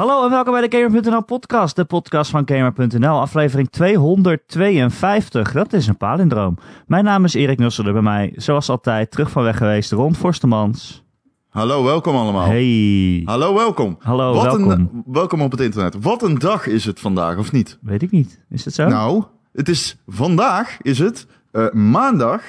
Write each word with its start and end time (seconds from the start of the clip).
Hallo 0.00 0.24
en 0.24 0.30
welkom 0.30 0.52
bij 0.52 0.68
de 0.68 0.76
Gamer.nl 0.78 1.24
podcast, 1.24 1.76
de 1.76 1.84
podcast 1.84 2.30
van 2.30 2.42
Gamer.nl, 2.44 3.20
aflevering 3.20 3.70
252. 3.70 5.52
Dat 5.52 5.72
is 5.72 5.86
een 5.86 5.96
palindroom. 5.96 6.58
Mijn 6.86 7.04
naam 7.04 7.24
is 7.24 7.34
Erik 7.34 7.58
Nusselder, 7.58 7.92
bij 7.92 8.02
mij, 8.02 8.32
zoals 8.36 8.68
altijd, 8.68 9.10
terug 9.10 9.30
van 9.30 9.42
weg 9.42 9.56
geweest, 9.56 9.92
Ron 9.92 10.14
Forstemans. 10.14 11.04
Hallo, 11.48 11.84
welkom 11.84 12.16
allemaal. 12.16 12.46
Hey. 12.46 13.22
Hallo, 13.24 13.54
welkom. 13.54 13.96
Hallo, 13.98 14.34
Wat 14.34 14.42
welkom. 14.42 14.70
Een, 14.70 15.02
welkom 15.06 15.40
op 15.40 15.50
het 15.50 15.60
internet. 15.60 16.02
Wat 16.02 16.22
een 16.22 16.38
dag 16.38 16.66
is 16.66 16.84
het 16.84 17.00
vandaag, 17.00 17.36
of 17.36 17.52
niet? 17.52 17.78
Weet 17.80 18.02
ik 18.02 18.10
niet. 18.10 18.44
Is 18.50 18.64
het 18.64 18.74
zo? 18.74 18.88
Nou, 18.88 19.24
het 19.52 19.68
is 19.68 19.96
vandaag 20.06 20.76
is 20.82 20.98
het 20.98 21.26
eh, 21.50 21.70
maandag 21.70 22.42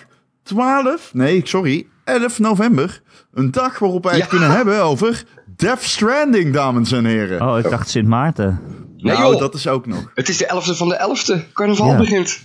12, 0.44 1.14
nee, 1.14 1.42
sorry, 1.44 1.88
11 2.04 2.40
november. 2.40 3.02
Een 3.34 3.52
dag 3.52 3.80
waarop 3.80 4.04
wij 4.04 4.14
het 4.14 4.22
Ja. 4.22 4.28
kunnen 4.28 4.52
hebben 4.52 4.84
over 4.84 5.24
Death 5.56 5.82
Stranding, 5.84 6.54
dames 6.54 6.92
en 6.92 7.06
heren. 7.06 7.42
Oh, 7.50 7.58
ik 7.60 7.70
dacht 7.70 7.90
Sint 7.90 8.08
Maarten. 8.08 8.60
Nee, 8.98 9.14
nou, 9.16 9.32
joh. 9.32 9.40
dat 9.40 9.54
is 9.54 9.68
ook 9.68 9.86
nog. 9.86 10.12
Het 10.16 10.30
is 10.30 10.38
de 10.38 10.46
11e 10.48 10.76
van 10.78 10.88
de 10.90 10.96
11e. 10.96 11.52
Carnaval 11.54 11.88
Ja. 11.88 11.98
begint. 11.98 12.40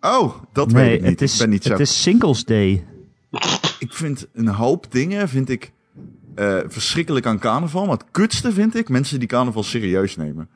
Oh, 0.00 0.34
dat 0.52 0.72
weet 0.72 0.94
ik 0.94 1.00
niet. 1.00 1.10
het 1.10 1.22
is, 1.22 1.32
ik 1.32 1.38
ben 1.38 1.50
niet 1.50 1.62
zo. 1.64 1.70
het 1.70 1.80
is 1.80 2.02
Singles 2.02 2.44
Day. 2.44 2.84
Ik 3.78 3.92
vind 3.92 4.26
een 4.32 4.48
hoop 4.48 4.86
dingen 4.90 5.28
vind 5.28 5.48
ik 5.48 5.72
eh, 6.34 6.56
verschrikkelijk 6.66 7.26
aan 7.26 7.38
carnaval. 7.38 7.84
Maar 7.86 7.96
het 7.96 8.04
kutste 8.10 8.52
vind 8.52 8.76
ik 8.76 8.88
mensen 8.88 9.18
die 9.18 9.28
carnaval 9.28 9.62
serieus 9.62 10.16
nemen. 10.16 10.48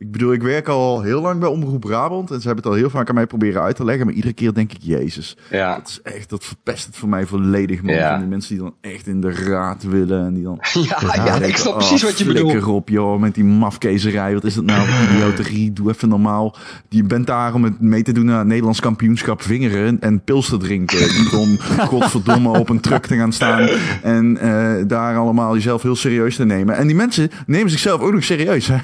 Ik 0.00 0.10
bedoel, 0.10 0.32
ik 0.32 0.42
werk 0.42 0.68
al 0.68 1.02
heel 1.02 1.20
lang 1.20 1.40
bij 1.40 1.48
Omroep 1.48 1.80
Brabant. 1.80 2.30
En 2.30 2.40
ze 2.40 2.46
hebben 2.46 2.64
het 2.64 2.72
al 2.72 2.78
heel 2.78 2.90
vaak 2.90 3.08
aan 3.08 3.14
mij 3.14 3.26
proberen 3.26 3.62
uit 3.62 3.76
te 3.76 3.84
leggen. 3.84 4.06
Maar 4.06 4.14
iedere 4.14 4.32
keer 4.34 4.54
denk 4.54 4.72
ik, 4.72 4.78
jezus. 4.80 5.36
Ja. 5.50 5.74
Dat 5.74 5.88
is 5.88 6.00
echt, 6.02 6.30
dat 6.30 6.44
verpest 6.44 6.86
het 6.86 6.96
voor 6.96 7.08
mij 7.08 7.26
volledig, 7.26 7.82
man. 7.82 7.94
Ja. 7.94 8.10
Van 8.10 8.18
die 8.18 8.28
mensen 8.28 8.54
die 8.54 8.62
dan 8.62 8.74
echt 8.80 9.06
in 9.06 9.20
de 9.20 9.32
raad 9.32 9.82
willen. 9.82 10.26
En 10.26 10.34
die 10.34 10.42
dan... 10.42 10.58
Ja, 10.72 11.24
ja, 11.24 11.34
ik 11.34 11.56
snap 11.56 11.72
Oh, 11.72 11.78
precies 11.78 12.02
wat 12.02 12.18
je 12.18 12.24
bedoelt. 12.24 12.64
Op, 12.64 12.88
joh, 12.88 13.20
met 13.20 13.34
die 13.34 13.44
mafkezerij. 13.44 14.34
Wat 14.34 14.44
is 14.44 14.54
dat 14.54 14.64
nou? 14.64 14.88
Idioterie, 15.10 15.72
doe 15.72 15.90
even 15.90 16.08
normaal. 16.08 16.56
Je 16.88 17.02
bent 17.02 17.26
daar 17.26 17.54
om 17.54 17.64
het 17.64 17.80
mee 17.80 18.02
te 18.02 18.12
doen 18.12 18.30
aan 18.30 18.38
het 18.38 18.46
Nederlands 18.46 18.80
kampioenschap 18.80 19.42
vingeren 19.42 20.00
en 20.00 20.24
pils 20.24 20.48
te 20.48 20.56
drinken. 20.56 20.98
Niet 20.98 21.32
om, 21.32 21.58
godverdomme, 21.92 22.58
op 22.58 22.68
een 22.68 22.80
truck 22.80 23.06
te 23.06 23.16
gaan 23.16 23.32
staan 23.32 23.68
en 24.02 24.36
eh, 24.36 24.86
daar 24.86 25.16
allemaal 25.16 25.54
jezelf 25.54 25.82
heel 25.82 25.96
serieus 25.96 26.36
te 26.36 26.44
nemen. 26.44 26.76
En 26.76 26.86
die 26.86 26.96
mensen 26.96 27.30
nemen 27.46 27.70
zichzelf 27.70 28.00
ook 28.00 28.12
nog 28.12 28.24
serieus. 28.24 28.66
Hè? 28.66 28.76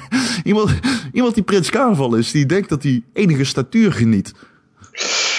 Iemand, 0.43 0.79
iemand 1.11 1.33
die 1.33 1.43
Prins 1.43 1.69
Carnaval 1.69 2.15
is, 2.15 2.31
die 2.31 2.45
denkt 2.45 2.69
dat 2.69 2.83
hij 2.83 3.03
enige 3.13 3.43
statuur 3.43 3.91
geniet. 3.93 4.33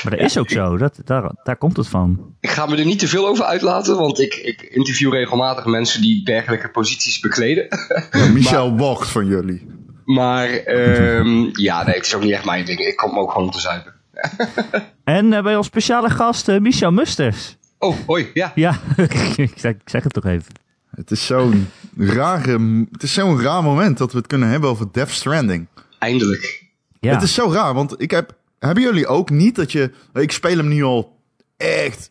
Maar 0.03 0.17
dat 0.17 0.27
is 0.27 0.39
ook 0.39 0.51
zo. 0.51 0.77
Dat, 0.77 1.01
daar, 1.05 1.31
daar 1.43 1.57
komt 1.57 1.77
het 1.77 1.89
van. 1.89 2.35
Ik 2.41 2.51
ga 2.51 2.67
me 2.67 2.77
er 2.77 2.85
niet 2.85 2.99
te 2.99 3.09
veel 3.09 3.27
over 3.27 3.45
uitlaten, 3.45 3.97
want 3.97 4.21
ik, 4.21 4.35
ik 4.35 4.63
interview 4.63 5.13
regelmatig 5.13 5.65
mensen 5.65 6.01
die 6.01 6.25
dergelijke 6.25 6.71
posities 6.71 7.21
bekleden. 7.21 7.69
Michel 8.35 8.77
Wacht 8.79 9.09
van 9.09 9.27
jullie. 9.27 9.67
maar 10.05 10.49
ehm, 10.49 11.49
ja, 11.53 11.85
nee, 11.85 11.95
het 11.95 12.07
is 12.07 12.15
ook 12.15 12.23
niet 12.23 12.33
echt 12.33 12.45
mijn 12.45 12.65
ding. 12.65 12.79
Ik 12.79 12.97
kom 12.97 13.19
ook 13.19 13.31
gewoon 13.31 13.47
om 13.47 13.53
te 13.53 13.61
zuipen. 13.61 13.95
En 15.05 15.33
eh, 15.33 15.43
bij 15.43 15.57
ons 15.57 15.67
speciale 15.67 16.11
gast, 16.11 16.49
eh, 16.49 16.59
Michel 16.59 16.93
Musters. 16.93 17.57
Oh, 17.79 17.97
hoi, 18.07 18.31
ja. 18.35 18.53
Ja, 18.55 18.79
ik, 18.97 19.53
zeg, 19.57 19.73
ik 19.73 19.81
zeg 19.89 20.03
het 20.03 20.13
toch 20.13 20.25
even. 20.25 20.53
Het 20.99 21.11
is 21.11 21.27
zo'n 21.27 21.69
rare, 21.97 22.87
het 22.93 23.03
is 23.03 23.13
zo'n 23.13 23.41
raar 23.41 23.63
moment 23.63 23.99
dat 23.99 24.13
we 24.13 24.19
het 24.19 24.27
kunnen 24.27 24.49
hebben 24.49 24.71
over 24.71 24.93
Death 24.93 25.11
Stranding. 25.11 25.67
Eindelijk. 25.99 26.65
Ja. 27.01 27.15
Het 27.15 27.23
is 27.23 27.35
zo 27.35 27.51
raar, 27.51 27.75
want 27.75 28.03
ik 28.03 28.11
heb, 28.11 28.39
hebben 28.59 28.83
jullie 28.83 29.07
ook 29.07 29.31
niet 29.31 29.55
dat 29.55 29.73
je, 29.73 29.91
ik 30.15 30.33
speel 30.33 30.57
hem 30.57 30.69
nu 30.69 30.83
al 30.83 31.21
echt 31.57 32.11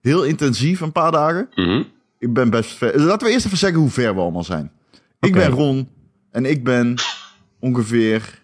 heel 0.00 0.24
intensief 0.24 0.80
een 0.80 0.92
paar 0.92 1.12
dagen. 1.12 1.48
Mhm. 1.54 1.82
Ik 2.18 2.32
ben 2.32 2.50
best 2.50 2.70
ver. 2.70 3.00
Laten 3.00 3.26
we 3.26 3.32
eerst 3.32 3.46
even 3.46 3.58
zeggen 3.58 3.78
hoe 3.78 3.90
ver 3.90 4.14
we 4.14 4.20
allemaal 4.20 4.44
zijn. 4.44 4.72
Ik 5.20 5.32
ben 5.32 5.50
Ron 5.50 5.88
en 6.30 6.44
ik 6.44 6.64
ben 6.64 6.94
ongeveer 7.60 8.42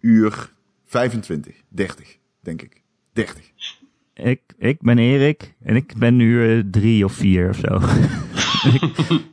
uur 0.00 0.52
25, 0.86 1.54
30, 1.68 2.16
denk 2.40 2.62
ik. 2.62 2.82
30. 3.12 3.50
Ik, 4.14 4.40
ik 4.58 4.80
ben 4.80 4.98
Erik 4.98 5.54
en 5.62 5.76
ik 5.76 5.96
ben 5.96 6.16
nu 6.16 6.58
eh, 6.58 6.64
drie 6.70 7.04
of 7.04 7.12
vier 7.12 7.48
of 7.48 7.56
zo. 7.56 7.80
ik, 8.80 8.82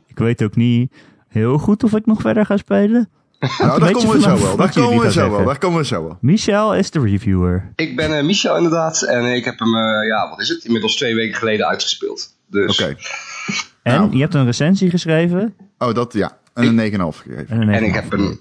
ik 0.06 0.18
weet 0.18 0.42
ook 0.42 0.56
niet 0.56 0.92
heel 1.28 1.58
goed 1.58 1.84
of 1.84 1.92
ik 1.94 2.06
nog 2.06 2.20
verder 2.20 2.46
ga 2.46 2.56
spelen. 2.56 3.08
Nou, 3.58 3.80
daar 3.80 3.90
komen 3.92 4.10
we 4.16 4.20
zo 4.20 4.38
wel. 4.38 4.56
Daar 4.56 4.72
komen 4.72 5.00
we 5.04 5.12
zo 5.12 5.30
wel. 5.30 5.44
Daar 5.44 5.58
komen 5.58 5.78
we 5.78 5.84
zo 5.86 6.02
wel. 6.02 6.18
Michel 6.20 6.74
is 6.74 6.90
de 6.90 7.00
reviewer. 7.00 7.72
Ik 7.76 7.96
ben 7.96 8.16
eh, 8.18 8.24
Michel 8.24 8.56
inderdaad 8.56 9.02
en 9.02 9.24
ik 9.34 9.44
heb 9.44 9.58
hem, 9.58 9.74
eh, 9.74 10.06
ja, 10.08 10.28
wat 10.30 10.40
is 10.40 10.48
het, 10.48 10.64
inmiddels 10.64 10.96
twee 10.96 11.14
weken 11.14 11.36
geleden 11.36 11.66
uitgespeeld. 11.66 12.34
Dus, 12.50 12.80
Oké. 12.82 12.96
En 13.82 13.94
Nou. 14.00 14.12
je 14.14 14.20
hebt 14.20 14.34
een 14.34 14.44
recensie 14.44 14.90
geschreven. 14.90 15.54
Oh, 15.78 15.94
dat 15.94 16.12
ja. 16.12 16.38
En 16.54 16.78
een 16.78 16.90
9,5 16.92 17.16
gegeven. 17.22 17.48
En, 17.48 17.60
een 17.60 17.68
En 17.68 17.84
ik 17.84 17.94
heb 17.94 18.12
een. 18.12 18.40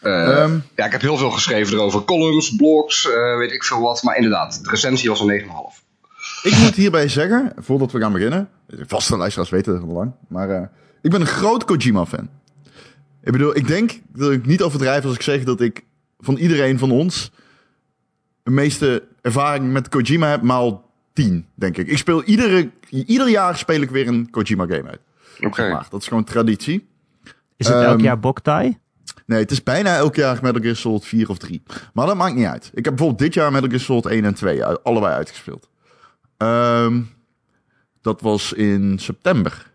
eh, 0.00 0.42
Ehm. 0.42 0.58
ja, 0.76 0.84
ik 0.84 0.92
heb 0.92 1.00
heel 1.00 1.16
veel 1.16 1.30
geschreven 1.30 1.74
erover. 1.74 2.04
Columns, 2.04 2.56
blogs, 2.56 3.06
eh, 3.10 3.36
weet 3.38 3.52
ik 3.52 3.64
veel 3.64 3.80
wat. 3.80 4.02
Maar 4.02 4.16
inderdaad, 4.16 4.64
de 4.64 4.70
recensie 4.70 5.08
was 5.08 5.20
een 5.20 5.26
9,5. 5.26 5.82
Ik 6.46 6.58
moet 6.58 6.74
hierbij 6.74 7.08
zeggen, 7.08 7.52
voordat 7.56 7.92
we 7.92 8.00
gaan 8.00 8.12
beginnen. 8.12 8.48
Vaste 8.68 9.16
luisteraars 9.16 9.50
weten 9.50 9.72
het 9.74 9.82
al 9.82 9.88
lang. 9.88 10.12
Maar 10.28 10.50
eh, 10.50 10.62
ik 11.02 11.10
ben 11.10 11.20
een 11.20 11.26
groot 11.26 11.64
Kojima-fan. 11.64 12.28
Ik 13.22 13.32
bedoel, 13.32 13.56
ik 13.56 13.66
denk 13.66 14.00
dat 14.12 14.32
ik 14.32 14.46
niet 14.46 14.62
overdrijf 14.62 15.04
als 15.04 15.14
ik 15.14 15.22
zeg 15.22 15.44
dat 15.44 15.60
ik 15.60 15.84
van 16.18 16.36
iedereen 16.36 16.78
van 16.78 16.90
ons 16.90 17.30
de 18.42 18.50
meeste 18.50 19.02
ervaring 19.20 19.72
met 19.72 19.88
Kojima 19.88 20.28
heb, 20.30 20.42
maal 20.42 20.90
10, 21.12 21.46
denk 21.54 21.76
ik. 21.76 21.88
Ik 21.88 21.98
speel 21.98 22.22
iedere, 22.22 22.70
ieder 22.88 23.28
jaar 23.28 23.56
speel 23.56 23.80
ik 23.80 23.90
weer 23.90 24.08
een 24.08 24.30
Kojima-game 24.30 24.88
uit. 24.88 25.00
Oké. 25.40 25.68
Maar 25.70 25.86
dat 25.90 26.00
is 26.00 26.08
gewoon 26.08 26.24
traditie. 26.24 26.86
Is 27.56 27.66
het 27.68 27.76
elk 27.76 27.94
Ehm, 27.94 28.02
jaar 28.04 28.20
Boktai? 28.20 28.78
Nee, 29.26 29.38
het 29.40 29.50
is 29.50 29.62
bijna 29.62 29.96
elk 29.96 30.14
jaar 30.16 30.38
Metal 30.42 30.60
Gear 30.62 30.76
Solid 30.76 31.04
4 31.04 31.28
of 31.28 31.38
3. 31.38 31.62
Maar 31.92 32.06
dat 32.06 32.16
maakt 32.16 32.34
niet 32.34 32.46
uit. 32.46 32.70
Ik 32.74 32.84
heb 32.84 32.96
bijvoorbeeld 32.96 33.18
dit 33.18 33.34
jaar 33.34 33.52
Metal 33.52 33.68
Gear 33.68 33.80
Solid 33.80 34.06
1 34.06 34.24
en 34.24 34.34
2 34.34 34.64
uit- 34.64 34.84
allebei 34.84 35.12
uitgespeeld. 35.14 35.68
Ehm, 36.36 37.02
dat 38.00 38.20
was 38.20 38.52
in 38.52 38.98
september. 38.98 39.72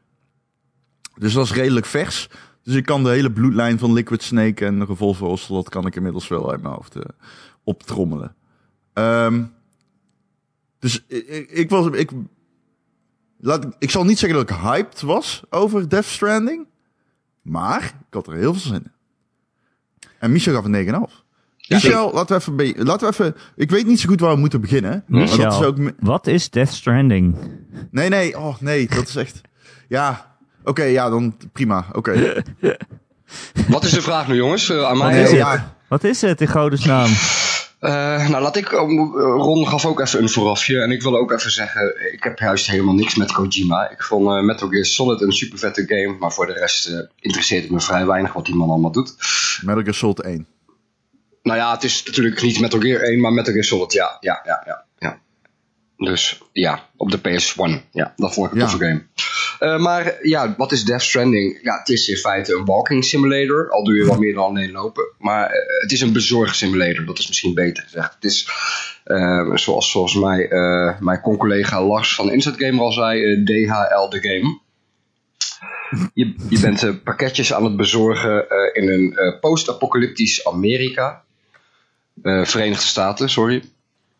Dus 1.16 1.34
dat 1.34 1.46
is 1.46 1.54
redelijk 1.54 1.86
vers. 1.86 2.30
Dus 2.64 2.76
ik 2.76 2.86
kan 2.86 3.04
de 3.04 3.10
hele 3.10 3.32
bloedlijn 3.32 3.80
van 3.80 3.94
Liquid 3.94 4.24
Snake 4.24 4.66
en 4.66 4.86
Revolver 4.86 5.28
Ocelot 5.28 5.70
kan 5.70 5.86
ik 5.86 5.96
inmiddels 5.96 6.28
wel 6.28 6.52
uit 6.52 6.62
mijn 6.62 6.74
hoofd 6.74 6.96
eh, 6.96 7.02
optrommelen. 7.64 8.36
Ehm, 8.94 9.44
dus 10.80 11.04
ik, 11.08 11.50
ik, 11.50 11.70
was... 11.70 11.88
Ik, 11.88 12.12
laat, 13.38 13.76
ik 13.80 13.90
zal 13.90 14.04
niet 14.04 14.20
zeggen 14.20 14.40
dat 14.40 14.50
ik 14.50 14.56
hyped 14.56 15.02
was 15.02 15.44
over 15.50 15.90
Death 15.90 16.06
Stranding. 16.06 16.68
Maar 17.42 17.84
ik 17.84 18.14
had 18.14 18.28
er 18.28 18.34
heel 18.34 18.54
veel 18.54 18.62
zin 18.62 18.84
in. 18.84 18.92
En 20.20 20.32
Michel 20.32 20.54
gaf 20.54 20.66
een 20.66 21.10
9,5. 21.10 21.21
Michel, 21.74 22.12
laten 22.14 22.36
we, 22.36 22.42
even, 22.42 22.56
be- 22.56 22.84
laten 22.84 23.08
we 23.08 23.14
even... 23.14 23.36
Ik 23.56 23.70
weet 23.70 23.86
niet 23.86 24.00
zo 24.00 24.10
goed 24.10 24.20
waar 24.20 24.34
we 24.34 24.40
moeten 24.40 24.62
beginnen. 24.62 25.04
Maar 25.08 25.20
dat 25.20 25.30
is 25.30 25.38
Michel, 25.38 25.64
ook... 25.66 25.78
me- 25.78 25.96
wat 26.00 26.28
is 26.28 26.50
Death 26.50 26.70
Stranding? 26.74 27.36
Nee, 27.92 28.10
nee. 28.10 28.38
Oh, 28.40 28.56
nee. 28.60 28.88
Dat 28.88 29.08
is 29.08 29.16
echt... 29.16 29.42
Ja. 29.88 30.36
Oké, 30.64 30.84
ja, 30.84 31.10
dan 31.10 31.36
prima. 31.54 31.86
Oké. 31.94 32.34
Wat 33.68 33.84
is 33.84 33.92
de 33.92 34.02
vraag 34.02 34.28
nu, 34.28 34.36
jongens? 34.36 34.70
Eh, 34.70 34.84
aan 34.84 34.98
mij? 34.98 35.12
Nee, 35.14 35.24
is 35.24 35.30
het? 35.30 35.38
ja. 35.38 35.76
Wat 35.88 36.04
is 36.04 36.22
het 36.22 36.42
in 36.42 36.48
godesnaam? 36.48 37.10
Eh, 37.80 38.30
nou, 38.30 38.42
laat 38.44 38.56
ik. 38.56 38.72
eh, 38.72 38.80
Ron 39.18 39.68
gaf 39.68 39.86
ook 39.86 40.00
even 40.00 40.22
een 40.22 40.30
voorafje. 40.30 40.82
En 40.82 40.92
ik 40.92 41.02
wil 41.02 41.18
ook 41.18 41.32
even 41.32 41.52
zeggen: 41.52 42.14
ik 42.14 42.24
heb 42.24 42.40
juist 42.40 42.68
helemaal 42.68 42.94
niks 42.94 43.16
met 43.16 43.32
Kojima. 43.32 43.90
Ik 43.90 44.04
vond 44.04 44.28
eh, 44.28 44.42
Metal 44.42 44.68
Gear 44.70 44.86
Solid 44.86 45.22
een 45.22 45.32
super 45.32 45.60
vette 45.60 45.84
game. 45.88 46.16
Maar 46.20 46.32
voor 46.32 46.46
de 46.46 46.54
rest 46.54 46.88
eh, 46.88 47.00
interesseert 47.20 47.64
het 47.64 47.72
me 47.72 47.80
vrij 47.80 48.06
weinig 48.06 48.34
wat 48.34 48.46
die 48.46 48.56
man 48.56 48.70
allemaal 48.70 48.92
doet. 48.92 49.16
Metal 49.62 49.82
Gear 49.82 49.94
Solid 49.94 50.22
1. 50.22 50.48
Nou 51.44 51.58
ja, 51.58 51.72
het 51.74 51.84
is 51.84 52.04
natuurlijk 52.06 52.42
niet 52.42 52.60
Metal 52.60 52.80
Gear 52.80 53.02
1, 53.02 53.20
maar 53.20 53.32
Metal 53.34 53.54
Gear 53.54 53.66
Solid. 53.66 53.94
Ja, 53.94 54.18
ja, 54.20 54.42
ja, 54.46 54.64
ja. 54.66 54.86
ja. 55.00 55.20
Dus 55.98 56.42
ja, 56.52 56.90
op 56.98 57.12
de 57.12 57.20
PS1. 57.20 57.90
Ja, 57.92 58.14
dat 58.16 58.34
vond 58.34 58.48
ik 58.48 58.54
een 58.54 58.60
Ja. 58.60 58.66
toffe 58.66 58.86
game. 58.86 59.04
Eh, 59.60 59.80
maar 59.80 60.18
ja, 60.22 60.54
wat 60.58 60.72
is 60.72 60.84
Death 60.84 61.02
Stranding? 61.02 61.60
Ja, 61.64 61.78
het 61.80 61.90
is 61.90 62.08
in 62.08 62.16
feite 62.18 62.56
een 62.56 62.66
walking 62.66 63.06
simulator. 63.06 63.70
Al 63.72 63.84
doe 63.84 63.96
je 63.96 64.06
wel 64.06 64.18
meer 64.18 64.34
dan 64.34 64.44
alleen 64.44 64.72
lopen. 64.72 65.04
Maar 65.18 65.50
eh, 65.50 65.82
het 65.82 65.92
is 65.92 66.02
een 66.02 66.14
bezorgsimulator. 66.14 67.06
Dat 67.06 67.20
is 67.20 67.28
misschien 67.28 67.54
beter 67.54 67.84
gezegd. 67.84 68.14
Het 68.14 68.24
is, 68.24 68.48
eh, 69.04 69.56
zoals 69.56 69.92
volgens 69.92 70.16
mij 70.16 70.48
eh, 70.50 71.00
mijn 71.00 71.22
con-collega 71.22 71.84
Lars 71.84 72.16
van 72.16 72.32
Instant 72.32 72.58
Gamer 72.64 72.82
al 72.82 72.92
zei, 72.92 73.44
DHL 73.44 74.10
de 74.10 74.20
game. 74.22 74.60
Je, 76.14 76.36
je 76.50 76.60
bent 76.60 77.04
pakketjes 77.04 77.54
aan 77.54 77.64
het 77.64 77.76
bezorgen 77.78 78.50
eh, 78.50 78.84
in 78.84 78.90
een 78.90 79.18
eh, 79.18 79.40
post-apocalyptisch 79.40 80.46
Amerika. 80.48 81.24
Eh, 82.22 82.46
Verenigde 82.46 82.86
Staten, 82.86 83.30
sorry. 83.30 83.64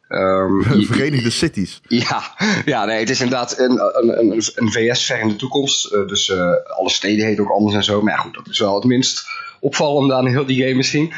Ehm, 0.08 0.62
Verenigde 0.94 1.30
Cities. 1.30 1.82
ja, 1.88 2.24
ja 2.66 2.86
nee, 2.86 3.00
het 3.00 3.10
is 3.10 3.22
inderdaad 3.22 3.60
een, 3.60 3.72
een, 3.72 4.20
een, 4.20 4.42
een 4.56 4.72
VS 4.72 5.06
ver 5.06 5.20
in 5.20 5.28
de 5.28 5.36
toekomst. 5.36 5.86
Eh, 5.86 6.08
dus 6.08 6.30
eh, 6.30 6.54
alle 6.68 6.90
steden 6.90 7.26
heten 7.26 7.44
ook 7.44 7.52
anders 7.52 7.76
en 7.76 7.84
zo. 7.84 8.02
Maar 8.02 8.14
ja, 8.14 8.20
goed, 8.20 8.34
dat 8.34 8.48
is 8.48 8.60
wel 8.60 8.76
het 8.76 8.84
minst 8.84 9.24
opvallende 9.60 10.14
aan 10.14 10.28
heel 10.28 10.46
die 10.46 10.62
game 10.62 10.76
misschien. 10.76 11.14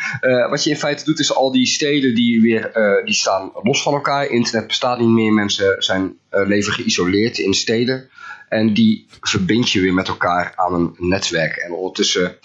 Wat 0.50 0.64
je 0.64 0.70
in 0.70 0.78
feite 0.78 1.04
doet, 1.04 1.20
is 1.20 1.36
al 1.36 1.52
die 1.52 1.66
steden 1.66 2.16
die 2.16 2.42
weer 2.42 2.72
die 3.06 3.14
staan 3.14 3.52
los 3.62 3.82
van 3.82 3.94
elkaar. 3.94 4.28
Internet 4.28 4.68
bestaat 4.68 5.00
niet 5.00 5.08
meer. 5.08 5.34
Mensen 5.34 5.76
zijn 5.78 6.18
leven 6.30 6.74
geïsoleerd 6.74 7.38
in 7.38 7.54
steden. 7.54 8.10
En 8.50 8.74
die 8.74 9.08
verbind 9.22 9.70
je 9.70 9.82
weer 9.82 9.94
met 9.94 10.08
elkaar 10.08 10.54
aan 10.56 10.74
een 10.74 10.96
netwerk. 10.98 11.56
En 11.56 11.72
ondertussen 11.72 12.36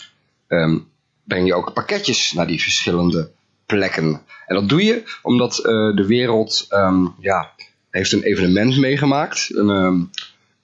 ehm, 0.47 0.79
breng 1.25 1.47
je 1.47 1.55
ook 1.55 1.73
pakketjes 1.73 2.33
naar 2.33 2.47
die 2.47 2.63
verschillende 2.63 3.31
plekken. 3.77 4.21
En 4.47 4.55
dat 4.55 4.69
doe 4.69 4.85
je 4.85 5.03
omdat 5.23 5.59
eh, 5.59 5.65
de 5.95 6.05
wereld 6.07 6.67
ehm, 6.69 7.07
ja, 7.19 7.51
heeft 7.91 8.13
een 8.13 8.23
evenement 8.23 8.79
meegemaakt. 8.79 9.49
Een, 9.55 9.71
ehm, 9.71 10.03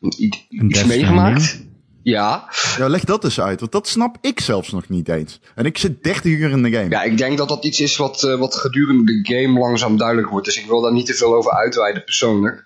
Een 0.01 0.69
iets 0.71 0.85
meegemaakt. 0.85 1.63
Ja, 2.03 2.49
Ja, 2.77 2.89
leg 2.89 3.05
dat 3.05 3.25
eens 3.25 3.41
uit, 3.41 3.61
want 3.61 3.73
dat 3.73 3.89
snap 3.89 4.17
ik 4.21 4.41
zelfs 4.41 4.71
nog 4.71 4.89
niet 4.89 5.09
eens. 5.09 5.41
En 5.55 5.65
ik 5.65 5.79
zit 5.79 6.03
30 6.03 6.33
uur 6.33 6.51
in 6.51 6.63
de 6.63 6.71
game. 6.71 6.91
ja, 6.91 7.03
ik 7.03 7.19
denk 7.19 7.39
dat 7.39 7.49
dat 7.49 7.65
iets 7.65 7.81
is 7.81 7.97
wat, 7.97 8.23
eh, 8.23 8.39
wat 8.39 8.55
gedurende 8.57 9.05
de 9.05 9.35
game 9.35 9.59
langzaam 9.59 9.97
duidelijk 9.97 10.29
wordt. 10.29 10.47
Dus 10.47 10.59
ik 10.59 10.67
wil 10.67 10.81
daar 10.81 10.93
niet 10.93 11.07
te 11.07 11.15
veel 11.15 11.35
over 11.35 11.53
uitweiden 11.53 12.05
persoonlijk. 12.05 12.65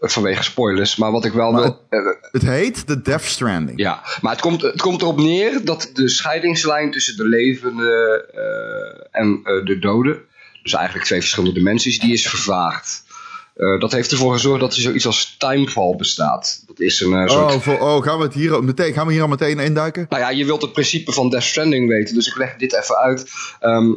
Vanwege 0.00 0.42
spoilers. 0.42 0.96
Maar 0.96 1.10
wat 1.12 1.24
ik 1.24 1.32
wel 1.32 1.54
wil. 1.54 1.80
eh, 1.88 1.98
Het 2.32 2.42
heet 2.42 2.86
The 2.86 3.02
Death 3.02 3.24
Stranding. 3.24 3.78
Ja, 3.78 4.02
maar 4.20 4.32
het 4.32 4.40
komt, 4.40 4.62
het 4.62 4.80
komt 4.80 5.02
erop 5.02 5.18
neer 5.18 5.64
dat 5.64 5.90
de 5.92 6.08
scheidingslijn 6.08 6.90
tussen 6.90 7.16
de 7.16 7.28
levende 7.28 8.24
eh, 8.34 9.20
en 9.20 9.40
eh, 9.44 9.64
de 9.64 9.78
doden, 9.78 10.18
dus 10.62 10.74
eigenlijk 10.74 11.06
twee 11.06 11.20
verschillende 11.20 11.54
dimensies, 11.54 11.98
die 11.98 12.12
is 12.12 12.28
vervaagd. 12.28 13.04
Dat 13.78 13.92
heeft 13.92 14.10
ervoor 14.12 14.32
gezorgd 14.32 14.60
dat 14.60 14.74
er 14.74 14.80
zoiets 14.80 15.06
als 15.06 15.36
timefall 15.38 15.96
bestaat. 15.96 16.62
Dat 16.66 16.80
is 16.80 17.00
een 17.00 17.28
soort... 17.28 17.54
Oh, 17.54 17.60
voor, 17.60 17.78
oh, 17.78 18.02
gaan 18.02 18.18
we 18.18 18.24
het 18.24 18.34
hier, 18.34 18.64
meteen, 18.64 18.92
gaan 18.92 19.06
we 19.06 19.12
hier 19.12 19.22
al 19.22 19.28
meteen 19.28 19.58
induiken? 19.58 20.06
Nou 20.08 20.22
ja, 20.22 20.30
je 20.30 20.44
wilt 20.44 20.62
het 20.62 20.72
principe 20.72 21.12
van 21.12 21.30
Death 21.30 21.42
Stranding 21.42 21.88
weten, 21.88 22.14
dus 22.14 22.26
ik 22.28 22.36
leg 22.36 22.56
dit 22.56 22.74
even 22.74 22.96
uit. 22.96 23.30
Ehm, 23.60 23.92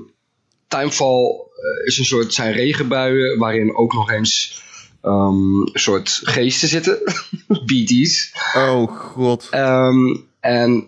timefall 0.67 1.39
is 1.85 1.97
een 1.97 2.05
soort, 2.05 2.33
zijn 2.33 2.53
regenbuien 2.53 3.37
waarin 3.39 3.75
ook 3.75 3.93
nog 3.93 4.11
eens 4.11 4.63
ehm, 5.01 5.59
een 5.59 5.69
soort 5.73 6.19
geesten 6.23 6.67
zitten, 6.67 6.97
BT's. 7.65 8.33
Oh, 8.55 8.91
god. 8.91 9.47
Ehm, 9.51 10.15
en 10.39 10.87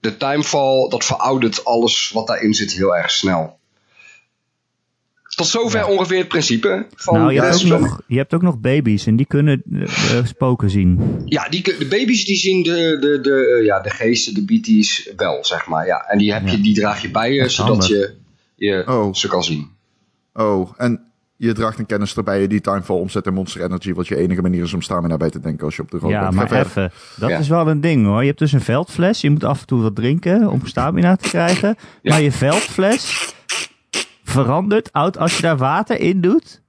de 0.00 0.16
timefall, 0.16 0.88
dat 0.88 1.04
veroudert 1.04 1.64
alles 1.64 2.10
wat 2.14 2.26
daarin 2.26 2.54
zit 2.54 2.72
heel 2.72 2.96
erg 2.96 3.10
snel. 3.10 3.58
Tot 5.36 5.46
zover 5.46 5.86
ongeveer 5.86 6.18
het 6.18 6.28
principe 6.28 6.86
van 6.94 7.14
Nou, 7.18 7.32
je 7.32 7.40
hebt, 7.40 7.72
ook 7.72 7.80
nog, 7.80 8.00
je 8.06 8.16
hebt 8.16 8.34
ook 8.34 8.42
nog 8.42 8.58
baby's 8.58 9.06
en 9.06 9.16
die 9.16 9.26
kunnen 9.26 9.62
eh, 9.72 10.24
spoken 10.26 10.70
zien. 10.70 11.22
Ja, 11.24 11.48
die, 11.48 11.62
de 11.78 11.86
baby's 11.88 12.24
die 12.24 12.36
zien 12.36 12.62
de, 12.62 12.96
de, 13.00 13.20
de, 13.20 13.56
eh, 13.58 13.64
ja, 13.64 13.80
de 13.80 13.90
geesten, 13.90 14.34
de 14.34 14.44
BT's 14.44 15.10
wel, 15.16 15.44
zeg 15.44 15.66
maar. 15.66 15.86
Ja. 15.86 16.04
En 16.08 16.18
die, 16.18 16.32
heb 16.32 16.46
je, 16.46 16.56
Ja. 16.56 16.62
die 16.62 16.74
draag 16.74 17.02
je 17.02 17.10
bij 17.10 17.32
je, 17.32 17.48
zodat 17.48 17.70
handig. 17.70 17.88
je, 17.88 18.14
je 18.54 18.84
Oh. 18.86 19.14
ze 19.14 19.28
kan 19.28 19.44
zien. 19.44 19.70
Oh, 20.34 20.72
en 20.76 21.09
je 21.46 21.52
draagt 21.52 21.78
een 21.78 21.86
kennis 21.86 22.16
erbij 22.16 22.46
die 22.46 22.60
timefall 22.60 22.96
omzet 22.96 23.26
in 23.26 23.34
Monster 23.34 23.62
Energy, 23.62 23.92
wat 23.92 24.08
je 24.08 24.16
enige 24.16 24.42
manier 24.42 24.62
is 24.62 24.72
om 24.74 24.82
stamina 24.82 25.16
bij 25.16 25.30
te 25.30 25.40
denken 25.40 25.64
als 25.64 25.76
je 25.76 25.82
op 25.82 25.90
de 25.90 25.98
rook 25.98 26.10
Ja, 26.10 26.20
bent. 26.22 26.34
Maar 26.34 26.52
even. 26.52 26.92
Dat 27.16 27.30
Ja. 27.30 27.38
is 27.38 27.48
wel 27.48 27.68
een 27.68 27.80
ding 27.80 28.06
hoor. 28.06 28.20
Je 28.20 28.26
hebt 28.26 28.38
dus 28.38 28.52
een 28.52 28.60
veldfles. 28.60 29.20
Je 29.20 29.30
moet 29.30 29.44
af 29.44 29.60
en 29.60 29.66
toe 29.66 29.82
wat 29.82 29.94
drinken 29.94 30.50
om 30.50 30.66
stamina 30.66 31.16
te 31.16 31.28
krijgen. 31.28 31.76
Ja. 32.02 32.10
Maar 32.12 32.22
je 32.22 32.32
veldfles 32.32 33.34
verandert 34.24 34.92
oud 34.92 35.18
als 35.18 35.36
je 35.36 35.42
daar 35.42 35.56
water 35.56 36.00
in 36.00 36.20
doet. 36.20 36.60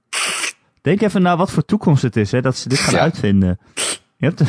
Denk 0.82 1.00
even 1.00 1.22
naar 1.22 1.36
wat 1.36 1.50
voor 1.50 1.64
toekomst 1.64 2.02
het 2.02 2.16
is, 2.16 2.32
hè, 2.32 2.40
dat 2.40 2.56
ze 2.56 2.68
dit 2.68 2.78
gaan 2.78 2.94
Ja. 2.94 3.00
uitvinden. 3.00 3.58
Je 4.16 4.26
hebt 4.26 4.42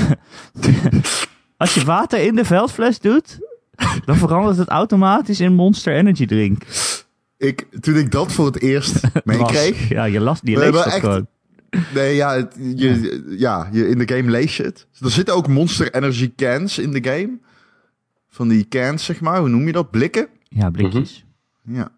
als 1.58 1.74
je 1.74 1.84
water 1.86 2.19
in 2.19 2.36
de 2.36 2.46
veldfles 2.46 3.00
doet, 3.00 3.40
dan 4.06 4.16
verandert 4.18 4.58
het 4.58 4.68
automatisch 4.69 5.40
in 5.40 5.54
Monster 5.54 5.94
Energy 5.96 6.26
drink. 6.26 6.64
Ik, 7.48 7.68
toen 7.80 7.95
ik 7.95 8.12
dat 8.12 8.31
voor 8.31 8.45
het 8.45 8.62
eerst 8.62 9.01
meekreeg, 9.24 9.90
Ja, 9.90 10.04
je, 10.04 10.19
las, 10.19 10.40
We 10.44 10.57
leest 10.57 10.74
dat 10.74 10.86
echt- 10.86 11.00
gewoon. 11.00 11.28
Nee, 11.94 12.16
ja, 12.16 12.36
het- 12.36 12.56
je, 12.75 13.24
ja. 13.38 13.69
je, 13.72 13.88
in 13.88 13.98
de 13.98 14.13
game 14.16 14.30
lees 14.31 14.57
je 14.57 14.63
het. 14.63 14.88
Er 15.00 15.10
zitten 15.12 15.36
ook 15.36 15.48
Monster 15.48 15.94
Energy 15.95 16.34
cans 16.36 16.78
in 16.80 16.92
de 16.92 17.04
game. 17.04 17.40
Van 18.30 18.48
die 18.48 18.68
cans, 18.68 19.06
zeg 19.06 19.22
maar. 19.22 19.40
Hoe 19.40 19.50
noem 19.50 19.66
je 19.66 19.72
dat? 19.72 19.92
Blikken? 19.92 20.28
Ja, 20.50 20.69
blikjes. 20.69 21.25
Ja. 21.63 21.74
Maakt 21.74 21.92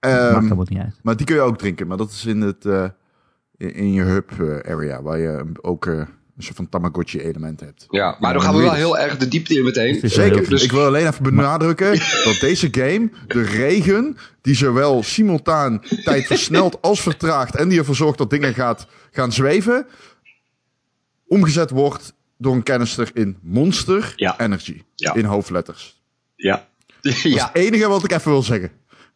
Ehm, 0.00 0.42
helemaal 0.42 0.66
niet 0.68 0.78
uit. 0.78 0.98
maar 1.02 1.16
die 1.16 1.26
kun 1.26 1.34
je 1.34 1.40
ook 1.40 1.58
drinken. 1.58 1.86
Maar 1.86 1.96
dat 1.96 2.10
is 2.10 2.24
in, 2.26 2.40
het, 2.40 2.64
eh, 2.66 2.88
in, 3.56 3.74
in 3.74 3.92
je 3.92 4.02
hub 4.02 4.30
eh, 4.40 4.72
area. 4.72 5.02
Waar 5.02 5.18
je 5.18 5.44
ook 5.60 5.86
eh, 5.86 6.02
een 6.36 6.42
soort 6.42 6.56
van 6.56 6.68
Tamagotchi 6.68 7.20
element 7.20 7.60
hebt. 7.60 7.86
Ja, 7.90 8.04
maar 8.04 8.16
Ja, 8.20 8.32
dan 8.32 8.42
gaan 8.42 8.54
we 8.56 8.62
wel 8.62 8.72
heel 8.72 8.98
erg 8.98 9.16
de 9.16 9.28
diepte 9.28 9.54
in 9.54 9.64
meteen. 9.64 10.00
Zeker. 10.02 10.48
Dus- 10.48 10.62
ik 10.62 10.72
wil 10.72 10.84
alleen 10.86 11.06
even 11.06 11.22
benadrukken 11.22 11.90
dat 12.24 12.36
deze 12.40 12.68
game 12.70 13.10
de 13.26 13.42
regen, 13.42 14.16
die 14.42 14.54
zowel 14.54 15.02
simultaan 15.02 15.82
tijd 16.04 16.26
versnelt 16.26 16.82
als 16.82 17.00
vertraagt 17.00 17.56
en 17.56 17.68
die 17.68 17.78
ervoor 17.78 17.94
zorgt 17.96 18.18
dat 18.18 18.30
dingen 18.30 18.54
gaat, 18.54 18.86
gaan 19.10 19.32
zweven, 19.32 19.86
omgezet 21.26 21.70
wordt 21.70 22.12
door 22.38 22.54
een 22.54 22.62
canister 22.62 23.10
in 23.14 23.36
Monster 23.42 24.12
Ja. 24.16 24.40
Energy. 24.40 24.82
Ja. 24.94 25.14
In 25.14 25.24
hoofdletters. 25.24 26.00
Ja. 26.36 26.66
Dat 27.00 27.12
is 27.12 27.22
ja. 27.38 27.44
het 27.52 27.62
enige 27.64 27.88
wat 27.88 28.04
ik 28.04 28.12
even 28.12 28.30
wil 28.30 28.42
zeggen. 28.42 28.70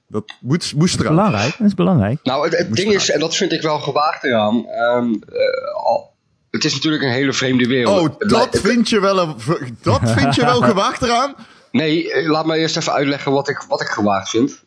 Dat 0.09 0.33
moet, 0.41 0.75
moest 0.77 1.01
eraan. 1.01 1.15
Belangrijk, 1.15 1.55
dat 1.59 1.67
is 1.67 1.75
belangrijk. 1.75 2.19
Nou, 2.23 2.49
het, 2.49 2.75
ding 2.77 2.89
is, 2.89 2.93
eruit. 2.95 3.09
en 3.11 3.21
dat 3.21 3.37
vind 3.37 3.53
ik 3.53 3.63
wel 3.63 3.79
gewaagd 3.79 4.25
eraan. 4.25 4.67
ehm, 4.69 5.13
eh, 5.13 5.85
al, 5.85 6.13
het 6.51 6.65
is 6.65 6.73
natuurlijk 6.75 7.03
een 7.03 7.11
hele 7.11 7.33
vreemde 7.33 7.67
wereld. 7.67 8.01
Oh, 8.23 8.29
dat 8.29 8.59
vind 8.63 8.89
je 8.89 9.01
wel, 9.01 9.19
een, 9.19 9.35
dat 9.83 10.11
vind 10.11 10.35
je 10.35 10.45
wel 10.45 10.61
gewaagd 10.63 11.03
eraan? 11.03 11.35
Nee, 11.73 12.13
eh, 12.13 12.29
laat 12.31 12.47
me 12.47 12.57
eerst 12.57 12.77
even 12.77 12.93
uitleggen 12.93 13.33
wat 13.33 13.49
ik, 13.49 13.65
wat 13.69 13.81
ik 13.81 13.87
gewaagd 13.89 14.31
vind. 14.31 14.65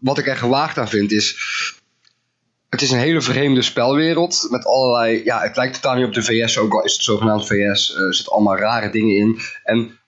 Wat 0.00 0.18
ik 0.18 0.26
er 0.26 0.36
gewaagd 0.36 0.78
aan 0.78 0.88
vind 0.88 1.12
is. 1.12 1.36
Het 2.68 2.82
is 2.82 2.90
een 2.90 2.98
hele 2.98 3.20
vreemde 3.20 3.62
spelwereld. 3.62 4.46
Met 4.50 4.64
allerlei. 4.64 5.24
Ja, 5.24 5.40
het 5.40 5.56
lijkt 5.56 5.74
totaal 5.74 5.96
niet 5.96 6.06
op 6.06 6.14
de 6.14 6.22
VS, 6.22 6.58
ook 6.58 6.72
al 6.72 6.84
is 6.84 6.92
het 6.92 7.02
zogenaamd 7.02 7.46
VS. 7.46 7.94
eh, 7.94 8.00
Er 8.00 8.14
zitten 8.14 8.32
allemaal 8.32 8.56
rare 8.56 8.90
dingen 8.90 9.16
in. 9.16 9.40
En 9.64 9.98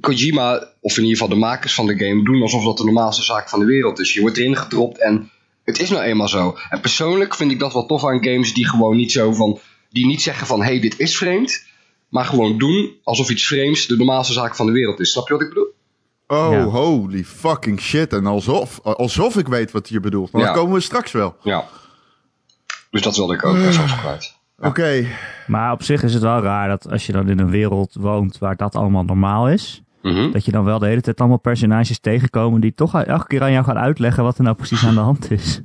Kojima, 0.00 0.68
of 0.80 0.96
in 0.96 1.02
ieder 1.02 1.18
geval 1.18 1.34
de 1.34 1.40
makers 1.40 1.74
van 1.74 1.86
de 1.86 1.96
game, 1.98 2.24
doen 2.24 2.42
alsof 2.42 2.64
dat 2.64 2.76
de 2.76 2.84
normaalste 2.84 3.22
zaak 3.22 3.48
van 3.48 3.58
de 3.58 3.64
wereld 3.66 3.98
is. 3.98 4.12
Je 4.12 4.20
wordt 4.20 4.36
erin 4.36 4.56
gedropt 4.56 4.98
en 4.98 5.30
het 5.64 5.78
is 5.80 5.90
nou 5.90 6.02
eenmaal 6.02 6.28
zo. 6.28 6.58
En 6.70 6.80
persoonlijk 6.80 7.34
vind 7.34 7.50
ik 7.50 7.58
dat 7.58 7.72
wel 7.72 7.86
tof 7.86 8.04
aan 8.04 8.24
games 8.24 8.54
die 8.54 8.68
gewoon 8.68 8.96
niet 8.96 9.12
zo 9.12 9.32
van. 9.32 9.58
Die 9.92 10.06
niet 10.06 10.22
zeggen 10.22 10.46
van 10.46 10.58
hé, 10.60 10.64
hey, 10.66 10.80
dit 10.80 10.98
is 10.98 11.16
vreemd. 11.16 11.64
Maar 12.08 12.24
gewoon 12.24 12.58
doen 12.58 12.92
alsof 13.02 13.30
iets 13.30 13.46
vreemds 13.46 13.86
de 13.86 13.96
normaalste 13.96 14.32
zaak 14.32 14.56
van 14.56 14.66
de 14.66 14.72
wereld 14.72 15.00
is. 15.00 15.10
Snap 15.12 15.26
je 15.28 15.32
wat 15.32 15.42
ik 15.42 15.48
bedoel? 15.48 15.70
Oh, 16.26 16.48
Ja. 16.52 16.62
holy 16.62 17.24
fucking 17.24 17.80
shit. 17.80 18.12
En 18.12 18.26
alsof, 18.26 18.80
alsof 18.82 19.36
ik 19.36 19.48
weet 19.48 19.70
wat 19.70 19.88
je 19.88 20.00
bedoelt. 20.00 20.32
Maar 20.32 20.40
Ja. 20.42 20.46
dat 20.48 20.56
komen 20.56 20.74
we 20.74 20.80
straks 20.80 21.12
wel. 21.12 21.36
Ja. 21.42 21.64
Dus 22.90 23.02
dat 23.02 23.16
wilde 23.16 23.34
ik 23.34 23.44
ook 23.44 23.56
even 23.56 23.96
kwijt. 23.98 24.36
Oké. 24.58 25.06
Maar 25.46 25.72
op 25.72 25.82
zich 25.82 26.02
is 26.02 26.12
het 26.14 26.22
wel 26.22 26.40
raar 26.42 26.68
dat 26.68 26.90
als 26.90 27.06
je 27.06 27.12
dan 27.12 27.28
in 27.28 27.38
een 27.38 27.50
wereld 27.50 27.94
woont 28.00 28.38
waar 28.38 28.56
dat 28.56 28.74
allemaal 28.74 29.04
normaal 29.04 29.48
is, 29.48 29.82
Mhm. 30.02 30.30
dat 30.30 30.44
je 30.44 30.50
dan 30.50 30.64
wel 30.64 30.78
de 30.78 30.86
hele 30.86 31.00
tijd 31.00 31.18
allemaal 31.20 31.38
personages 31.38 31.98
tegenkomen 31.98 32.60
die 32.60 32.74
toch 32.74 33.02
elke 33.02 33.26
keer 33.26 33.42
aan 33.42 33.52
jou 33.52 33.64
gaan 33.64 33.78
uitleggen 33.78 34.22
wat 34.24 34.38
er 34.38 34.44
nou 34.44 34.56
precies 34.56 34.84
aan 34.84 34.94
de 34.94 35.00
hand 35.00 35.30
is. 35.30 35.60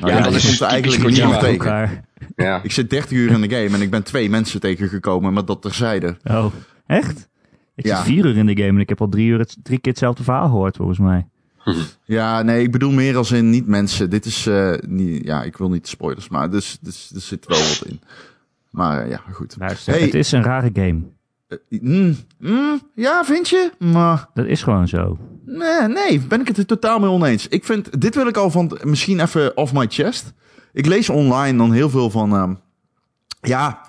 Nou, 0.00 0.12
Ja, 0.12 0.18
ja, 0.18 0.22
dat 0.24 0.32
dat 0.32 0.42
is 0.42 0.60
eigenlijk 0.60 1.02
niet 1.04 1.14
tegen. 1.16 1.48
elkaar. 1.48 2.04
Ja. 2.36 2.60
Ik 2.62 2.72
zit 2.72 2.90
30 2.90 3.10
uur 3.10 3.30
in 3.30 3.40
de 3.40 3.50
game 3.56 3.74
en 3.76 3.82
ik 3.82 3.90
ben 3.90 4.02
twee 4.02 4.30
mensen 4.30 4.60
tegengekomen, 4.60 5.32
maar 5.32 5.44
dat 5.44 5.62
terzijde. 5.62 6.16
Oh, 6.24 6.46
echt? 6.86 7.28
Ik 7.74 7.86
Ja. 7.86 7.96
zit 7.96 8.04
vier 8.04 8.26
uur 8.26 8.36
in 8.36 8.46
de 8.46 8.56
game 8.56 8.68
en 8.68 8.78
ik 8.80 8.88
heb 8.88 9.00
al 9.00 9.08
drie, 9.08 9.26
uur 9.28 9.38
het, 9.38 9.56
drie 9.62 9.78
keer 9.78 9.90
hetzelfde 9.92 10.22
verhaal 10.22 10.48
gehoord 10.48 10.76
volgens 10.76 10.98
mij. 10.98 11.26
Ja, 12.04 12.42
nee, 12.42 12.62
ik 12.62 12.72
bedoel 12.72 12.90
meer 12.92 13.16
als 13.16 13.30
in 13.32 13.50
niet 13.50 13.66
mensen. 13.66 14.10
Dit 14.10 14.24
is, 14.24 14.46
eh, 14.46 14.72
niet, 14.86 15.24
ja, 15.24 15.42
ik 15.42 15.56
wil 15.56 15.70
niet 15.70 15.88
spoilers, 15.88 16.28
maar 16.28 16.50
dus, 16.50 16.78
dus, 16.80 17.10
er 17.14 17.20
zit 17.20 17.46
wel 17.46 17.58
wat 17.58 17.82
in. 17.86 18.00
Maar 18.70 19.02
eh, 19.02 19.10
ja, 19.10 19.20
goed. 19.32 19.54
Luister, 19.58 19.92
Hey. 19.92 20.02
het 20.02 20.14
is 20.14 20.32
een 20.32 20.42
rare 20.42 20.70
game. 20.72 21.00
Eh, 21.48 21.58
mm, 21.80 22.16
mm, 22.38 22.80
ja, 22.94 23.24
vind 23.24 23.48
je? 23.48 23.70
Maar 23.78 24.28
Dat 24.34 24.46
is 24.46 24.62
gewoon 24.62 24.88
zo. 24.88 25.18
nee, 25.44 25.88
nee, 25.88 26.20
ben 26.20 26.40
ik 26.40 26.48
het 26.48 26.56
er 26.58 26.66
totaal 26.66 26.98
mee 26.98 27.10
oneens. 27.10 27.48
Ik 27.48 27.64
vind, 27.64 28.00
dit 28.00 28.14
wil 28.14 28.26
ik 28.26 28.36
al 28.36 28.50
van, 28.50 28.78
misschien 28.82 29.20
even 29.20 29.56
off 29.56 29.72
my 29.72 29.86
chest. 29.88 30.32
Ik 30.72 30.86
lees 30.86 31.08
online 31.08 31.58
dan 31.58 31.72
heel 31.72 31.90
veel 31.90 32.10
van, 32.10 32.32
ehm, 32.34 32.54
ja, 33.40 33.80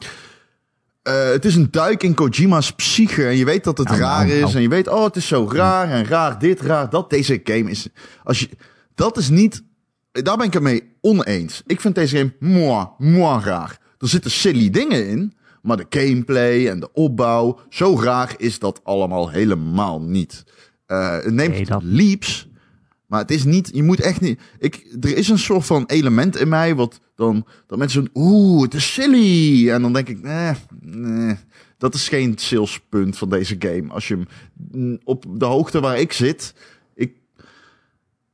eh, 1.03 1.25
het 1.29 1.45
is 1.45 1.55
een 1.55 1.71
duik 1.71 2.03
in 2.03 2.13
Kojima's 2.13 2.71
psyche. 2.71 3.27
En 3.27 3.37
je 3.37 3.45
weet 3.45 3.63
dat 3.63 3.77
het 3.77 3.87
Au, 3.87 3.99
raar 3.99 4.25
au, 4.25 4.31
is. 4.31 4.41
au. 4.43 4.53
En 4.55 4.61
je 4.61 4.69
weet, 4.69 4.87
oh, 4.87 5.03
het 5.03 5.15
is 5.15 5.27
zo 5.27 5.49
raar 5.51 5.89
en 5.89 6.05
raar 6.05 6.39
dit, 6.39 6.61
raar 6.61 6.89
dat. 6.89 7.09
Deze 7.09 7.39
game 7.43 7.69
is, 7.69 7.87
als 8.23 8.39
je, 8.39 8.49
dat 8.95 9.17
is 9.17 9.29
niet, 9.29 9.63
daar 10.11 10.37
ben 10.37 10.45
ik 10.45 10.53
het 10.53 10.63
mee 10.63 10.83
oneens. 11.01 11.61
Ik 11.65 11.81
vind 11.81 11.95
deze 11.95 12.17
game 12.17 12.33
moi, 12.39 12.87
moi 12.97 13.43
raar. 13.43 13.79
Er 13.99 14.07
zitten 14.07 14.31
silly 14.31 14.69
dingen 14.69 15.07
in. 15.07 15.33
Maar 15.61 15.77
de 15.77 15.85
gameplay 15.89 16.67
en 16.67 16.79
de 16.79 16.93
opbouw, 16.93 17.59
zo 17.69 17.99
raar 18.01 18.33
is 18.37 18.59
dat 18.59 18.79
allemaal 18.83 19.29
helemaal 19.29 20.01
niet. 20.01 20.43
Eh 20.85 21.11
het 21.11 21.33
neemt 21.33 21.53
Nee, 21.53 21.65
dat- 21.65 21.83
leaps, 21.83 22.47
maar 23.11 23.19
het 23.19 23.31
is 23.31 23.43
niet, 23.43 23.69
je 23.73 23.83
moet 23.83 23.99
echt 23.99 24.21
niet. 24.21 24.39
Ik, 24.59 24.85
er 25.01 25.17
is 25.17 25.29
een 25.29 25.39
soort 25.39 25.65
van 25.65 25.83
element 25.85 26.37
in 26.37 26.47
mij 26.47 26.75
wat 26.75 26.99
dan, 27.15 27.45
dat 27.67 27.77
mensen 27.77 28.09
oeh, 28.13 28.61
het 28.63 28.73
is 28.73 28.93
silly. 28.93 29.69
En 29.69 29.81
dan 29.81 29.93
denk 29.93 30.07
ik, 30.07 30.21
nee, 30.21 30.53
nee, 30.81 31.35
dat 31.77 31.93
is 31.93 32.09
geen 32.09 32.37
salespunt 32.37 33.17
van 33.17 33.29
deze 33.29 33.55
game. 33.59 33.87
Als 33.87 34.07
je 34.07 34.13
hem 34.13 34.27
mm, 34.71 34.99
op 35.03 35.25
de 35.29 35.45
hoogte 35.45 35.79
waar 35.79 35.99
ik 35.99 36.13
zit, 36.13 36.53
ik, 36.95 37.13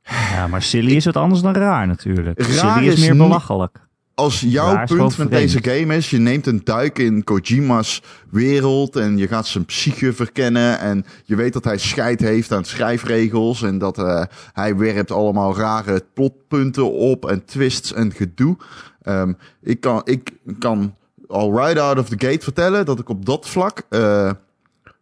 Ja, 0.02 0.46
maar 0.46 0.62
silly 0.62 0.96
is 0.96 1.04
wat 1.04 1.16
anders 1.16 1.40
dan 1.40 1.54
raar 1.54 1.86
natuurlijk. 1.86 2.42
Raar 2.42 2.74
silly 2.74 2.86
is 2.88 2.94
is 2.94 3.00
meer 3.00 3.16
belachelijk. 3.16 3.87
Als 4.18 4.40
jouw 4.40 4.84
punt 4.84 5.18
met 5.18 5.30
deze 5.30 5.58
game 5.62 5.96
is, 5.96 6.10
je 6.10 6.18
neemt 6.18 6.46
een 6.46 6.60
duik 6.64 6.98
in 6.98 7.24
Kojima's 7.24 8.02
wereld 8.30 8.96
en 8.96 9.16
je 9.16 9.28
gaat 9.28 9.46
zijn 9.46 9.64
psyche 9.64 10.12
verkennen 10.12 10.78
en 10.78 11.04
je 11.24 11.36
weet 11.36 11.52
dat 11.52 11.64
hij 11.64 11.78
scheid 11.78 12.20
heeft 12.20 12.52
aan 12.52 12.64
schrijfregels 12.64 13.62
en 13.62 13.78
dat 13.78 13.98
eh, 13.98 14.22
hij 14.52 14.76
werpt 14.76 15.10
allemaal 15.10 15.56
rare 15.56 16.04
plotpunten 16.14 16.92
op 16.92 17.28
en 17.30 17.44
twists 17.44 17.92
en 17.92 18.12
gedoe. 18.12 18.56
Ehm, 19.02 19.32
ik, 19.62 19.80
kan, 19.80 20.00
ik 20.04 20.32
kan 20.58 20.94
al 21.26 21.56
right 21.56 21.78
out 21.78 21.98
of 21.98 22.08
the 22.08 22.26
gate 22.26 22.44
vertellen 22.44 22.86
dat 22.86 22.98
ik 22.98 23.08
op 23.08 23.24
dat 23.26 23.48
vlak 23.48 23.82
eh 23.88 24.30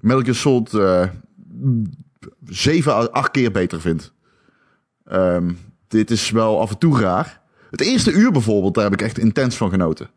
Metal 0.01 0.23
Gear 0.23 0.35
Solid 0.35 0.75
eh, 0.75 1.09
zeven 2.45 2.93
à 2.93 3.05
acht 3.05 3.31
keer 3.31 3.53
beter 3.53 3.81
vind. 3.81 4.13
Ehm, 5.05 5.53
dit 5.89 6.11
is 6.11 6.31
wel 6.31 6.61
af 6.61 6.71
en 6.71 6.79
toe 6.79 7.01
raar. 7.01 7.45
Het 7.76 7.87
eerste 7.87 8.12
uur 8.12 8.33
bijvoorbeeld, 8.33 8.75
daar 8.75 8.85
heb 8.85 8.92
ik 8.92 9.02
echt 9.02 9.18
intens 9.18 9.56
van 9.56 9.71
genoten. 9.71 10.11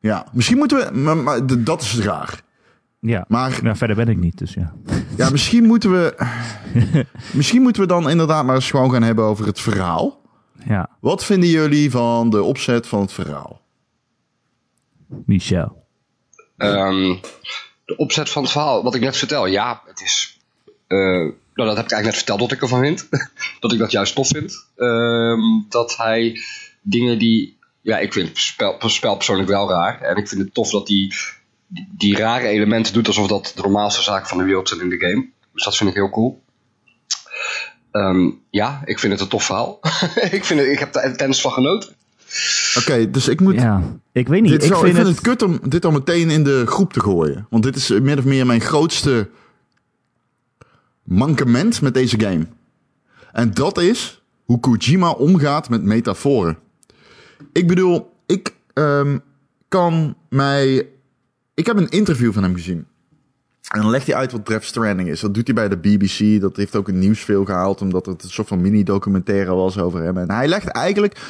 Ja, 0.00 0.26
misschien 0.32 0.56
moeten 0.58 0.78
we... 0.78 0.98
Maar, 1.14 1.46
dat 1.64 1.82
is 1.82 1.98
raar. 1.98 2.42
Ja. 3.00 3.24
Maar 3.28 3.58
Nou, 3.62 3.76
verder 3.76 3.96
ben 3.96 4.08
ik 4.08 4.16
niet, 4.16 4.38
dus 4.38 4.54
ja. 4.54 4.74
ja, 5.16 5.30
misschien 5.30 5.64
moeten 5.72 5.90
we... 5.90 6.16
misschien 7.32 7.62
moeten 7.62 7.82
we 7.82 7.88
dan 7.88 8.10
inderdaad 8.10 8.44
maar 8.44 8.54
eens 8.54 8.70
gewoon 8.70 8.90
gaan 8.92 9.02
hebben 9.02 9.24
over 9.24 9.46
het 9.46 9.60
verhaal. 9.60 10.20
Ja, 10.66 10.90
Wat 11.00 11.24
vinden 11.24 11.48
jullie 11.48 11.90
van 11.90 12.30
de 12.30 12.42
opzet 12.42 12.86
van 12.86 13.00
het 13.00 13.12
verhaal? 13.12 13.60
Michel. 15.26 15.86
Ehm, 16.56 17.14
de 17.84 17.96
opzet 17.96 18.30
van 18.30 18.42
het 18.42 18.52
verhaal, 18.52 18.82
wat 18.82 18.94
ik 18.94 19.00
net 19.00 19.16
vertel, 19.16 19.46
ja, 19.46 19.82
het 19.86 20.00
is. 20.00 20.40
eh, 20.86 21.28
nou, 21.58 21.70
dat 21.70 21.76
heb 21.76 21.86
ik 21.86 21.92
eigenlijk 21.92 22.04
net 22.04 22.14
verteld 22.14 22.40
wat 22.40 22.52
ik 22.52 22.62
ervan 22.62 22.80
vind. 22.80 23.08
dat 23.60 23.72
ik 23.72 23.78
dat 23.78 23.90
juist 23.90 24.14
tof 24.14 24.28
vind. 24.28 24.66
Ehm, 24.76 25.40
dat 25.68 25.96
hij 25.96 26.40
dingen 26.82 27.18
die. 27.18 27.56
Ja, 27.80 27.98
ik 27.98 28.12
vind 28.12 28.28
het 28.28 28.38
spel, 28.90 29.16
persoonlijk 29.16 29.48
wel 29.48 29.70
raar. 29.70 30.00
En 30.00 30.16
ik 30.16 30.28
vind 30.28 30.40
het 30.40 30.54
tof 30.54 30.70
dat 30.70 30.88
hij 30.88 31.12
die, 31.68 31.88
die 31.96 32.16
rare 32.16 32.46
elementen 32.46 32.92
doet 32.92 33.06
alsof 33.06 33.26
dat 33.26 33.52
de 33.54 33.62
normaalste 33.62 34.02
zaak 34.02 34.28
van 34.28 34.38
de 34.38 34.44
wereld 34.44 34.68
zijn 34.68 34.80
in 34.80 34.88
de 34.88 34.98
game. 34.98 35.28
Dus 35.52 35.64
dat 35.64 35.76
vind 35.76 35.90
ik 35.90 35.96
heel 35.96 36.10
cool. 36.10 36.42
Ehm, 37.90 38.30
ja, 38.50 38.82
ik 38.84 38.98
vind 38.98 39.12
het 39.12 39.22
een 39.22 39.28
tof 39.28 39.44
verhaal. 39.44 39.78
ik, 40.30 40.44
vind 40.44 40.60
het, 40.60 40.68
ik 40.68 40.78
heb 40.78 40.94
er 40.94 41.04
intens 41.04 41.40
van 41.40 41.52
genoten. 41.52 41.96
Oké, 42.78 43.10
dus 43.10 43.28
ik 43.28 43.40
moet... 43.40 43.54
Ja, 43.54 43.82
ik 44.12 44.28
weet 44.28 44.42
niet. 44.42 44.50
Dit 44.50 44.62
is 44.62 44.68
ik 44.68 44.74
al- 44.74 44.80
vind 44.80 44.96
ik 44.96 45.04
vind 45.04 45.16
het... 45.16 45.26
het 45.26 45.26
kut 45.26 45.42
om 45.42 45.70
dit 45.70 45.84
al 45.84 45.90
meteen 45.90 46.30
in 46.30 46.44
de 46.44 46.62
groep 46.66 46.92
te 46.92 47.00
gooien. 47.00 47.46
Want 47.50 47.62
dit 47.62 47.76
is 47.76 47.88
min 47.88 48.18
of 48.18 48.24
meer 48.24 48.46
mijn 48.46 48.60
grootste 48.60 49.28
mankement 51.08 51.80
met 51.80 51.94
deze 51.94 52.20
game. 52.20 52.46
En 53.32 53.54
dat 53.54 53.78
is 53.78 54.22
hoe 54.44 54.60
Kojima 54.60 55.10
omgaat 55.10 55.68
met 55.68 55.82
metaforen. 55.82 56.58
Ik 57.52 57.66
bedoel, 57.66 58.10
ik 58.26 58.54
ehm, 58.72 59.18
kan 59.68 60.16
mij... 60.28 60.88
Ik 61.54 61.66
heb 61.66 61.76
een 61.76 61.88
interview 61.88 62.32
van 62.32 62.42
hem 62.42 62.54
gezien. 62.54 62.86
En 63.68 63.80
dan 63.80 63.90
legt 63.90 64.06
hij 64.06 64.16
uit 64.16 64.32
wat 64.32 64.46
Death 64.46 64.64
Stranding 64.64 65.08
is. 65.08 65.20
Dat 65.20 65.34
doet 65.34 65.46
hij 65.46 65.54
bij 65.54 65.68
de 65.68 65.76
BBC. 65.76 66.40
Dat 66.40 66.56
heeft 66.56 66.76
ook 66.76 66.88
een 66.88 66.98
nieuwsfilm 66.98 67.46
gehaald. 67.46 67.80
Omdat 67.80 68.06
het 68.06 68.22
een 68.22 68.30
soort 68.30 68.48
van 68.48 68.60
mini-documentaire 68.60 69.54
was 69.54 69.78
over 69.78 70.02
hem. 70.02 70.18
En 70.18 70.30
hij 70.30 70.48
legt 70.48 70.68
eigenlijk... 70.68 71.20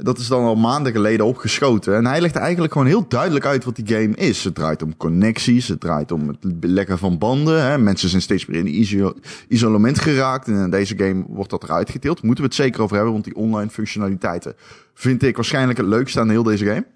Dat 0.00 0.18
is 0.18 0.28
dan 0.28 0.44
al 0.44 0.54
maanden 0.54 0.92
geleden 0.92 1.26
opgeschoten. 1.26 1.96
En 1.96 2.06
hij 2.06 2.20
legt 2.20 2.36
eigenlijk 2.36 2.72
gewoon 2.72 2.86
heel 2.86 3.08
duidelijk 3.08 3.44
uit 3.44 3.64
wat 3.64 3.76
die 3.76 3.86
game 3.86 4.14
is. 4.16 4.44
Het 4.44 4.54
draait 4.54 4.82
om 4.82 4.96
connecties. 4.96 5.68
Het 5.68 5.80
draait 5.80 6.12
om 6.12 6.28
het 6.28 6.38
leggen 6.60 6.98
van 6.98 7.18
banden. 7.18 7.62
Hè. 7.62 7.78
Mensen 7.78 8.08
zijn 8.08 8.22
steeds 8.22 8.46
meer 8.46 8.58
in 8.58 8.66
iso 8.80 9.14
isolement 9.48 9.98
geraakt. 9.98 10.46
En 10.46 10.54
in 10.54 10.70
deze 10.70 10.98
game 10.98 11.24
wordt 11.28 11.50
dat 11.50 11.62
eruit 11.62 11.90
getild. 11.90 12.22
Moeten 12.22 12.44
we 12.44 12.50
het 12.50 12.58
zeker 12.58 12.82
over 12.82 12.94
hebben. 12.94 13.12
Want 13.12 13.24
die 13.24 13.34
online 13.34 13.70
functionaliteiten 13.70 14.54
vind 14.94 15.22
ik 15.22 15.36
waarschijnlijk 15.36 15.78
het 15.78 15.86
leukste 15.86 16.20
aan 16.20 16.30
heel 16.30 16.42
deze 16.42 16.64
game. 16.64 16.86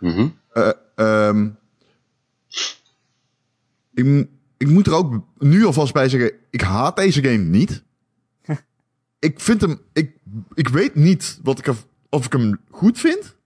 Mhm. 0.00 0.28
Eh, 0.52 0.70
ehm, 0.94 1.48
ik, 3.94 4.28
ik 4.56 4.68
moet 4.68 4.86
er 4.86 4.94
ook 4.94 5.24
nu 5.38 5.64
alvast 5.64 5.92
bij 5.92 6.08
zeggen, 6.08 6.32
ik 6.50 6.60
haat 6.60 6.96
deze 6.96 7.22
game 7.22 7.44
niet. 7.44 7.82
ik 9.18 9.40
vind 9.40 9.60
hem, 9.60 9.80
ik, 9.92 10.16
ik 10.54 10.68
weet 10.68 10.94
niet 10.94 11.40
wat 11.42 11.58
ik 11.58 11.66
er, 11.66 11.76
of 12.16 12.24
ik 12.24 12.32
hem 12.32 12.60
goed 12.70 12.98
vind. 12.98 13.36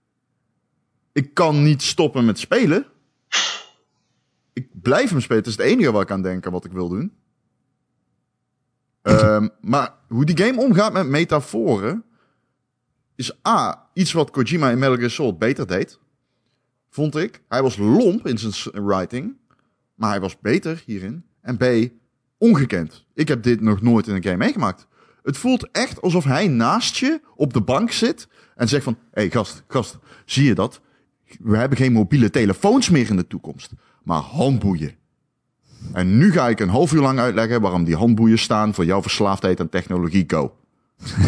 Ik 1.11 1.33
kan 1.33 1.63
niet 1.63 1.81
stoppen 1.81 2.25
met 2.25 2.39
spelen. 2.39 2.85
Ik 4.53 4.67
blijf 4.81 5.09
hem 5.09 5.19
spelen. 5.19 5.37
Het 5.37 5.51
is 5.51 5.57
het 5.57 5.65
enige 5.65 5.91
waar 5.91 6.01
ik 6.01 6.11
aan 6.11 6.21
denk 6.21 6.45
en 6.45 6.51
wat 6.51 6.65
ik 6.65 6.71
wil 6.71 6.89
doen. 6.89 7.13
Ehm, 9.01 9.47
maar 9.61 9.93
hoe 10.07 10.25
die 10.25 10.37
game 10.37 10.61
omgaat 10.61 10.93
met 10.93 11.07
metaforen 11.07 12.03
is 13.15 13.45
A, 13.47 13.89
iets 13.93 14.11
wat 14.11 14.31
Kojima 14.31 14.69
in 14.69 14.79
Metal 14.79 14.95
Gear 14.95 15.09
Solid 15.09 15.37
beter 15.37 15.67
deed 15.67 15.99
vond 16.89 17.15
ik. 17.15 17.41
Hij 17.47 17.61
was 17.61 17.77
lomp 17.77 18.27
in 18.27 18.37
zijn 18.37 18.85
writing, 18.85 19.37
maar 19.95 20.09
hij 20.09 20.19
was 20.19 20.39
beter 20.39 20.83
hierin. 20.85 21.25
En 21.41 21.57
B, 21.57 21.91
ongekend. 22.37 23.05
Ik 23.13 23.27
heb 23.27 23.43
dit 23.43 23.61
nog 23.61 23.81
nooit 23.81 24.07
in 24.07 24.15
een 24.15 24.23
game 24.23 24.37
meegemaakt. 24.37 24.87
Het 25.23 25.37
voelt 25.37 25.71
echt 25.71 26.01
alsof 26.01 26.23
hij 26.23 26.47
naast 26.47 26.95
je 26.95 27.21
op 27.35 27.53
de 27.53 27.61
bank 27.61 27.91
zit 27.91 28.27
en 28.61 28.67
zegt 28.67 28.83
van... 28.83 28.97
Hé 29.11 29.21
hey, 29.21 29.29
gast, 29.29 29.63
gast, 29.67 29.97
zie 30.25 30.45
je 30.45 30.55
dat? 30.55 30.81
We 31.39 31.57
hebben 31.57 31.77
geen 31.77 31.91
mobiele 31.91 32.29
telefoons 32.29 32.89
meer 32.89 33.09
in 33.09 33.15
de 33.15 33.27
toekomst, 33.27 33.71
maar 34.03 34.19
handboeien. 34.19 34.95
En 35.93 36.17
nu 36.17 36.31
ga 36.31 36.49
ik 36.49 36.59
een 36.59 36.69
half 36.69 36.93
uur 36.93 37.01
lang 37.01 37.19
uitleggen 37.19 37.61
waarom 37.61 37.83
die 37.83 37.95
handboeien 37.95 38.39
staan 38.39 38.73
voor 38.73 38.85
jouw 38.85 39.01
verslaafdheid 39.01 39.59
aan 39.59 39.69
technologie. 39.69 40.23
Go. 40.27 40.55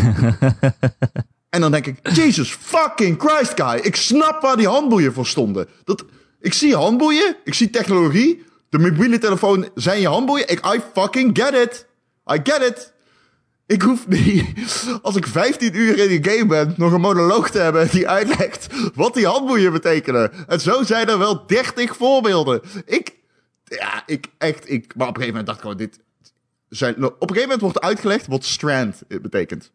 En 1.49 1.61
dan 1.61 1.71
denk 1.71 1.85
ik, 1.85 2.15
Jesus 2.15 2.51
fucking 2.51 3.19
Christ, 3.19 3.61
guy. 3.61 3.79
Ik 3.81 3.95
snap 3.95 4.41
waar 4.41 4.57
die 4.57 4.67
handboeien 4.67 5.13
voor 5.13 5.25
stonden. 5.25 5.67
Dat, 5.83 6.05
ik 6.39 6.53
zie 6.53 6.75
handboeien, 6.75 7.35
ik 7.43 7.53
zie 7.53 7.69
technologie. 7.69 8.43
De 8.69 8.79
mobiele 8.79 9.17
telefoon 9.17 9.69
zijn 9.75 10.01
je 10.01 10.07
handboeien. 10.07 10.49
Ik, 10.49 10.65
I 10.65 10.79
fucking 10.93 11.39
get 11.39 11.53
it. 11.53 11.85
I 12.33 12.39
get 12.43 12.61
it. 12.61 12.92
Ik 13.65 13.81
hoef 13.81 14.07
niet, 14.07 14.45
als 15.01 15.15
ik 15.15 15.27
15 15.27 15.75
uur 15.75 15.97
in 15.97 16.07
die 16.07 16.31
game 16.31 16.45
ben, 16.45 16.73
nog 16.77 16.91
een 16.91 17.01
monoloog 17.01 17.49
te 17.49 17.59
hebben 17.59 17.89
die 17.89 18.09
uitlegt 18.09 18.67
wat 18.95 19.13
die 19.13 19.27
handboeien 19.27 19.71
betekenen. 19.71 20.47
En 20.47 20.61
zo 20.61 20.83
zijn 20.83 21.07
er 21.07 21.17
wel 21.17 21.47
30 21.47 21.95
voorbeelden. 21.95 22.61
Ik, 22.85 23.15
ja, 23.63 24.03
ik 24.05 24.27
echt, 24.37 24.69
ik, 24.69 24.95
maar 24.95 25.07
op 25.07 25.15
een 25.15 25.21
gegeven 25.21 25.27
moment 25.27 25.45
dacht 25.45 25.57
ik 25.57 25.63
gewoon, 25.63 25.77
dit, 25.77 25.99
zijn, 26.69 26.95
op 26.95 27.21
een 27.21 27.27
gegeven 27.27 27.41
moment 27.41 27.61
wordt 27.61 27.81
uitgelegd 27.81 28.27
wat 28.27 28.45
strand 28.45 29.01
betekent. 29.07 29.71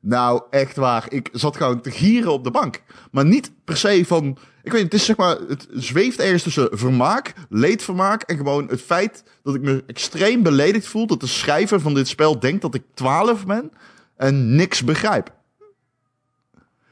Nou, 0.00 0.42
echt 0.50 0.76
waar. 0.76 1.06
Ik 1.08 1.28
zat 1.32 1.56
gewoon 1.56 1.80
te 1.80 1.90
gieren 1.90 2.32
op 2.32 2.44
de 2.44 2.50
bank. 2.50 2.82
Maar 3.10 3.24
niet 3.24 3.50
per 3.64 3.76
se 3.76 4.04
van. 4.06 4.38
Ik 4.62 4.72
weet 4.72 4.82
het 4.82 4.94
is 4.94 5.04
zeg 5.04 5.16
maar. 5.16 5.36
Het 5.48 5.68
zweeft 5.70 6.18
ergens 6.18 6.42
tussen 6.42 6.68
vermaak, 6.72 7.34
leedvermaak. 7.48 8.22
En 8.22 8.36
gewoon 8.36 8.68
het 8.68 8.82
feit 8.82 9.24
dat 9.42 9.54
ik 9.54 9.60
me 9.60 9.84
extreem 9.86 10.42
beledigd 10.42 10.86
voel. 10.86 11.06
Dat 11.06 11.20
de 11.20 11.26
schrijver 11.26 11.80
van 11.80 11.94
dit 11.94 12.08
spel 12.08 12.38
denkt 12.40 12.62
dat 12.62 12.74
ik 12.74 12.82
12 12.94 13.46
ben. 13.46 13.72
En 14.16 14.54
niks 14.54 14.84
begrijp. 14.84 15.32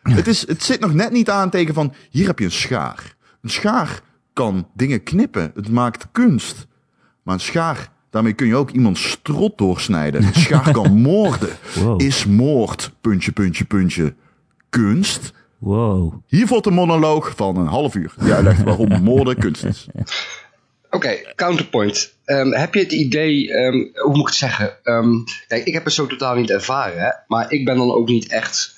Het, 0.02 0.26
is, 0.26 0.46
het 0.46 0.62
zit 0.62 0.80
nog 0.80 0.94
net 0.94 1.10
niet 1.12 1.30
aan 1.30 1.50
tegen 1.50 1.74
van. 1.74 1.94
Hier 2.10 2.26
heb 2.26 2.38
je 2.38 2.44
een 2.44 2.50
schaar. 2.50 3.16
Een 3.42 3.50
schaar 3.50 4.00
kan 4.32 4.68
dingen 4.74 5.02
knippen. 5.02 5.52
Het 5.54 5.68
maakt 5.68 6.06
kunst. 6.12 6.66
Maar 7.22 7.34
een 7.34 7.40
schaar, 7.40 7.92
daarmee 8.10 8.32
kun 8.32 8.46
je 8.46 8.56
ook 8.56 8.70
iemand 8.70 8.98
strot 8.98 9.58
doorsnijden. 9.58 10.22
Een 10.22 10.34
schaar 10.34 10.72
kan 10.72 10.92
moorden. 11.10 11.56
Wow. 11.74 12.02
Is 12.02 12.26
moord, 12.26 12.92
puntje, 13.00 13.32
puntje, 13.32 13.64
puntje, 13.64 14.14
kunst? 14.68 15.32
Wow. 15.58 16.14
Hier 16.26 16.46
volgt 16.46 16.66
een 16.66 16.74
monoloog 16.74 17.32
van 17.36 17.56
een 17.56 17.66
half 17.66 17.94
uur. 17.94 18.14
Die 18.20 18.32
uitlegt 18.32 18.62
waarom 18.62 19.02
moorden 19.02 19.38
kunst 19.38 19.64
is. 19.64 19.86
Oké, 20.90 21.34
counterpoint. 21.34 22.14
Ehm, 22.24 22.50
heb 22.50 22.74
je 22.74 22.80
het 22.80 22.92
idee, 22.92 23.52
ehm, 23.52 24.02
hoe 24.02 24.10
moet 24.10 24.20
ik 24.20 24.26
het 24.26 24.34
zeggen? 24.34 24.84
Ehm, 24.84 25.12
kijk, 25.48 25.64
ik 25.64 25.72
heb 25.72 25.84
het 25.84 25.92
zo 25.92 26.06
totaal 26.06 26.34
niet 26.34 26.50
ervaren, 26.50 27.00
hè? 27.00 27.10
maar 27.26 27.52
ik 27.52 27.64
ben 27.64 27.76
dan 27.76 27.92
ook 27.92 28.08
niet 28.08 28.28
echt 28.28 28.76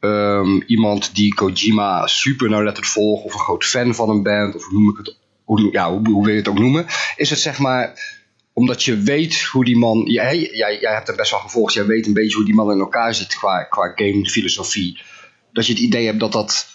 ehm, 0.00 0.60
iemand 0.66 1.14
die 1.14 1.34
Kojima 1.34 2.06
super 2.06 2.50
nauwlettend 2.50 2.86
volgt 2.86 3.24
of 3.24 3.34
een 3.34 3.40
groot 3.40 3.64
fan 3.64 3.94
van 3.94 4.10
een 4.10 4.22
band, 4.22 4.54
of 4.54 4.64
hoe 4.64 4.78
noem 4.78 4.90
ik 4.90 4.96
het, 4.96 5.16
hoe, 5.44 5.72
ja, 5.72 5.90
hoe, 5.90 6.08
hoe 6.08 6.24
wil 6.24 6.32
je 6.32 6.38
het 6.38 6.48
ook 6.48 6.58
noemen? 6.58 6.86
Is 7.16 7.30
het 7.30 7.38
zeg 7.38 7.58
maar 7.58 8.16
omdat 8.52 8.82
je 8.82 8.96
weet 8.96 9.42
hoe 9.42 9.64
die 9.64 9.78
man, 9.78 10.02
jij, 10.06 10.38
jij, 10.38 10.78
jij 10.80 10.92
hebt 10.92 11.06
hem 11.06 11.16
best 11.16 11.30
wel 11.30 11.40
gevolgd, 11.40 11.74
jij 11.74 11.86
weet 11.86 12.06
een 12.06 12.12
beetje 12.12 12.36
hoe 12.36 12.44
die 12.44 12.54
man 12.54 12.72
in 12.72 12.78
elkaar 12.78 13.14
zit 13.14 13.34
qua, 13.34 13.62
qua 13.62 13.92
gamefilosofie, 13.94 15.00
dat 15.52 15.66
je 15.66 15.72
het 15.72 15.82
idee 15.82 16.06
hebt 16.06 16.20
dat 16.20 16.32
dat 16.32 16.66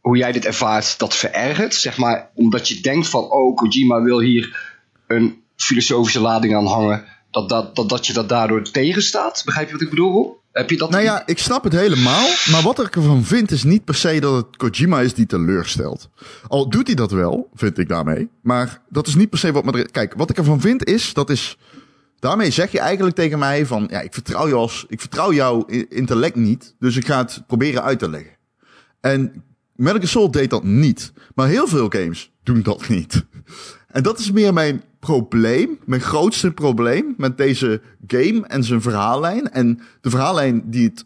hoe 0.00 0.16
jij 0.16 0.32
dit 0.32 0.44
ervaart, 0.44 0.98
dat 0.98 1.14
verergert. 1.14 1.74
Zeg 1.74 1.96
maar, 1.96 2.30
omdat 2.34 2.68
je 2.68 2.80
denkt 2.80 3.08
van, 3.08 3.30
oh, 3.30 3.56
Kojima 3.56 4.02
wil 4.02 4.20
hier 4.20 4.74
een 5.06 5.42
filosofische 5.56 6.20
lading 6.20 6.54
aan 6.54 6.66
hangen. 6.66 7.04
Dat, 7.30 7.48
dat, 7.48 7.76
dat, 7.76 7.88
dat 7.88 8.06
je 8.06 8.12
dat 8.12 8.28
daardoor 8.28 8.62
tegenstaat. 8.62 9.42
Begrijp 9.44 9.66
je 9.66 9.72
wat 9.72 9.82
ik 9.82 9.90
bedoel? 9.90 10.40
Heb 10.52 10.70
je 10.70 10.76
dat? 10.76 10.90
Nou 10.90 11.02
ja, 11.02 11.26
ik 11.26 11.38
snap 11.38 11.64
het 11.64 11.72
helemaal. 11.72 12.28
Maar 12.50 12.62
wat 12.62 12.86
ik 12.86 12.96
ervan 12.96 13.24
vind 13.24 13.50
is 13.50 13.64
niet 13.64 13.84
per 13.84 13.94
se 13.94 14.20
dat 14.20 14.34
het 14.34 14.56
Kojima 14.56 15.00
is 15.00 15.14
die 15.14 15.26
teleurstelt. 15.26 16.08
Al 16.48 16.68
doet 16.68 16.86
hij 16.86 16.96
dat 16.96 17.10
wel, 17.10 17.48
vind 17.54 17.78
ik 17.78 17.88
daarmee. 17.88 18.28
Maar 18.42 18.82
dat 18.88 19.06
is 19.06 19.14
niet 19.14 19.30
per 19.30 19.38
se 19.38 19.52
wat 19.52 19.64
me... 19.64 19.88
Kijk, 19.90 20.14
wat 20.14 20.30
ik 20.30 20.36
ervan 20.36 20.60
vind 20.60 20.84
is, 20.84 21.12
dat 21.14 21.30
is... 21.30 21.56
Daarmee 22.26 22.50
zeg 22.50 22.72
je 22.72 22.80
eigenlijk 22.80 23.16
tegen 23.16 23.38
mij 23.38 23.66
van... 23.66 23.86
Ja, 23.90 24.00
ik 24.00 24.14
vertrouw, 24.14 24.48
je 24.48 24.54
als, 24.54 24.84
ik 24.88 25.00
vertrouw 25.00 25.32
jouw 25.32 25.64
intellect 25.88 26.36
niet. 26.36 26.74
Dus 26.78 26.96
ik 26.96 27.06
ga 27.06 27.18
het 27.18 27.42
proberen 27.46 27.82
uit 27.82 27.98
te 27.98 28.10
leggen. 28.10 28.36
En 29.00 29.44
Metal 29.74 29.98
Gear 29.98 30.08
Solid 30.08 30.32
deed 30.32 30.50
dat 30.50 30.64
niet. 30.64 31.12
Maar 31.34 31.48
heel 31.48 31.66
veel 31.66 31.88
games 31.88 32.32
doen 32.42 32.62
dat 32.62 32.88
niet. 32.88 33.24
En 33.88 34.02
dat 34.02 34.18
is 34.18 34.32
meer 34.32 34.52
mijn 34.52 34.82
probleem, 35.00 35.78
mijn 35.84 36.00
grootste 36.00 36.52
probleem 36.52 37.14
met 37.16 37.36
deze 37.36 37.80
game 38.06 38.46
en 38.46 38.64
zijn 38.64 38.82
verhaallijn. 38.82 39.50
En 39.50 39.80
de 40.00 40.10
verhaallijn 40.10 40.70
die, 40.70 40.88
het, 40.88 41.04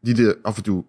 die 0.00 0.14
de 0.14 0.38
af 0.42 0.56
en 0.56 0.62
toe 0.62 0.84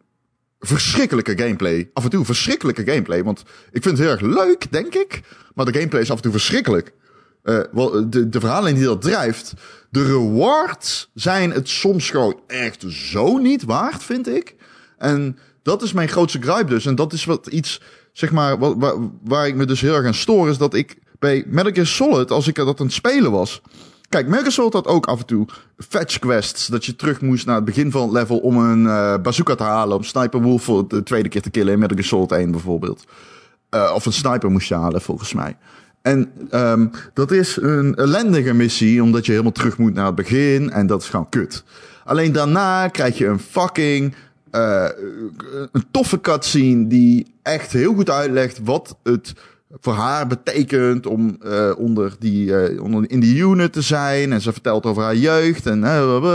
verschrikkelijke 0.59 1.37
gameplay, 1.37 1.89
af 1.93 2.03
en 2.03 2.09
toe 2.09 2.25
verschrikkelijke 2.25 2.85
gameplay, 2.85 3.23
want 3.23 3.43
ik 3.71 3.83
vind 3.83 3.97
het 3.97 4.07
heel 4.07 4.09
erg 4.09 4.21
leuk, 4.21 4.71
denk 4.71 4.95
ik, 4.95 5.21
maar 5.55 5.65
de 5.65 5.73
gameplay 5.73 6.01
is 6.01 6.11
af 6.11 6.15
en 6.15 6.23
toe 6.23 6.31
verschrikkelijk. 6.31 6.93
Uh, 7.45 7.59
de, 8.09 8.29
de 8.29 8.39
verhaallijn 8.39 8.75
die 8.75 8.83
dat 8.83 9.01
drijft, 9.01 9.53
de 9.89 10.05
rewards 10.05 11.09
zijn 11.13 11.51
het 11.51 11.69
soms 11.69 12.09
gewoon 12.09 12.39
echt 12.47 12.85
zo 12.87 13.37
niet 13.37 13.63
waard, 13.63 14.03
vind 14.03 14.27
ik. 14.27 14.55
En 14.97 15.37
dat 15.63 15.81
is 15.81 15.93
mijn 15.93 16.07
grootste 16.07 16.41
gripe 16.41 16.69
dus. 16.69 16.85
En 16.85 16.95
dat 16.95 17.13
is 17.13 17.25
wat 17.25 17.47
iets, 17.47 17.81
zeg 18.11 18.31
maar, 18.31 18.57
waar, 18.77 18.95
waar 19.23 19.47
ik 19.47 19.55
me 19.55 19.65
dus 19.65 19.81
heel 19.81 19.95
erg 19.95 20.05
aan 20.05 20.13
stoor, 20.13 20.49
is 20.49 20.57
dat 20.57 20.73
ik 20.73 20.97
bij 21.19 21.43
Metal 21.47 21.71
Gear 21.71 21.85
Solid, 21.85 22.31
als 22.31 22.47
ik 22.47 22.55
dat 22.55 22.79
aan 22.79 22.85
het 22.85 22.95
spelen 22.95 23.31
was. 23.31 23.61
Kijk, 24.09 24.27
Metal 24.27 24.41
Gear 24.41 24.51
Solid 24.51 24.73
had 24.73 24.87
ook 24.87 25.05
af 25.05 25.19
en 25.19 25.25
toe 25.25 25.47
fetch 25.77 26.19
quests. 26.19 26.67
Dat 26.67 26.85
je 26.85 26.95
terug 26.95 27.21
moest 27.21 27.45
naar 27.45 27.55
het 27.55 27.65
begin 27.65 27.91
van 27.91 28.01
het 28.01 28.11
level 28.11 28.37
om 28.37 28.57
een 28.57 28.83
uh, 28.83 29.17
bazooka 29.21 29.55
te 29.55 29.63
halen. 29.63 29.97
Om 29.97 30.03
Sniper 30.03 30.41
Wolf 30.41 30.63
voor 30.63 30.87
de 30.87 31.03
tweede 31.03 31.29
keer 31.29 31.41
te 31.41 31.49
killen 31.49 31.73
in 31.73 31.79
Metal 31.79 31.97
Gear 31.97 32.07
Solid 32.07 32.31
1 32.31 32.51
bijvoorbeeld. 32.51 33.03
Of 33.93 34.05
een 34.05 34.13
sniper 34.13 34.51
moest 34.51 34.67
je 34.67 34.75
halen, 34.75 35.01
volgens 35.01 35.33
mij. 35.33 35.57
En 36.05 36.31
um, 36.51 36.91
dat 37.13 37.31
is 37.31 37.57
een 37.61 37.95
ellendige 37.95 38.53
missie, 38.53 39.03
omdat 39.03 39.25
je 39.25 39.31
helemaal 39.31 39.51
terug 39.51 39.77
moet 39.77 39.93
naar 39.93 40.05
het 40.05 40.15
begin. 40.15 40.71
En 40.71 40.87
dat 40.87 41.01
is 41.01 41.09
gewoon 41.09 41.29
kut. 41.29 41.63
Alleen 42.03 42.31
daarna 42.31 42.87
krijg 42.87 43.17
je 43.17 43.25
een 43.25 43.39
fucking 43.39 44.15
uh, 44.51 44.87
een 45.71 45.85
toffe 45.91 46.21
cutscene 46.21 46.87
die 46.87 47.35
echt 47.41 47.71
heel 47.71 47.93
goed 47.93 48.09
uitlegt 48.09 48.59
wat 48.63 48.97
het 49.03 49.33
voor 49.79 49.93
haar 49.93 50.27
betekent 50.27 51.05
om 51.05 51.37
uh, 51.45 51.71
onder 51.77 52.15
die, 52.19 52.47
uh, 52.47 52.81
onder, 52.81 53.09
in 53.09 53.19
die 53.19 53.43
unit 53.43 53.73
te 53.73 53.81
zijn. 53.81 54.31
En 54.31 54.41
ze 54.41 54.51
vertelt 54.51 54.85
over 54.85 55.03
haar 55.03 55.15
jeugd. 55.15 55.65
En 55.65 55.81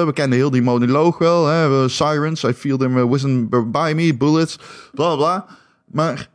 we, 0.07 0.11
kennen 0.15 0.39
heel 0.39 0.51
die 0.51 0.63
monoloog 0.63 1.19
wel. 1.19 1.89
Sirens, 1.89 2.45
I 2.45 2.53
feel 2.53 2.77
them 2.77 3.09
whistling 3.09 3.71
by 3.71 3.93
me, 3.97 4.17
bullets, 4.17 4.59
bla 4.95 5.17
bla. 5.17 5.47
Maar 5.85 6.29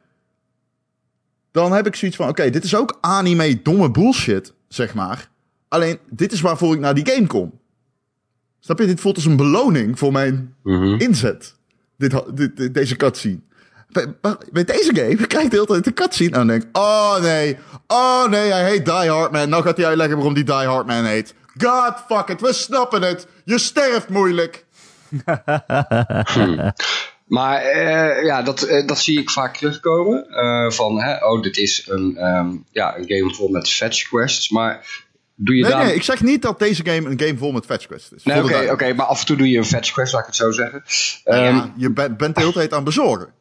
dan 1.55 1.71
heb 1.71 1.87
ik 1.87 1.95
zoiets 1.95 2.17
van: 2.17 2.29
oké, 2.29 2.39
okay, 2.39 2.51
dit 2.51 2.63
is 2.63 2.75
ook 2.75 2.97
anime 3.01 3.61
domme 3.61 3.91
bullshit, 3.91 4.53
zeg 4.67 4.93
maar. 4.93 5.29
Alleen, 5.67 5.99
dit 6.09 6.31
is 6.31 6.41
waarvoor 6.41 6.73
ik 6.73 6.79
naar 6.79 6.93
die 6.93 7.09
game 7.09 7.27
kom. 7.27 7.59
Snap 8.59 8.79
je? 8.79 8.85
Dit 8.85 8.99
voelt 8.99 9.15
als 9.15 9.25
een 9.25 9.35
beloning 9.35 9.99
voor 9.99 10.11
mijn 10.11 10.55
mm 10.63 10.81
-hmm. 10.81 10.99
inzet. 10.99 11.55
Dit, 11.97 12.23
dit, 12.33 12.73
deze 12.73 12.95
cutscene. 12.95 13.39
Met 14.51 14.67
deze 14.67 14.95
game 14.95 15.27
krijg 15.27 15.43
je 15.43 15.49
de 15.49 15.55
hele 15.55 15.65
tijd 15.67 15.83
de 15.83 15.93
cutscene 15.93 16.29
en 16.29 16.37
dan 16.37 16.47
denk 16.47 16.77
oh 16.77 17.21
nee, 17.21 17.57
oh 17.87 18.27
nee, 18.27 18.51
hij 18.51 18.69
heet 18.69 18.85
Die 18.85 19.09
Hard 19.09 19.31
Man. 19.31 19.49
Nou 19.49 19.63
gaat 19.63 19.77
hij 19.77 19.85
uitleggen 19.85 20.15
waarom 20.15 20.33
die 20.33 20.43
Die 20.43 20.53
Hard 20.53 20.85
Man 20.85 21.05
heet. 21.05 21.33
God 21.57 21.93
fuck 22.07 22.29
it, 22.29 22.41
we 22.41 22.53
snappen 22.53 23.01
het. 23.01 23.27
Je 23.43 23.59
sterft 23.59 24.09
moeilijk. 24.09 24.65
Maar 27.25 27.75
uh, 27.75 28.25
ja, 28.25 28.41
dat, 28.41 28.69
uh, 28.69 28.87
dat 28.87 28.99
zie 28.99 29.19
ik 29.19 29.29
vaak 29.29 29.57
terugkomen. 29.57 30.25
Uh, 30.29 30.71
van, 30.71 31.01
hè, 31.01 31.25
oh, 31.25 31.41
dit 31.41 31.57
is 31.57 31.87
een, 31.87 32.25
um, 32.25 32.65
ja, 32.71 32.97
een 32.97 33.05
game 33.07 33.33
vol 33.33 33.49
met 33.49 33.69
fetch 33.69 34.07
quests. 34.07 34.49
Maar 34.49 35.03
doe 35.35 35.55
je 35.55 35.61
nee, 35.61 35.71
daar... 35.71 35.85
nee, 35.85 35.95
ik 35.95 36.03
zeg 36.03 36.21
niet 36.21 36.41
dat 36.41 36.59
deze 36.59 36.85
game 36.85 37.09
een 37.09 37.19
game 37.19 37.37
vol 37.37 37.51
met 37.51 37.65
fetch 37.65 37.85
quests 37.85 38.11
is. 38.11 38.23
Nee, 38.23 38.43
oké, 38.43 38.71
okay, 38.71 38.93
maar 38.93 39.05
af 39.05 39.19
en 39.19 39.25
toe 39.25 39.37
doe 39.37 39.49
je 39.49 39.57
een 39.57 39.65
fetch 39.65 39.91
quest, 39.91 40.13
laat 40.13 40.21
ik 40.21 40.27
het 40.27 40.35
zo 40.35 40.51
zeggen. 40.51 40.83
Um, 41.25 41.55
ja, 41.55 41.73
je 41.77 41.91
bent, 41.91 42.17
bent 42.17 42.35
de 42.35 42.41
hele 42.41 42.53
tijd 42.53 42.73
aan 42.73 42.83
bezorgen. 42.83 43.33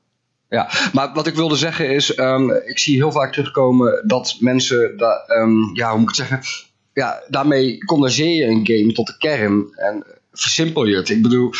Ja, 0.48 0.70
maar 0.92 1.12
wat 1.14 1.26
ik 1.26 1.34
wilde 1.34 1.56
zeggen 1.56 1.90
is, 1.90 2.18
um, 2.18 2.50
ik 2.50 2.78
zie 2.78 2.96
heel 2.96 3.12
vaak 3.12 3.32
terugkomen 3.32 4.02
dat 4.06 4.36
mensen, 4.38 4.96
da, 4.96 5.24
ja, 5.72 5.90
hoe 5.90 5.98
moet 5.98 6.10
ik 6.10 6.16
het 6.16 6.28
zeggen, 6.28 6.42
ja, 6.92 7.22
daarmee 7.28 7.78
condenseer 7.84 8.34
je 8.36 8.44
een 8.44 8.66
game 8.66 8.92
tot 8.92 9.06
de 9.06 9.16
kern 9.18 9.66
en 9.74 10.04
versimpel 10.32 10.84
je 10.84 10.96
het. 10.96 11.08
Ik 11.08 11.22
bedoel, 11.22 11.52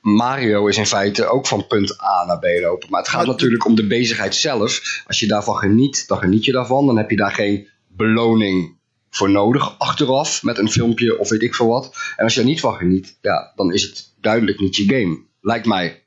Mario 0.00 0.66
is 0.66 0.76
in 0.76 0.86
feite 0.86 1.26
ook 1.26 1.46
van 1.46 1.66
punt 1.66 2.02
A 2.02 2.24
naar 2.26 2.38
B 2.38 2.44
lopen, 2.60 2.90
maar 2.90 3.00
het 3.00 3.08
gaat 3.08 3.26
natuurlijk 3.26 3.64
om 3.64 3.74
de 3.74 3.86
bezigheid 3.86 4.34
zelf. 4.34 5.02
Als 5.06 5.20
je 5.20 5.26
daarvan 5.26 5.56
geniet, 5.56 6.08
dan 6.08 6.18
geniet 6.18 6.44
je 6.44 6.52
daarvan, 6.52 6.86
dan 6.86 6.96
heb 6.96 7.10
je 7.10 7.16
daar 7.16 7.32
geen 7.32 7.68
beloning 7.88 8.78
voor 9.10 9.30
nodig 9.30 9.78
achteraf 9.78 10.42
met 10.42 10.58
een 10.58 10.70
filmpje 10.70 11.18
of 11.18 11.28
weet 11.28 11.42
ik 11.42 11.54
veel 11.54 11.68
wat. 11.68 11.96
En 12.16 12.24
als 12.24 12.34
je 12.34 12.40
er 12.40 12.46
niet 12.46 12.60
van 12.60 12.74
geniet, 12.74 13.18
ja, 13.20 13.52
dan 13.56 13.72
is 13.72 13.82
het 13.82 14.12
duidelijk 14.20 14.60
niet 14.60 14.76
je 14.76 14.84
game. 14.84 15.18
Lijkt 15.40 15.66
mij. 15.66 16.02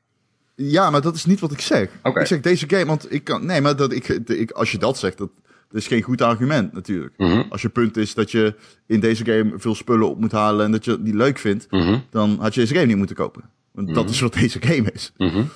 Ja, 0.56 0.90
maar 0.90 1.00
dat 1.00 1.14
is 1.14 1.24
niet 1.24 1.40
wat 1.40 1.52
ik 1.52 1.60
zeg. 1.60 1.88
Okay. 2.02 2.22
Ik 2.22 2.28
zeg 2.28 2.40
deze 2.40 2.68
game, 2.68 2.86
want 2.86 3.12
ik 3.12 3.24
kan. 3.24 3.46
Nee, 3.46 3.60
maar 3.60 3.76
dat 3.76 3.92
ik, 3.92 4.08
ik 4.08 4.50
als 4.50 4.72
je 4.72 4.78
dat 4.78 4.98
zegt, 4.98 5.18
dat, 5.18 5.30
dat 5.68 5.80
is 5.80 5.86
geen 5.86 6.02
goed 6.02 6.22
argument 6.22 6.72
natuurlijk. 6.72 7.14
Mm 7.16 7.30
-hmm. 7.30 7.46
Als 7.48 7.62
je 7.62 7.68
punt 7.68 7.96
is 7.96 8.14
dat 8.14 8.30
je 8.30 8.54
in 8.86 9.00
deze 9.00 9.24
game 9.24 9.52
veel 9.56 9.74
spullen 9.74 10.08
op 10.08 10.20
moet 10.20 10.32
halen 10.32 10.64
en 10.64 10.72
dat 10.72 10.84
je 10.84 10.98
niet 11.00 11.14
leuk 11.14 11.38
vindt, 11.38 11.66
mm 11.70 11.80
-hmm. 11.80 12.04
dan 12.10 12.38
had 12.40 12.54
je 12.54 12.60
deze 12.60 12.74
game 12.74 12.86
niet 12.86 12.96
moeten 12.96 13.16
kopen. 13.16 13.50
Want 13.74 13.86
Mhm. 13.86 13.96
dat 13.96 14.10
is 14.10 14.20
wat 14.20 14.32
deze 14.32 14.62
game 14.62 14.90
is. 14.92 15.12
Mm-hmm. 15.16 15.48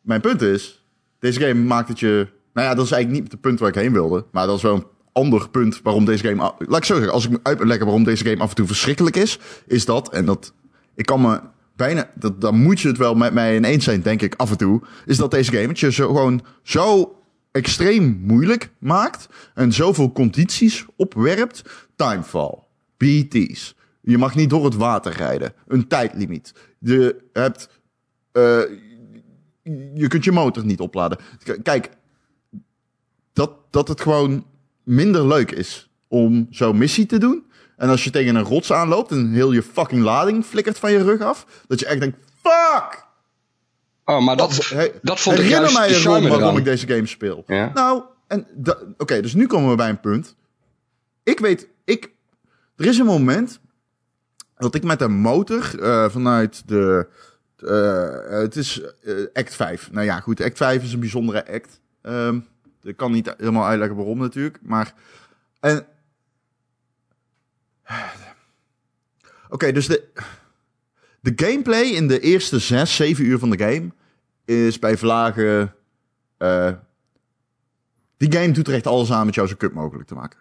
Mijn 0.00 0.20
punt 0.20 0.42
is, 0.42 0.86
deze 1.18 1.40
game 1.40 1.54
maakt 1.64 1.88
het 1.88 2.00
je. 2.00 2.28
Nou 2.52 2.68
ja, 2.68 2.74
dat 2.74 2.84
is 2.84 2.90
eigenlijk 2.90 3.22
niet 3.22 3.32
het 3.32 3.40
punt 3.40 3.58
waar 3.58 3.68
ik 3.68 3.74
heen 3.74 3.92
wilde, 3.92 4.24
maar 4.32 4.46
dat 4.46 4.56
is 4.56 4.62
wel 4.62 4.74
een 4.74 4.86
ander 5.12 5.48
punt 5.50 5.80
waarom 5.82 6.04
deze 6.04 6.24
game. 6.28 6.52
Laat 6.58 6.78
ik 6.78 6.84
zo 6.84 6.94
zeggen, 6.94 7.12
als 7.12 7.24
ik 7.24 7.30
me 7.30 7.38
uitleggen 7.42 7.84
waarom 7.86 8.04
deze 8.04 8.24
game 8.24 8.42
af 8.42 8.48
en 8.48 8.54
toe 8.54 8.66
verschrikkelijk 8.66 9.16
is, 9.16 9.38
is 9.66 9.84
dat 9.84 10.10
en 10.12 10.24
dat 10.24 10.52
ik 10.94 11.06
kan 11.06 11.20
me 11.20 11.40
bijna, 11.76 12.10
dat, 12.14 12.40
dan 12.40 12.62
moet 12.62 12.80
je 12.80 12.88
het 12.88 12.96
wel 12.98 13.14
met 13.14 13.32
mij 13.32 13.56
ineens 13.56 13.84
zijn, 13.84 14.02
denk 14.02 14.22
ik, 14.22 14.34
af 14.36 14.50
en 14.50 14.56
toe. 14.56 14.82
Is 15.06 15.16
dat 15.16 15.30
deze 15.30 15.52
game 15.52 15.68
het 15.68 15.78
je 15.80 15.92
zo, 15.92 16.06
gewoon 16.06 16.42
zo 16.62 17.16
extreem 17.52 18.20
moeilijk 18.22 18.70
maakt. 18.78 19.28
En 19.54 19.72
zoveel 19.72 20.12
condities 20.12 20.84
opwerpt. 20.96 21.62
Timefall, 21.96 22.58
BT's. 22.96 23.74
Je 24.06 24.18
mag 24.18 24.34
niet 24.34 24.50
door 24.50 24.64
het 24.64 24.74
water 24.74 25.12
rijden. 25.12 25.52
Een 25.66 25.88
tijdlimiet. 25.88 26.54
Je 26.78 27.16
hebt. 27.32 27.68
Uh, 28.32 28.60
je 29.94 30.08
kunt 30.08 30.24
je 30.24 30.32
motor 30.32 30.64
niet 30.64 30.80
opladen. 30.80 31.18
Kijk, 31.62 31.90
dat, 33.32 33.52
dat 33.70 33.88
het 33.88 34.00
gewoon 34.00 34.46
minder 34.84 35.26
leuk 35.26 35.50
is 35.50 35.90
om 36.08 36.46
zo'n 36.50 36.78
missie 36.78 37.06
te 37.06 37.18
doen. 37.18 37.46
En 37.76 37.88
als 37.88 38.04
je 38.04 38.10
tegen 38.10 38.34
een 38.34 38.44
rots 38.44 38.72
aanloopt 38.72 39.10
en 39.10 39.32
heel 39.32 39.52
je 39.52 39.62
fucking 39.62 40.02
lading 40.02 40.44
flikkert 40.44 40.78
van 40.78 40.92
je 40.92 41.02
rug 41.02 41.20
af, 41.20 41.64
dat 41.66 41.80
je 41.80 41.86
echt 41.86 42.00
denkt, 42.00 42.18
fuck! 42.42 43.04
Oh, 44.04 44.24
maar 44.24 44.36
dat, 44.36 44.68
Hey, 44.68 44.92
dat 45.02 45.20
vond 45.20 45.38
ik 45.38 45.48
juist 45.48 45.78
mij 45.78 45.88
erom 45.88 46.02
waarom 46.04 46.32
eraan. 46.32 46.56
ik 46.56 46.64
deze 46.64 46.86
game 46.86 47.06
speel. 47.06 47.44
Ja. 47.46 47.70
Nou, 47.74 48.02
en 48.26 48.46
oké, 48.98 49.20
dus 49.20 49.34
nu 49.34 49.46
komen 49.46 49.70
we 49.70 49.76
bij 49.76 49.88
een 49.88 50.00
punt. 50.00 50.36
Ik 51.22 51.38
weet, 51.38 51.68
ik, 51.84 52.10
er 52.76 52.86
is 52.86 52.98
een 52.98 53.06
moment 53.06 53.60
dat 54.56 54.74
ik 54.74 54.82
met 54.82 55.00
een 55.00 55.12
motor 55.12 55.82
eh, 55.82 56.08
vanuit 56.10 56.68
de, 56.68 57.08
eh, 57.56 58.40
het 58.40 58.56
is 58.56 58.80
eh, 58.80 59.14
act 59.32 59.54
5. 59.54 59.92
Nou 59.92 60.04
ja, 60.06 60.20
goed, 60.20 60.40
act 60.40 60.56
5 60.56 60.82
is 60.82 60.92
een 60.92 61.00
bijzondere 61.00 61.52
act. 61.52 61.80
Ehm, 62.02 62.40
ik 62.82 62.96
kan 62.96 63.12
niet 63.12 63.34
helemaal 63.36 63.66
uitleggen 63.66 63.96
waarom 63.96 64.18
natuurlijk, 64.18 64.58
maar 64.62 64.94
en 65.60 65.86
Oké, 69.48 69.72
dus 69.72 69.86
de, 69.86 70.08
de 71.20 71.32
gameplay 71.36 71.84
in 71.84 72.08
de 72.08 72.20
eerste 72.20 72.58
6, 72.58 72.96
7 72.96 73.24
uur 73.24 73.38
van 73.38 73.50
de 73.50 73.58
game 73.58 73.92
is 74.44 74.78
bij 74.78 74.96
vlagen. 74.96 75.74
die 78.16 78.32
game 78.32 78.50
doet 78.50 78.68
er 78.68 78.74
echt 78.74 78.86
alles 78.86 79.12
aan 79.12 79.26
met 79.26 79.34
jou 79.34 79.48
zo 79.48 79.54
kut 79.56 79.72
mogelijk 79.72 80.08
te 80.08 80.14
maken. 80.14 80.38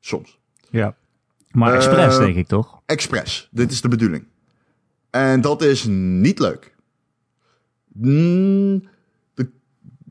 Soms. 0.00 0.38
Ja. 0.70 0.96
Maar 1.50 1.70
Eh, 1.70 1.76
expres, 1.76 2.18
denk 2.18 2.36
ik 2.36 2.46
toch? 2.46 2.80
Expres. 2.86 3.48
Dit 3.50 3.72
is 3.72 3.80
de 3.80 3.88
bedoeling. 3.88 4.24
En 5.10 5.40
dat 5.40 5.62
is 5.62 5.84
niet 5.88 6.38
leuk. 6.38 6.74
Mm, 7.92 8.88
de, 9.34 9.50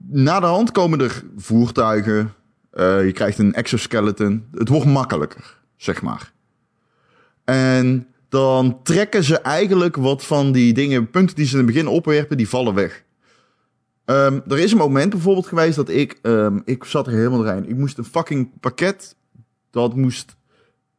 na 0.10 0.40
de 0.40 0.46
hand 0.46 0.72
komen 0.72 1.02
er 1.02 1.24
voertuigen. 1.38 2.34
Eh, 2.72 3.06
je 3.06 3.12
krijgt 3.12 3.38
een 3.38 3.54
exoskeleton. 3.54 4.48
Het 4.54 4.68
wordt 4.70 4.86
makkelijker, 4.86 5.58
zeg 5.76 6.02
maar. 6.02 6.32
En 7.44 8.08
dan 8.30 8.80
trekken 8.84 9.24
ze 9.24 9.40
eigenlijk 9.40 9.96
wat 9.96 10.26
van 10.26 10.52
die 10.52 10.74
dingen, 10.74 11.10
punten 11.10 11.36
die 11.36 11.46
ze 11.46 11.52
in 11.52 11.58
het 11.58 11.74
begin 11.74 11.88
opwerpen, 11.88 12.38
die 12.38 12.50
vallen 12.50 12.74
weg. 12.74 13.04
Ehm, 14.06 14.40
er 14.48 14.60
is 14.60 14.72
een 14.72 14.78
moment 14.78 15.10
bijvoorbeeld 15.10 15.48
geweest 15.48 15.76
dat 15.76 15.90
ik, 15.90 16.20
ehm, 16.22 16.60
ik 16.66 16.84
zat 16.84 17.08
er 17.08 17.14
helemaal 17.14 17.38
doorheen. 17.38 17.70
Ik 17.70 17.76
moest 17.78 17.98
een 17.98 18.04
fucking 18.06 18.60
pakket, 18.60 19.16
dat 19.72 19.96
moest 19.96 20.36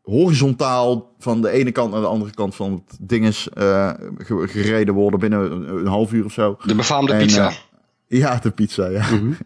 horizontaal 0.03 1.15
van 1.19 1.43
de 1.43 1.51
ene 1.51 1.73
kant 1.73 1.93
naar 1.93 2.01
de 2.01 2.07
andere 2.07 2.31
kant 2.35 2.55
van 2.55 2.73
het 2.87 2.99
dinges 3.01 3.49
eh, 3.49 3.91
ge- 4.19 4.45
gereden 4.49 4.95
worden 4.95 5.21
binnen 5.21 5.69
een, 5.77 5.87
half 5.87 6.13
uur 6.13 6.25
of 6.25 6.33
zo. 6.33 6.57
De 6.65 6.75
befaamde 6.75 7.13
En, 7.13 7.19
pizza. 7.27 7.47
eh, 7.49 7.55
Ja, 8.19 8.37
de 8.43 8.51
pizza, 8.51 8.87
ja. 8.89 9.05
Mhm. 9.15 9.33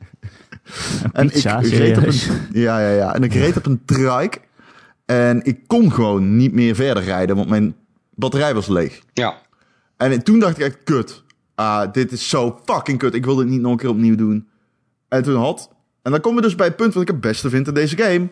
En 1.12 1.28
Pizza, 1.30 1.58
ik 1.58 1.72
reed 1.72 1.98
op 1.98 2.06
een, 2.06 2.14
ja, 2.62 2.80
ja, 2.80 2.90
ja. 2.90 3.14
En 3.14 3.22
ik 3.22 3.32
reed 3.34 3.56
op 3.56 3.66
een 3.66 3.82
trike. 3.84 4.38
En 5.04 5.44
ik 5.44 5.58
kon 5.66 5.92
gewoon 5.92 6.36
niet 6.36 6.52
meer 6.52 6.74
verder 6.74 7.02
rijden, 7.02 7.36
want 7.36 7.48
mijn 7.48 7.76
batterij 8.14 8.54
was 8.54 8.66
leeg. 8.66 9.00
ja. 9.12 9.42
En 9.96 10.22
toen 10.24 10.38
dacht 10.38 10.58
ik 10.58 10.64
echt, 10.64 10.78
kut. 10.84 11.22
ah, 11.54 11.92
dit 11.92 12.12
is 12.12 12.28
zo 12.28 12.58
fucking 12.64 12.98
kut. 12.98 13.14
Ik 13.14 13.24
wil 13.24 13.34
dit 13.34 13.46
niet 13.46 13.60
nog 13.60 13.70
een 13.72 13.78
keer 13.78 13.88
opnieuw 13.88 14.16
doen. 14.16 14.48
En 15.08 15.22
toen 15.22 15.36
had... 15.36 15.70
En 16.02 16.10
dan 16.10 16.20
komen 16.20 16.40
we 16.42 16.46
dus 16.48 16.54
bij 16.56 16.66
het 16.66 16.76
punt 16.76 16.94
wat 16.94 17.02
ik 17.02 17.08
het 17.08 17.20
beste 17.20 17.50
vind 17.50 17.68
in 17.68 17.74
deze 17.74 17.96
game. 17.96 18.28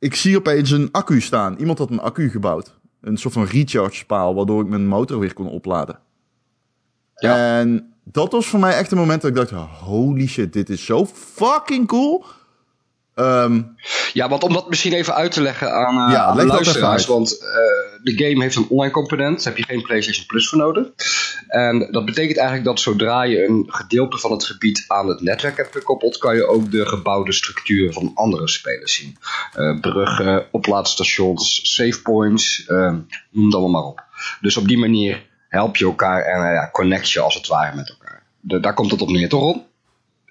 Ik 0.00 0.14
zie 0.14 0.36
opeens 0.36 0.70
een 0.70 0.88
accu 0.92 1.20
staan. 1.20 1.56
Iemand 1.56 1.78
had 1.78 1.90
een 1.90 2.00
accu 2.00 2.30
gebouwd. 2.30 2.78
Een 3.00 3.16
soort 3.16 3.34
van 3.34 3.44
recharge 3.44 4.06
paal, 4.06 4.34
waardoor 4.34 4.62
ik 4.62 4.68
mijn 4.68 4.86
motor 4.86 5.18
weer 5.18 5.32
kon 5.32 5.48
opladen. 5.48 5.98
Ja. 7.14 7.58
En 7.58 7.94
dat 8.04 8.32
was 8.32 8.46
voor 8.46 8.60
mij 8.60 8.76
echt 8.76 8.90
een 8.90 8.98
moment 8.98 9.22
dat 9.22 9.30
ik 9.30 9.36
dacht, 9.36 9.50
holy 9.80 10.26
shit, 10.26 10.52
dit 10.52 10.68
is 10.68 10.84
zo 10.84 11.06
fucking 11.06 11.86
cool. 11.86 12.24
Ehm, 13.24 13.62
Ja, 14.12 14.28
want 14.28 14.42
om 14.42 14.52
dat 14.52 14.68
misschien 14.68 14.92
even 14.92 15.14
uit 15.14 15.32
te 15.32 15.42
leggen 15.42 15.72
aan, 15.72 15.94
Ja, 15.94 16.24
aan 16.24 16.36
leg 16.36 16.46
dat 16.46 16.54
luisteraars. 16.54 17.06
Want 17.06 17.38
eh, 17.38 17.50
de 18.02 18.24
game 18.24 18.42
heeft 18.42 18.56
een 18.56 18.66
online 18.68 18.92
component. 18.92 19.36
Daar 19.36 19.46
heb 19.54 19.56
je 19.56 19.72
geen 19.72 19.82
PlayStation 19.82 20.26
Plus 20.26 20.48
voor 20.48 20.58
nodig. 20.58 20.86
En 21.48 21.88
dat 21.90 22.04
betekent 22.04 22.36
eigenlijk 22.38 22.66
dat 22.68 22.80
zodra 22.80 23.22
je 23.22 23.44
een 23.46 23.64
gedeelte 23.68 24.18
van 24.18 24.30
het 24.30 24.44
gebied 24.44 24.84
aan 24.88 25.08
het 25.08 25.20
netwerk 25.20 25.56
hebt 25.56 25.72
gekoppeld, 25.76 26.18
kan 26.18 26.34
je 26.34 26.46
ook 26.46 26.70
de 26.70 26.86
gebouwde 26.86 27.32
structuren 27.32 27.92
van 27.92 28.10
andere 28.14 28.48
spelers 28.48 28.94
zien. 28.94 29.16
Eh, 29.54 29.80
bruggen, 29.80 30.46
oplaadstations, 30.50 31.60
save 31.74 32.02
points, 32.02 32.64
eh, 32.66 32.92
noem 33.30 33.44
het 33.44 33.54
allemaal 33.54 33.70
maar 33.82 33.90
op. 33.90 34.04
Dus 34.40 34.56
op 34.56 34.68
die 34.68 34.78
manier 34.78 35.26
help 35.48 35.76
je 35.76 35.84
elkaar 35.84 36.22
en 36.22 36.52
ja, 36.52 36.68
connect 36.72 37.10
je 37.10 37.20
als 37.20 37.34
het 37.34 37.46
ware 37.46 37.76
met 37.76 37.88
elkaar. 37.88 38.22
De- 38.40 38.60
daar 38.60 38.74
komt 38.74 38.90
het 38.90 39.02
op 39.02 39.10
neer, 39.10 39.28
toch 39.28 39.40
Ron? 39.42 39.62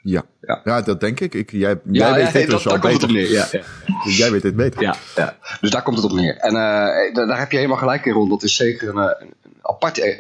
Ja. 0.02 0.24
Ja. 0.42 0.62
ja, 0.64 0.82
dat 0.82 1.00
denk 1.00 1.20
ik. 1.20 1.34
ik 1.34 1.52
jij 1.52 1.70
Ja, 1.70 1.80
jij 1.92 2.14
weet 2.14 2.26
ja, 2.26 2.32
dit 2.40 2.50
dus 2.50 2.64
komt 2.64 2.76
op 2.76 2.82
beter. 2.82 3.12
neer. 3.12 3.32
Ja, 3.32 3.48
ja. 3.52 3.62
Jij 4.04 4.32
weet 4.32 4.42
dit 4.42 4.56
beter. 4.56 4.82
Ja, 4.82 4.96
ja, 5.16 5.38
dus 5.62 5.70
daar 5.70 5.84
komt 5.84 5.96
het 5.98 6.06
op 6.06 6.12
neer. 6.14 6.38
En 6.38 6.50
eh, 6.56 7.14
da- 7.14 7.26
daar 7.26 7.40
heb 7.40 7.52
je 7.52 7.58
helemaal 7.58 7.78
gelijk 7.78 8.06
in, 8.06 8.14
Ron. 8.14 8.30
Dat 8.30 8.44
is 8.44 8.56
zeker 8.56 8.90
een, 8.90 8.98
eh, 8.98 9.22
een, 9.28 9.34
apart, 9.62 9.98
eh, 10.00 10.18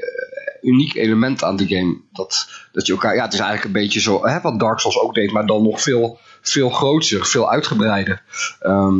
uniek 0.61 0.93
element 0.95 1.43
aan 1.43 1.55
de 1.55 1.67
game. 1.67 1.97
Dat, 2.11 2.47
dat 2.71 2.85
je 2.87 2.91
elkaar, 2.93 3.15
ja, 3.15 3.23
het 3.23 3.33
is 3.33 3.39
eigenlijk 3.39 3.67
een 3.75 3.81
beetje 3.81 3.99
zo, 3.99 4.25
hè, 4.25 4.41
wat 4.41 4.59
Dark 4.59 4.79
Souls 4.79 4.99
ook 4.99 5.13
deed, 5.13 5.31
maar 5.31 5.45
dan 5.45 5.63
nog 5.63 5.81
veel, 5.81 6.19
veel 6.41 6.69
groter, 6.69 7.25
veel 7.25 7.51
uitgebreider. 7.51 8.21
Ehm, 8.59 8.97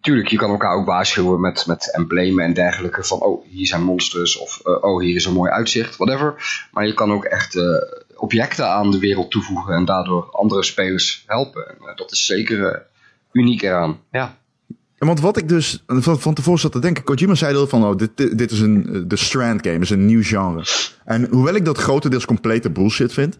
tuurlijk, 0.00 0.28
je 0.28 0.36
kan 0.36 0.50
elkaar 0.50 0.74
ook 0.74 0.86
waarschuwen 0.86 1.40
met, 1.40 1.66
met 1.66 1.94
emblemen 1.94 2.44
en 2.44 2.54
dergelijke. 2.54 3.04
Van, 3.04 3.20
oh, 3.20 3.44
hier 3.48 3.66
zijn 3.66 3.82
monsters. 3.82 4.38
Of, 4.38 4.60
oh, 4.64 5.00
hier 5.00 5.14
is 5.16 5.24
een 5.24 5.32
mooi 5.32 5.50
uitzicht. 5.50 5.96
Whatever. 5.96 6.34
Maar 6.72 6.86
je 6.86 6.94
kan 6.94 7.12
ook 7.12 7.24
echt 7.24 7.54
objecten 8.16 8.68
aan 8.68 8.90
de 8.90 8.98
wereld 8.98 9.30
toevoegen. 9.30 9.74
En 9.74 9.84
daardoor 9.84 10.28
andere 10.30 10.64
spelers 10.64 11.24
helpen. 11.26 11.68
En, 11.68 11.76
eh, 11.88 11.96
dat 11.96 12.12
is 12.12 12.26
zeker 12.26 12.66
eh, 12.66 12.80
uniek 13.32 13.62
eraan. 13.62 13.98
Ja. 14.10 14.36
En 14.98 15.06
want 15.06 15.20
wat 15.20 15.36
ik 15.36 15.48
dus 15.48 15.84
van, 15.86 16.20
van 16.20 16.34
tevoren 16.34 16.60
zat 16.60 16.72
te 16.72 16.78
denken, 16.78 17.04
Kojima 17.04 17.34
zei 17.34 17.56
al 17.56 17.66
van, 17.66 17.84
oh, 17.84 17.96
dit, 17.96 18.10
dit, 18.14 18.38
dit 18.38 18.50
is 18.50 18.60
een, 18.60 18.94
eh, 18.94 19.00
de 19.06 19.16
Strand 19.16 19.66
game, 19.66 19.78
is 19.78 19.90
een 19.90 20.06
nieuw 20.06 20.22
genre. 20.22 20.64
En 21.04 21.28
hoewel 21.30 21.54
ik 21.54 21.64
dat 21.64 21.78
grotendeels 21.78 22.24
complete 22.24 22.70
bullshit 22.70 23.12
vind, 23.12 23.36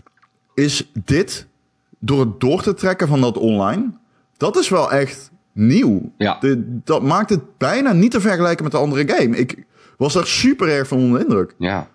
is 0.54 0.90
dit, 1.04 1.46
door 1.98 2.20
het 2.20 2.40
door 2.40 2.62
te 2.62 2.74
trekken 2.74 3.08
van 3.08 3.20
dat 3.20 3.38
online, 3.38 3.90
dat 4.36 4.56
is 4.56 4.68
wel 4.68 4.92
echt 4.92 5.30
nieuw. 5.52 6.12
Ja. 6.18 6.38
De- 6.40 6.80
dat 6.84 7.02
maakt 7.02 7.30
het 7.30 7.58
bijna 7.58 7.92
niet 7.92 8.10
te 8.10 8.20
vergelijken 8.20 8.62
met 8.62 8.72
de 8.72 8.78
andere 8.78 9.08
game. 9.08 9.36
Ik 9.36 9.64
was 9.96 10.12
daar 10.12 10.26
super 10.26 10.68
erg 10.68 10.88
van 10.88 10.98
onder 10.98 11.18
de 11.18 11.24
indruk. 11.24 11.54
Ja. 11.58 11.88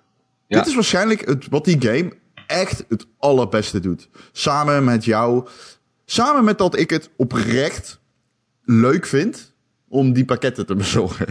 Ja. 0.48 0.58
Dit 0.58 0.67
is 0.67 0.76
waarschijnlijk 0.76 1.26
het, 1.28 1.48
wat 1.50 1.65
die 1.65 1.82
game 1.82 2.12
echt 2.52 2.86
het 2.90 3.08
allerbeste 3.18 3.80
doet. 3.80 4.10
Samen 4.32 4.84
met 4.84 5.06
jou. 5.06 5.48
Samen 6.06 6.44
met 6.44 6.58
dat 6.58 6.78
ik 6.78 6.90
het 6.90 7.10
oprecht 7.16 8.00
leuk 8.64 9.06
vind 9.06 9.54
om 9.88 10.14
die 10.14 10.26
pakketten 10.26 10.66
te 10.66 10.76
bezorgen. 10.76 11.28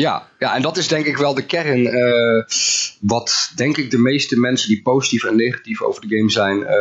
Ja, 0.00 0.28
ja, 0.38 0.54
en 0.54 0.62
dat 0.62 0.76
is 0.76 0.88
denk 0.88 1.06
ik 1.06 1.16
wel 1.16 1.34
de 1.34 1.42
kern. 1.46 1.86
eh, 1.86 2.44
wat 3.00 3.52
denk 3.56 3.76
ik 3.76 3.90
de 3.90 3.98
meeste 3.98 4.38
mensen 4.38 4.68
die 4.68 4.82
positief 4.82 5.24
en 5.24 5.36
negatief 5.36 5.82
over 5.82 6.08
de 6.08 6.16
game 6.16 6.30
zijn, 6.30 6.64
eh, 6.66 6.76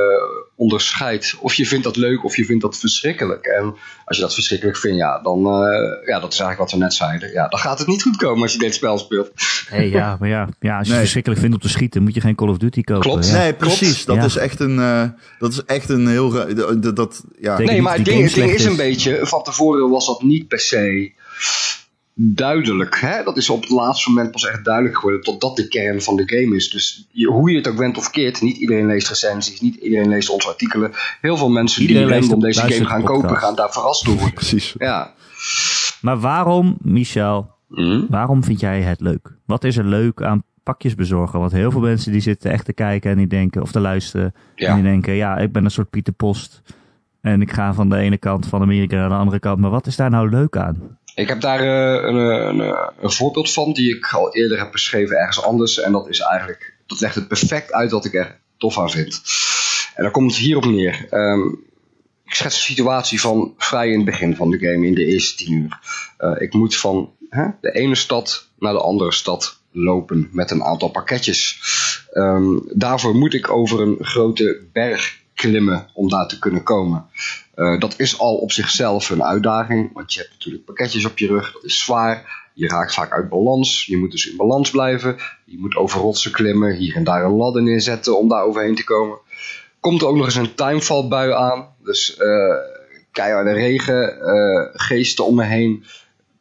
onderscheidt. 0.55 1.36
Of 1.39 1.53
je 1.53 1.65
vindt 1.65 1.84
dat 1.84 1.95
leuk 1.95 2.23
of 2.23 2.36
je 2.36 2.45
vindt 2.45 2.62
dat 2.62 2.77
verschrikkelijk. 2.79 3.45
En 3.45 3.75
als 4.05 4.17
je 4.17 4.23
dat 4.23 4.34
verschrikkelijk 4.34 4.77
vindt, 4.77 4.97
ja, 4.97 5.19
dan. 5.21 5.38
eh, 5.45 6.08
ja, 6.08 6.19
dat 6.19 6.34
is 6.34 6.39
eigenlijk 6.39 6.58
wat 6.58 6.71
we 6.71 6.77
net 6.77 6.93
zeiden. 6.93 7.32
Ja, 7.32 7.47
dan 7.47 7.60
gaat 7.60 7.79
het 7.79 7.88
niet 7.88 8.01
goed 8.01 8.15
komen 8.17 8.41
als 8.41 8.53
je 8.53 8.60
dit 8.60 8.73
spel 8.73 8.97
speelt. 8.97 9.32
Hey, 9.69 9.89
ja, 9.89 10.17
maar 10.19 10.29
ja, 10.29 10.49
ja, 10.60 10.77
als 10.77 10.88
je 10.88 10.91
Nee. 10.91 10.91
het 10.91 10.99
verschrikkelijk 10.99 11.39
vindt 11.41 11.55
om 11.55 11.62
te 11.62 11.69
schieten, 11.69 12.03
moet 12.03 12.13
je 12.13 12.21
geen 12.21 12.36
Call 12.36 12.47
of 12.49 12.58
Duty 12.58 12.82
kopen. 12.82 13.01
Klopt. 13.01 13.27
Ja. 13.29 13.38
nee, 13.38 13.53
precies. 13.53 14.05
Dat 14.05 14.15
Ja. 14.15 14.23
is 14.23 14.36
echt 14.36 14.60
een. 14.60 14.79
eh, 14.79 15.03
dat 15.39 15.51
is 15.51 15.63
echt 15.65 15.89
een 15.89 16.08
heel. 16.08 16.29
Dat, 16.93 17.23
ja. 17.39 17.58
Nee, 17.58 17.82
maar 17.82 17.95
het 17.95 18.05
ding, 18.05 18.23
is 18.23 18.32
slecht 18.32 18.63
een 18.63 18.71
is. 18.71 18.77
beetje. 18.77 19.19
Van 19.21 19.43
tevoren 19.43 19.89
was 19.89 20.05
dat 20.05 20.21
niet 20.21 20.47
per 20.47 20.60
se 20.60 21.12
duidelijk. 22.21 22.99
Hè? 22.99 23.23
Dat 23.23 23.38
is 23.38 23.49
op 23.49 23.62
het 23.62 23.69
laatste 23.69 24.10
moment 24.10 24.32
pas 24.32 24.45
echt 24.47 24.65
duidelijk 24.65 24.95
geworden. 24.95 25.21
Totdat 25.21 25.55
de 25.55 25.67
kern 25.67 26.01
van 26.01 26.15
de 26.15 26.23
game 26.25 26.55
is. 26.55 26.69
Dus 26.69 27.08
je, 27.12 27.27
hoe 27.27 27.49
je 27.51 27.58
het 27.58 27.67
ook 27.67 27.77
went 27.77 27.97
of 27.97 28.10
keert. 28.10 28.41
Niet 28.41 28.58
iedereen 28.58 28.86
leest 28.86 29.08
recensies. 29.10 29.62
Niet 29.62 29.75
iedereen 29.75 30.10
leest 30.10 30.29
onze 30.29 30.47
artikelen. 30.47 30.91
Heel 31.21 31.38
veel 31.38 31.49
mensen 31.49 31.82
Iedereen 31.82 32.08
die 32.08 32.19
random 32.19 32.39
de- 32.39 32.45
deze 32.45 32.62
game 32.62 32.86
gaan 32.86 33.03
kopen. 33.03 33.38
Gaan 33.38 33.55
daar 33.55 33.71
verrast 33.71 34.05
door 34.05 34.13
worden. 34.15 34.34
Precies. 34.43 34.75
Ja. 34.77 35.13
Maar 36.01 36.19
waarom, 36.19 36.77
Michel, 36.82 37.49
Mhm. 37.67 38.05
waarom 38.10 38.43
vind 38.43 38.60
jij 38.60 38.82
het 38.82 38.99
leuk? 39.01 39.34
Wat 39.45 39.63
is 39.63 39.77
er 39.77 39.86
leuk 39.86 40.21
aan 40.21 40.43
pakjes 40.63 40.95
bezorgen? 40.95 41.39
Want 41.39 41.51
heel 41.51 41.71
veel 41.71 41.82
mensen 41.82 42.12
die 42.12 42.21
zitten 42.21 42.51
echt 42.51 42.65
te 42.65 42.73
kijken 42.73 43.12
en 43.12 43.17
die 43.17 43.27
denken, 43.27 43.62
of 43.62 43.71
te 43.71 43.79
luisteren. 43.79 44.34
Ja. 44.55 44.67
En 44.69 44.75
die 44.75 44.84
denken, 44.84 45.13
ja, 45.13 45.38
ik 45.38 45.51
ben 45.51 45.63
een 45.65 45.71
soort 45.71 45.89
Pieter 45.89 46.13
Post. 46.13 46.62
En 47.21 47.41
ik 47.41 47.51
ga 47.51 47.73
van 47.73 47.89
de 47.89 47.97
ene 47.97 48.17
kant 48.17 48.45
van 48.47 48.62
Amerika 48.62 48.95
naar 48.95 49.10
de 49.10 49.15
andere 49.15 49.39
kant. 49.39 49.60
Maar 49.60 49.69
wat 49.69 49.88
is 49.88 49.95
daar 49.95 50.10
nou 50.10 50.29
leuk 50.29 50.58
aan? 50.58 50.97
Ik 51.19 51.27
heb 51.27 51.41
daar 51.41 51.60
eh, 51.60 52.08
een, 52.10 52.15
een, 52.15 52.60
een, 52.60 52.91
een 52.99 53.12
voorbeeld 53.12 53.51
van 53.53 53.73
die 53.73 53.95
ik 53.95 54.13
al 54.13 54.36
eerder 54.36 54.60
heb 54.60 54.71
beschreven 54.71 55.17
ergens 55.17 55.43
anders. 55.43 55.79
En 55.79 55.91
dat 55.91 56.10
is 56.10 56.19
eigenlijk, 56.19 56.75
dat 56.88 56.99
legt 56.99 57.15
het 57.15 57.27
perfect 57.27 57.71
uit 57.71 57.91
wat 57.91 58.05
ik 58.05 58.13
er 58.13 58.39
tof 58.58 58.79
aan 58.79 58.89
vind. 58.89 59.21
En 59.95 60.03
dan 60.03 60.12
komt 60.12 60.32
het 60.32 60.39
hierop 60.39 60.65
neer. 60.65 61.08
Ehm, 61.10 61.47
ik 62.25 62.34
schets 62.34 62.55
een 62.55 62.62
situatie 62.62 63.21
van 63.21 63.53
vrij 63.58 63.89
in 63.89 63.95
het 63.95 64.05
begin 64.05 64.36
van 64.36 64.49
de 64.49 64.60
game, 64.60 64.86
in 64.86 64.95
de 64.95 65.05
eerste 65.05 65.36
tien 65.36 65.53
uur. 65.53 65.79
Eh, 66.17 66.36
ik 66.38 66.53
moet 66.53 66.77
van 66.77 67.13
hè, 67.29 67.45
de 67.62 67.71
ene 67.71 67.95
stad 67.95 68.49
naar 68.60 68.73
de 68.73 68.82
andere 68.82 69.12
stad 69.12 69.62
lopen 69.71 70.29
met 70.32 70.51
een 70.51 70.63
aantal 70.63 70.89
pakketjes. 70.89 71.60
Ehm, 72.12 72.58
daarvoor 72.73 73.15
moet 73.15 73.34
ik 73.34 73.49
over 73.49 73.82
een 73.82 73.97
grote 73.99 74.67
berg 74.73 75.17
klimmen 75.34 75.89
om 75.93 76.10
daar 76.10 76.27
te 76.27 76.39
kunnen 76.39 76.63
komen. 76.63 77.05
Eh, 77.59 77.79
dat 77.79 77.99
is 77.99 78.19
al 78.19 78.35
op 78.35 78.51
zichzelf 78.51 79.09
een 79.09 79.23
uitdaging, 79.23 79.93
want 79.93 80.13
je 80.13 80.19
hebt 80.19 80.31
natuurlijk 80.31 80.65
pakketjes 80.65 81.05
op 81.05 81.17
je 81.17 81.27
rug, 81.27 81.51
dat 81.51 81.63
is 81.63 81.79
zwaar. 81.79 82.47
Je 82.53 82.67
raakt 82.67 82.93
vaak 82.93 83.11
uit 83.11 83.29
balans, 83.29 83.85
je 83.85 83.97
moet 83.97 84.11
dus 84.11 84.29
in 84.29 84.37
balans 84.37 84.69
blijven. 84.69 85.17
Je 85.45 85.57
moet 85.59 85.75
over 85.75 85.99
rotsen 85.99 86.31
klimmen, 86.31 86.75
hier 86.75 86.95
en 86.95 87.03
daar 87.03 87.23
een 87.23 87.35
ladder 87.35 87.63
neerzetten 87.63 88.17
om 88.17 88.29
daar 88.29 88.43
overheen 88.43 88.75
te 88.75 88.83
komen. 88.83 89.17
Komt 89.79 90.01
er 90.01 90.07
ook 90.07 90.15
nog 90.15 90.25
eens 90.25 90.35
een 90.35 90.55
timevalbui 90.55 91.31
aan, 91.31 91.67
dus 91.83 92.17
eh 92.17 92.77
keiharde 93.11 93.51
regen, 93.51 94.21
eh, 94.21 94.69
geesten 94.73 95.25
om 95.25 95.35
me 95.35 95.43
heen. 95.43 95.83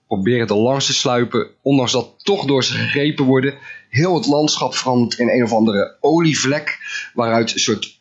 Proberen 0.07 0.48
er 0.48 0.54
langs 0.54 0.87
te 0.87 0.94
sluipen, 0.94 1.48
ondanks 1.62 1.92
dat 1.92 2.14
toch 2.22 2.44
door 2.44 2.64
ze 2.64 2.72
gegrepen 2.72 3.24
worden. 3.24 3.54
Heel 3.88 4.14
het 4.14 4.26
landschap 4.26 4.74
verandert 4.74 5.18
in 5.18 5.28
een 5.28 5.42
of 5.42 5.52
andere 5.52 5.96
olievlek, 6.00 6.78
waaruit 7.14 7.52
een 7.52 7.59
soort 7.59 7.98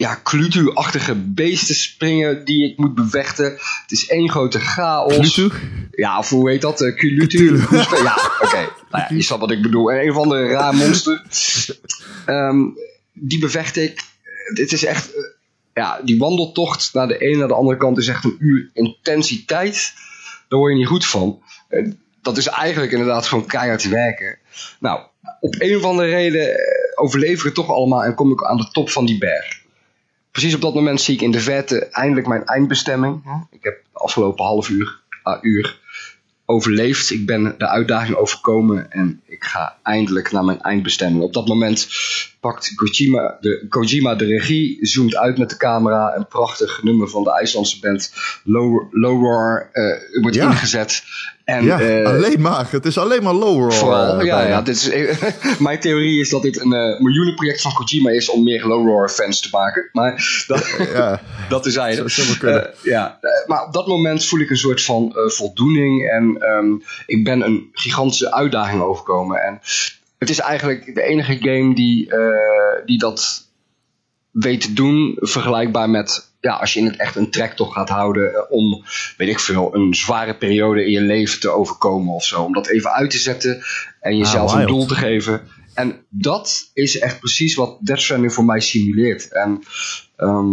ja, 0.00 0.20
Clutu-achtige 0.22 1.14
beesten 1.14 1.74
springen 1.74 2.44
die 2.44 2.70
ik 2.70 2.76
moet 2.76 2.94
bevechten. 2.94 3.44
Het 3.82 3.90
is 3.90 4.08
één 4.08 4.30
grote 4.30 4.60
chaos. 4.60 5.34
Clutu? 5.34 5.50
Ja, 5.90 6.18
of 6.18 6.28
hoe 6.28 6.50
heet 6.50 6.60
dat? 6.60 6.80
Uh, 6.80 6.94
Cthulhu. 6.94 7.26
Ja, 8.02 8.16
oké. 8.40 8.56
Nou 8.56 8.68
ja, 8.90 9.06
je 9.08 9.22
snapt 9.22 9.40
wat 9.40 9.50
ik 9.50 9.62
bedoel. 9.62 9.92
En 9.92 10.02
een 10.02 10.10
of 10.10 10.16
andere 10.16 10.48
raar 10.48 10.74
monster. 10.74 11.22
Ehm, 12.26 12.58
die 13.12 13.38
bevecht 13.38 13.76
ik. 13.76 14.02
Dit 14.54 14.72
is 14.72 14.84
echt... 14.84 15.14
eh, 15.14 15.22
ja, 15.74 16.00
die 16.04 16.18
wandeltocht 16.18 16.94
naar 16.94 17.08
de 17.08 17.18
ene 17.18 17.36
naar 17.36 17.48
de 17.48 17.54
andere 17.54 17.76
kant 17.76 17.98
is 17.98 18.08
echt 18.08 18.24
een 18.24 18.36
uur 18.38 18.70
intensiteit. 18.72 19.92
Daar 20.48 20.58
word 20.58 20.72
je 20.72 20.78
niet 20.78 20.86
goed 20.86 21.06
van. 21.06 21.42
Eh, 21.68 21.90
dat 22.22 22.36
is 22.36 22.46
eigenlijk 22.46 22.92
inderdaad 22.92 23.26
gewoon 23.26 23.46
keihard 23.46 23.88
werken. 23.88 24.38
Nou, 24.78 25.00
op 25.40 25.54
een 25.58 25.76
of 25.76 25.82
andere 25.82 26.08
reden 26.08 26.48
eh, 26.48 27.02
overleef 27.02 27.38
ik 27.38 27.44
het 27.44 27.54
toch 27.54 27.68
allemaal 27.70 28.04
en 28.04 28.14
kom 28.14 28.32
ik 28.32 28.44
aan 28.44 28.56
de 28.56 28.68
top 28.72 28.90
van 28.90 29.06
die 29.06 29.18
berg. 29.18 29.59
Precies 30.30 30.54
op 30.54 30.60
dat 30.60 30.74
moment 30.74 31.00
zie 31.00 31.14
ik 31.14 31.20
in 31.20 31.30
de 31.30 31.40
verte 31.40 31.86
eindelijk 31.86 32.26
mijn 32.26 32.44
eindbestemming. 32.44 33.22
Ik 33.50 33.62
heb 33.64 33.82
de 33.92 33.98
afgelopen 33.98 34.44
half 34.44 34.68
uur, 34.68 35.00
ah, 35.22 35.38
uur 35.42 35.78
overleefd. 36.44 37.10
Ik 37.10 37.26
ben 37.26 37.54
de 37.58 37.68
uitdaging 37.68 38.16
overkomen 38.16 38.90
en 38.90 39.20
ik 39.26 39.44
ga 39.44 39.76
eindelijk 39.82 40.32
naar 40.32 40.44
mijn 40.44 40.60
eindbestemming. 40.60 41.22
Op 41.22 41.32
dat 41.32 41.46
moment 41.46 41.88
pakt 42.40 42.74
Kojima 42.74 43.36
de, 43.40 43.66
Kojima 43.68 44.14
de 44.14 44.24
regie, 44.24 44.78
zoomt 44.80 45.16
uit 45.16 45.38
met 45.38 45.50
de 45.50 45.56
camera. 45.56 46.16
Een 46.16 46.26
prachtig 46.26 46.82
nummer 46.82 47.08
van 47.08 47.22
de 47.24 47.32
IJslandse 47.32 47.80
band 47.80 48.12
Low, 48.44 48.86
Low 48.90 49.22
Roar 49.22 49.68
eh, 49.72 50.22
wordt 50.22 50.36
Ja. 50.36 50.50
ingezet. 50.50 51.02
En, 51.50 51.64
ja, 51.64 51.80
eh, 51.80 52.06
alleen 52.06 52.40
maar. 52.40 52.68
Het 52.70 52.86
is 52.86 52.98
alleen 52.98 53.22
maar 53.22 53.34
lower. 53.34 53.72
Vooral, 53.72 54.18
eh, 54.18 54.26
ja, 54.26 54.46
ja 54.46 54.62
dit 54.62 54.76
is, 54.76 54.90
mijn 55.58 55.80
theorie 55.80 56.20
is 56.20 56.30
dat 56.30 56.42
dit 56.42 56.60
een 56.60 56.72
eh, 56.72 57.00
miljoenenproject 57.00 57.60
van 57.60 57.72
Kojima 57.72 58.10
is 58.10 58.30
om 58.30 58.42
meer 58.42 58.66
Low 58.66 58.86
Roar 58.86 59.08
fans 59.08 59.40
te 59.40 59.48
maken. 59.50 59.88
Maar 59.92 60.44
dat, 60.46 60.76
ja. 60.94 61.20
dat 61.48 61.66
is 61.66 62.38
kunnen. 62.38 62.70
ja, 62.82 63.18
eh, 63.20 63.48
maar 63.48 63.66
op 63.66 63.72
dat 63.72 63.86
moment 63.86 64.26
voel 64.26 64.40
ik 64.40 64.50
een 64.50 64.56
soort 64.56 64.82
van 64.82 65.16
eh, 65.16 65.28
voldoening. 65.30 66.10
En 66.10 66.36
ehm, 66.38 66.72
ik 67.06 67.24
ben 67.24 67.40
een 67.40 67.68
gigantische 67.72 68.32
uitdaging 68.32 68.82
overkomen. 68.82 69.42
En 69.42 69.60
het 70.18 70.30
is 70.30 70.38
eigenlijk 70.38 70.94
de 70.94 71.02
enige 71.02 71.36
game 71.40 71.74
die, 71.74 72.10
eh, 72.10 72.86
die 72.86 72.98
dat 72.98 73.48
weet 74.30 74.60
te 74.60 74.72
doen, 74.72 75.16
vergelijkbaar 75.20 75.90
met 75.90 76.29
ja, 76.40 76.52
als 76.52 76.72
je 76.72 76.78
in 76.80 76.86
het 76.86 76.96
echt 76.96 77.16
een 77.16 77.30
trektocht 77.30 77.72
gaat 77.72 77.88
houden 77.88 78.34
eh, 78.34 78.40
om, 78.48 78.84
weet 79.16 79.28
ik 79.28 79.40
veel, 79.40 79.74
een 79.74 79.94
zware 79.94 80.36
periode 80.36 80.84
in 80.84 80.90
je 80.90 81.00
leven 81.00 81.40
te 81.40 81.50
overkomen 81.50 82.14
of 82.14 82.24
zo. 82.24 82.42
Om 82.42 82.52
dat 82.52 82.68
even 82.68 82.92
uit 82.92 83.10
te 83.10 83.18
zetten 83.18 83.62
en 84.00 84.16
jezelf 84.16 84.50
Ah, 84.52 84.58
een 84.60 84.64
wild. 84.66 84.78
doel 84.78 84.86
te 84.86 84.94
geven. 84.94 85.42
En 85.74 86.04
dat 86.08 86.70
is 86.74 86.98
echt 86.98 87.18
precies 87.18 87.54
wat 87.54 87.78
Death 87.80 88.00
Stranding 88.00 88.32
voor 88.32 88.44
mij 88.44 88.60
simuleert. 88.60 89.32
En 89.32 89.62
ehm, 90.16 90.52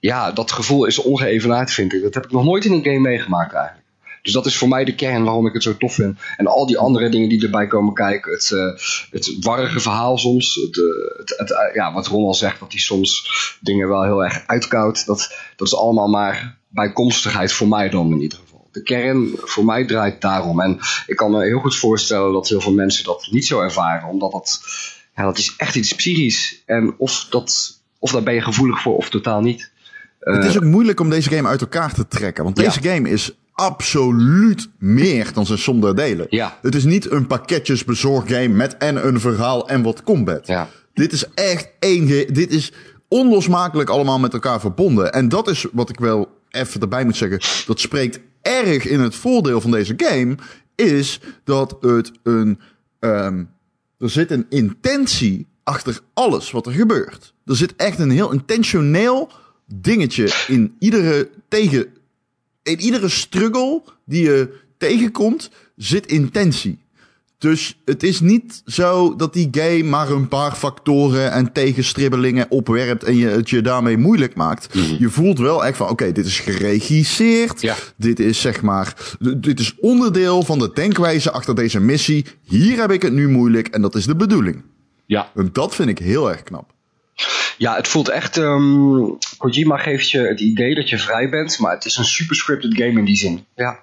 ja, 0.00 0.32
dat 0.32 0.52
gevoel 0.52 0.84
is 0.84 0.98
ongeëvenaard, 0.98 1.70
vind 1.72 1.92
ik. 1.92 2.02
Dat 2.02 2.14
heb 2.14 2.24
ik 2.24 2.30
nog 2.30 2.44
nooit 2.44 2.64
in 2.64 2.72
een 2.72 2.84
game 2.84 2.98
meegemaakt 3.00 3.52
eigenlijk. 3.54 3.81
Dus 4.22 4.32
dat 4.32 4.46
is 4.46 4.56
voor 4.56 4.68
mij 4.68 4.84
de 4.84 4.94
kern 4.94 5.24
waarom 5.24 5.46
ik 5.46 5.52
het 5.52 5.62
zo 5.62 5.76
tof 5.76 5.94
vind. 5.94 6.18
En 6.36 6.46
al 6.46 6.66
die 6.66 6.78
andere 6.78 7.08
dingen 7.08 7.28
die 7.28 7.42
erbij 7.42 7.66
komen 7.66 7.94
kijken. 7.94 8.32
Het, 8.32 8.50
eh, 8.50 8.82
het 9.10 9.36
warrige 9.40 9.80
verhaal 9.80 10.18
soms. 10.18 10.54
Het, 10.54 10.76
eh, 10.76 11.18
het, 11.18 11.34
het, 11.36 11.50
eh, 11.50 11.74
ja, 11.74 11.92
wat 11.92 12.06
Ron 12.06 12.24
al 12.24 12.34
zegt, 12.34 12.60
dat 12.60 12.70
hij 12.72 12.80
soms 12.80 13.30
dingen 13.60 13.88
wel 13.88 14.02
heel 14.02 14.24
erg 14.24 14.42
uitkoudt. 14.46 15.06
Dat, 15.06 15.34
dat 15.56 15.66
is 15.66 15.76
allemaal 15.76 16.08
maar 16.08 16.58
bijkomstigheid 16.68 17.52
voor 17.52 17.68
mij 17.68 17.88
dan 17.88 18.12
in 18.12 18.20
ieder 18.20 18.38
geval. 18.38 18.68
De 18.72 18.82
kern 18.82 19.30
voor 19.36 19.64
mij 19.64 19.86
draait 19.86 20.20
daarom. 20.20 20.60
En 20.60 20.78
ik 21.06 21.16
kan 21.16 21.30
me 21.30 21.44
heel 21.44 21.60
goed 21.60 21.76
voorstellen 21.76 22.32
dat 22.32 22.48
heel 22.48 22.60
veel 22.60 22.72
mensen 22.72 23.04
dat 23.04 23.28
niet 23.30 23.46
zo 23.46 23.60
ervaren. 23.60 24.08
Omdat 24.08 24.32
dat, 24.32 24.60
ja, 25.16 25.22
dat 25.24 25.38
is 25.38 25.54
echt 25.56 25.74
iets 25.74 25.94
psychisch. 25.94 26.62
En 26.66 26.94
of, 26.98 27.26
dat, 27.30 27.80
of 27.98 28.12
daar 28.12 28.22
ben 28.22 28.34
je 28.34 28.40
gevoelig 28.40 28.82
voor 28.82 28.96
of 28.96 29.10
totaal 29.10 29.40
niet. 29.40 29.70
Het 30.18 30.44
is 30.44 30.56
ook 30.56 30.64
moeilijk 30.64 31.00
om 31.00 31.10
deze 31.10 31.30
game 31.30 31.48
uit 31.48 31.60
elkaar 31.60 31.94
te 31.94 32.08
trekken. 32.08 32.44
Want 32.44 32.56
deze 32.56 32.82
game 32.82 33.10
is 33.10 33.32
absoluut 33.62 34.68
meer 34.78 35.32
dan 35.32 35.46
zijn 35.46 35.58
som 35.58 35.80
der 35.80 35.94
delen. 35.94 36.26
Ja. 36.28 36.58
Het 36.62 36.74
is 36.74 36.84
niet 36.84 37.10
een 37.10 37.26
pakketjes 37.26 37.84
bezorggame 37.84 38.48
met 38.48 38.76
en 38.76 39.06
een 39.06 39.20
verhaal 39.20 39.68
en 39.68 39.82
wat 39.82 40.02
combat. 40.02 40.46
Ja. 40.46 40.68
Dit 40.94 41.12
is 41.12 41.24
echt 41.34 41.68
één... 41.78 42.06
Dit 42.32 42.50
is 42.50 42.72
onlosmakelijk 43.08 43.90
allemaal 43.90 44.18
met 44.18 44.32
elkaar 44.32 44.60
verbonden. 44.60 45.12
En 45.12 45.28
dat 45.28 45.48
is 45.48 45.66
wat 45.72 45.88
ik 45.88 45.98
wel 45.98 46.28
even 46.50 46.80
erbij 46.80 47.04
moet 47.04 47.16
zeggen. 47.16 47.66
Dat 47.66 47.80
spreekt 47.80 48.20
erg 48.42 48.86
in 48.86 49.00
het 49.00 49.14
voordeel 49.14 49.60
van 49.60 49.70
deze 49.70 49.94
game. 49.96 50.34
Is 50.74 51.20
dat 51.44 51.76
het 51.80 52.12
een... 52.22 52.60
ehm, 52.98 53.44
er 53.98 54.10
zit 54.10 54.30
een 54.30 54.46
intentie 54.48 55.46
achter 55.62 56.00
alles 56.14 56.50
wat 56.50 56.66
er 56.66 56.72
gebeurt. 56.72 57.34
Er 57.44 57.56
zit 57.56 57.76
echt 57.76 57.98
een 57.98 58.10
heel 58.10 58.32
intentioneel 58.32 59.30
dingetje 59.66 60.44
in 60.46 60.74
iedere 60.78 61.28
tegen... 61.48 61.86
In 62.62 62.80
iedere 62.80 63.08
struggle 63.08 63.82
die 64.04 64.22
je 64.22 64.60
tegenkomt, 64.78 65.50
zit 65.76 66.06
intentie. 66.06 66.80
Dus 67.38 67.78
het 67.84 68.02
is 68.02 68.20
niet 68.20 68.62
zo 68.66 69.16
dat 69.16 69.32
die 69.32 69.48
game 69.50 69.82
maar 69.82 70.10
een 70.10 70.28
paar 70.28 70.54
factoren 70.54 71.32
en 71.32 71.52
tegenstribbelingen 71.52 72.50
opwerpt 72.50 73.04
en 73.04 73.16
je 73.16 73.26
het 73.26 73.50
je 73.50 73.62
daarmee 73.62 73.96
moeilijk 73.96 74.34
maakt. 74.34 74.68
Je 74.98 75.08
voelt 75.08 75.38
wel 75.38 75.64
echt 75.64 75.76
van, 75.76 75.88
oké, 75.88 76.12
dit 76.12 76.26
is 76.26 76.40
geregisseerd. 76.40 77.60
Ja. 77.60 77.76
Dit 77.96 78.20
is 78.20 78.40
zeg 78.40 78.62
maar, 78.62 79.16
dit 79.36 79.60
is 79.60 79.74
onderdeel 79.80 80.42
van 80.42 80.58
de 80.58 80.70
denkwijze 80.74 81.30
achter 81.30 81.54
deze 81.54 81.80
missie. 81.80 82.26
Hier 82.42 82.80
heb 82.80 82.90
ik 82.90 83.02
het 83.02 83.12
nu 83.12 83.28
moeilijk 83.28 83.68
en 83.68 83.82
dat 83.82 83.94
is 83.94 84.06
de 84.06 84.16
bedoeling. 84.16 84.62
Ja. 85.06 85.30
En 85.34 85.48
dat 85.52 85.74
vind 85.74 85.88
ik 85.88 85.98
heel 85.98 86.30
erg 86.30 86.42
knap. 86.42 86.72
Ja, 87.58 87.76
het 87.76 87.88
voelt 87.88 88.08
echt. 88.08 88.36
ehm, 88.36 89.00
Kojima 89.38 89.76
geeft 89.76 90.10
je 90.10 90.18
het 90.18 90.40
idee 90.40 90.74
dat 90.74 90.88
je 90.88 90.98
vrij 90.98 91.28
bent, 91.30 91.58
maar 91.58 91.72
het 91.74 91.84
is 91.84 91.96
een 91.96 92.04
super 92.04 92.36
scripted 92.36 92.74
game 92.76 92.98
in 92.98 93.04
die 93.04 93.16
zin. 93.16 93.44
Ja, 93.54 93.78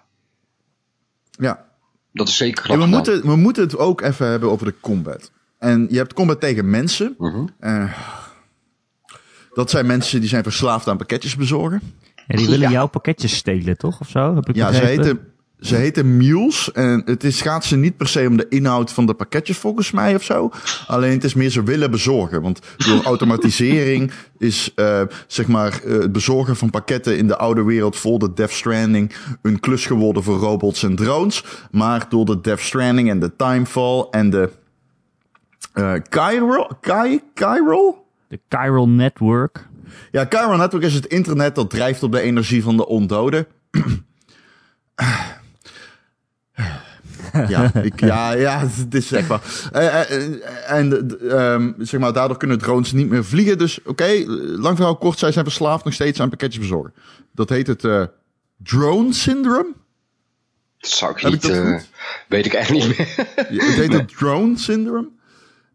Ja. 1.31 1.65
dat 2.13 2.27
is 2.27 2.37
zeker 2.37 2.57
En 2.57 2.63
knap. 2.63 2.77
we, 2.77 2.83
gedaan. 2.85 3.13
moeten, 3.13 3.29
we 3.29 3.35
moeten 3.35 3.63
het 3.63 3.77
ook 3.77 4.01
even 4.01 4.27
hebben 4.27 4.51
over 4.51 4.65
de 4.65 4.75
combat. 4.81 5.31
En 5.57 5.87
je 5.89 5.97
hebt 5.97 6.13
combat 6.13 6.39
tegen 6.39 6.69
mensen. 6.69 7.15
Eh, 7.59 7.93
dat 9.53 9.69
zijn 9.69 9.85
mensen 9.85 10.19
die 10.19 10.29
zijn 10.29 10.43
verslaafd 10.43 10.87
aan 10.87 10.97
pakketjes 10.97 11.35
bezorgen. 11.35 11.81
Ja, 12.27 12.35
die 12.37 12.45
willen 12.47 12.59
Ja. 12.67 12.71
jouw 12.71 12.87
pakketjes 12.87 13.35
stelen, 13.35 13.77
toch? 13.77 13.99
Of 13.99 14.09
zo? 14.09 14.35
Heb 14.35 14.49
ik 14.49 14.55
Ja, 14.55 14.71
ze 14.73 14.85
heten, 14.85 15.28
ze 15.59 15.75
heten 15.75 16.17
mules. 16.17 16.71
En 16.71 17.01
het 17.05 17.23
is, 17.23 17.41
gaat 17.41 17.65
ze 17.65 17.75
niet 17.75 17.97
per 17.97 18.07
se 18.07 18.27
om 18.27 18.37
de 18.37 18.47
inhoud 18.49 18.91
van 18.91 19.05
de 19.05 19.13
pakketjes 19.13 19.57
volgens 19.57 19.91
mij 19.91 20.15
of 20.15 20.23
zo. 20.23 20.51
Alleen 20.87 21.11
het 21.11 21.23
is 21.23 21.33
meer 21.33 21.49
ze 21.49 21.63
willen 21.63 21.91
bezorgen. 21.91 22.41
Want 22.41 22.59
door 22.77 23.03
automatisering 23.03 24.11
is 24.37 24.71
eh, 24.75 25.01
zeg 25.27 25.47
maar 25.47 25.81
eh, 25.83 25.91
het 25.91 26.11
bezorgen 26.11 26.55
van 26.55 26.69
pakketten 26.69 27.17
in 27.17 27.27
de 27.27 27.37
oude 27.37 27.63
wereld 27.63 27.95
voor 27.95 28.19
de 28.19 28.33
Death 28.33 28.51
Stranding 28.51 29.13
een 29.41 29.59
klus 29.59 29.85
geworden 29.85 30.23
voor 30.23 30.37
robots 30.37 30.83
en 30.83 30.95
drones. 30.95 31.43
Maar 31.71 32.05
door 32.09 32.25
de 32.25 32.41
Death 32.41 32.59
Stranding 32.59 33.09
en 33.09 33.19
de 33.19 33.35
Timefall 33.35 34.07
en 34.11 34.29
de 34.29 34.49
Chiral, 36.09 36.71
Chi, 36.81 37.21
Chiral? 37.33 38.07
De 38.27 38.39
Chiral 38.49 38.89
Network. 38.89 39.67
Ja, 40.11 40.25
Chiral 40.29 40.57
Network 40.57 40.83
is 40.83 40.93
het 40.93 41.05
internet 41.05 41.55
dat 41.55 41.69
drijft 41.69 42.03
op 42.03 42.11
de 42.11 42.21
energie 42.21 42.63
van 42.63 42.77
de 42.77 42.87
ondoden. 42.87 43.47
ja, 47.47 47.73
ik, 47.73 47.99
ja, 47.99 48.31
ja, 48.31 48.67
het 48.67 48.95
is 48.95 49.07
zeg 49.07 49.27
maar. 49.27 49.41
Eh, 49.71 50.01
eh, 50.01 50.33
eh, 50.33 50.71
en 50.77 51.19
eh, 51.19 51.53
ehm, 51.53 51.71
zeg 51.77 51.99
maar, 51.99 52.13
daardoor 52.13 52.37
kunnen 52.37 52.59
drones 52.59 52.91
niet 52.91 53.09
meer 53.09 53.25
vliegen. 53.25 53.57
Dus 53.57 53.79
oké, 53.83 54.23
lang 54.57 54.75
verhaal 54.75 54.97
kort, 54.97 55.19
zij 55.19 55.31
zijn 55.31 55.45
verslaafd 55.45 55.83
nog 55.85 55.93
steeds 55.93 56.19
aan 56.19 56.29
pakketjes 56.29 56.61
bezorgen. 56.61 56.93
Dat 57.33 57.49
heet 57.49 57.67
het 57.67 58.09
drone 58.63 59.13
syndrome. 59.13 59.73
Dat 60.77 60.89
zou 60.89 61.11
ik 61.11 61.19
Heb 61.19 61.31
niet. 61.31 61.43
ik 61.43 61.49
dat 61.53 61.65
goed? 61.65 61.89
weet 62.27 62.45
ik 62.45 62.53
echt 62.53 62.71
niet 62.71 62.97
meer. 62.97 63.07
Ja, 63.49 63.65
Het 63.65 63.75
heet 63.75 63.93
het 63.93 64.17
drone 64.17 64.57
syndrome. 64.57 65.09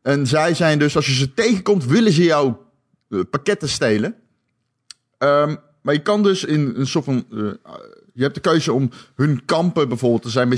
En 0.03 0.27
zij 0.27 0.55
zijn 0.55 0.79
dus, 0.79 0.97
als 0.97 1.07
je 1.07 1.15
ze 1.15 1.35
tegenkomt, 1.35 1.85
willen 1.85 2.13
ze 2.13 2.23
jouw 2.23 2.73
pakketten 3.31 3.69
stelen. 3.69 4.15
Ehm, 5.19 5.57
maar 5.83 5.95
je 5.95 6.03
kan 6.03 6.23
dus 6.23 6.45
in 6.45 6.73
een 6.77 6.87
soort 6.87 7.05
van. 7.05 7.25
Je 8.15 8.23
hebt 8.23 8.35
de 8.35 8.41
keuze 8.41 8.73
om 8.73 8.91
hun 9.15 9.45
kampen 9.45 9.89
bijvoorbeeld. 9.89 10.25
Er 10.25 10.31
zijn 10.31 10.49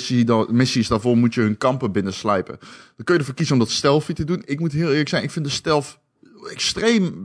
missies 0.50 0.88
daarvoor 0.88 1.16
moet 1.16 1.34
je 1.34 1.40
hun 1.40 1.58
kampen 1.58 1.92
binnenslijpen. 1.92 2.58
Dan 2.96 3.04
kun 3.04 3.14
je 3.14 3.20
ervoor 3.20 3.34
kiezen 3.34 3.54
om 3.54 3.60
dat 3.60 3.70
stealthy 3.70 4.12
te 4.12 4.24
doen. 4.24 4.42
Ik 4.44 4.60
moet 4.60 4.72
heel 4.72 4.90
eerlijk 4.90 5.08
zijn, 5.08 5.22
ik 5.22 5.30
vind 5.30 5.44
de 5.44 5.50
stealth 5.50 5.98
extreem 6.50 7.24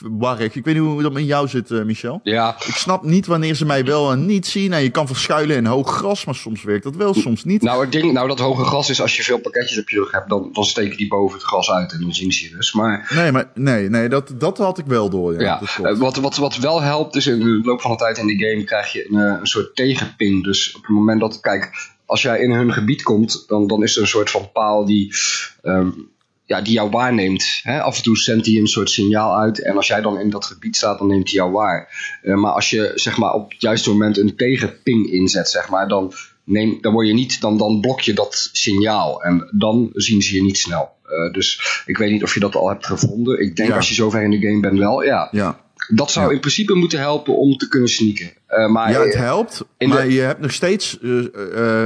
warrig. 0.00 0.54
Ik 0.54 0.64
weet 0.64 0.74
niet 0.74 0.84
hoe 0.84 1.02
dat 1.02 1.12
met 1.12 1.26
jou 1.26 1.48
zit, 1.48 1.70
eh, 1.70 1.82
Michel. 1.82 2.20
ja, 2.22 2.56
Ik 2.66 2.74
snap 2.74 3.02
niet 3.02 3.26
wanneer 3.26 3.54
ze 3.54 3.64
mij 3.64 3.84
wel 3.84 4.10
en 4.12 4.26
niet 4.26 4.46
zien. 4.46 4.72
En 4.72 4.82
je 4.82 4.90
kan 4.90 5.06
verschuilen 5.06 5.56
in 5.56 5.66
hoog 5.66 5.96
gras, 5.96 6.24
maar 6.24 6.34
soms 6.34 6.62
werkt 6.62 6.84
dat 6.84 6.96
wel, 6.96 7.14
soms 7.14 7.44
niet. 7.44 7.62
nou, 7.62 7.84
ik 7.84 7.92
denk 7.92 8.12
nou 8.12 8.28
dat 8.28 8.38
hoge 8.38 8.64
gras 8.64 8.90
is 8.90 9.00
als 9.00 9.16
je 9.16 9.22
veel 9.22 9.38
pakketjes 9.38 9.78
op 9.78 9.90
je 9.90 9.96
rug 9.96 10.10
hebt, 10.10 10.28
dan, 10.28 10.50
dan 10.52 10.64
steken 10.64 10.96
die 10.96 11.08
boven 11.08 11.38
het 11.38 11.46
gras 11.46 11.70
uit 11.70 11.92
en 11.92 12.00
dan 12.00 12.14
zien 12.14 12.32
ze 12.32 12.44
je 12.44 12.56
dus. 12.56 12.72
Maar 12.72 13.10
Nee, 13.14 13.32
maar 13.32 13.50
nee, 13.54 13.88
nee 13.88 14.08
dat, 14.08 14.32
dat 14.38 14.58
had 14.58 14.78
ik 14.78 14.86
wel 14.86 15.10
door. 15.10 15.40
Ja, 15.40 15.60
Ja, 15.78 15.88
eh, 15.88 15.98
wat, 15.98 16.16
wat, 16.16 16.36
wat 16.36 16.56
wel 16.56 16.82
helpt 16.82 17.16
is 17.16 17.26
in 17.26 17.38
de 17.38 17.60
loop 17.62 17.80
van 17.80 17.90
de 17.90 17.96
tijd 17.96 18.18
in 18.18 18.26
die 18.26 18.44
game 18.48 18.64
krijg 18.64 18.92
je 18.92 19.08
een, 19.10 19.20
eh, 19.20 19.40
een 19.40 19.46
soort 19.46 19.76
tegenping. 19.76 20.44
Dus 20.44 20.74
op 20.76 20.82
het 20.82 20.90
moment 20.90 21.20
dat, 21.20 21.40
kijk, 21.40 21.70
als 22.06 22.22
jij 22.22 22.40
in 22.40 22.50
hun 22.50 22.72
gebied 22.72 23.02
komt, 23.02 23.44
dan, 23.46 23.66
dan 23.66 23.82
is 23.82 23.96
er 23.96 24.02
een 24.02 24.08
soort 24.08 24.30
van 24.30 24.50
paal 24.52 24.84
die, 24.84 25.14
ehm, 25.62 25.90
ja, 26.52 26.60
die 26.62 26.72
jou 26.72 26.90
waarneemt. 26.90 27.44
Hè? 27.62 27.80
Af 27.82 27.96
en 27.96 28.02
toe 28.02 28.16
zendt 28.16 28.46
hij 28.46 28.56
een 28.56 28.66
soort 28.66 28.90
signaal 28.90 29.38
uit 29.38 29.62
en 29.62 29.76
als 29.76 29.86
jij 29.86 30.00
dan 30.00 30.18
in 30.20 30.30
dat 30.30 30.44
gebied 30.44 30.76
staat, 30.76 30.98
dan 30.98 31.06
neemt 31.06 31.28
hij 31.30 31.34
jou 31.38 31.50
waar. 31.52 31.88
Eh, 32.22 32.34
maar 32.34 32.52
als 32.52 32.70
je 32.70 32.92
zeg 32.94 33.16
maar, 33.18 33.32
op 33.32 33.50
het 33.50 33.60
juiste 33.60 33.90
moment 33.90 34.18
een 34.18 34.36
tegenping 34.36 35.10
inzet, 35.12 35.48
zeg 35.48 35.68
maar, 35.68 35.88
dan, 35.88 36.12
neem, 36.44 36.78
dan, 36.80 36.92
word 36.92 37.06
je 37.06 37.12
niet, 37.14 37.40
dan, 37.40 37.58
dan 37.58 37.80
blok 37.80 38.00
je 38.00 38.12
dat 38.12 38.48
signaal 38.52 39.22
en 39.22 39.48
dan 39.50 39.90
zien 39.92 40.22
ze 40.22 40.34
je 40.34 40.42
niet 40.42 40.58
snel. 40.58 40.90
Eh, 41.04 41.32
dus 41.32 41.82
ik 41.86 41.96
weet 41.98 42.10
niet 42.10 42.22
of 42.22 42.34
je 42.34 42.40
dat 42.40 42.54
al 42.56 42.68
hebt 42.68 42.86
gevonden. 42.86 43.40
Ik 43.40 43.56
denk 43.56 43.68
Ja. 43.68 43.76
als 43.76 43.88
je 43.88 43.94
zover 43.94 44.22
in 44.22 44.30
de 44.30 44.46
game 44.48 44.60
bent 44.60 44.78
wel, 44.78 45.02
ja. 45.02 45.28
ja. 45.30 45.60
Dat 45.94 46.10
zou 46.10 46.26
Ja. 46.28 46.32
in 46.34 46.40
principe 46.40 46.74
moeten 46.74 46.98
helpen 46.98 47.36
om 47.36 47.56
te 47.56 47.68
kunnen 47.68 47.88
sneaken. 47.88 48.30
Eh, 48.46 48.68
maar 48.68 48.90
ja, 48.90 49.00
het 49.04 49.14
helpt, 49.14 49.64
de- 49.78 49.86
maar 49.86 50.08
je 50.08 50.20
hebt 50.20 50.40
nog 50.40 50.52
steeds 50.52 50.98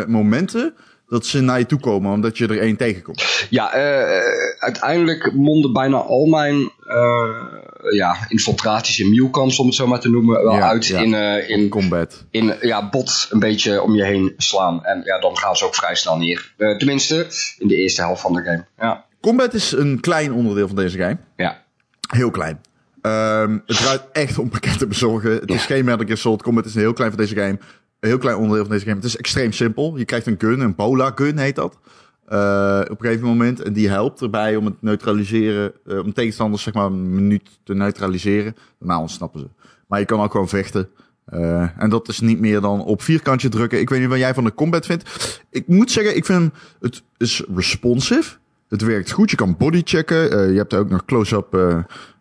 momenten 0.07 0.75
dat 1.09 1.27
ze 1.27 1.41
naar 1.41 1.59
je 1.59 1.67
toe 1.67 1.81
komen, 1.81 2.13
omdat 2.13 2.39
je 2.39 2.47
er 2.47 2.61
één 2.61 2.77
tegenkomt. 2.77 3.47
ja, 3.51 3.73
eh, 3.73 4.59
uiteindelijk 4.59 5.33
monden 5.33 5.73
bijna 5.73 5.97
al 5.97 6.27
mijn 6.27 6.71
eh, 6.87 7.47
ja, 7.91 8.17
infiltraties 8.29 8.99
in 8.99 9.11
Mewcamps, 9.11 9.59
om 9.59 9.67
het 9.67 9.75
zo 9.75 9.87
maar 9.87 10.01
te 10.01 10.11
noemen, 10.11 10.43
wel 10.43 10.55
Ja, 10.55 10.69
uit 10.69 10.87
ja. 10.87 11.01
in, 11.01 11.15
eh, 11.15 11.49
in, 11.51 11.69
Combat. 11.69 12.25
in 12.31 12.55
ja, 12.61 12.89
bot 12.89 13.27
een 13.31 13.39
beetje 13.39 13.83
om 13.83 13.95
je 13.95 14.05
heen 14.05 14.35
slaan. 14.37 14.85
En 14.85 15.03
ja, 15.05 15.19
dan 15.21 15.37
gaan 15.39 15.57
ze 15.57 15.65
ook 15.65 15.75
vrij 15.75 15.95
snel 15.95 16.17
neer. 16.19 16.53
Tenminste, 16.57 17.27
in 17.59 17.69
de 17.69 17.77
eerste 17.77 18.01
helft 18.01 18.21
van 18.21 18.33
de 18.33 18.43
game. 18.43 18.65
Ja, 18.79 19.05
Combat 19.21 19.55
is 19.55 19.73
een 19.73 20.01
klein 20.01 20.33
onderdeel 20.33 20.67
van 20.67 20.77
deze 20.77 20.99
game. 20.99 21.17
ja. 21.37 21.65
Heel 22.07 22.31
klein. 22.31 22.61
Ehm, 23.03 23.59
het 23.67 23.77
draait 23.77 24.03
echt 24.13 24.39
om 24.39 24.49
pakketten 24.49 24.89
bezorgen. 24.89 25.31
Het 25.31 25.51
is 25.51 25.65
geen 25.67 25.85
Metal 25.85 26.07
Gear 26.07 26.19
Solid 26.19 26.43
Combat. 26.43 26.65
Het 26.65 26.73
is 26.73 26.79
een 26.79 26.87
heel 26.87 26.93
klein 26.93 27.11
van 27.11 27.21
deze 27.21 27.35
game. 27.35 27.59
Een 28.01 28.09
heel 28.09 28.19
klein 28.19 28.37
onderdeel 28.37 28.65
van 28.65 28.73
deze 28.73 28.85
game. 28.85 28.97
Het 28.97 29.05
is 29.05 29.17
extreem 29.17 29.53
simpel. 29.53 29.97
Je 29.97 30.05
krijgt 30.05 30.27
een 30.27 30.35
gun, 30.39 30.61
een 30.61 30.75
Bola 30.75 31.13
gun 31.15 31.39
heet 31.39 31.57
dat. 31.57 31.79
Eh, 32.27 32.81
op 32.91 33.01
een 33.01 33.07
gegeven 33.07 33.27
moment. 33.27 33.63
En 33.63 33.73
die 33.73 33.89
helpt 33.89 34.21
erbij 34.21 34.57
om 34.57 34.65
het 34.65 34.83
neutraliseren. 34.83 35.73
eh, 35.87 35.99
om 35.99 36.13
tegenstanders 36.13 36.63
zeg 36.63 36.75
maar 36.75 36.87
een 36.87 37.15
minuut 37.15 37.49
te 37.65 37.75
neutraliseren. 37.75 38.57
Daarna 38.79 39.01
ontsnappen 39.01 39.41
ze. 39.41 39.47
Maar 39.87 39.99
je 39.99 40.05
kan 40.05 40.21
ook 40.21 40.31
gewoon 40.31 40.49
vechten. 40.49 40.89
Eh, 41.25 41.83
en 41.83 41.91
dat 41.91 42.09
is 42.09 42.21
niet 42.21 42.41
meer 42.41 42.61
dan 42.61 42.85
op 42.85 43.03
vierkantje 43.03 43.49
drukken. 43.49 43.81
Ik 43.81 43.89
weet 43.89 44.01
niet 44.01 44.09
wat 44.09 44.19
jij 44.19 44.35
van 44.35 44.45
de 44.45 44.55
combat 44.55 44.87
vindt. 44.87 45.41
Ik 45.51 45.67
moet 45.69 45.91
zeggen, 45.91 46.17
ik 46.17 46.25
vind 46.25 46.53
het 46.81 47.03
is 47.17 47.43
responsive. 47.55 48.37
Het 48.69 48.83
werkt 48.83 49.11
goed. 49.11 49.31
Je 49.31 49.37
kan 49.37 49.57
bodychecken. 49.57 50.33
Uh, 50.33 50.51
je 50.51 50.57
hebt 50.57 50.75
ook 50.75 50.91
nog 50.91 51.05
close-up 51.05 51.55
uh, 51.55 51.79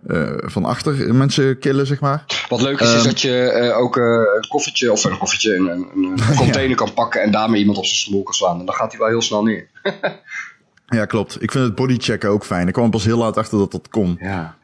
uh, 0.08 0.31
van 0.38 0.65
achter 0.65 1.15
mensen 1.15 1.60
killen, 1.60 1.88
zeg 1.88 1.99
maar. 1.99 2.25
Wat 2.49 2.62
leuk 2.62 2.79
is, 2.79 2.91
um, 2.91 2.97
is 2.97 3.03
dat 3.03 3.21
je 3.21 3.73
ook 3.77 3.95
een 3.95 4.45
koffertje 4.49 4.91
of 4.91 5.03
een 5.03 5.17
koffertje, 5.17 5.55
een, 5.55 5.67
een 5.67 6.19
container 6.38 6.69
ja. 6.69 6.75
kan 6.75 6.93
pakken 6.93 7.21
en 7.21 7.31
daarmee 7.31 7.60
iemand 7.60 7.77
op 7.77 7.86
zijn 7.86 7.97
smoel 7.97 8.23
kan 8.23 8.34
slaan. 8.34 8.60
En 8.60 8.65
dan 8.65 8.75
gaat 8.75 8.91
hij 8.91 8.99
wel 8.99 9.08
heel 9.10 9.21
snel 9.21 9.43
neer. 9.43 9.67
ja, 10.97 11.05
klopt. 11.05 11.41
Ik 11.41 11.51
vind 11.51 11.65
het 11.65 11.75
bodychecken 11.75 12.29
ook 12.29 12.45
fijn. 12.45 12.67
Ik 12.67 12.73
kwam 12.73 12.89
pas 12.89 13.05
heel 13.05 13.17
laat 13.17 13.38
achter 13.38 13.58
dat 13.58 13.71
dat 13.71 13.89
kon. 13.89 14.17
Ja. 14.19 14.58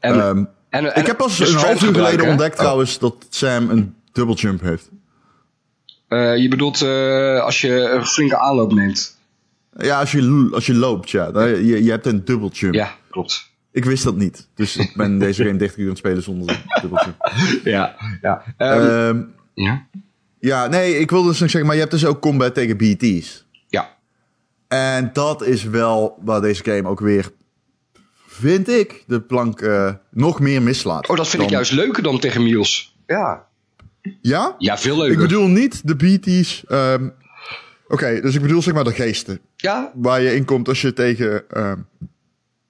En, 0.00 0.26
um, 0.26 0.48
en, 0.68 0.94
en, 0.94 1.00
ik 1.00 1.06
heb 1.06 1.16
pas 1.16 1.38
een 1.38 1.54
half 1.54 1.82
uur 1.82 1.94
geleden 1.94 2.28
ontdekt 2.28 2.54
oh. 2.54 2.60
trouwens 2.60 2.98
dat 2.98 3.14
Sam 3.28 3.70
een 3.70 3.94
double 4.12 4.34
jump 4.34 4.60
heeft. 4.60 4.88
Je 6.40 6.46
bedoelt 6.50 6.82
als 7.42 7.60
je 7.60 7.80
een 7.80 8.06
flinke 8.06 8.38
aanloop 8.38 8.72
neemt? 8.72 9.15
Ja, 9.78 10.00
als 10.00 10.12
je, 10.12 10.48
als 10.52 10.66
je 10.66 10.74
loopt, 10.74 11.10
ja. 11.10 11.44
Je, 11.44 11.84
je 11.84 11.90
hebt 11.90 12.06
een 12.06 12.22
jump. 12.52 12.74
Ja, 12.74 12.94
klopt. 13.10 13.50
Ik 13.72 13.84
wist 13.84 14.04
dat 14.04 14.16
niet. 14.16 14.48
Dus 14.54 14.76
ik 14.76 14.92
ben 14.96 15.18
deze 15.26 15.44
game 15.44 15.56
30 15.56 15.76
uur 15.76 15.82
aan 15.84 15.88
het 15.88 15.98
spelen 15.98 16.22
zonder 16.22 16.64
jump. 16.82 17.16
ja, 17.64 17.96
ja. 18.22 18.42
Um, 19.08 19.34
ja? 19.54 19.86
Ja, 20.38 20.66
nee, 20.66 20.98
ik 20.98 21.10
wilde 21.10 21.28
dus 21.28 21.40
nog 21.40 21.50
zeggen, 21.50 21.66
maar 21.66 21.74
je 21.74 21.80
hebt 21.80 21.92
dus 21.92 22.04
ook 22.04 22.20
combat 22.20 22.54
tegen 22.54 22.76
BT's. 22.76 23.46
Ja. 23.68 23.96
En 24.68 25.10
dat 25.12 25.42
is 25.42 25.64
wel 25.64 26.18
waar 26.24 26.40
deze 26.40 26.64
game 26.64 26.88
ook 26.88 27.00
weer, 27.00 27.30
vind 28.26 28.68
ik, 28.68 29.04
de 29.06 29.20
plank 29.20 29.60
uh, 29.60 29.92
nog 30.10 30.40
meer 30.40 30.62
mislaat. 30.62 31.08
Oh, 31.08 31.16
dat 31.16 31.28
vind 31.28 31.42
dan... 31.42 31.50
ik 31.50 31.56
juist 31.56 31.72
leuker 31.72 32.02
dan 32.02 32.18
tegen 32.18 32.42
Miels. 32.42 32.96
Ja. 33.06 33.46
Ja? 34.20 34.54
Ja, 34.58 34.78
veel 34.78 34.96
leuker. 34.96 35.12
Ik 35.12 35.28
bedoel 35.28 35.46
niet 35.46 35.86
de 35.88 35.96
BT's. 35.96 36.64
Um, 36.68 37.12
Oké, 37.88 37.94
okay, 37.94 38.20
dus 38.20 38.34
ik 38.34 38.42
bedoel 38.42 38.62
zeg 38.62 38.74
maar 38.74 38.84
de 38.84 38.92
geesten. 38.92 39.40
Ja. 39.56 39.92
Waar 39.94 40.20
je 40.20 40.34
in 40.34 40.44
komt 40.44 40.68
als 40.68 40.80
je 40.80 40.92
tegen. 40.92 41.44
Um... 41.56 41.86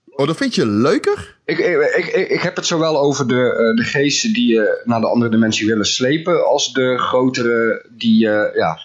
Oh, 0.07 0.27
dat 0.27 0.37
vind 0.37 0.55
je 0.55 0.67
leuker? 0.67 1.37
Ik, 1.45 1.59
ik, 1.59 2.13
ik, 2.15 2.29
ik 2.29 2.41
heb 2.41 2.57
het 2.57 2.67
zowel 2.67 2.99
over 2.99 3.29
de, 3.29 3.35
uh, 3.35 3.85
de 3.85 3.91
geesten 3.91 4.33
die 4.33 4.55
je 4.55 4.83
naar 4.85 5.01
de 5.01 5.07
andere 5.07 5.31
dimensie 5.31 5.67
willen 5.67 5.87
slepen. 5.87 6.47
als 6.47 6.73
de 6.73 6.99
grotere 6.99 7.87
die. 7.91 8.27
Uh, 8.27 8.55
ja. 8.55 8.79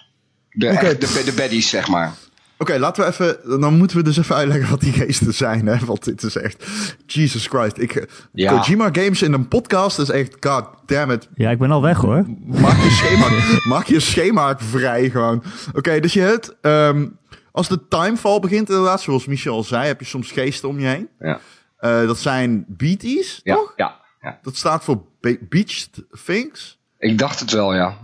De, 0.50 0.66
okay. 0.66 0.76
echt, 0.76 1.00
de, 1.00 1.24
de 1.24 1.32
baddies, 1.36 1.68
zeg 1.68 1.88
maar. 1.88 2.14
Oké, 2.62 2.78
laten 2.78 3.04
we 3.04 3.10
even. 3.10 3.60
Dan 3.60 3.76
moeten 3.76 3.96
we 3.96 4.02
dus 4.02 4.16
even 4.16 4.34
uitleggen 4.34 4.70
wat 4.70 4.80
die 4.80 4.92
geesten 4.92 5.34
zijn. 5.34 5.66
Hè? 5.66 5.84
Want 5.84 6.04
dit 6.04 6.22
is 6.22 6.36
echt. 6.36 6.66
Jesus 7.06 7.46
Christ. 7.46 7.78
Ik, 7.78 8.06
ja. 8.32 8.58
Kojima 8.58 8.88
Games 8.92 9.22
in 9.22 9.32
een 9.32 9.48
podcast 9.48 9.98
is 9.98 10.10
echt. 10.10 10.36
God 10.40 10.64
damn 10.86 11.10
it. 11.10 11.28
Ja, 11.34 11.50
ik 11.50 11.58
ben 11.58 11.70
al 11.70 11.82
weg 11.82 11.98
hoor. 11.98 12.24
Maak 12.46 12.82
je 12.82 12.90
schema, 12.90 13.28
maak 13.74 13.86
je 13.86 14.00
schema 14.00 14.58
vrij 14.58 15.10
gewoon. 15.10 15.42
Oké, 15.68 15.78
okay, 15.78 16.00
dus 16.00 16.12
je 16.12 16.20
hebt. 16.20 16.56
Um, 16.60 17.18
als 17.52 17.68
de 17.68 17.88
timefall 17.88 18.40
begint, 18.40 18.68
inderdaad, 18.68 19.00
zoals 19.00 19.26
Michel 19.26 19.54
al 19.54 19.64
zei, 19.64 19.86
heb 19.86 20.00
je 20.00 20.06
soms 20.06 20.30
geesten 20.30 20.68
om 20.68 20.80
je 20.80 20.86
heen. 20.86 21.08
Ja. 21.18 21.40
Uh, 21.80 22.06
dat 22.06 22.18
zijn 22.18 22.64
beaties, 22.68 23.40
ja, 23.42 23.54
toch? 23.54 23.72
Ja, 23.76 24.00
ja. 24.20 24.38
Dat 24.42 24.56
staat 24.56 24.84
voor 24.84 25.02
be 25.20 25.38
beached 25.48 26.04
things. 26.24 26.78
Ik 26.98 27.18
dacht 27.18 27.40
het 27.40 27.50
wel, 27.50 27.74
ja. 27.74 27.98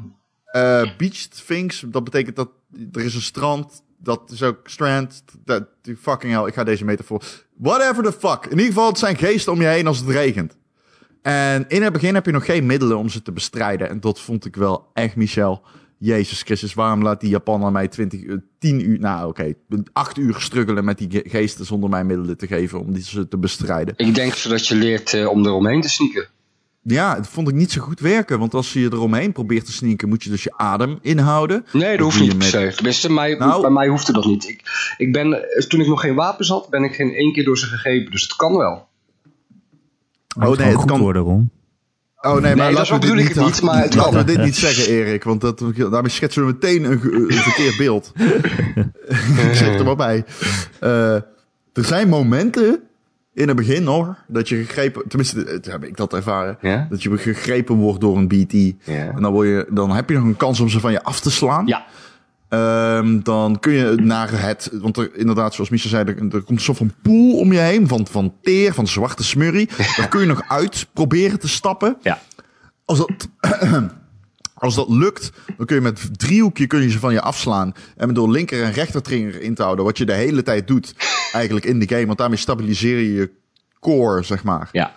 Uh, 0.53 0.97
beached 0.97 1.47
things, 1.47 1.85
dat 1.87 2.05
betekent 2.05 2.37
dat 2.37 2.49
er 2.93 3.05
is 3.05 3.15
een 3.15 3.21
strand 3.21 3.83
dat 3.99 4.31
is 4.31 4.43
ook 4.43 4.59
Strand. 4.65 5.25
Dat, 5.45 5.69
fucking 6.01 6.33
hell, 6.33 6.47
ik 6.47 6.55
ga 6.55 6.65
deze 6.65 6.85
metafoor. 6.85 7.23
Whatever 7.57 8.03
the 8.03 8.13
fuck. 8.13 8.45
In 8.45 8.51
ieder 8.51 8.67
geval, 8.67 8.89
het 8.89 8.99
zijn 8.99 9.17
geesten 9.17 9.53
om 9.53 9.61
je 9.61 9.67
heen 9.67 9.87
als 9.87 9.99
het 9.99 10.09
regent. 10.09 10.57
En 11.23 11.65
in 11.69 11.83
het 11.83 11.93
begin 11.93 12.15
heb 12.15 12.27
je 12.27 12.33
nog 12.33 12.45
geen 12.45 12.67
middelen 12.67 12.99
om 12.99 13.09
ze 13.09 13.23
te 13.23 13.33
bestrijden. 13.33 13.89
En 13.89 14.01
dat 14.01 14.21
vond 14.21 14.45
ik 14.45 14.57
wel 14.57 14.91
echt, 14.93 15.17
Michel. 15.17 15.63
Jezus 15.99 16.43
Christus, 16.43 16.75
waarom 16.75 17.03
laat 17.03 17.21
die 17.21 17.31
Japaner 17.31 17.73
mij 17.73 17.89
20 17.89 18.23
uur, 18.23 18.45
10 18.59 18.91
uur, 18.91 18.99
nou 18.99 19.29
oké, 19.29 19.55
okay, 19.69 19.83
8 19.93 20.19
uur 20.19 20.41
struggelen 20.41 20.85
met 20.85 20.99
die 20.99 21.23
geesten 21.25 21.65
zonder 21.65 21.91
mij 21.91 22.05
middelen 22.05 22.37
te 22.37 22.47
geven 22.47 22.81
om 22.81 22.93
die 22.93 23.03
ze 23.03 23.29
te 23.29 23.39
bestrijden? 23.39 23.95
Ik 23.97 24.15
denk 24.15 24.35
zodat 24.35 24.67
je 24.67 24.75
leert 24.75 25.13
uh, 25.13 25.29
om 25.29 25.47
eromheen 25.47 25.81
te 25.81 25.89
sneaken. 25.89 26.29
Ja, 26.83 27.15
dat 27.15 27.29
vond 27.29 27.49
ik 27.49 27.55
niet 27.55 27.73
zo 27.73 27.81
goed 27.81 28.01
werken. 28.01 28.39
Want 28.39 28.55
als 28.55 28.73
je 28.73 28.81
eromheen 28.93 29.33
probeert 29.33 29.65
te 29.65 29.73
sneaken, 29.73 30.09
moet 30.09 30.25
je 30.25 30.31
dus 30.31 30.43
je 30.43 30.53
adem 30.57 30.99
inhouden. 31.03 31.67
Nee, 31.73 31.97
dat 31.97 32.01
hoeft 32.01 32.21
niet 32.21 32.29
met... 32.29 32.39
per 32.39 32.49
se. 32.49 32.73
Tenminste, 32.75 33.13
mij, 33.13 33.35
nou, 33.35 33.61
bij 33.61 33.71
mij 33.71 33.89
hoefde 33.89 34.13
dat 34.13 34.25
niet. 34.25 34.49
Ik, 34.49 34.95
ik 34.97 35.13
ben, 35.13 35.47
toen 35.69 35.81
ik 35.81 35.87
nog 35.87 36.01
geen 36.01 36.15
wapens 36.15 36.49
had, 36.49 36.69
ben 36.71 36.85
ik 36.85 36.95
geen 36.95 37.15
één 37.15 37.33
keer 37.33 37.45
door 37.45 37.59
ze 37.59 37.67
gegrepen. 37.67 38.11
Dus 38.11 38.23
het 38.23 38.37
kan 38.37 38.57
wel. 38.57 38.89
Oh, 40.41 40.57
nee, 40.57 40.77
het 40.77 40.85
kan 40.85 41.01
worden, 41.01 41.23
Ron. 41.23 41.51
Oh 42.21 42.33
nee, 42.33 42.41
maar 42.55 42.67
nee, 42.67 42.75
laten 42.75 43.01
we 43.01 43.07
dit 43.07 43.15
niet, 43.15 43.35
niet, 43.35 43.63
maar 43.63 43.83
het 43.83 43.95
laten 43.95 44.19
we 44.19 44.25
dit 44.25 44.45
niet 44.45 44.57
zeggen, 44.57 44.93
Erik. 44.93 45.25
Want 45.25 45.41
dat, 45.41 45.63
daarmee 45.77 46.11
schetsen 46.11 46.47
we 46.47 46.53
meteen 46.53 46.85
een, 46.85 47.01
een 47.15 47.33
verkeerd 47.33 47.77
beeld. 47.77 48.13
zeg 49.53 49.79
er 49.79 49.85
maar 49.85 49.97
bij. 49.97 50.25
Uh, 50.81 51.15
er 51.73 51.85
zijn 51.85 52.09
momenten 52.09 52.88
in 53.39 53.49
het 53.49 53.57
begin 53.57 53.83
nog, 53.83 54.15
dat 54.27 54.49
je 54.49 54.57
gegrepen, 54.57 55.09
tenminste, 55.09 55.61
heb 55.63 55.85
ik 55.85 55.97
dat 55.97 56.15
ervaren, 56.15 56.59
ja? 56.61 56.87
dat 56.91 57.03
je 57.03 57.19
gegrepen 57.19 57.75
wordt 57.75 58.01
door 58.01 58.17
een 58.17 58.29
BT. 58.29 58.53
Ja. 58.53 58.75
En 58.85 59.23
dan, 59.23 59.33
word 59.33 59.49
je, 59.49 59.67
dan 59.71 59.91
heb 59.91 60.09
je 60.09 60.15
nog 60.15 60.25
een 60.25 60.37
kans 60.37 60.61
om 60.61 60.69
ze 60.69 60.81
van 60.81 60.93
je 60.93 61.03
af 61.03 61.21
te 61.21 61.31
slaan. 61.31 61.67
Ja. 61.67 61.87
Um, 62.99 63.23
dan 63.23 63.59
kun 63.61 63.73
je 63.73 63.95
naar 63.95 64.29
het, 64.43 64.71
want 64.73 64.97
er, 64.97 65.11
inderdaad, 65.15 65.55
zoals 65.55 65.71
Michel 65.71 65.91
zei, 65.91 66.05
er, 66.05 66.17
er 66.19 66.43
komt 66.43 66.49
een 66.49 66.61
soort 66.61 66.79
van 66.79 66.93
pool 67.03 67.39
om 67.39 67.53
je 67.53 67.59
heen 67.59 67.89
van, 67.89 68.07
van 68.07 68.35
teer, 68.43 68.75
van 68.75 68.87
zwarte 68.87 69.25
smurrie. 69.25 69.69
Daar 69.97 70.09
kun 70.09 70.21
je 70.21 70.27
nog 70.27 70.43
uit 70.49 70.87
proberen 70.93 71.39
te 71.39 71.49
stappen. 71.49 71.97
Ja. 72.03 72.19
Als 72.85 72.99
dat, 72.99 73.29
als 74.59 74.75
dat 74.75 74.89
lukt, 74.89 75.33
dan 75.57 75.67
kun 75.67 75.77
je 75.77 75.83
met 75.83 76.19
driehoekje 76.19 76.67
kun 76.67 76.83
je 76.83 76.91
ze 76.91 76.99
van 76.99 77.13
je 77.13 77.21
afslaan. 77.21 77.73
En 77.97 78.15
door 78.15 78.31
linker 78.31 78.63
en 78.63 78.73
rechter 78.73 79.03
trigger 79.03 79.41
in 79.41 79.55
te 79.55 79.63
houden, 79.63 79.85
wat 79.85 79.99
je 79.99 80.05
de 80.05 80.13
hele 80.13 80.43
tijd 80.43 80.67
doet 80.67 80.95
eigenlijk 81.33 81.67
in 81.67 81.79
de 81.79 81.89
game. 81.89 82.07
Want 82.07 82.19
daarmee 82.19 82.39
stabiliseer 82.39 82.99
je 82.99 83.15
je 83.15 83.31
core, 83.81 84.23
zeg 84.23 84.45
maar. 84.45 84.69
Ja. 84.73 84.97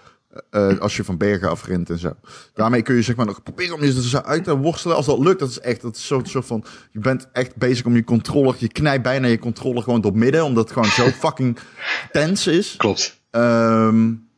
Uh, 0.51 0.79
als 0.79 0.95
je 0.95 1.03
van 1.03 1.17
bergen 1.17 1.49
afrent 1.49 1.89
en 1.89 1.97
zo. 1.97 2.13
Daarmee 2.53 2.81
kun 2.81 2.95
je 2.95 3.01
zeg 3.01 3.15
maar 3.15 3.25
nog 3.25 3.43
proberen 3.43 3.75
om 3.75 3.83
je 3.83 4.01
zo 4.01 4.17
uit 4.17 4.43
te 4.43 4.57
worstelen. 4.57 4.95
Als 4.95 5.05
dat 5.05 5.19
lukt, 5.19 5.39
dat 5.39 5.49
is 5.49 5.59
echt, 5.59 5.81
dat 5.81 5.95
is 5.95 6.07
zo, 6.07 6.21
zo 6.23 6.41
van, 6.41 6.63
je 6.91 6.99
bent 6.99 7.27
echt 7.31 7.55
bezig 7.55 7.85
om 7.85 7.95
je 7.95 8.03
controller, 8.03 8.55
je 8.57 8.67
knijpt 8.67 9.03
bijna 9.03 9.27
je 9.27 9.39
controller 9.39 9.83
gewoon 9.83 10.01
door 10.01 10.17
midden, 10.17 10.43
omdat 10.43 10.63
het 10.63 10.73
gewoon 10.73 10.89
zo 10.89 11.07
fucking 11.27 11.57
tens 12.11 12.47
is. 12.47 12.75
Klopt. 12.77 13.21
Um, 13.31 14.29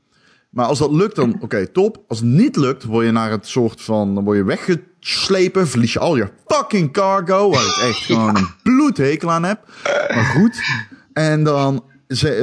maar 0.54 0.66
als 0.66 0.80
dat 0.80 0.92
lukt, 0.92 1.16
dan 1.16 1.34
oké, 1.34 1.44
okay, 1.44 1.66
top. 1.68 2.04
Als 2.08 2.20
het 2.20 2.28
niet 2.28 2.56
lukt, 2.56 2.84
word 2.84 3.06
je 3.06 3.12
naar 3.12 3.32
het 3.32 3.48
soort 3.48 3.82
van, 3.82 4.16
dan 4.16 4.24
word 4.24 4.38
je 4.38 4.44
weggeslepen, 4.44 5.68
verlies 5.68 5.94
je 5.94 6.00
al 6.00 6.16
je 6.16 6.30
fucking 6.48 6.92
cargo, 6.92 7.50
waar 7.50 7.66
ik 7.66 7.78
echt 7.90 7.98
gewoon 8.06 8.38
een 8.38 8.48
bloedhekel 8.64 9.32
aan 9.32 9.44
heb. 9.44 9.60
Maar 9.84 10.26
goed. 10.36 10.62
En 11.14 11.44
dan, 11.44 11.84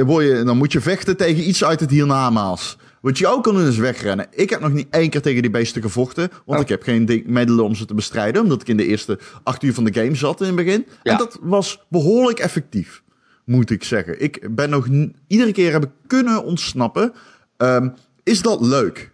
word 0.05 0.25
je, 0.25 0.43
dan 0.45 0.57
moet 0.57 0.71
je 0.71 0.81
vechten 0.81 1.17
tegen 1.17 1.47
iets 1.47 1.63
uit 1.63 1.79
het 1.79 1.89
hiernamaals. 1.89 2.77
Wat 3.01 3.17
je 3.17 3.27
ook 3.27 3.43
kan 3.43 3.55
doen 3.55 3.67
is 3.67 3.77
wegrennen. 3.77 4.27
Ik 4.31 4.49
heb 4.49 4.59
nog 4.59 4.71
niet 4.71 4.87
één 4.89 5.09
keer 5.09 5.21
tegen 5.21 5.41
die 5.41 5.51
beesten 5.51 5.81
gevochten. 5.81 6.29
Want 6.45 6.57
Oh. 6.57 6.59
ik 6.59 6.69
heb 6.69 6.83
geen 6.83 7.23
middelen 7.25 7.65
om 7.65 7.75
ze 7.75 7.85
te 7.85 7.93
bestrijden. 7.93 8.41
Omdat 8.41 8.61
ik 8.61 8.67
in 8.67 8.77
de 8.77 8.85
eerste 8.85 9.19
acht 9.43 9.63
uur 9.63 9.73
van 9.73 9.83
de 9.83 9.93
game 9.93 10.15
zat 10.15 10.39
in 10.41 10.47
het 10.47 10.55
begin. 10.55 10.85
Ja. 11.03 11.11
En 11.11 11.17
dat 11.17 11.37
was 11.41 11.85
behoorlijk 11.89 12.39
effectief. 12.39 13.03
Moet 13.45 13.69
ik 13.69 13.83
zeggen. 13.83 14.21
Ik 14.21 14.55
ben 14.55 14.69
nog 14.69 14.87
iedere 15.27 15.51
keer 15.51 15.71
heb 15.71 15.83
ik 15.83 15.89
kunnen 16.07 16.43
ontsnappen. 16.43 17.13
Ehm, 17.61 17.89
is 18.23 18.41
dat 18.41 18.61
leuk? 18.61 19.09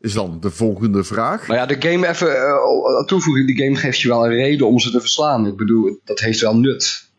Is 0.00 0.12
dan 0.12 0.40
de 0.40 0.50
volgende 0.50 1.04
vraag. 1.04 1.46
Maar 1.46 1.56
ja, 1.56 1.66
de 1.66 1.76
game 1.88 2.08
even 2.08 2.28
uh, 2.28 3.04
toevoegen. 3.06 3.46
Die 3.46 3.56
game 3.64 3.76
geeft 3.76 4.00
je 4.00 4.08
wel 4.08 4.24
een 4.24 4.32
reden 4.32 4.66
om 4.66 4.78
ze 4.78 4.90
te 4.90 5.00
verslaan. 5.00 5.46
Ik 5.46 5.56
bedoel, 5.56 6.00
dat 6.04 6.20
heeft 6.20 6.40
wel 6.40 6.56
nut. 6.56 7.10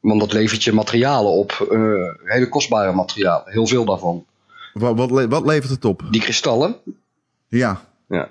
Want 0.00 0.20
dat 0.20 0.32
levert 0.32 0.64
je 0.64 0.72
materialen 0.72 1.32
op. 1.32 1.68
Uh, 1.70 2.12
hele 2.24 2.48
kostbare 2.48 2.92
materialen. 2.92 3.52
Heel 3.52 3.66
veel 3.66 3.84
daarvan. 3.84 4.26
Wat, 4.72 4.96
wat, 4.96 5.10
le- 5.10 5.28
wat 5.28 5.46
levert 5.46 5.70
het 5.70 5.84
op? 5.84 6.02
Die 6.10 6.20
kristallen. 6.20 6.76
Ja. 7.48 7.80
Ja. 8.08 8.30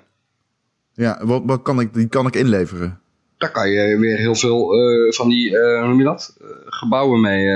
Ja, 0.92 1.20
wat, 1.24 1.42
wat 1.44 1.62
kan 1.62 1.80
ik, 1.80 1.94
die 1.94 2.08
kan 2.08 2.26
ik 2.26 2.36
inleveren? 2.36 3.00
Daar 3.38 3.50
kan 3.50 3.70
je 3.70 3.98
weer 3.98 4.16
heel 4.16 4.34
veel 4.34 4.80
uh, 4.80 5.12
van 5.12 5.28
die, 5.28 5.50
hoe 5.58 5.86
noem 5.86 5.98
je 5.98 6.04
dat? 6.04 6.36
Gebouwen 6.66 7.20
mee, 7.20 7.46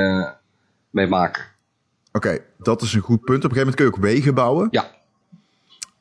mee 0.91 1.07
maken. 1.07 1.45
Oké, 2.13 2.39
dat 2.65 2.83
is 2.83 2.93
een 2.93 3.01
goed 3.01 3.21
punt. 3.25 3.45
Op 3.45 3.51
een 3.51 3.57
gegeven 3.57 3.59
moment 3.59 3.77
kun 3.77 3.85
je 3.85 3.91
ook 3.93 4.15
wegen 4.17 4.35
bouwen. 4.35 4.69
Ja. 4.71 4.91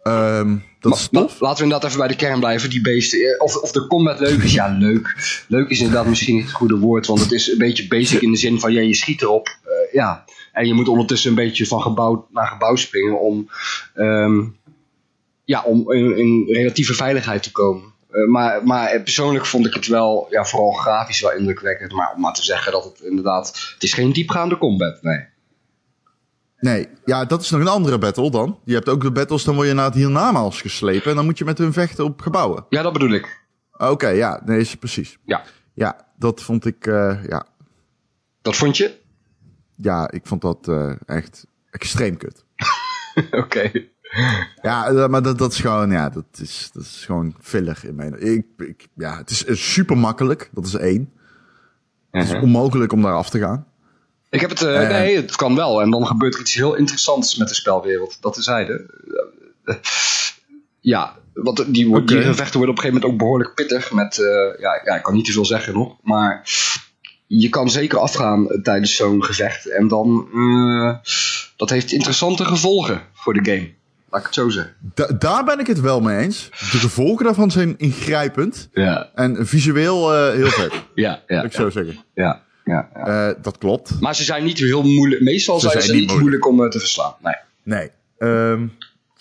Ehm, 0.04 0.58
dat 0.80 0.96
is 0.96 1.08
tof. 1.12 1.40
laten 1.40 1.58
we 1.58 1.64
inderdaad 1.64 1.84
even 1.84 1.98
bij 2.00 2.08
de 2.08 2.16
kern 2.16 2.40
blijven. 2.40 2.70
Die 2.70 2.82
beesten. 2.82 3.20
eh, 3.20 3.42
Of, 3.42 3.56
of 3.56 3.72
de 3.72 3.88
combat 3.88 4.20
leuk 4.20 4.44
is. 4.44 4.54
Ja, 4.54 4.68
leuk. 4.80 5.16
Leuk 5.48 5.70
is 5.70 5.80
inderdaad 5.80 6.06
misschien 6.06 6.36
niet 6.36 6.44
het 6.44 6.54
goede 6.54 6.78
woord. 6.78 7.08
Want 7.08 7.20
het 7.20 7.32
is 7.32 7.52
een 7.52 7.58
beetje 7.58 7.88
basic 7.88 8.22
in 8.22 8.32
de 8.32 8.38
zin 8.38 8.60
van 8.60 8.74
ja, 8.74 8.82
je 8.82 8.94
schiet 8.96 9.22
erop. 9.22 9.48
eh, 9.64 9.94
ja. 9.94 10.24
En 10.52 10.68
je 10.68 10.74
moet 10.74 10.88
ondertussen 10.88 11.30
een 11.30 11.36
beetje 11.36 11.68
van 11.68 11.82
gebouw 11.82 12.28
naar 12.32 12.48
gebouw 12.48 12.76
springen. 12.76 13.20
Om, 13.20 13.50
ehm, 13.94 14.44
ja, 15.46 15.62
om 15.64 15.92
in, 15.92 16.18
in 16.18 16.46
relatieve 16.48 16.94
veiligheid 16.94 17.44
te 17.44 17.52
komen. 17.52 17.84
Eh, 18.12 18.26
maar, 18.28 18.66
maar 18.66 19.02
persoonlijk 19.02 19.46
vond 19.46 19.66
ik 19.66 19.74
het 19.74 19.88
wel, 19.88 20.28
ja, 20.30 20.46
vooral 20.46 20.72
grafisch 20.72 21.22
wel 21.22 21.34
indrukwekkend. 21.34 21.92
Maar 21.92 22.14
om 22.16 22.22
maar 22.22 22.34
te 22.34 22.44
zeggen 22.44 22.72
dat 22.72 22.84
het 22.84 23.00
inderdaad. 23.02 23.48
Het 23.74 23.84
is 23.84 23.94
geen 23.94 24.12
diepgaande 24.14 24.58
combat. 24.58 25.02
Nee. 25.02 25.26
Nee, 26.62 26.88
ja, 27.06 27.26
dat 27.26 27.42
is 27.42 27.50
nog 27.50 27.62
een 27.62 27.68
andere 27.68 27.98
battle 27.98 28.32
dan. 28.32 28.60
Je 28.64 28.74
hebt 28.74 28.90
ook 28.90 29.02
de 29.02 29.12
battles, 29.12 29.44
dan 29.44 29.56
word 29.56 29.68
je 29.68 29.74
naar 29.74 29.86
het 29.86 29.94
hiernamaals 29.94 30.62
geslepen. 30.62 31.10
En 31.10 31.16
dan 31.16 31.26
moet 31.26 31.38
je 31.38 31.46
met 31.46 31.58
hun 31.58 31.74
vechten 31.74 32.04
op 32.06 32.22
gebouwen. 32.22 32.66
Ja, 32.70 32.82
dat 32.82 32.94
bedoel 32.94 33.10
ik. 33.12 33.40
Oké, 33.78 34.08
ja, 34.08 34.42
nee, 34.46 34.60
is 34.60 34.76
precies. 34.76 35.18
Ja. 35.26 35.44
Ja, 35.74 36.08
dat 36.18 36.42
vond 36.42 36.66
ik, 36.66 36.88
eh, 36.88 37.24
ja. 37.28 37.46
Dat 38.42 38.56
vond 38.56 38.78
je? 38.78 39.00
ja, 39.76 40.12
ik 40.12 40.22
vond 40.26 40.42
dat 40.42 40.68
eh, 40.68 40.94
echt 41.06 41.46
extreem 41.70 42.18
kut. 42.18 42.46
Oké. 43.44 43.72
Ja, 44.62 44.88
eh, 44.88 45.08
maar 45.08 45.22
dat, 45.22 45.38
dat 45.38 45.52
is 45.52 45.60
gewoon, 45.60 45.92
ja, 45.92 46.10
dat 46.10 46.26
is, 46.32 46.70
dat 46.74 46.84
is 46.84 47.04
gewoon 47.06 47.36
filler 47.40 47.80
in 47.84 47.96
mijn... 47.96 48.22
Ik, 48.34 48.46
ik, 48.58 48.88
ja, 48.96 49.18
het 49.18 49.30
is 49.30 49.72
super 49.74 49.98
makkelijk, 49.98 50.50
dat 50.54 50.66
is 50.66 50.74
één. 50.74 51.12
Het 52.12 52.24
is 52.24 52.34
Mhm. 52.34 52.42
onmogelijk 52.44 52.92
om 52.92 53.02
daar 53.02 53.14
af 53.14 53.30
te 53.30 53.40
gaan. 53.40 53.66
Ik 54.32 54.40
heb 54.42 54.50
het, 54.50 54.62
eh, 54.62 54.82
Eh. 54.84 54.90
nee, 54.90 55.16
het 55.16 55.36
kan 55.36 55.56
wel. 55.56 55.82
En 55.82 55.90
dan 55.92 56.08
gebeurt 56.08 56.34
er 56.34 56.40
iets 56.40 56.54
heel 56.54 56.76
interessants 56.76 57.36
met 57.38 57.48
de 57.48 57.54
spelwereld. 57.56 58.18
Dat. 58.22 58.48
Eh, 58.48 59.76
ja, 60.80 61.16
want 61.34 61.74
die, 61.74 61.86
gevechten 62.06 62.36
worden 62.36 62.46
op 62.46 62.58
een 62.58 62.68
gegeven 62.68 62.94
moment 62.94 63.06
ook 63.06 63.18
behoorlijk 63.18 63.54
pittig. 63.54 63.92
Met, 63.92 64.18
eh, 64.18 64.60
ja, 64.60 64.82
ja, 64.86 64.96
ik 64.96 65.04
kan 65.04 65.14
niet 65.14 65.26
te 65.26 65.32
veel 65.32 65.46
zeggen 65.46 65.74
nog. 65.74 65.96
Maar 66.04 66.50
je 67.28 67.50
kan 67.50 67.70
zeker 67.70 67.98
afgaan 68.00 68.60
tijdens 68.64 68.96
zo'n 68.96 69.24
gevecht. 69.24 69.66
En 69.70 69.88
dan, 69.88 70.28
dat 71.58 71.70
heeft 71.70 71.92
interessante 71.92 72.46
gevolgen 72.46 73.02
voor 73.14 73.34
de 73.34 73.52
game. 73.52 73.70
Laat 74.10 74.20
ik 74.20 74.26
het 74.26 74.36
zo 74.36 74.50
zeggen. 74.50 74.76
Da- 74.94 75.12
daar 75.20 75.44
ben 75.44 75.60
ik 75.60 75.68
het 75.68 75.80
wel 75.80 76.02
mee 76.02 76.18
eens. 76.18 76.50
De 76.72 76.78
gevolgen 76.78 77.26
daarvan 77.26 77.52
zijn 77.52 77.74
ingrijpend 77.78 78.70
Ja, 78.74 79.10
en 79.16 79.48
visueel 79.48 80.14
heel 80.32 80.48
vet, 80.50 80.72
ja, 80.96 81.22
ja. 81.28 81.44
ik 81.44 81.52
zo 81.54 81.70
zeggen. 81.70 81.98
ja, 82.14 82.42
ja, 82.72 82.90
ja. 82.96 83.30
Eh, 83.30 83.36
dat 83.42 83.58
klopt. 83.58 84.00
Maar 84.00 84.16
ze 84.16 84.24
zijn 84.24 84.44
niet 84.44 84.58
heel 84.58 84.84
moeilijk. 84.84 85.22
Meestal 85.22 85.60
Ze 85.60 85.70
zijn 85.70 85.84
ze 85.84 85.94
niet 85.94 86.20
moeilijk 86.20 86.48
om 86.48 86.64
eh, 86.64 86.70
te 86.70 86.80
verslaan. 86.80 87.14
Nee. 87.22 87.36
Nee. 87.64 87.90
Ehm 88.18 88.68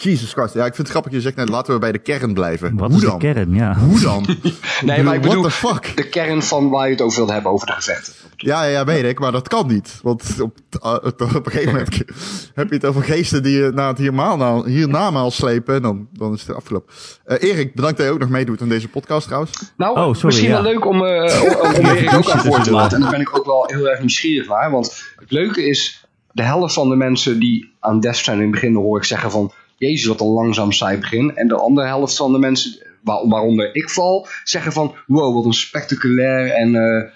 Jesus 0.03 0.33
Christ. 0.33 0.55
Ja, 0.55 0.61
ik 0.67 0.75
vind 0.75 0.77
het 0.77 0.89
grappig. 0.89 1.13
Je 1.13 1.21
zegt 1.21 1.37
net, 1.37 1.49
laten 1.49 1.75
we 1.75 1.79
bij 1.79 1.93
de 1.93 1.99
kern 1.99 2.35
blijven. 2.35 2.77
Wat 2.77 2.89
Hoe 2.91 2.99
is 2.99 3.05
dan? 3.05 3.19
de 3.19 3.33
kern? 3.33 3.55
Ja. 3.55 3.75
Hoe 3.79 4.01
dan? 4.01 4.27
Nee, 4.85 5.03
maar 5.03 5.15
ik 5.15 5.21
What 5.21 5.29
bedoel 5.35 5.43
the 5.43 5.51
fuck? 5.51 5.97
de 5.97 6.09
kern 6.09 6.43
van 6.43 6.69
waar 6.71 6.87
je 6.87 6.93
het 6.93 7.01
over 7.03 7.17
wilt 7.17 7.31
hebben, 7.31 7.53
over 7.53 7.67
de 7.67 7.73
gevechten. 7.73 8.13
Ja, 8.43 8.65
ja, 8.65 8.71
ja, 8.71 8.85
weet 8.85 9.05
ik, 9.05 9.19
maar 9.19 9.33
dat 9.33 9.49
kan 9.49 9.67
niet. 9.67 9.99
Want 10.03 10.41
op, 10.41 10.57
uh, 10.85 10.93
op 10.95 11.21
een 11.47 11.53
gegeven 11.53 11.73
moment 11.73 11.97
heb 12.55 12.69
je 12.69 12.75
het 12.75 12.85
over 12.85 13.03
geesten 13.03 13.43
die 13.43 13.57
je 13.59 13.71
na 13.75 13.89
het 13.89 13.99
hierna, 13.99 14.63
hiernamaal 14.65 15.31
slepen. 15.31 15.75
En 15.75 15.83
dan, 15.83 16.09
dan 16.13 16.33
is 16.33 16.47
het 16.47 16.57
afgelopen. 16.57 16.95
Eh 17.25 17.51
Erik, 17.51 17.75
bedankt 17.75 17.97
dat 17.97 18.07
je 18.07 18.13
ook 18.13 18.19
nog 18.19 18.29
meedoet 18.29 18.63
aan 18.63 18.69
deze 18.69 18.89
podcast 18.89 19.25
trouwens. 19.27 19.73
Nou, 19.77 19.99
Oh, 19.99 20.05
sorry, 20.07 20.27
misschien 20.27 20.49
ja. 20.49 20.63
wel 20.63 20.73
leuk 20.73 20.87
om, 20.87 21.05
eh 21.07 21.43
om, 21.43 21.77
om 21.77 21.85
Erik 21.85 22.15
ook 22.15 22.31
aan 22.31 22.41
voor 22.41 22.61
te 22.63 22.71
laten. 22.71 22.97
En 22.97 23.03
daar 23.03 23.11
ben 23.11 23.21
ik 23.21 23.37
ook 23.39 23.45
wel 23.47 23.65
heel 23.67 23.89
erg 23.91 23.99
nieuwsgierig 23.99 24.49
naar. 24.49 24.71
Want 24.71 25.03
het 25.17 25.31
leuke 25.31 25.65
is, 25.67 26.07
de 26.33 26.43
helft 26.43 26.75
van 26.75 26.89
de 26.89 26.97
mensen 26.97 27.39
die 27.41 27.73
aan 27.81 28.01
Death 28.01 28.17
Stranding 28.17 28.51
beginnen, 28.51 28.83
hoor 28.83 28.99
ik 28.99 29.05
zeggen 29.05 29.31
van... 29.31 29.53
Jezus, 29.77 30.07
wat 30.07 30.21
een 30.21 30.27
langzaam 30.27 30.73
saai 30.73 30.99
begin. 30.99 31.37
En 31.37 31.49
de 31.49 31.55
andere 31.57 31.87
helft 31.87 32.17
van 32.17 32.33
de 32.33 32.39
mensen, 32.39 32.79
waar- 33.05 33.29
waaronder 33.29 33.75
ik 33.75 33.91
val, 33.91 34.27
zeggen 34.45 34.73
van... 34.73 34.95
Wow, 35.07 35.35
wat 35.35 35.45
een 35.45 35.53
spectaculair 35.53 36.51
en 36.51 36.75
eh, 36.75 36.97
eh, 36.97 37.11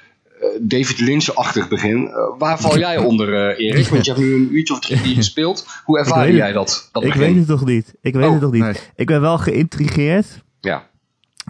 David 0.60 1.00
Lynch-achtig 1.00 1.68
begin. 1.68 2.06
Eh, 2.08 2.14
waar 2.38 2.58
val 2.60 2.78
jij 2.86 2.98
onder, 2.98 3.34
eh, 3.34 3.66
Erik? 3.66 3.86
Want 3.88 4.04
je 4.04 4.12
hebt 4.12 4.24
nu 4.24 4.34
een 4.34 4.48
uurtje 4.54 4.74
of 4.74 4.80
drie 4.80 5.14
gespeeld. 5.22 5.66
Hoe 5.84 5.98
ervaar 5.98 6.32
jij 6.32 6.52
dat, 6.52 6.88
dat 6.92 7.02
Ik 7.02 7.08
begin? 7.12 7.26
weet 7.26 7.36
het 7.36 7.46
toch 7.46 7.64
niet. 7.64 7.94
Ik 8.00 8.14
weet 8.14 8.24
Oh, 8.24 8.30
het 8.32 8.40
toch 8.40 8.52
niet. 8.52 8.62
nee. 8.62 8.74
Ik 8.96 9.06
ben 9.06 9.20
wel 9.20 9.38
geïntrigeerd. 9.38 10.42
Ja. 10.60 10.86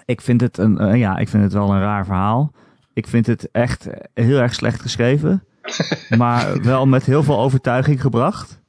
Ik 0.05 0.20
vind 0.20 0.40
het 0.40 0.59
een, 0.59 0.78
eh, 0.78 0.99
ja, 0.99 1.16
ik 1.18 1.28
vind 1.28 1.42
het 1.42 1.53
wel 1.53 1.70
een 1.70 1.80
raar 1.80 2.05
verhaal. 2.05 2.53
Ik 2.95 3.07
vind 3.07 3.26
het 3.26 3.49
echt 3.53 3.86
heel 4.14 4.38
erg 4.38 4.55
slecht 4.55 4.80
geschreven. 4.80 5.45
maar 6.18 6.62
wel 6.62 6.86
met 6.86 7.05
heel 7.05 7.22
veel 7.22 7.38
overtuiging 7.38 8.01
gebracht. 8.01 8.62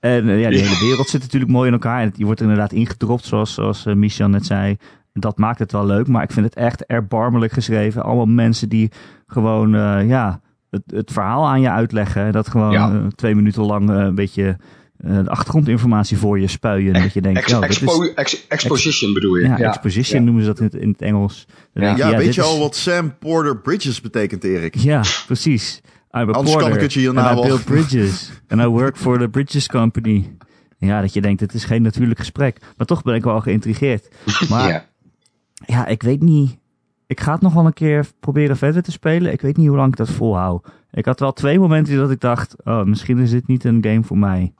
En 0.00 0.28
eh, 0.28 0.40
ja, 0.40 0.48
die 0.50 0.58
hele 0.60 0.86
wereld 0.86 1.08
zit 1.08 1.20
natuurlijk 1.22 1.52
mooi 1.52 1.66
in 1.66 1.72
elkaar. 1.72 2.00
En 2.02 2.12
je 2.16 2.24
wordt 2.24 2.40
er 2.40 2.46
inderdaad 2.46 2.72
ingedropt, 2.72 3.24
zoals, 3.24 3.54
zoals 3.54 3.86
eh, 3.86 3.94
Michel 3.94 4.28
net 4.28 4.46
zei. 4.46 4.76
Dat 5.20 5.38
maakt 5.38 5.58
het 5.58 5.72
wel 5.72 5.86
leuk. 5.86 6.06
Maar 6.08 6.22
ik 6.22 6.30
vind 6.32 6.46
het 6.46 6.54
echt 6.54 6.84
erbarmelijk 6.86 7.52
geschreven. 7.52 8.02
Allemaal 8.02 8.26
mensen 8.26 8.68
die 8.68 8.90
gewoon, 9.26 9.74
eh, 9.74 10.08
ja, 10.08 10.40
het, 10.70 10.82
het 10.86 11.12
verhaal 11.12 11.46
aan 11.48 11.60
je 11.60 11.70
uitleggen. 11.70 12.32
Dat 12.32 12.48
gewoon 12.48 12.72
Ja. 12.72 12.90
eh, 12.92 13.06
twee 13.14 13.34
minuten 13.34 13.62
lang 13.62 13.90
eh, 13.90 13.96
een 13.96 14.14
beetje 14.14 14.56
eh, 14.96 15.18
de 15.24 15.30
achtergrondinformatie 15.30 16.18
voor 16.18 16.38
je 16.40 16.46
spuien. 16.46 16.94
En 16.94 17.02
dat 17.02 17.12
je 17.12 17.20
denkt, 17.20 17.38
Ex- 17.40 17.52
oh, 17.52 17.60
is... 17.62 17.66
expo- 17.82 18.12
ex- 18.14 18.46
exposition 18.48 19.12
bedoel 19.12 19.36
je? 19.36 19.46
Ja, 19.46 19.56
exposition 19.58 20.24
noemen 20.24 20.42
ze 20.42 20.48
dat 20.48 20.58
in 20.58 20.64
het, 20.64 20.74
in 20.74 20.88
het 20.88 21.02
Engels. 21.02 21.46
Dan 21.72 21.96
Ja. 21.96 22.08
je, 22.10 22.16
weet 22.16 22.34
je 22.34 22.40
is- 22.40 22.46
al 22.46 22.58
wat 22.58 22.76
Sam 22.76 23.14
Porter 23.18 23.56
Bridges 23.58 24.00
betekent, 24.00 24.44
Erik? 24.44 24.74
Ja, 24.76 25.02
precies. 25.26 25.80
I'm 25.84 25.88
a 26.12 26.20
Anders 26.20 26.36
kan 26.36 26.44
porter 26.52 26.74
ik 26.74 26.80
het 26.80 26.92
je 26.92 27.00
hierna 27.00 27.28
and 27.30 27.38
I 27.38 27.42
build 27.42 27.64
bridges. 27.64 28.30
and 28.48 28.60
I 28.60 28.66
work 28.66 28.96
for 28.96 29.18
the 29.18 29.28
Bridges 29.28 29.66
Company. 29.68 30.36
Ja, 30.78 31.00
dat 31.00 31.12
je 31.14 31.20
denkt, 31.20 31.40
het 31.40 31.54
is 31.54 31.64
geen 31.64 31.82
natuurlijk 31.82 32.18
gesprek. 32.18 32.58
Maar 32.76 32.86
toch 32.86 33.02
ben 33.02 33.14
ik 33.14 33.24
wel 33.24 33.40
geïntrigeerd. 33.40 34.08
Maar 34.48 34.88
ja. 35.66 35.86
Ik 35.86 36.02
weet 36.02 36.22
niet. 36.22 36.56
Ik 37.06 37.20
ga 37.20 37.32
het 37.32 37.40
nog 37.40 37.52
wel 37.54 37.66
een 37.66 37.72
keer 37.72 38.06
proberen 38.20 38.56
verder 38.56 38.82
te 38.82 38.90
spelen. 38.90 39.32
Ik 39.32 39.40
weet 39.40 39.56
niet 39.56 39.68
hoe 39.68 39.76
lang 39.76 39.88
ik 39.92 39.96
dat 39.96 40.10
volhoud. 40.10 40.66
Ik 40.90 41.04
had 41.04 41.20
wel 41.20 41.32
twee 41.32 41.58
momenten 41.58 41.96
dat 41.96 42.10
ik 42.10 42.20
dacht, 42.20 42.56
oh, 42.64 42.82
misschien 42.84 43.18
is 43.18 43.30
dit 43.30 43.46
niet 43.46 43.64
een 43.64 43.84
game 43.84 44.02
voor 44.02 44.18
mij. 44.18 44.52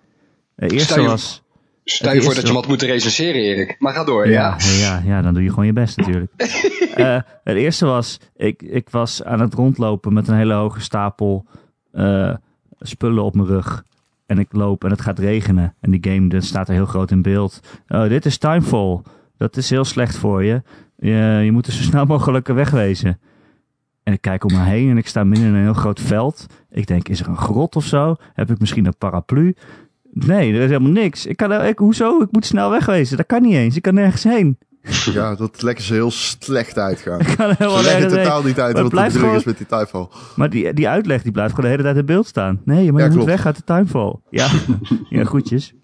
De 0.55 0.69
eerste 0.71 0.93
Stel 0.93 1.03
je- 1.03 1.09
was... 1.09 1.45
Stel 1.85 2.15
je 2.15 2.23
voor 2.23 2.35
dat 2.35 2.47
je 2.47 2.53
wat 2.53 2.67
moet 2.67 2.83
recenseren, 2.83 3.41
Erik. 3.41 3.77
Maar 3.79 3.93
ga 3.95 4.05
door, 4.05 4.29
Ja, 4.29 4.57
ja. 4.59 4.77
ja, 4.79 5.03
ja, 5.05 5.23
dan 5.23 5.35
doe 5.35 5.43
je 5.43 5.49
gewoon 5.49 5.67
je 5.67 5.73
best 5.73 5.97
natuurlijk. 5.97 6.33
Eh, 6.97 7.21
het 7.45 7.57
eerste 7.57 7.87
was, 7.87 8.21
ik, 8.37 8.63
ik 8.63 8.91
was 8.91 9.25
aan 9.25 9.41
het 9.41 9.55
rondlopen 9.55 10.13
met 10.13 10.29
een 10.29 10.37
hele 10.37 10.55
hoge 10.55 10.81
stapel 10.81 11.45
eh, 11.93 12.35
spullen 12.81 13.23
op 13.25 13.35
mijn 13.35 13.47
rug. 13.49 13.85
En 14.27 14.39
ik 14.39 14.49
loop 14.51 14.85
en 14.85 14.91
het 14.91 15.01
gaat 15.01 15.19
regenen. 15.19 15.75
En 15.81 15.91
die 15.91 16.13
game 16.13 16.29
dat 16.29 16.45
staat 16.45 16.69
er 16.69 16.75
heel 16.75 16.87
groot 16.87 17.11
in 17.11 17.23
beeld. 17.23 17.61
Oh, 17.89 18.09
dit 18.09 18.27
is 18.27 18.39
Timefall. 18.39 19.01
Dat 19.37 19.57
is 19.57 19.71
heel 19.71 19.85
slecht 19.85 20.17
voor 20.17 20.45
je. 20.45 20.63
Je, 20.99 21.41
je 21.45 21.53
moet 21.53 21.67
er 21.67 21.73
zo 21.73 21.83
snel 21.83 22.05
mogelijk 22.05 22.49
wegwezen. 22.49 23.21
En 24.03 24.13
ik 24.13 24.21
kijk 24.21 24.45
om 24.45 24.53
me 24.53 24.63
heen 24.63 24.91
en 24.91 24.97
ik 24.99 25.07
sta 25.07 25.25
midden 25.25 25.49
in 25.49 25.55
een 25.55 25.63
heel 25.63 25.73
groot 25.73 26.01
veld. 26.01 26.47
Ik 26.71 26.87
denk, 26.87 27.09
is 27.09 27.21
er 27.21 27.29
een 27.29 27.37
grot 27.37 27.77
of 27.77 27.85
zo? 27.85 28.17
Heb 28.35 28.51
ik 28.51 28.59
misschien 28.59 28.87
een 28.87 28.97
paraplu? 28.99 29.55
Nee, 30.13 30.55
er 30.55 30.61
is 30.61 30.69
helemaal 30.71 30.91
niks. 30.91 31.27
Ik 31.27 31.37
kan, 31.37 31.65
ik, 31.65 31.79
hoezo? 31.79 32.23
Ik 32.23 32.29
moet 32.31 32.47
snel 32.47 32.71
wegwezen. 32.71 33.17
Dat 33.17 33.27
kan 33.27 33.43
niet 33.43 33.55
eens. 33.55 33.77
Ik 33.77 33.83
kan 33.83 33.95
nergens 33.95 34.23
heen. 34.23 34.59
Ja, 35.13 35.35
dat 35.35 35.63
lekker 35.63 35.85
ze 35.85 35.93
heel 35.93 36.11
slecht 36.11 36.79
uitgaan. 36.79 37.21
Ik 37.27 37.37
kan 37.37 37.49
er 37.49 37.57
Ze 37.57 37.63
helemaal 37.63 37.83
leggen 37.83 38.09
totaal 38.09 38.43
niet 38.43 38.61
uit 38.61 38.79
wat 38.79 38.91
de 38.91 38.97
bedoeling 38.97 39.37
is 39.37 39.45
met 39.45 39.59
die 39.59 39.67
Typhoon. 39.67 40.11
Maar 40.37 40.51
die, 40.51 40.73
die 40.73 40.89
uitleg 40.89 41.23
die 41.23 41.33
blijft 41.33 41.55
gewoon 41.55 41.71
de 41.71 41.77
hele 41.77 41.89
tijd 41.89 41.97
in 41.97 42.07
beeld 42.07 42.27
staan. 42.27 42.61
Nee, 42.65 42.93
maar 42.93 43.03
Ja, 43.03 43.09
je 43.09 43.17
moet 43.17 43.25
weg 43.25 43.47
uit 43.47 43.57
de 43.57 43.65
tuinval. 43.65 44.23
Ja, 44.31 44.49
ja 45.09 45.25
goedjes. 45.25 45.75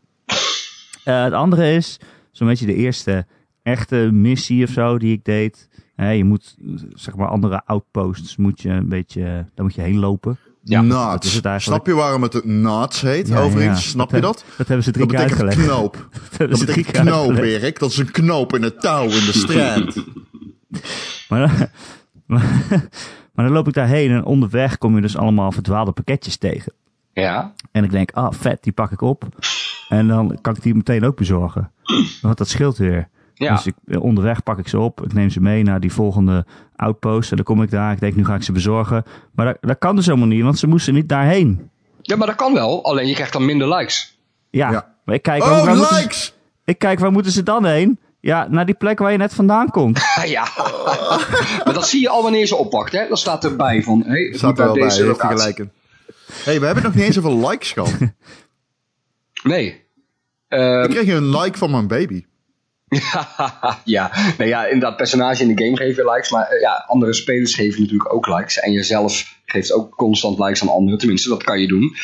Eh, 1.05 1.25
het 1.25 1.33
andere 1.33 1.75
is, 1.75 2.01
zo'n 2.31 2.47
beetje 2.47 2.67
de 2.67 2.75
eerste 2.75 3.27
echte 3.63 3.97
missie 4.13 4.65
of 4.65 4.71
zo 4.71 4.99
die 4.99 5.13
ik 5.13 5.25
deed. 5.25 5.69
Hè, 5.95 6.11
je 6.11 6.25
moet, 6.25 6.57
zeg 6.95 7.17
maar, 7.17 7.29
andere 7.29 7.63
outposts 7.65 8.37
moet 8.37 8.63
je 8.63 8.69
een 8.69 8.89
beetje, 8.89 9.23
daar 9.55 9.65
moet 9.65 9.75
je 9.75 9.81
heen 9.81 9.99
lopen. 9.99 10.39
Ja, 10.65 10.81
is 10.81 10.87
Naats. 10.87 11.35
het 11.35 11.45
eigenlijk. 11.45 11.83
Snap 11.85 11.87
je 11.87 12.03
waarom 12.03 12.23
het 12.23 12.45
Naats 12.45 13.01
heet, 13.01 13.29
Ja, 13.29 13.41
overigens? 13.41 13.85
ja. 13.85 13.89
Snap 13.91 14.11
je 14.11 14.21
dat? 14.21 14.45
Dat 14.57 14.67
hebben 14.67 14.85
ze 14.85 14.91
drie 14.93 15.07
Dat 15.07 15.17
keer 15.17 15.25
betekent 15.25 15.49
uitgelegd. 15.49 15.75
knoop. 15.77 16.09
Dat 16.39 16.51
drie 16.51 16.67
betekent 16.67 16.97
knoop, 16.97 17.29
uitgelegd. 17.29 17.63
Erik. 17.63 17.79
Dat 17.79 17.91
is 17.91 17.99
een 17.99 18.11
knoop 18.11 18.55
in 18.55 18.63
het 18.63 18.81
touw 18.81 19.03
in 19.05 19.11
de 19.11 19.33
strand. 19.33 19.95
Maar, 21.29 21.41
dan- 21.49 21.69
maar, 22.27 22.43
maar 23.35 23.45
dan 23.45 23.51
loop 23.55 23.69
ik 23.69 23.75
daarheen 23.75 24.11
en 24.11 24.25
onderweg 24.25 24.79
kom 24.79 24.95
je 24.95 25.01
dus 25.01 25.17
allemaal 25.17 25.53
verdwaalde 25.53 25.93
pakketjes 25.93 26.37
tegen. 26.37 26.73
Ja. 27.13 27.55
En 27.73 27.85
ik 27.85 27.91
denk, 27.91 28.11
ah 28.11 28.33
vet, 28.33 28.63
die 28.63 28.73
pak 28.73 28.91
ik 28.93 29.01
op. 29.01 29.25
En 29.89 30.09
dan 30.09 30.39
kan 30.41 30.57
ik 30.57 30.63
die 30.63 30.75
meteen 30.75 31.05
ook 31.05 31.17
bezorgen. 31.17 31.71
Want 32.23 32.39
dat 32.39 32.49
scheelt 32.49 32.77
weer. 32.77 33.09
Ja. 33.35 33.55
Dus 33.55 33.67
ik, 33.67 33.75
eh, 33.87 34.03
onderweg 34.03 34.43
pak 34.43 34.59
ik 34.59 34.69
ze 34.69 34.79
op. 34.79 35.05
Ik 35.05 35.13
neem 35.13 35.31
ze 35.31 35.41
mee 35.41 35.63
naar 35.63 35.81
die 35.81 35.93
volgende 35.93 36.45
outpost. 36.77 37.31
En 37.31 37.37
dan 37.37 37.45
kom 37.45 37.63
ik 37.63 37.71
daar. 37.71 37.93
Ik 37.93 38.01
denk, 38.01 38.17
nu 38.17 38.25
ga 38.25 38.35
ik 38.35 38.43
ze 38.43 38.53
bezorgen. 38.53 39.05
Maar 39.35 39.47
dat, 39.47 39.57
dat 39.61 39.79
kan 39.79 39.97
dus 39.97 40.07
helemaal 40.07 40.27
niet, 40.29 40.43
want 40.43 40.59
ze 40.59 40.67
moesten 40.67 40.95
niet 40.95 41.09
daarheen. 41.09 41.71
ja, 42.03 42.17
maar 42.17 42.27
dat 42.27 42.37
kan 42.37 42.53
wel. 42.55 42.85
Alleen 42.85 43.07
je 43.09 43.15
krijgt 43.15 43.33
dan 43.33 43.45
minder 43.45 43.69
likes. 43.75 44.19
Ja, 44.51 44.71
Ja. 44.71 44.95
maar 45.05 45.15
ik 45.15 45.23
kijk, 45.23 45.43
waar, 45.43 45.51
waar 45.51 45.61
Oh, 45.61 45.67
moeten 45.77 45.87
ze, 45.97 46.01
likes! 46.01 46.35
ik 46.65 46.79
kijk, 46.79 46.99
waar 46.99 47.13
moeten 47.13 47.33
ze 47.33 47.43
dan 47.43 47.65
heen? 47.65 47.99
Ja, 48.21 48.47
naar 48.51 48.67
die 48.67 48.75
plek 48.75 48.99
waar 48.99 49.13
je 49.13 49.19
net 49.19 49.35
vandaan 49.35 49.71
komt. 49.71 50.01
Ja. 50.25 50.47
maar 51.65 51.75
dat 51.75 51.89
zie 51.89 52.01
je 52.01 52.09
al 52.09 52.23
wanneer 52.23 52.41
je 52.41 52.47
ze 52.47 52.57
oppakt, 52.57 52.93
hè. 52.93 53.09
Dan 53.09 53.17
staat 53.17 53.45
erbij 53.45 53.83
van, 53.83 54.03
hé, 54.03 54.11
hey, 54.11 54.33
Staat 54.39 54.59
er 54.59 54.65
wel 54.65 54.75
bij, 54.75 54.83
deze 54.83 55.15
gelijk 55.19 55.59
in. 55.59 55.71
hey, 56.45 56.61
we 56.61 56.67
hebben 56.67 56.85
nog 56.85 56.95
niet 56.95 57.05
eens 57.05 57.15
zoveel 57.15 57.49
likes 57.49 57.73
gehad. 57.73 57.95
Nee. 59.43 59.85
Ehm, 60.49 60.83
Ik 60.83 60.91
kreeg 60.91 61.09
een 61.09 61.29
like 61.39 61.59
van 61.59 61.71
mijn 61.71 61.87
baby. 61.87 62.25
Ja, 63.85 64.11
nee, 64.39 64.49
ja, 64.49 64.65
inderdaad, 64.67 64.97
personage 64.97 65.43
in 65.43 65.55
de 65.55 65.65
game 65.65 65.77
geven 65.77 66.05
likes, 66.11 66.31
maar 66.31 66.47
eh, 66.49 66.61
ja, 66.61 66.85
andere 66.87 67.13
spelers 67.13 67.55
geven 67.55 67.81
natuurlijk 67.81 68.15
ook 68.15 68.27
likes. 68.27 68.59
En 68.59 68.73
jezelf 68.73 69.39
geeft 69.45 69.73
ook 69.73 69.97
constant 69.97 70.39
likes 70.39 70.63
aan 70.63 70.69
anderen, 70.69 70.99
tenminste, 70.99 71.29
dat 71.29 71.43
kan 71.43 71.61
je 71.61 71.69
doen. 71.69 71.97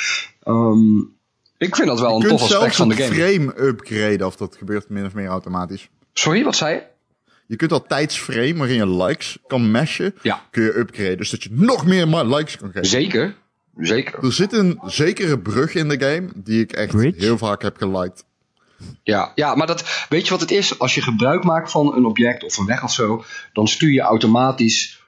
Ehm, 0.43 0.99
ik 1.59 1.77
vind 1.77 1.89
dat 1.89 2.01
wel 2.01 2.09
Je 2.09 2.15
een 2.15 2.21
kunt 2.21 2.39
tof 2.39 2.41
aspect 2.43 2.61
zelfs 2.61 2.77
van 2.77 2.89
de 2.89 2.95
game. 2.95 3.15
frame 3.15 3.67
upgraden, 3.69 4.27
of 4.27 4.37
dat 4.37 4.57
gebeurt 4.57 4.89
min 4.89 5.05
of 5.05 5.15
meer 5.15 5.27
automatisch. 5.29 5.89
Sorry, 6.13 6.45
wat 6.45 6.57
zei 6.57 6.75
je? 6.75 6.83
Je 7.47 7.57
kunt 7.57 7.71
dat 7.71 7.89
tijdsframe 7.89 8.55
waarin 8.57 8.77
je 8.77 8.89
likes 8.89 9.39
kan 9.47 9.71
meshen, 9.71 10.15
Ja. 10.23 10.43
kun 10.51 10.63
je 10.63 10.79
upgraden. 10.79 11.17
Dus 11.17 11.31
dat 11.31 11.43
je 11.43 11.49
nog 11.53 11.87
meer 11.87 12.07
likes 12.07 12.57
kan 12.57 12.69
geven. 12.73 12.87
Zeker, 12.89 13.35
zeker. 13.77 14.25
Er 14.25 14.33
zit 14.33 14.53
een 14.53 14.81
zekere 14.87 15.39
brug 15.39 15.75
in 15.75 15.89
de 15.89 16.01
game 16.01 16.29
die 16.35 16.61
ik 16.61 16.73
echt 16.73 16.91
Bridge? 16.93 17.25
heel 17.25 17.39
vaak 17.39 17.63
heb 17.63 17.77
geliked. 17.77 18.25
Ja, 19.03 19.33
ja, 19.35 19.55
maar 19.55 19.67
dat, 19.67 20.07
weet 20.09 20.25
je 20.25 20.31
wat 20.31 20.41
het 20.41 20.51
is? 20.51 20.79
Als 20.79 20.95
je 20.95 21.03
gebruik 21.03 21.45
maakt 21.45 21.71
van 21.71 21.95
een 21.95 22.05
object 22.05 22.45
of 22.45 22.57
een 22.57 22.67
weg 22.67 22.83
of 22.83 22.93
zo, 22.93 23.25
dan 23.53 23.69
stuur 23.69 23.93
je 23.93 24.01
automatisch 24.01 24.99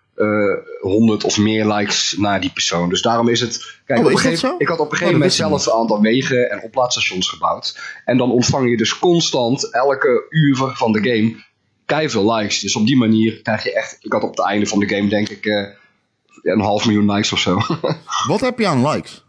honderd 0.81 1.25
of 1.25 1.39
meer 1.39 1.67
likes 1.67 2.15
naar 2.19 2.41
die 2.41 2.51
persoon. 2.53 2.89
Dus 2.89 3.03
daarom 3.03 3.29
is 3.29 3.41
het. 3.41 3.79
Kijk, 3.87 3.99
Oh, 3.99 4.13
op 4.13 4.23
dat 4.23 4.39
zo? 4.39 4.55
ik 4.59 4.69
had 4.69 4.79
op 4.79 4.85
een 4.85 4.93
Oh, 4.93 4.99
gegeven 4.99 5.13
moment 5.13 5.33
zelf 5.33 5.67
een 5.67 5.73
aantal 5.73 6.01
wegen 6.01 6.51
en 6.51 6.63
oplaadstations 6.63 7.29
gebouwd. 7.29 7.79
En 8.05 8.17
dan 8.17 8.31
ontvang 8.31 8.71
je 8.71 8.77
dus 8.77 8.99
constant 8.99 9.73
elke 9.73 10.27
uur 10.31 10.57
van 10.57 10.93
de 10.93 11.03
game 11.03 12.09
veel 12.09 12.35
likes. 12.35 12.61
Dus 12.61 12.77
op 12.77 12.87
die 12.87 12.97
manier 12.97 13.43
krijg 13.43 13.63
je 13.63 13.75
echt. 13.75 13.97
Ik 14.01 14.13
had 14.13 14.23
op 14.23 14.31
het 14.31 14.47
einde 14.47 14.67
van 14.67 14.79
de 14.79 14.89
game, 14.89 15.09
denk 15.09 15.29
ik, 15.29 15.47
eh, 15.47 15.67
een 16.43 16.61
half 16.61 16.87
miljoen 16.87 17.11
likes 17.13 17.33
of 17.33 17.39
zo. 17.39 17.59
Wat 18.29 18.41
heb 18.41 18.59
je 18.59 18.67
aan 18.67 18.89
likes? 18.89 19.25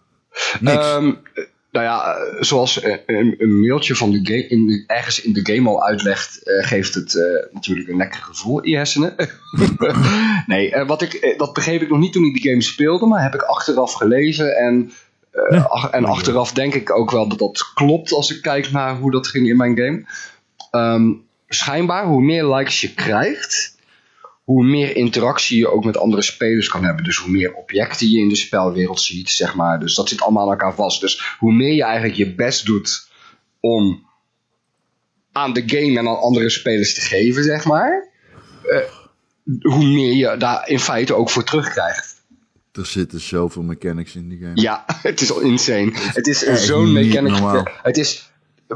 Niks. 0.59 0.85
Ehm, 0.85 1.13
nou 1.71 1.85
ja, 1.85 2.15
eh, 2.15 2.41
zoals 2.41 2.81
eh, 2.81 2.95
een, 3.05 3.35
een 3.37 3.59
mailtje 3.59 3.95
van 3.95 4.11
de 4.11 4.19
game, 4.23 4.47
in 4.47 4.83
ergens 4.87 5.21
in 5.21 5.33
de 5.33 5.53
game 5.53 5.69
al 5.69 5.83
uitlegt, 5.83 6.43
eh, 6.43 6.67
geeft 6.67 6.93
het 6.93 7.13
natuurlijk 7.51 7.89
een 7.89 7.97
lekker 7.97 8.21
gevoel 8.21 8.59
in 8.61 8.69
je 8.69 8.75
hersenen. 8.75 9.15
nee, 10.45 10.85
wat 10.85 11.01
ik, 11.01 11.35
dat 11.37 11.53
begreep 11.53 11.81
ik 11.81 11.89
nog 11.89 11.99
niet 11.99 12.13
toen 12.13 12.25
ik 12.25 12.33
die 12.33 12.51
game 12.51 12.61
speelde, 12.61 13.05
maar 13.05 13.23
heb 13.23 13.33
ik 13.33 13.41
achteraf 13.41 13.93
gelezen. 13.93 14.57
En, 14.57 14.91
ach- 15.67 15.89
en 15.89 16.05
achteraf 16.05 16.51
denk 16.51 16.73
ik 16.73 16.95
ook 16.97 17.11
wel 17.11 17.27
dat 17.27 17.39
dat 17.39 17.71
klopt 17.73 18.11
als 18.11 18.35
ik 18.35 18.41
kijk 18.41 18.71
naar 18.71 18.95
hoe 18.95 19.11
dat 19.11 19.27
ging 19.27 19.47
in 19.47 19.57
mijn 19.57 19.77
game. 19.77 20.03
Ehm, 20.71 21.11
schijnbaar, 21.47 22.05
hoe 22.05 22.21
meer 22.21 22.45
likes 22.45 22.81
je 22.81 22.93
krijgt, 22.93 23.75
hoe 24.51 24.63
meer 24.65 24.95
interactie 24.95 25.57
je 25.57 25.67
ook 25.71 25.83
met 25.85 25.97
andere 25.97 26.21
spelers 26.21 26.67
kan 26.67 26.83
hebben. 26.83 27.03
Dus 27.03 27.17
hoe 27.17 27.31
meer 27.31 27.53
objecten 27.53 28.09
je 28.09 28.19
in 28.19 28.29
de 28.29 28.35
spelwereld 28.35 29.01
ziet, 29.01 29.29
zeg 29.29 29.55
maar. 29.55 29.79
Dus 29.79 29.95
dat 29.95 30.09
zit 30.09 30.21
allemaal 30.21 30.43
aan 30.43 30.51
elkaar 30.51 30.75
vast. 30.75 31.01
Dus 31.01 31.35
hoe 31.39 31.53
meer 31.53 31.73
je 31.73 31.83
eigenlijk 31.83 32.15
je 32.15 32.35
best 32.35 32.65
doet 32.65 33.09
om 33.59 34.07
aan 35.31 35.53
de 35.53 35.63
game 35.65 35.99
en 35.99 36.07
aan 36.07 36.19
andere 36.19 36.49
spelers 36.49 36.93
te 36.93 37.01
geven, 37.01 37.43
zeg 37.43 37.65
maar. 37.65 38.09
eh, 38.63 38.77
hoe 39.61 39.85
meer 39.85 40.13
je 40.13 40.37
daar 40.37 40.69
in 40.69 40.79
feite 40.79 41.13
ook 41.13 41.29
voor 41.29 41.43
terugkrijgt. 41.43 42.15
Er 42.71 42.85
zitten 42.85 43.19
zoveel 43.19 43.63
mechanics 43.63 44.15
in 44.15 44.29
die 44.29 44.39
game. 44.39 44.61
Ja, 44.61 44.85
het 45.01 45.21
is 45.21 45.31
al 45.31 45.39
insane. 45.39 45.91
Het 45.93 46.27
is 46.27 46.39
zo'n 46.39 46.91
mechanic. 46.91 47.73
Het 47.81 47.97
is 47.97 48.30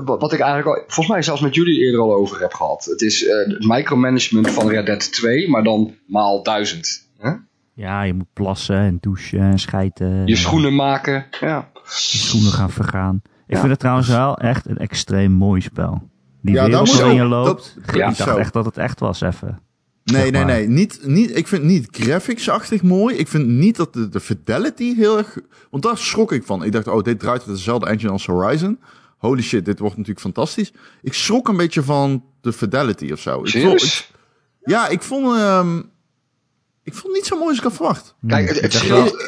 wat 0.06 0.22
wat 0.22 0.34
ik 0.34 0.40
eigenlijk 0.40 0.78
al, 0.78 0.84
volgens 0.84 1.08
mij 1.08 1.22
zelfs 1.22 1.42
met 1.42 1.56
jullie 1.56 1.80
eerder 1.80 2.00
al 2.02 2.14
over 2.14 2.40
heb 2.42 2.54
gehad. 2.54 2.86
Het 2.86 3.02
is 3.02 3.26
eh, 3.28 3.38
het 3.38 3.68
micromanagement 3.68 4.52
van 4.52 4.70
Red 4.70 4.86
Dead 4.86 5.12
2, 5.12 5.50
maar 5.50 5.64
dan 5.64 5.96
maal 6.08 6.44
duizend. 6.44 7.08
Hè? 7.18 7.32
Ja, 7.74 8.02
je 8.04 8.14
moet 8.14 8.34
plassen 8.34 8.76
en 8.78 8.98
douchen 9.02 9.40
en 9.40 9.60
schijten. 9.60 10.28
Je 10.28 10.36
schoenen 10.36 10.76
maken. 10.76 11.26
Ja. 11.42 11.70
Je 11.84 12.18
schoenen 12.18 12.52
gaan 12.52 12.72
vergaan. 12.72 13.22
Ik 13.48 13.54
Ja. 13.54 13.58
vind 13.60 13.72
het 13.72 13.80
trouwens 13.80 14.08
wel 14.08 14.38
echt 14.38 14.66
een 14.68 14.78
extreem 14.78 15.32
mooi 15.32 15.62
spel. 15.62 16.10
Die 16.42 16.54
Ja, 16.56 16.66
wereld 16.66 16.94
waarin 16.98 17.16
je 17.16 17.24
loopt. 17.24 17.48
dat- 17.76 17.96
Ja. 17.96 18.08
ik 18.10 18.18
dacht 18.18 18.30
Zo. 18.30 18.38
echt 18.38 18.54
dat 18.54 18.66
het 18.66 18.78
echt 18.78 19.00
was 19.00 19.22
even. 19.22 19.60
Nee, 20.04 20.22
Zeg 20.22 20.32
nee, 20.32 20.44
maar. 20.46 20.54
nee. 20.54 20.68
Niet, 20.68 21.00
niet, 21.04 21.38
ik 21.38 21.48
vind 21.48 21.64
niet 21.64 21.88
graphics-achtig 21.92 22.82
mooi. 22.84 23.16
Ik 23.16 23.28
vind 23.28 23.48
niet 23.48 23.76
dat 23.76 23.94
de, 23.94 24.10
de 24.10 24.20
fidelity 24.20 24.96
heel 24.96 25.18
erg... 25.18 25.38
Want 25.72 25.84
daar 25.84 25.98
schrok 25.98 26.32
ik 26.32 26.44
van. 26.44 26.64
Ik 26.64 26.72
dacht, 26.72 26.88
oh, 26.88 27.04
dit 27.04 27.20
draait 27.20 27.46
met 27.46 27.56
dezelfde 27.56 27.86
engine 27.88 28.12
als 28.12 28.26
Horizon. 28.26 28.80
Holy 29.18 29.42
shit, 29.42 29.66
dit 29.66 29.80
wordt 29.80 29.94
natuurlijk 29.98 30.26
fantastisch. 30.26 30.72
Ik 31.02 31.14
schrok 31.14 31.48
een 31.48 31.58
beetje 31.58 31.84
van 31.84 32.24
de 32.42 32.54
fidelity 32.54 33.12
of 33.12 33.20
zo. 33.20 33.30
Ik 33.32 33.36
vond, 33.38 33.50
Serieus? 33.50 34.00
ik- 34.00 34.16
ja, 34.72 34.88
ik 34.88 35.02
vond... 35.02 35.36
ehm, 35.38 35.78
ik 36.84 36.94
vond 36.94 37.04
het 37.06 37.14
niet 37.16 37.26
zo 37.26 37.36
mooi 37.36 37.48
als 37.50 37.58
ik 37.58 37.64
had 37.64 37.74
verwacht. 37.74 38.16
Kijk, 38.28 38.48
het, 38.50 38.82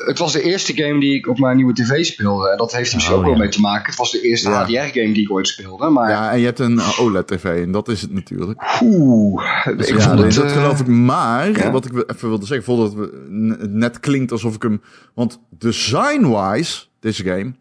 het, 0.06 0.18
was 0.18 0.32
de 0.34 0.42
eerste 0.42 0.74
game 0.76 1.00
die 1.00 1.16
ik 1.16 1.28
op 1.28 1.40
mijn 1.40 1.56
nieuwe 1.56 1.74
tv 1.74 2.06
speelde. 2.06 2.50
En 2.52 2.58
dat 2.58 2.72
heeft 2.76 2.90
er 2.90 2.96
misschien 2.96 3.16
Oh, 3.16 3.22
ook 3.22 3.28
wel 3.28 3.36
ja. 3.38 3.42
mee 3.44 3.52
te 3.52 3.60
maken. 3.62 3.86
Het 3.86 3.96
was 3.96 4.12
de 4.12 4.22
eerste 4.22 4.50
Ja. 4.50 4.64
HDR-game 4.64 5.14
die 5.14 5.22
ik 5.24 5.32
ooit 5.32 5.48
speelde. 5.48 5.90
Maar 5.90 6.10
Ja, 6.10 6.32
en 6.32 6.40
je 6.40 6.46
hebt 6.46 6.60
een 6.60 6.82
OLED-tv 7.00 7.44
en 7.64 7.72
dat 7.72 7.88
is 7.88 8.02
het 8.02 8.12
natuurlijk. 8.14 8.62
oeh, 8.84 9.44
ik 9.66 9.88
ja, 9.88 10.00
vond 10.00 10.16
nee, 10.16 10.24
het... 10.26 10.34
dat 10.36 10.46
eh, 10.46 10.52
geloof 10.52 10.80
ik. 10.80 10.88
Maar, 10.88 11.52
ja. 11.52 11.72
wat 11.72 11.86
ik 11.86 11.92
even 12.12 12.30
wilde 12.30 12.46
zeggen, 12.46 12.66
voordat 12.66 12.94
het 12.94 13.72
net 13.72 14.00
klinkt 14.00 14.32
alsof 14.32 14.56
ik 14.56 14.62
hem... 14.62 14.82
Want 15.14 15.40
design-wise, 15.50 16.86
deze 17.00 17.24
game, 17.24 17.54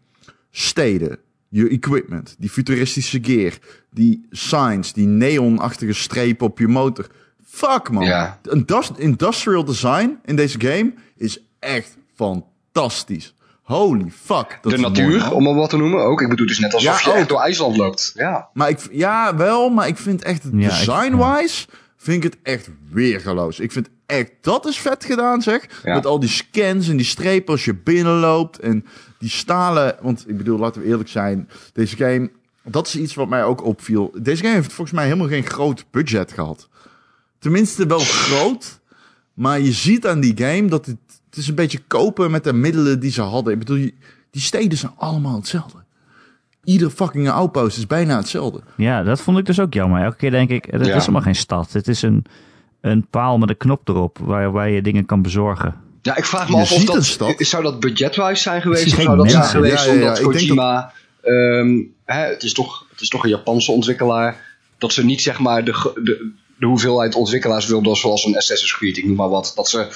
steden, 0.51 1.19
je 1.49 1.67
equipment, 1.69 2.35
die 2.39 2.49
futuristische 2.49 3.19
gear, 3.21 3.53
die 3.91 4.25
signs, 4.31 4.93
die 4.93 5.07
neonachtige 5.07 5.93
strepen 5.93 6.47
op 6.47 6.59
je 6.59 6.67
motor. 6.67 7.07
Fuck, 7.45 7.89
man. 7.91 8.05
Ja. 8.05 8.39
Een 8.43 8.65
das- 8.65 8.91
industrial 8.97 9.63
design 9.65 10.17
in 10.25 10.35
deze 10.35 10.59
game 10.61 10.93
is 11.15 11.43
echt 11.59 11.97
fantastisch. 12.15 13.33
Holy 13.61 14.11
fuck. 14.21 14.59
Dat 14.61 14.71
de 14.71 14.77
mooi, 14.77 14.93
natuur, 14.93 15.31
om 15.33 15.43
maar 15.43 15.53
wat 15.53 15.69
te 15.69 15.77
noemen 15.77 15.99
ook. 16.03 16.21
Ik 16.21 16.29
bedoel, 16.29 16.45
het 16.45 16.55
is 16.55 16.61
net 16.61 16.73
alsof 16.73 17.03
Ja, 17.03 17.11
je 17.11 17.17
echt 17.17 17.29
door 17.29 17.39
IJsland 17.41 17.77
loopt. 17.77 18.11
Ja. 18.15 18.49
Maar 18.53 18.69
ik, 18.69 18.79
ja, 18.91 19.35
wel, 19.35 19.69
maar 19.69 19.87
ik 19.87 19.97
vind 19.97 20.23
echt, 20.23 20.43
Ja, 20.53 20.67
design-wise, 20.69 21.67
vind 21.97 22.23
ik 22.23 22.31
het 22.31 22.41
echt 22.43 22.69
weergeloos. 22.91 23.59
Ik 23.59 23.71
vind 23.71 23.89
echt, 24.05 24.31
dat 24.41 24.65
is 24.65 24.77
vet 24.79 25.05
gedaan, 25.05 25.41
zeg. 25.41 25.65
Ja. 25.83 25.93
Met 25.93 26.05
al 26.05 26.19
die 26.19 26.29
scans 26.29 26.89
en 26.89 26.97
die 26.97 27.05
strepen 27.05 27.53
als 27.53 27.65
je 27.65 27.75
binnenloopt. 27.75 28.59
En 28.59 28.85
die 29.19 29.29
stalen, 29.29 29.95
want 30.01 30.29
ik 30.29 30.37
bedoel, 30.37 30.59
laten 30.59 30.81
we 30.81 30.87
eerlijk 30.87 31.09
zijn. 31.09 31.49
Deze 31.73 31.95
game, 31.95 32.29
dat 32.63 32.87
is 32.87 32.95
iets 32.95 33.13
wat 33.15 33.29
mij 33.29 33.43
ook 33.43 33.63
opviel. 33.63 34.11
Deze 34.21 34.43
game 34.43 34.55
heeft 34.55 34.73
volgens 34.73 34.95
mij 34.95 35.05
helemaal 35.05 35.27
geen 35.27 35.45
groot 35.45 35.85
budget 35.91 36.31
gehad. 36.31 36.69
Tenminste 37.39 37.85
wel 37.87 37.99
groot. 37.99 38.79
Maar 39.33 39.59
je 39.59 39.71
ziet 39.71 40.07
aan 40.07 40.19
die 40.19 40.37
game 40.37 40.67
dat 40.67 40.85
het, 40.85 40.97
het 41.29 41.37
is 41.37 41.47
een 41.47 41.55
beetje 41.55 41.79
kopen 41.87 42.31
met 42.31 42.43
de 42.43 42.53
middelen 42.53 42.99
die 42.99 43.11
ze 43.11 43.21
hadden. 43.21 43.53
Ik 43.53 43.59
bedoel, 43.59 43.89
die 44.31 44.41
steden 44.41 44.77
zijn 44.77 44.91
allemaal 44.97 45.35
hetzelfde. 45.35 45.77
Ieder 46.63 46.89
fucking 46.89 47.29
outpost 47.29 47.77
is 47.77 47.87
bijna 47.87 48.17
hetzelfde. 48.17 48.61
Ja, 48.75 49.03
dat 49.03 49.21
vond 49.21 49.37
ik 49.37 49.45
dus 49.45 49.59
ook 49.59 49.73
jammer. 49.73 50.03
Elke 50.03 50.15
keer 50.17 50.31
denk 50.31 50.49
ik, 50.49 50.65
het 50.65 50.85
Ja. 50.85 50.93
is 50.95 50.99
helemaal 50.99 51.21
geen 51.21 51.35
stad. 51.35 51.73
Het 51.73 51.87
is 51.87 52.01
een, 52.01 52.25
een 52.81 53.07
paal 53.09 53.37
met 53.37 53.49
een 53.49 53.57
knop 53.57 53.89
erop 53.89 54.17
waar, 54.21 54.51
waar 54.51 54.69
je 54.69 54.81
dingen 54.81 55.05
kan 55.05 55.21
bezorgen. 55.21 55.75
Ja, 56.01 56.15
ik 56.17 56.25
vraag 56.25 56.49
me 56.49 56.55
af 56.55 56.71
of 56.71 56.83
dat... 56.83 56.95
Zou 57.37 57.63
dat 57.63 57.79
budgetwise 57.79 58.41
zijn 58.41 58.61
geweest? 58.61 58.85
Of 58.85 59.01
zou 59.05 59.17
dat 59.17 59.31
zijn 59.31 59.43
geweest 59.43 59.85
Ja, 59.85 59.91
ja, 59.93 59.99
ja, 59.99 60.07
omdat 60.07 60.21
Kojima... 60.31 60.93
ehm, 61.21 61.79
hè, 62.05 62.19
het, 62.27 62.43
is 62.43 62.53
toch, 62.53 62.85
het 62.91 63.01
is 63.01 63.09
toch 63.09 63.23
een 63.23 63.29
Japanse 63.29 63.71
ontwikkelaar. 63.71 64.55
Dat 64.77 64.93
ze 64.93 65.05
niet 65.05 65.21
zeg 65.21 65.39
maar 65.39 65.63
de, 65.65 65.71
de, 66.03 66.31
de 66.59 66.65
hoeveelheid 66.65 67.15
ontwikkelaars 67.15 67.65
wilden 67.65 67.95
zoals 67.95 68.25
een 68.25 68.35
Assassin's 68.37 68.73
Creed, 68.77 68.97
ik 68.97 69.05
noem 69.05 69.15
maar 69.15 69.29
wat. 69.29 69.51
Dat 69.55 69.69
ze... 69.69 69.87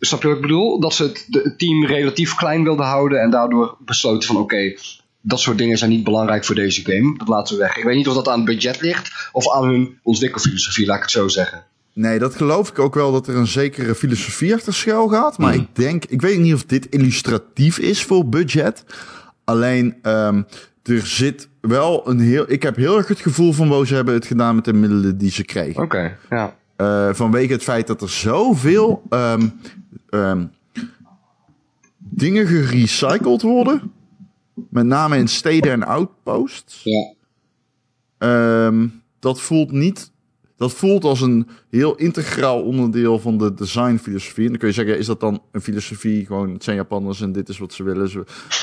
Snap 0.00 0.22
je 0.22 0.28
wat 0.28 0.36
ik 0.36 0.42
bedoel? 0.42 0.80
Dat 0.80 0.94
ze 0.94 1.02
het, 1.02 1.24
de- 1.28 1.40
het 1.44 1.58
team 1.58 1.86
relatief 1.86 2.34
klein 2.34 2.62
wilden 2.62 2.86
houden 2.86 3.20
en 3.20 3.30
daardoor 3.30 3.76
besloten 3.84 4.26
van 4.28 4.36
oké, 4.36 4.74
dat 5.20 5.40
soort 5.40 5.58
dingen 5.58 5.78
zijn 5.78 5.90
niet 5.90 6.04
belangrijk 6.04 6.44
voor 6.44 6.54
deze 6.54 6.82
game. 6.84 7.18
Dat 7.18 7.28
laten 7.28 7.54
we 7.56 7.60
weg. 7.62 7.76
Ik 7.76 7.84
weet 7.84 7.96
niet 7.96 8.08
of 8.08 8.14
dat 8.14 8.28
aan 8.28 8.36
het 8.36 8.44
budget 8.44 8.80
ligt 8.80 9.28
of 9.32 9.50
aan 9.50 9.64
hun 9.68 9.98
ontwikkelfilosofie, 10.02 10.86
laat 10.86 10.96
ik 10.96 11.02
het 11.02 11.10
zo 11.10 11.28
zeggen. 11.28 11.64
Nee, 11.96 12.18
dat 12.18 12.34
geloof 12.34 12.68
ik 12.68 12.78
ook 12.78 12.94
wel 12.94 13.12
dat 13.12 13.28
er 13.28 13.36
een 13.36 13.46
zekere 13.46 13.94
filosofie 13.94 14.54
achter 14.54 14.74
schuil 14.74 15.08
gaat. 15.08 15.38
Maar 15.38 15.54
ik 15.54 15.68
denk, 15.72 16.04
ik 16.04 16.20
weet 16.20 16.38
niet 16.38 16.54
of 16.54 16.64
dit 16.64 16.86
illustratief 16.86 17.78
is 17.78 18.04
voor 18.04 18.28
budget. 18.28 18.84
Alleen, 19.44 19.96
ehm, 20.02 20.42
er 20.82 21.06
zit 21.06 21.48
wel 21.60 22.08
een 22.08 22.20
heel. 22.20 22.44
Ik 22.48 22.62
heb 22.62 22.76
heel 22.76 22.96
erg 22.96 23.08
het 23.08 23.20
gevoel 23.20 23.52
van 23.52 23.68
wow, 23.68 23.86
ze 23.86 23.94
hebben 23.94 24.14
het 24.14 24.26
gedaan 24.26 24.54
met 24.54 24.64
de 24.64 24.72
middelen 24.72 25.18
die 25.18 25.30
ze 25.30 25.44
kregen. 25.44 25.82
Oké, 25.82 26.16
ja. 26.30 26.56
Eh, 26.76 27.08
vanwege 27.12 27.52
het 27.52 27.62
feit 27.62 27.86
dat 27.86 28.02
er 28.02 28.10
zoveel 28.10 29.02
ehm, 29.08 29.48
dingen 31.98 32.46
gerecycled 32.46 33.42
worden. 33.42 33.92
Met 34.54 34.86
name 34.86 35.16
in 35.16 35.28
steden 35.28 35.72
en 35.72 35.82
outposts. 35.82 36.82
ja. 38.18 38.72
Dat 39.18 39.40
voelt 39.40 39.72
niet. 39.72 40.14
Dat 40.56 40.72
voelt 40.72 41.04
als 41.04 41.20
een 41.20 41.48
heel 41.70 41.94
integraal 41.94 42.62
onderdeel 42.62 43.18
van 43.18 43.38
de 43.38 43.54
designfilosofie. 43.54 44.44
En 44.44 44.50
dan 44.50 44.58
kun 44.58 44.68
je 44.68 44.74
zeggen, 44.74 44.98
is 44.98 45.06
dat 45.06 45.20
dan 45.20 45.42
een 45.52 45.60
filosofie? 45.60 46.26
Gewoon, 46.26 46.52
het 46.52 46.64
zijn 46.64 46.76
Japanners 46.76 47.20
en 47.20 47.32
dit 47.32 47.48
is 47.48 47.58
wat 47.58 47.72
ze 47.72 47.82
willen. 47.82 48.10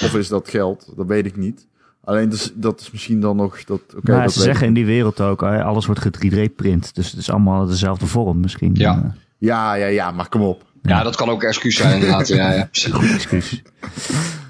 Of 0.03 0.15
is 0.15 0.27
dat 0.27 0.49
geld? 0.49 0.93
Dat 0.95 1.07
weet 1.07 1.25
ik 1.25 1.37
niet. 1.37 1.67
Alleen 2.03 2.29
dus, 2.29 2.51
dat 2.55 2.79
is 2.79 2.91
misschien 2.91 3.19
dan 3.19 3.35
nog. 3.35 3.63
Dat, 3.63 3.81
oké, 3.97 4.21
dat 4.21 4.33
ze 4.33 4.39
zeggen 4.39 4.61
ik 4.61 4.67
in 4.67 4.73
die 4.73 4.85
wereld 4.85 5.21
ook, 5.21 5.43
alles 5.43 5.85
wordt 5.85 6.25
3D-print. 6.25 6.95
Dus 6.95 7.11
het 7.11 7.19
is 7.19 7.29
allemaal 7.29 7.65
dezelfde 7.65 8.05
vorm 8.05 8.39
misschien. 8.39 8.71
Ja. 8.73 8.95
Eh. 8.95 9.21
Ja, 9.37 9.73
ja, 9.73 9.85
ja, 9.85 10.11
maar 10.11 10.29
kom 10.29 10.41
op. 10.41 10.63
ja, 10.81 11.03
dat 11.03 11.15
kan 11.15 11.29
ook 11.29 11.41
een 11.41 11.47
excuus 11.47 11.75
zijn 11.75 11.93
inderdaad. 11.93 12.27
ja, 12.27 12.51
ja. 12.51 12.69
goed 12.91 13.11
excuus. 13.13 13.61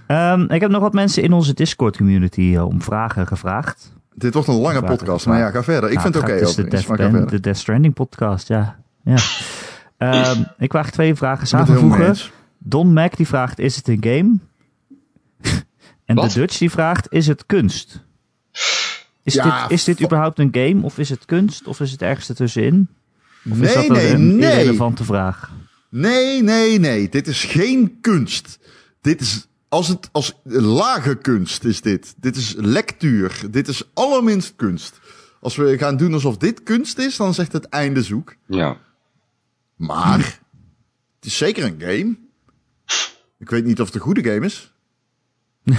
Ehm, 0.07 0.41
ik 0.41 0.61
heb 0.61 0.71
nog 0.71 0.81
wat 0.81 0.93
mensen 0.93 1.23
in 1.23 1.33
onze 1.33 1.53
Discord-community 1.53 2.53
eh, 2.55 2.67
om 2.67 2.81
vragen 2.81 3.27
gevraagd. 3.27 3.92
Dit 4.15 4.33
wordt 4.33 4.47
een 4.47 4.55
lange 4.55 4.83
podcast. 4.83 5.25
Maar 5.25 5.39
ja, 5.39 5.49
ga 5.49 5.63
verder. 5.63 5.89
Ik 5.89 5.95
Nou, 5.97 6.01
vind 6.11 6.13
het 6.13 6.23
oké. 6.23 6.33
Het 6.33 6.49
is 6.49 6.55
de 6.55 6.67
Death, 6.67 6.87
maar 6.87 6.97
Band- 7.11 7.29
de 7.29 7.39
Death 7.39 7.57
Stranding 7.57 7.93
podcast, 7.93 8.47
ja. 8.47 8.79
ja. 9.03 9.15
Ehm, 9.97 10.41
ik 10.57 10.71
waag 10.71 10.91
twee 10.91 11.15
vragen 11.15 11.47
samenvoegen. 11.47 12.15
Don 12.57 12.93
Mac 12.93 13.15
die 13.17 13.27
vraagt, 13.27 13.59
is 13.59 13.75
het 13.75 13.87
een 13.87 13.97
game? 14.03 14.37
en 16.05 16.15
Wat? 16.15 16.31
de 16.31 16.39
Dutch 16.39 16.57
die 16.57 16.69
vraagt, 16.69 17.07
is 17.09 17.27
het 17.27 17.45
kunst? 17.45 18.03
Is, 19.23 19.33
Ja, 19.33 19.61
dit, 19.61 19.71
is 19.71 19.83
dit 19.83 20.01
überhaupt 20.03 20.39
een 20.39 20.49
game? 20.51 20.81
Of 20.81 20.97
is 20.97 21.09
het 21.09 21.25
kunst? 21.25 21.67
Of 21.67 21.79
is 21.79 21.91
het 21.91 22.01
ergens 22.01 22.29
ertussenin? 22.29 22.87
Of 23.51 23.57
is 23.59 23.75
Nee, 23.75 23.87
dat 23.87 23.97
nee, 23.97 24.09
een 24.13 24.35
nee. 24.35 24.51
irrelevante 24.51 25.03
vraag? 25.03 25.51
Nee, 25.89 26.43
nee, 26.43 26.79
nee. 26.79 27.09
Dit 27.09 27.27
is 27.27 27.43
geen 27.43 27.97
kunst. 28.01 28.59
Dit 29.01 29.21
is 29.21 29.47
als 29.73 29.87
het 29.87 30.09
als 30.11 30.33
lage 30.43 31.15
kunst 31.15 31.63
is 31.63 31.81
dit. 31.81 32.13
Dit 32.17 32.35
is 32.35 32.53
lectuur. 32.57 33.41
Dit 33.49 33.67
is 33.67 33.83
allerminst 33.93 34.53
kunst. 34.55 34.99
Als 35.41 35.55
we 35.55 35.77
gaan 35.77 35.97
doen 35.97 36.13
alsof 36.13 36.37
dit 36.37 36.63
kunst 36.63 36.97
is, 36.97 37.15
dan 37.17 37.33
zegt 37.33 37.51
het 37.53 37.65
einde 37.65 38.03
zoek. 38.03 38.35
ja. 38.47 38.77
Maar 39.75 40.17
Het 41.15 41.25
is 41.25 41.37
zeker 41.37 41.63
een 41.63 41.75
game. 41.81 42.15
Ik 43.39 43.49
weet 43.49 43.65
niet 43.65 43.79
of 43.79 43.85
het 43.85 43.95
een 43.95 44.01
goede 44.01 44.23
game 44.23 44.45
is. 44.45 44.73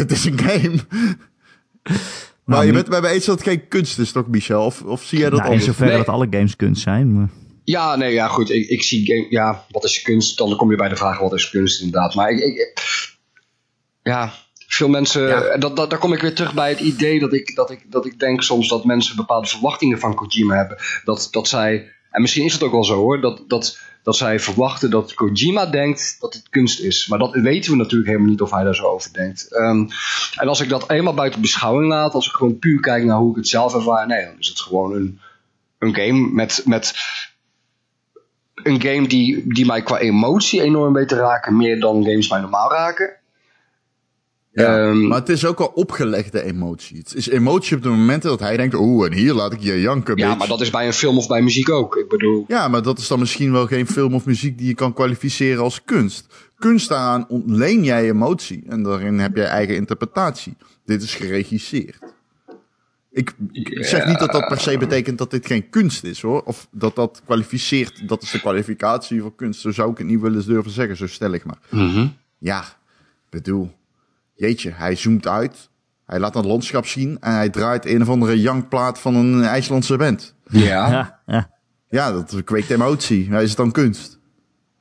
het 0.00 0.10
is 0.12 0.24
een 0.24 0.38
game. 0.38 0.78
Maar 2.44 2.64
je 2.66 2.72
bent 2.72 2.86
het 2.86 3.00
bij 3.00 3.00
me 3.00 3.08
eens 3.08 3.24
dat 3.24 3.38
het 3.38 3.48
geen 3.48 3.68
kunst 3.68 3.98
is, 3.98 4.12
toch, 4.12 4.28
Michel? 4.28 4.64
Of, 4.64 4.82
of 4.82 5.02
zie 5.04 5.18
jij 5.18 5.30
dat 5.30 5.38
Nou, 5.38 5.52
in 5.52 5.58
anders? 5.58 5.76
zoverre 5.76 5.96
Nee. 5.96 6.04
dat 6.04 6.14
alle 6.14 6.26
games 6.30 6.56
kunst 6.56 6.82
zijn. 6.82 7.12
Maar... 7.14 7.28
Ja, 7.64 7.96
nee, 7.96 8.12
ja, 8.12 8.28
goed. 8.28 8.50
Ik, 8.50 8.68
ik 8.68 8.82
zie 8.82 9.06
game. 9.06 9.26
Ja, 9.30 9.64
wat 9.70 9.84
is 9.84 10.02
kunst? 10.02 10.38
Dan 10.38 10.56
kom 10.56 10.70
je 10.70 10.76
bij 10.76 10.88
de 10.88 10.96
vraag: 10.96 11.18
wat 11.18 11.32
is 11.32 11.50
kunst, 11.50 11.80
inderdaad. 11.82 12.14
Maar 12.14 12.30
ik. 12.30 12.38
ik 12.38 12.72
ja, 14.02 14.32
veel 14.66 14.88
mensen. 14.88 15.28
Ja. 15.28 15.56
Dat, 15.56 15.76
dat, 15.76 15.90
daar 15.90 15.98
kom 15.98 16.12
ik 16.12 16.20
weer 16.20 16.34
terug 16.34 16.54
bij 16.54 16.68
het 16.68 16.80
idee 16.80 17.18
dat 17.18 17.32
ik, 17.32 17.54
dat, 17.54 17.70
ik, 17.70 17.90
dat 17.90 18.06
ik 18.06 18.18
denk 18.18 18.42
soms 18.42 18.68
dat 18.68 18.84
mensen 18.84 19.16
bepaalde 19.16 19.48
verwachtingen 19.48 19.98
van 19.98 20.14
Kojima 20.14 20.56
hebben. 20.56 20.78
Dat, 21.04 21.28
dat 21.30 21.48
zij. 21.48 21.90
En 22.10 22.20
misschien 22.20 22.44
is 22.44 22.52
het 22.52 22.62
ook 22.62 22.72
wel 22.72 22.84
zo 22.84 22.96
hoor. 22.96 23.20
Dat, 23.20 23.44
dat, 23.46 23.78
dat 24.02 24.16
zij 24.16 24.40
verwachten 24.40 24.90
dat 24.90 25.14
Kojima 25.14 25.66
denkt 25.66 26.16
dat 26.20 26.34
het 26.34 26.48
kunst 26.48 26.80
is. 26.80 27.06
Maar 27.06 27.18
dat 27.18 27.32
weten 27.32 27.70
we 27.70 27.76
natuurlijk 27.76 28.10
helemaal 28.10 28.30
niet 28.30 28.40
of 28.40 28.50
hij 28.50 28.64
daar 28.64 28.74
zo 28.74 28.84
over 28.84 29.12
denkt. 29.12 29.52
Ehm, 29.52 29.88
en 30.34 30.48
als 30.48 30.60
ik 30.60 30.68
dat 30.68 30.90
eenmaal 30.90 31.14
buiten 31.14 31.40
beschouwing 31.40 31.88
laat, 31.88 32.14
als 32.14 32.26
ik 32.26 32.32
gewoon 32.32 32.58
puur 32.58 32.80
kijk 32.80 33.04
naar 33.04 33.18
hoe 33.18 33.30
ik 33.30 33.36
het 33.36 33.48
zelf 33.48 33.74
ervaar, 33.74 34.06
nee, 34.06 34.24
dan 34.24 34.38
is 34.38 34.48
het 34.48 34.60
gewoon 34.60 34.94
een, 34.94 35.20
een 35.78 35.94
game 35.94 36.32
met, 36.32 36.62
met 36.64 36.94
een 38.62 38.80
game 38.80 39.08
die, 39.08 39.52
die 39.54 39.66
mij 39.66 39.82
qua 39.82 39.98
emotie 39.98 40.62
enorm 40.62 40.92
weet 40.92 41.08
te 41.08 41.16
raken, 41.16 41.56
meer 41.56 41.80
dan 41.80 42.04
games 42.04 42.30
mij 42.30 42.40
normaal 42.40 42.70
raken. 42.70 43.16
Ja, 44.52 44.78
Ehm, 44.78 45.06
maar 45.06 45.18
het 45.18 45.28
is 45.28 45.46
ook 45.46 45.58
wel 45.58 45.66
opgelegde 45.74 46.42
emotie. 46.42 46.98
Het 46.98 47.14
is 47.14 47.28
emotie 47.28 47.76
op 47.76 47.82
de 47.82 47.88
momenten 47.88 48.30
dat 48.30 48.40
hij 48.40 48.56
denkt, 48.56 48.74
oeh, 48.74 49.06
en 49.06 49.12
hier 49.12 49.32
laat 49.32 49.52
ik 49.52 49.60
je 49.60 49.80
janken, 49.80 50.16
ja, 50.16 50.26
bitch. 50.26 50.38
maar 50.38 50.48
dat 50.48 50.60
is 50.60 50.70
bij 50.70 50.86
een 50.86 50.92
film 50.92 51.16
of 51.18 51.26
bij 51.26 51.42
muziek 51.42 51.70
ook. 51.70 51.96
Ik 51.96 52.08
bedoel, 52.08 52.44
Ja, 52.48 52.68
maar 52.68 52.82
dat 52.82 52.98
is 52.98 53.08
dan 53.08 53.18
misschien 53.18 53.52
wel 53.52 53.66
geen 53.66 53.86
film 53.86 54.14
of 54.14 54.24
muziek 54.24 54.58
die 54.58 54.66
je 54.66 54.74
kan 54.74 54.92
kwalificeren 54.92 55.62
als 55.62 55.84
kunst. 55.84 56.26
Kunst 56.58 56.88
daaraan 56.88 57.28
ontleen 57.28 57.84
jij 57.84 58.08
emotie 58.08 58.64
en 58.68 58.82
daarin 58.82 59.18
heb 59.18 59.36
jij 59.36 59.46
eigen 59.46 59.74
interpretatie. 59.76 60.56
Dit 60.84 61.02
is 61.02 61.14
geregisseerd. 61.14 61.98
Ik, 63.12 63.34
ik 63.52 63.84
zeg 63.84 64.06
niet 64.06 64.18
dat 64.18 64.32
dat 64.32 64.48
per 64.48 64.60
se 64.60 64.78
betekent 64.78 65.18
dat 65.18 65.30
dit 65.30 65.46
geen 65.46 65.68
kunst 65.68 66.04
is 66.04 66.20
hoor. 66.20 66.42
Of 66.42 66.68
dat 66.70 66.94
dat 66.94 67.22
kwalificeert, 67.24 68.08
dat 68.08 68.22
is 68.22 68.30
de 68.30 68.40
kwalificatie 68.40 69.20
voor 69.20 69.34
kunst. 69.34 69.60
Zo 69.60 69.70
zou 69.70 69.90
ik 69.90 69.98
het 69.98 70.06
niet 70.06 70.20
willen 70.20 70.46
durven 70.46 70.70
zeggen, 70.70 70.96
zo 70.96 71.06
stel 71.06 71.32
ik 71.32 71.44
maar. 71.44 71.58
Ja, 72.38 72.64
bedoel, 73.30 73.74
jeetje, 74.34 74.70
hij 74.70 74.94
zoomt 74.96 75.26
uit. 75.26 75.70
Hij 76.06 76.18
laat 76.20 76.36
een 76.36 76.46
landschap 76.46 76.86
zien 76.86 77.16
en 77.20 77.32
hij 77.32 77.48
draait 77.48 77.86
een 77.86 78.02
of 78.02 78.08
andere 78.08 78.40
jankplaat 78.40 78.98
van 78.98 79.14
een 79.14 79.42
IJslandse 79.44 79.96
band. 79.96 80.34
ja, 80.50 80.90
Ja, 80.90 81.20
ja. 81.26 81.50
Ja, 81.88 82.12
dat 82.12 82.44
kweekt 82.44 82.70
emotie. 82.70 83.28
Is 83.28 83.48
het 83.48 83.56
dan 83.56 83.72
kunst? 83.72 84.18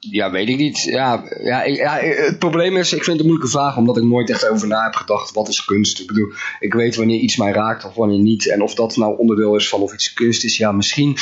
Ja, 0.10 0.32
weet 0.32 0.49
ik 0.49 0.58
niet. 0.58 0.82
Ja, 0.84 1.24
ja, 1.43 1.64
ik- 1.64 1.76
ja, 1.76 1.97
het 1.99 2.39
probleem 2.39 2.78
is, 2.78 2.88
ik 2.93 3.04
vind 3.04 3.06
het 3.18 3.20
een 3.20 3.32
moeilijke 3.32 3.52
vraag, 3.52 3.78
omdat 3.78 3.97
ik 3.97 4.04
nooit 4.04 4.30
echt 4.30 4.47
over 4.49 4.68
na 4.68 4.84
heb 4.84 4.95
gedacht, 4.95 5.34
wat 5.34 5.47
is 5.47 5.66
kunst? 5.66 5.99
Ik 5.99 6.08
bedoel, 6.08 6.32
ik 6.60 6.74
weet 6.74 6.95
wanneer 6.95 7.20
iets 7.20 7.38
mij 7.38 7.52
raakt 7.52 7.86
of 7.86 7.93
wanneer 7.95 8.20
niet. 8.20 8.47
En 8.49 8.62
of 8.62 8.74
dat 8.76 8.95
nou 8.97 9.18
onderdeel 9.18 9.56
is 9.56 9.70
van 9.70 9.82
of 9.82 9.93
iets 9.93 10.14
kunst 10.14 10.43
is, 10.43 10.58
ja, 10.58 10.72
misschien. 10.72 11.18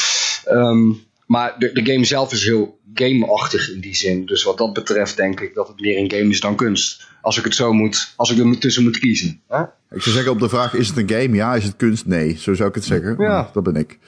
Ehm, 0.45 0.91
maar 1.25 1.55
de, 1.59 1.71
de 1.73 1.91
game 1.91 2.05
zelf 2.05 2.31
is 2.31 2.43
heel 2.43 2.79
gameachtig 2.93 3.71
in 3.73 3.79
die 3.79 3.95
zin. 3.95 4.25
Dus 4.25 4.43
wat 4.43 4.57
dat 4.57 4.73
betreft 4.73 5.15
denk 5.17 5.39
ik 5.39 5.53
dat 5.53 5.67
het 5.67 5.79
meer 5.79 5.97
een 5.97 6.11
game 6.11 6.29
is 6.29 6.39
dan 6.39 6.55
kunst. 6.55 7.07
Als 7.21 7.37
ik 7.37 7.43
het 7.43 7.55
zo 7.55 7.73
moet, 7.73 8.13
als 8.15 8.31
ik 8.31 8.37
er 8.37 8.59
tussen 8.59 8.83
moet 8.83 8.99
kiezen. 8.99 9.41
Hè? 9.47 9.61
Ik 9.91 10.01
zou 10.01 10.15
zeggen 10.15 10.31
op 10.31 10.39
de 10.39 10.49
vraag, 10.49 10.73
is 10.73 10.87
het 10.87 10.97
een 10.97 11.09
game? 11.09 11.35
Ja, 11.35 11.55
is 11.55 11.63
het 11.63 11.75
kunst? 11.75 12.05
Nee, 12.05 12.37
zo 12.37 12.53
zou 12.53 12.69
ik 12.69 12.75
het 12.75 12.83
zeggen. 12.83 13.15
Ja. 13.17 13.49
Dat 13.53 13.63
ben 13.63 13.75
ik. 13.75 13.99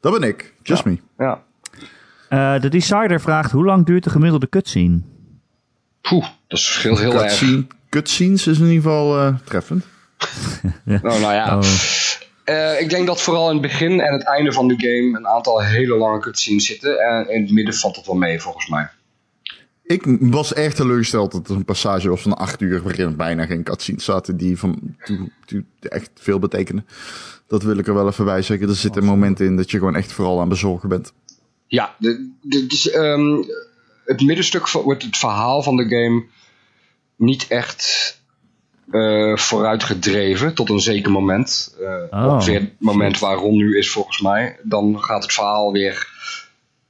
Dat 0.00 0.18
ben 0.20 0.28
ik. 0.28 0.54
Just 0.62 0.84
me. 0.84 0.98
Ja. 1.18 1.42
Eh, 2.30 2.60
de 2.60 2.68
decider 2.68 3.20
vraagt, 3.20 3.50
hoe 3.50 3.64
lang 3.64 3.86
duurt 3.86 4.04
de 4.04 4.10
gemiddelde 4.10 4.48
cutscene? 4.48 5.00
Poeh, 6.00 6.26
dat 6.48 6.60
verschilt 6.60 6.98
heel 6.98 7.12
erg. 7.12 7.22
Cutscene, 7.22 7.66
cutscenes 7.88 8.46
is 8.46 8.58
in 8.58 8.66
ieder 8.66 8.82
geval 8.82 9.18
eh, 9.18 9.34
treffend. 9.44 9.84
Oh, 10.86 11.02
nou 11.02 11.32
ja. 11.32 11.58
Oh. 11.58 11.64
Eh, 12.44 12.80
ik 12.80 12.90
denk 12.90 13.06
dat 13.06 13.22
vooral 13.22 13.46
in 13.46 13.52
het 13.52 13.62
begin 13.62 14.00
en 14.00 14.12
het 14.12 14.24
einde 14.24 14.52
van 14.52 14.68
de 14.68 14.74
game 14.76 15.18
een 15.18 15.26
aantal 15.26 15.62
hele 15.62 15.96
lange 15.96 16.20
cutscenes 16.20 16.66
zitten. 16.66 16.98
En 16.98 17.30
in 17.30 17.42
het 17.42 17.50
midden 17.50 17.74
valt 17.74 17.96
het 17.96 18.06
wel 18.06 18.16
mee, 18.16 18.40
volgens 18.40 18.68
mij. 18.68 18.88
Ik 19.82 20.02
was 20.20 20.54
erg 20.54 20.74
teleurgesteld 20.74 21.32
dat 21.32 21.48
er 21.48 21.56
een 21.56 21.64
passage 21.64 22.08
was 22.08 22.22
van 22.22 22.36
acht 22.36 22.60
uur 22.60 22.82
waarin 22.82 23.06
er 23.06 23.16
bijna 23.16 23.46
geen 23.46 23.62
cutscenes 23.62 24.04
zaten 24.04 24.36
die 24.36 24.58
van 24.58 24.96
echt 25.80 26.10
veel 26.14 26.38
betekenen. 26.38 26.86
Dat 27.46 27.62
wil 27.62 27.78
ik 27.78 27.86
er 27.86 27.94
wel 27.94 28.08
even 28.08 28.24
bij 28.24 28.42
zeggen. 28.42 28.68
Er 28.68 28.74
zitten 28.74 29.04
momenten 29.04 29.46
in 29.46 29.56
dat 29.56 29.70
je 29.70 29.78
gewoon 29.78 29.96
echt 29.96 30.12
vooral 30.12 30.40
aan 30.40 30.48
bezorgen 30.48 30.88
bent. 30.88 31.12
Ja, 31.70 31.96
ehm, 32.92 33.42
het 34.04 34.20
middenstuk 34.20 34.68
wordt 34.68 35.02
het 35.02 35.16
verhaal 35.16 35.62
van 35.62 35.76
de 35.76 35.88
game 35.88 36.24
niet 37.16 37.46
echt 37.48 38.18
eh 38.90 39.36
vooruitgedreven 39.36 40.54
tot 40.54 40.70
een 40.70 40.80
zeker 40.80 41.10
moment. 41.10 41.76
Oh. 42.10 42.26
Ongeveer 42.26 42.60
het 42.60 42.74
moment 42.78 43.18
waar 43.18 43.36
Ron 43.36 43.56
nu 43.56 43.78
is 43.78 43.90
volgens 43.90 44.20
mij. 44.20 44.58
Dan 44.62 45.02
gaat 45.02 45.22
het 45.22 45.32
verhaal 45.32 45.72
weer 45.72 46.08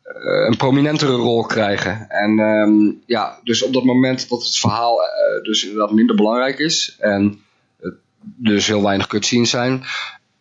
eh, 0.03 0.47
een 0.49 0.57
prominentere 0.57 1.13
rol 1.13 1.43
krijgen. 1.43 2.09
En 2.09 2.39
ehm, 2.39 2.93
ja, 3.07 3.41
dus 3.45 3.63
op 3.63 3.73
dat 3.73 3.85
moment 3.85 4.29
dat 4.29 4.45
het 4.45 4.59
verhaal 4.59 4.99
dus 5.43 5.65
inderdaad 5.65 5.93
minder 5.93 6.17
belangrijk 6.17 6.59
is 6.59 6.97
en 6.99 7.41
dus 8.21 8.67
heel 8.67 8.83
weinig 8.83 9.07
cutscenes 9.07 9.51
zijn, 9.51 9.83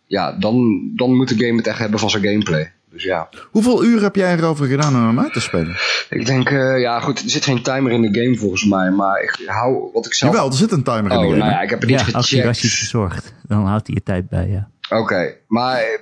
ja, 0.06 0.32
dan, 0.32 0.90
dan 0.96 1.16
moet 1.16 1.28
de 1.38 1.46
game 1.46 1.58
het 1.58 1.68
echt 1.68 1.80
hebben 1.80 2.00
van 2.00 2.10
zijn 2.10 2.24
gameplay. 2.24 2.72
Dus 2.92 3.04
ja. 3.04 3.30
Hoeveel 3.52 3.84
uur 3.84 4.02
heb 4.02 4.16
jij 4.16 4.34
erover 4.38 4.68
gedaan 4.68 4.96
om 4.96 5.06
hem 5.08 5.20
uit 5.20 5.34
te 5.34 5.40
spelen? 5.40 5.78
Ik 6.10 6.26
denk, 6.26 6.50
eh, 6.50 6.80
ja 6.82 7.00
goed, 7.00 7.20
er 7.24 7.30
zit 7.30 7.44
geen 7.44 7.62
timer 7.64 7.92
in 7.92 8.02
de 8.02 8.22
game 8.24 8.38
volgens 8.38 8.66
mij, 8.66 8.92
maar 8.92 9.22
ik 9.22 9.38
hou 9.46 9.90
wat 9.94 10.06
ik 10.06 10.14
zelf... 10.14 10.34
Jawel, 10.34 10.50
er 10.50 10.56
zit 10.58 10.72
een 10.72 10.84
timer 10.84 11.12
in 11.12 11.18
oh, 11.18 11.22
de 11.24 11.28
game. 11.28 11.38
nou 11.38 11.52
ja, 11.52 11.62
ik 11.62 11.70
heb 11.70 11.80
het 11.82 11.90
niet 11.90 12.00
Ja, 12.00 12.06
als 12.12 12.30
gecheckt. 12.30 12.64
is 12.64 12.80
gezorgd, 12.80 13.34
dan 13.48 13.66
houdt 13.66 13.88
hij 13.88 13.96
je 13.96 14.04
tijd 14.04 14.30
bij, 14.30 14.48
ja. 14.48 14.70
Oké, 14.98 15.36
maar 15.48 15.78
eh, 15.82 16.00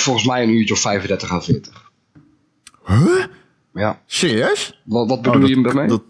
volgens 0.00 0.26
mij 0.26 0.42
een 0.42 0.50
uurtje 0.50 0.74
of 0.74 0.80
35 0.80 1.30
à 1.32 1.40
40. 1.40 1.90
Huh? 2.86 3.24
Ja. 3.74 4.00
Serieus? 4.06 4.80
Wat, 4.84 5.08
wat 5.08 5.22
bedoel 5.22 5.42
Oh, 5.42 5.48
je 5.48 5.54
dat, 5.54 5.64
daarmee? 5.64 5.88
dat, 5.88 6.02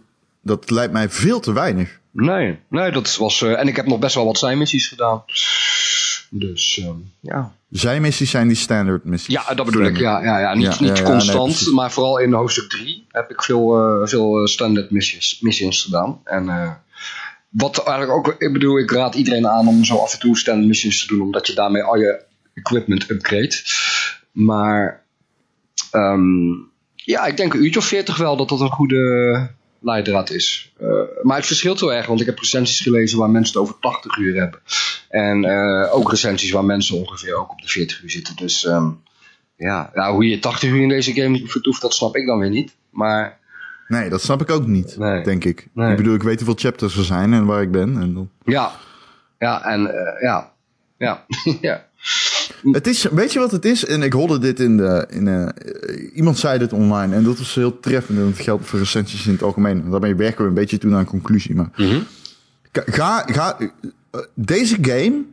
dat 0.42 0.70
lijkt 0.70 0.92
mij 0.92 1.08
veel 1.08 1.40
te 1.40 1.52
weinig. 1.52 2.00
Nee, 2.10 2.58
nee, 2.68 2.90
dat 2.90 3.16
was... 3.16 3.42
eh, 3.42 3.58
en 3.60 3.68
ik 3.68 3.76
heb 3.76 3.86
nog 3.86 3.98
best 3.98 4.14
wel 4.14 4.24
wat 4.24 4.38
zijmissies 4.38 4.88
gedaan. 4.88 5.22
Dus, 6.38 6.78
ehm, 6.82 6.98
ja. 7.20 7.54
Zijmissies 7.70 8.30
zijn 8.30 8.48
die 8.48 8.56
standard 8.56 9.04
missies. 9.04 9.34
Ja, 9.34 9.54
dat 9.54 9.66
bedoel 9.66 9.84
ik. 9.84 9.96
Ja, 9.96 10.22
ja, 10.22 10.38
ja. 10.38 10.54
Niet, 10.54 10.64
Ja, 10.64 10.70
niet 10.80 10.88
ja, 10.88 10.94
ja, 10.94 11.02
nee, 11.02 11.10
constant, 11.36 11.72
maar 11.72 11.92
vooral 11.92 12.18
in 12.18 12.32
hoofdstuk 12.32 12.68
3 12.68 13.06
heb 13.08 13.30
ik 13.30 13.42
veel, 13.42 13.76
eh, 13.76 14.08
veel 14.08 14.38
eh, 14.38 14.46
standard 14.46 14.90
missies, 14.90 15.40
missions 15.40 15.82
gedaan. 15.82 16.20
En 16.24 16.48
eh, 16.48 16.70
wat 17.48 17.84
eigenlijk 17.84 18.18
ook, 18.18 18.34
ik 18.38 18.52
bedoel, 18.52 18.78
ik 18.78 18.90
raad 18.90 19.14
iedereen 19.14 19.48
aan 19.48 19.68
om 19.68 19.84
zo 19.84 19.96
af 19.96 20.12
en 20.12 20.18
toe 20.18 20.38
standard 20.38 20.68
missions 20.68 21.00
te 21.00 21.14
doen, 21.14 21.22
omdat 21.22 21.46
je 21.46 21.54
daarmee 21.54 21.82
al 21.82 21.96
je 21.96 22.22
equipment 22.54 23.10
upgrade. 23.10 23.54
Maar 24.32 25.04
ehm, 25.90 26.52
ja, 26.94 27.26
ik 27.26 27.36
denk 27.36 27.54
een 27.54 27.64
uurtje 27.64 27.78
of 27.78 27.86
40 27.86 28.16
wel 28.16 28.36
dat 28.36 28.48
dat 28.48 28.60
een 28.60 28.70
goede 28.70 29.50
leidraad 29.80 30.30
is. 30.30 30.72
Eh, 30.80 30.88
maar 31.22 31.36
het 31.36 31.46
verschilt 31.46 31.80
heel 31.80 31.92
erg, 31.92 32.06
want 32.06 32.20
ik 32.20 32.26
heb 32.26 32.38
recensies 32.38 32.80
gelezen 32.80 33.18
waar 33.18 33.30
mensen 33.30 33.52
het 33.54 33.62
over 33.62 33.80
80 33.80 34.16
uur 34.16 34.40
hebben. 34.40 34.60
En 35.08 35.44
eh, 35.44 35.94
ook 35.94 36.10
recensies 36.10 36.50
waar 36.50 36.64
mensen 36.64 36.96
ongeveer 36.96 37.34
ook 37.34 37.50
op 37.50 37.60
de 37.60 37.68
40 37.68 38.02
uur 38.02 38.10
zitten. 38.10 38.36
Dus 38.36 38.64
ehm, 38.64 38.88
ja, 39.56 39.90
nou, 39.94 40.12
hoe 40.14 40.28
je 40.28 40.38
80 40.38 40.70
uur 40.70 40.82
in 40.82 40.88
deze 40.88 41.12
game 41.12 41.46
vertoeft, 41.46 41.80
dat 41.80 41.94
snap 41.94 42.16
ik 42.16 42.26
dan 42.26 42.38
weer 42.38 42.50
niet. 42.50 42.76
Maar 42.90 43.38
Nee, 43.88 44.08
dat 44.08 44.22
snap 44.22 44.40
ik 44.40 44.50
ook 44.50 44.66
niet, 44.66 44.96
Nee. 44.98 45.22
denk 45.22 45.44
ik. 45.44 45.68
Nee. 45.72 45.90
Ik 45.90 45.96
bedoel, 45.96 46.14
ik 46.14 46.22
weet 46.22 46.36
hoeveel 46.36 46.70
chapters 46.70 46.96
er 46.96 47.04
zijn 47.04 47.32
en 47.32 47.46
waar 47.46 47.62
ik 47.62 47.70
ben. 47.70 48.00
En 48.00 48.14
dan... 48.14 48.30
ja, 48.44 48.72
ja, 49.38 49.64
en 49.64 49.86
eh, 49.94 50.22
ja, 50.22 50.52
ja, 50.98 51.24
ja. 51.60 51.86
Het 52.72 52.86
is, 52.86 53.02
weet 53.04 53.32
je 53.32 53.38
wat 53.38 53.50
het 53.50 53.64
is? 53.64 53.84
En 53.84 54.02
ik 54.02 54.12
hoorde 54.12 54.38
dit 54.38 54.60
in 54.60 54.76
de. 54.76 55.06
In, 55.10 55.28
eh, 55.28 56.16
iemand 56.16 56.38
zei 56.38 56.58
dit 56.58 56.72
online 56.72 57.14
en 57.14 57.24
dat 57.24 57.38
was 57.38 57.54
heel 57.54 57.80
treffend. 57.80 58.18
En 58.18 58.24
dat 58.24 58.38
geldt 58.38 58.66
voor 58.66 58.78
recensies 58.78 59.26
in 59.26 59.32
het 59.32 59.42
algemeen. 59.42 59.82
En 59.82 59.90
daarmee 59.90 60.14
werken 60.14 60.42
we 60.42 60.48
een 60.48 60.54
beetje 60.54 60.78
toe 60.78 60.90
naar 60.90 61.00
een 61.00 61.06
conclusie. 61.06 61.54
Maar 61.54 61.70
Ga- 62.72 62.82
ga, 62.86 63.24
ga, 63.32 63.58
eh, 64.10 64.20
deze 64.34 64.76
game. 64.80 65.24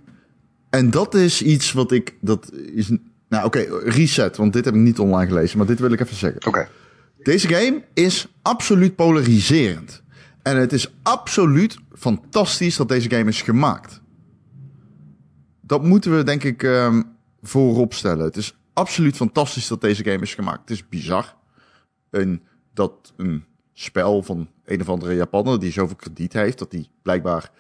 En 0.69 0.89
dat 0.91 1.15
is 1.15 1.41
iets 1.41 1.71
wat 1.71 1.91
ik. 1.91 2.15
Dat 2.21 2.51
is. 2.75 2.91
Nou, 3.29 3.45
oké, 3.45 3.65
reset. 3.84 4.38
Want 4.38 4.53
dit 4.53 4.65
heb 4.65 4.73
ik 4.73 4.79
niet 4.79 4.99
online 4.99 5.27
gelezen. 5.31 5.57
Maar 5.57 5.67
dit 5.67 5.79
wil 5.79 5.91
ik 5.91 5.99
even 5.99 6.15
zeggen. 6.15 6.47
Oké. 6.47 6.67
Deze 7.23 7.47
game 7.47 7.81
is 7.93 8.27
absoluut 8.41 8.95
polariserend. 8.95 10.01
En 10.41 10.57
het 10.57 10.73
is 10.73 10.93
absoluut 11.03 11.77
fantastisch 11.93 12.75
dat 12.75 12.88
deze 12.88 13.09
game 13.09 13.29
is 13.29 13.41
gemaakt. 13.41 14.01
Dat 15.61 15.84
moeten 15.84 16.15
we 16.17 16.23
denk 16.23 16.43
ik 16.43 16.63
ehm, 16.63 17.01
voorop 17.44 17.94
stellen. 17.94 18.26
Het 18.26 18.38
is 18.38 18.58
absoluut 18.74 19.16
fantastisch 19.16 19.68
dat 19.68 19.82
deze 19.82 20.04
game 20.04 20.22
is 20.22 20.34
gemaakt. 20.36 20.60
Het 20.60 20.70
is 20.70 20.88
bizar. 20.89 21.36
En 22.10 22.41
dat 22.74 23.14
een 23.18 23.46
spel 23.74 24.24
van 24.24 24.50
een 24.66 24.82
of 24.82 24.89
andere 24.89 25.16
Japaner 25.16 25.60
die 25.60 25.72
zoveel 25.72 25.96
krediet 25.96 26.34
heeft, 26.34 26.60
dat 26.60 26.72
hij 26.72 26.88
blijkbaar 27.02 27.52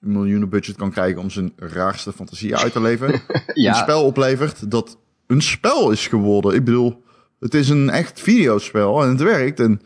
een 0.00 0.12
miljoenen 0.12 0.48
budget 0.48 0.76
kan 0.76 0.90
krijgen 0.90 1.20
om 1.20 1.30
zijn 1.30 1.52
raarste 1.56 2.12
fantasieën 2.12 2.56
uit 2.56 2.72
te 2.72 2.80
leven. 2.80 3.08
Ja. 3.54 3.70
Een 3.70 3.76
spel 3.82 4.04
oplevert 4.04 4.70
dat 4.70 4.98
een 5.26 5.42
spel 5.42 5.90
is 5.90 6.06
geworden. 6.06 6.54
Ik 6.54 6.64
bedoel, 6.64 7.02
het 7.40 7.54
is 7.54 7.68
een 7.68 7.90
echt 7.90 8.20
videospel 8.20 9.02
en 9.02 9.08
het 9.08 9.20
werkt. 9.20 9.60
En 9.60 9.80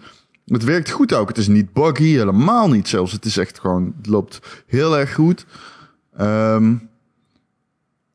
Het 0.47 0.65
werkt 0.65 0.91
goed 0.91 1.15
ook. 1.15 1.29
Het 1.29 1.39
is 1.39 1.49
niet 1.49 1.73
buggy, 1.73 2.05
helemaal 2.05 2.69
niet 2.69 2.89
zelfs. 2.89 3.13
Het 3.13 3.25
is 3.25 3.37
echt 3.37 3.59
gewoon, 3.59 3.95
het 3.97 4.07
loopt 4.07 4.65
heel 4.67 4.99
erg 4.99 5.15
goed. 5.15 5.47
Ehm, 6.17 6.75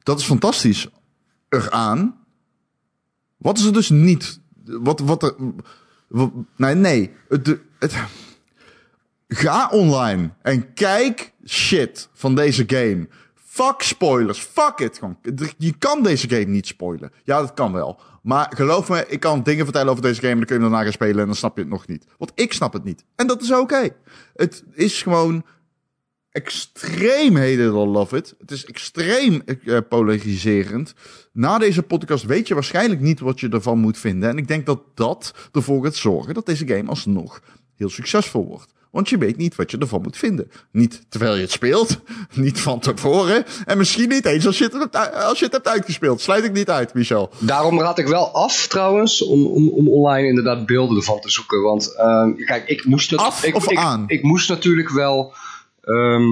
dat 0.03 0.19
is 0.19 0.25
fantastisch 0.25 0.87
eraan. 1.49 2.17
Wat 3.37 3.57
is 3.57 3.65
er 3.65 3.73
dus 3.73 3.89
niet? 3.89 4.39
Wat, 4.63 4.99
wat 4.99 5.23
er, 5.23 5.35
nee, 6.55 6.75
nee. 6.75 7.11
Ga 9.27 9.69
online 9.69 10.29
en 10.41 10.73
kijk 10.73 11.33
shit 11.45 12.09
van 12.13 12.35
deze 12.35 12.63
game. 12.67 13.07
Fuck 13.35 13.81
spoilers. 13.81 14.39
Fuck 14.39 14.79
it. 14.79 14.99
Je 15.57 15.73
kan 15.77 16.03
deze 16.03 16.29
game 16.29 16.45
niet 16.45 16.67
spoilen. 16.67 17.11
Ja, 17.23 17.39
dat 17.39 17.53
kan 17.53 17.71
wel. 17.71 17.99
Maar 18.21 18.51
geloof 18.55 18.89
me, 18.89 19.05
ik 19.07 19.19
kan 19.19 19.43
dingen 19.43 19.63
vertellen 19.63 19.89
over 19.89 20.03
deze 20.03 20.19
game 20.19 20.31
en 20.31 20.37
dan 20.37 20.45
kun 20.45 20.55
je 20.55 20.61
hem 20.61 20.71
daarna 20.71 20.85
gaan 20.85 20.93
spelen 20.93 21.19
en 21.19 21.25
dan 21.25 21.35
snap 21.35 21.55
je 21.55 21.61
het 21.61 21.71
nog 21.71 21.87
niet. 21.87 22.05
Want 22.17 22.31
ik 22.35 22.53
snap 22.53 22.73
het 22.73 22.83
niet. 22.83 23.05
En 23.15 23.27
dat 23.27 23.41
is 23.41 23.51
oké. 23.51 23.89
Het 24.35 24.63
is 24.73 25.01
gewoon 25.01 25.43
extreem 26.31 27.35
hated 27.35 27.71
or 27.71 27.87
love 27.87 28.17
it. 28.17 28.35
Het 28.39 28.51
is 28.51 28.65
extreem 28.65 29.41
eh, 29.45 29.77
polariserend. 29.89 30.93
Na 31.33 31.57
deze 31.57 31.83
podcast 31.83 32.25
weet 32.25 32.47
je 32.47 32.53
waarschijnlijk 32.53 33.01
niet 33.01 33.19
wat 33.19 33.39
je 33.39 33.49
ervan 33.49 33.79
moet 33.79 33.97
vinden. 33.97 34.29
En 34.29 34.37
ik 34.37 34.47
denk 34.47 34.65
dat 34.65 34.81
dat 34.93 35.33
ervoor 35.51 35.83
gaat 35.83 35.95
zorgen 35.95 36.33
dat 36.33 36.45
deze 36.45 36.67
game 36.67 36.89
alsnog 36.89 37.41
heel 37.75 37.89
succesvol 37.89 38.45
wordt. 38.45 38.73
Want 38.91 39.09
je 39.09 39.17
weet 39.17 39.37
niet 39.37 39.55
wat 39.55 39.71
je 39.71 39.77
ervan 39.77 40.01
moet 40.01 40.17
vinden. 40.17 40.51
Niet 40.71 41.01
terwijl 41.09 41.35
je 41.35 41.41
het 41.41 41.51
speelt, 41.51 41.99
niet 42.33 42.59
van 42.59 42.79
tevoren. 42.79 43.45
En 43.65 43.77
misschien 43.77 44.09
niet 44.09 44.25
eens 44.25 44.45
als 44.45 44.57
je 44.57 44.63
het 44.63 44.73
hebt, 44.73 45.13
als 45.13 45.39
je 45.39 45.45
het 45.45 45.53
hebt 45.53 45.67
uitgespeeld. 45.67 46.21
Sluit 46.21 46.43
ik 46.43 46.51
niet 46.53 46.69
uit, 46.69 46.93
Michel. 46.93 47.29
Daarom 47.39 47.79
raad 47.79 47.99
ik 47.99 48.07
wel 48.07 48.33
af 48.33 48.67
trouwens 48.67 49.23
om, 49.23 49.45
om, 49.45 49.69
om 49.69 49.89
online 49.89 50.27
inderdaad 50.27 50.65
beelden 50.65 50.97
ervan 50.97 51.19
te 51.19 51.29
zoeken. 51.29 51.61
Want 51.61 51.95
ehm, 51.95 52.33
kijk, 52.33 52.67
ik 52.67 52.85
moest, 52.85 53.09
het, 53.09 53.19
Af 53.19 53.43
ik, 53.43 53.55
of 53.55 53.71
ik, 53.71 53.77
aan? 53.77 54.03
Ik, 54.07 54.23
moest 54.23 54.49
natuurlijk 54.49 54.89
wel 54.89 55.33
ehm, 55.81 56.23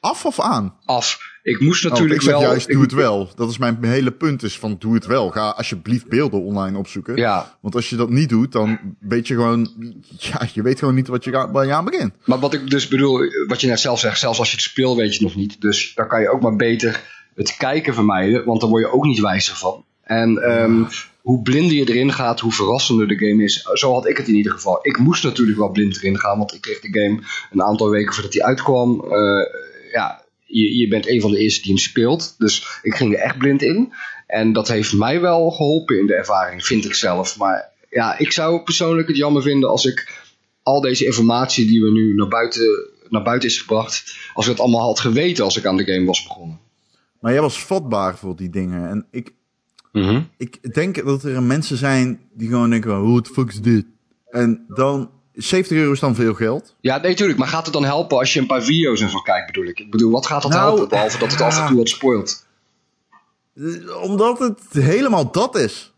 Af 0.00 0.24
of 0.24 0.40
aan? 0.40 0.74
af. 0.84 1.26
Ik 1.42 1.60
moest 1.60 1.84
Oh, 1.84 1.90
natuurlijk 1.90 2.20
ik 2.20 2.26
zeg 2.26 2.32
wel. 2.38 2.42
juist, 2.42 2.66
ik- 2.68 2.72
doe 2.72 2.82
het 2.82 2.92
wel. 2.92 3.30
Dat 3.34 3.50
is 3.50 3.58
mijn 3.58 3.84
hele 3.84 4.10
punt 4.10 4.42
is 4.42 4.58
van, 4.58 4.76
doe 4.78 4.94
het 4.94 5.06
wel. 5.06 5.30
Ga 5.30 5.48
alsjeblieft 5.48 6.08
beelden 6.08 6.40
online 6.42 6.78
opzoeken. 6.78 7.16
Ja, 7.16 7.56
Want 7.60 7.74
als 7.74 7.90
je 7.90 7.96
dat 7.96 8.10
niet 8.10 8.28
doet, 8.28 8.52
dan 8.52 8.78
weet 9.00 9.28
je 9.28 9.34
gewoon... 9.34 9.70
Ja, 10.18 10.48
je 10.52 10.62
weet 10.62 10.78
gewoon 10.78 10.94
niet 10.94 11.08
wat 11.08 11.24
je, 11.24 11.30
waar 11.52 11.66
je 11.66 11.72
aan 11.72 11.84
begint. 11.84 12.12
maar 12.24 12.38
wat 12.38 12.54
ik 12.54 12.70
dus 12.70 12.88
bedoel, 12.88 13.20
wat 13.46 13.60
je 13.60 13.66
net 13.66 13.80
zelf 13.80 14.00
zegt, 14.00 14.18
zelfs 14.18 14.38
als 14.38 14.48
je 14.50 14.56
het 14.56 14.64
speelt 14.64 14.96
weet 14.96 15.16
je 15.16 15.22
nog 15.24 15.34
niet. 15.34 15.60
Dus 15.60 15.94
dan 15.94 16.08
kan 16.08 16.20
je 16.20 16.30
ook 16.30 16.40
maar 16.42 16.56
beter 16.56 17.02
het 17.34 17.56
kijken 17.56 17.94
vermijden, 17.94 18.44
want 18.44 18.60
dan 18.60 18.70
word 18.70 18.82
je 18.84 18.92
ook 18.92 19.04
niet 19.04 19.20
wijzer 19.20 19.56
van. 19.56 19.84
En 20.02 20.38
ehm, 20.38 20.82
hoe 21.28 21.42
blinder 21.42 21.76
je 21.76 21.88
erin 21.88 22.12
gaat, 22.12 22.40
hoe 22.40 22.52
verrassender 22.52 23.08
de 23.08 23.18
game 23.18 23.42
is. 23.42 23.62
Zo 23.72 23.92
had 23.92 24.08
ik 24.08 24.16
het 24.16 24.28
in 24.28 24.34
ieder 24.34 24.52
geval. 24.52 24.78
Ik 24.82 24.98
moest 24.98 25.24
natuurlijk 25.24 25.58
wel 25.58 25.70
blind 25.70 25.96
erin 25.96 26.18
gaan, 26.18 26.38
want 26.38 26.54
ik 26.54 26.60
kreeg 26.60 26.80
de 26.80 27.00
game 27.00 27.22
een 27.50 27.62
aantal 27.62 27.90
weken 27.90 28.14
voordat 28.14 28.32
hij 28.32 28.42
uitkwam. 28.42 29.04
Eh, 29.04 29.46
ja, 29.92 30.24
je, 30.44 30.76
je 30.76 30.88
bent 30.88 31.08
een 31.08 31.20
van 31.20 31.30
de 31.30 31.38
eerste 31.38 31.62
die 31.62 31.70
hem 31.70 31.80
speelt. 31.80 32.34
Dus 32.38 32.80
ik 32.82 32.94
ging 32.94 33.14
er 33.14 33.20
echt 33.20 33.38
blind 33.38 33.62
in. 33.62 33.92
En 34.26 34.52
dat 34.52 34.68
heeft 34.68 34.92
mij 34.92 35.20
wel 35.20 35.50
geholpen 35.50 35.98
in 35.98 36.06
de 36.06 36.14
ervaring, 36.14 36.64
vind 36.64 36.84
ik 36.84 36.94
zelf. 36.94 37.38
Maar 37.38 37.72
ja, 37.90 38.18
ik 38.18 38.32
zou 38.32 38.62
persoonlijk 38.62 39.08
het 39.08 39.16
jammer 39.16 39.42
vinden 39.42 39.68
als 39.68 39.84
ik 39.84 40.22
al 40.62 40.80
deze 40.80 41.04
informatie 41.04 41.66
die 41.66 41.82
we 41.82 41.90
nu 41.90 42.14
naar 42.14 42.28
buiten, 42.28 42.90
naar 43.08 43.22
buiten 43.22 43.48
is 43.48 43.58
gebracht, 43.60 44.16
als 44.34 44.44
ik 44.44 44.50
het 44.52 44.60
allemaal 44.60 44.86
had 44.86 45.00
geweten 45.00 45.44
als 45.44 45.56
ik 45.56 45.66
aan 45.66 45.76
de 45.76 45.92
game 45.92 46.06
was 46.06 46.22
begonnen. 46.22 46.60
Maar 47.20 47.32
jij 47.32 47.40
was 47.40 47.64
vatbaar 47.64 48.16
voor 48.18 48.36
die 48.36 48.50
dingen. 48.50 48.88
En 48.88 49.06
ik, 49.10 49.32
ik 50.36 50.74
denk 50.74 51.04
dat 51.04 51.22
er 51.22 51.42
mensen 51.42 51.76
zijn 51.76 52.20
die 52.32 52.48
gewoon 52.48 52.70
denken, 52.70 52.96
hoe 52.96 53.16
het 53.16 53.28
fuck 53.28 53.48
is 53.48 53.60
dit? 53.60 53.86
En 54.30 54.64
dan, 54.68 55.10
70 55.32 55.76
euro 55.76 55.92
is 55.92 56.00
dan 56.00 56.14
veel 56.14 56.34
geld. 56.34 56.76
Ja, 56.80 56.98
nee, 56.98 57.14
tuurlijk. 57.14 57.38
Maar 57.38 57.48
gaat 57.48 57.64
het 57.64 57.74
dan 57.74 57.84
helpen 57.84 58.18
als 58.18 58.32
je 58.32 58.40
een 58.40 58.46
paar 58.46 58.62
video's 58.62 59.00
ervan 59.00 59.22
kijkt, 59.22 59.46
bedoel 59.46 59.64
ik? 59.64 59.80
Ik 59.80 59.90
bedoel, 59.90 60.10
wat 60.10 60.26
gaat 60.26 60.42
dat 60.42 60.50
Nou, 60.50 60.68
helpen, 60.68 60.88
behalve 60.88 61.18
dat 61.18 61.30
het 61.30 61.40
af 61.40 61.60
en 61.60 61.66
toe 61.66 61.76
wat 61.76 61.88
spoilt? 61.88 62.46
Omdat 64.02 64.38
het 64.38 64.60
helemaal 64.70 65.32
dat 65.32 65.56
is. 65.56 65.92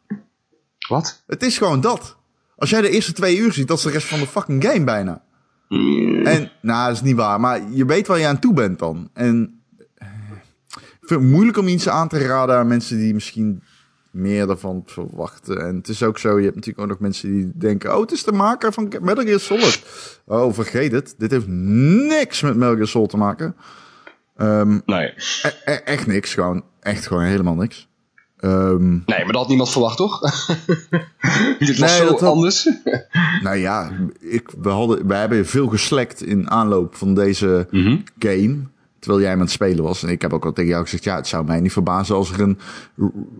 Wat? 0.88 1.22
Het 1.26 1.42
is 1.42 1.58
gewoon 1.58 1.80
dat. 1.80 2.16
Als 2.56 2.70
jij 2.70 2.80
de 2.80 2.90
eerste 2.90 3.12
twee 3.12 3.38
uur 3.38 3.52
ziet, 3.52 3.68
dat 3.68 3.76
is 3.78 3.84
de 3.84 3.90
rest 3.90 4.06
van 4.06 4.18
de 4.20 4.26
fucking 4.26 4.64
game 4.64 4.84
bijna. 4.84 5.22
En, 6.24 6.50
nou, 6.62 6.86
dat 6.86 6.96
is 6.96 7.02
niet 7.02 7.16
waar. 7.16 7.40
Maar 7.40 7.70
je 7.70 7.84
weet 7.84 8.06
waar 8.06 8.18
je 8.18 8.26
aan 8.26 8.38
toe 8.38 8.52
bent 8.54 8.78
dan. 8.78 9.10
En 9.12 9.62
ik 10.78 11.06
vind 11.06 11.20
het 11.20 11.30
moeilijk 11.30 11.56
om 11.56 11.68
iets 11.68 11.88
aan 11.88 12.08
te 12.08 12.18
raden 12.18 12.56
aan 12.56 12.66
mensen 12.66 12.98
die 12.98 13.14
misschien 13.14 13.62
meer 14.10 14.46
daarvan 14.46 14.82
verwachten. 14.86 15.66
En 15.66 15.76
het 15.76 15.88
is 15.88 16.02
ook 16.02 16.18
zo, 16.18 16.38
je 16.38 16.44
hebt 16.44 16.54
natuurlijk 16.54 16.82
ook 16.84 16.88
nog 16.90 16.98
mensen 17.00 17.32
die 17.32 17.52
denken... 17.54 17.94
Oh, 17.94 18.00
het 18.00 18.12
is 18.12 18.24
de 18.24 18.32
maker 18.32 18.72
van 18.72 18.92
Metal 19.00 19.24
Gear 19.24 19.40
Solid. 19.40 19.82
Oh, 20.24 20.52
vergeet 20.54 20.92
het. 20.92 21.14
Dit 21.18 21.30
heeft 21.30 21.46
niks 21.46 22.40
met 22.42 22.56
Metal 22.56 22.74
Gear 22.74 22.86
Solid 22.86 23.10
te 23.10 23.16
maken. 23.16 23.56
Ehm, 24.36 24.78
Nee. 24.86 25.06
e- 25.42 25.48
e- 25.64 25.72
echt 25.84 26.06
niks, 26.06 26.34
gewoon. 26.34 26.62
Echt 26.80 27.06
gewoon 27.06 27.22
helemaal 27.24 27.54
niks. 27.54 27.88
Ehm, 28.38 28.90
Nee, 28.90 29.02
maar 29.06 29.26
dat 29.26 29.34
had 29.36 29.48
niemand 29.48 29.70
verwacht, 29.70 29.96
toch? 29.96 30.20
Dit 31.58 31.78
was 31.78 31.90
Nee, 31.90 31.98
zo 31.98 32.04
dat 32.06 32.20
had- 32.20 32.32
anders. 32.32 32.68
Nou 33.42 33.56
ja, 33.56 33.90
ik, 34.20 34.50
we, 34.60 34.68
hadden, 34.68 35.06
we 35.06 35.14
hebben 35.14 35.46
veel 35.46 35.66
geslekt 35.68 36.22
in 36.22 36.50
aanloop 36.50 36.94
van 36.94 37.14
deze 37.14 37.66
game. 38.18 38.56
Terwijl 39.00 39.22
jij 39.22 39.32
aan 39.32 39.40
het 39.40 39.50
spelen 39.50 39.84
was. 39.84 40.02
En 40.02 40.08
ik 40.08 40.22
heb 40.22 40.32
ook 40.32 40.44
al 40.44 40.52
tegen 40.52 40.70
jou 40.70 40.82
gezegd, 40.82 41.04
ja, 41.04 41.16
het 41.16 41.26
zou 41.28 41.44
mij 41.44 41.60
niet 41.60 41.72
verbazen 41.72 42.14
als 42.14 42.30
er 42.32 42.40
een 42.40 42.58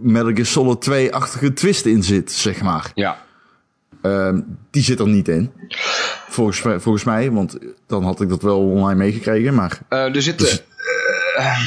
Metal 0.01 0.33
Gear 0.33 0.47
Solid 0.47 0.91
2-achtige 0.91 1.53
twist 1.53 1.85
in 1.87 2.03
zit, 2.03 2.33
zeg 2.33 2.63
maar. 2.63 2.91
ja. 2.95 3.29
Ehm, 4.03 4.41
die 4.71 4.83
zit 4.83 4.99
er 5.01 5.09
niet 5.09 5.29
in. 5.29 5.51
Volgens, 6.29 6.63
mij- 6.63 6.81
volgens 6.81 7.05
mij, 7.05 7.31
want 7.31 7.59
dan 7.87 8.03
had 8.05 8.21
ik 8.21 8.29
dat 8.29 8.43
wel 8.43 8.61
online 8.61 8.99
meegekregen. 8.99 9.55
Maar 9.55 9.79
Eh, 9.89 10.15
er 10.15 10.23
zitten... 10.23 10.49
eh, 11.37 11.59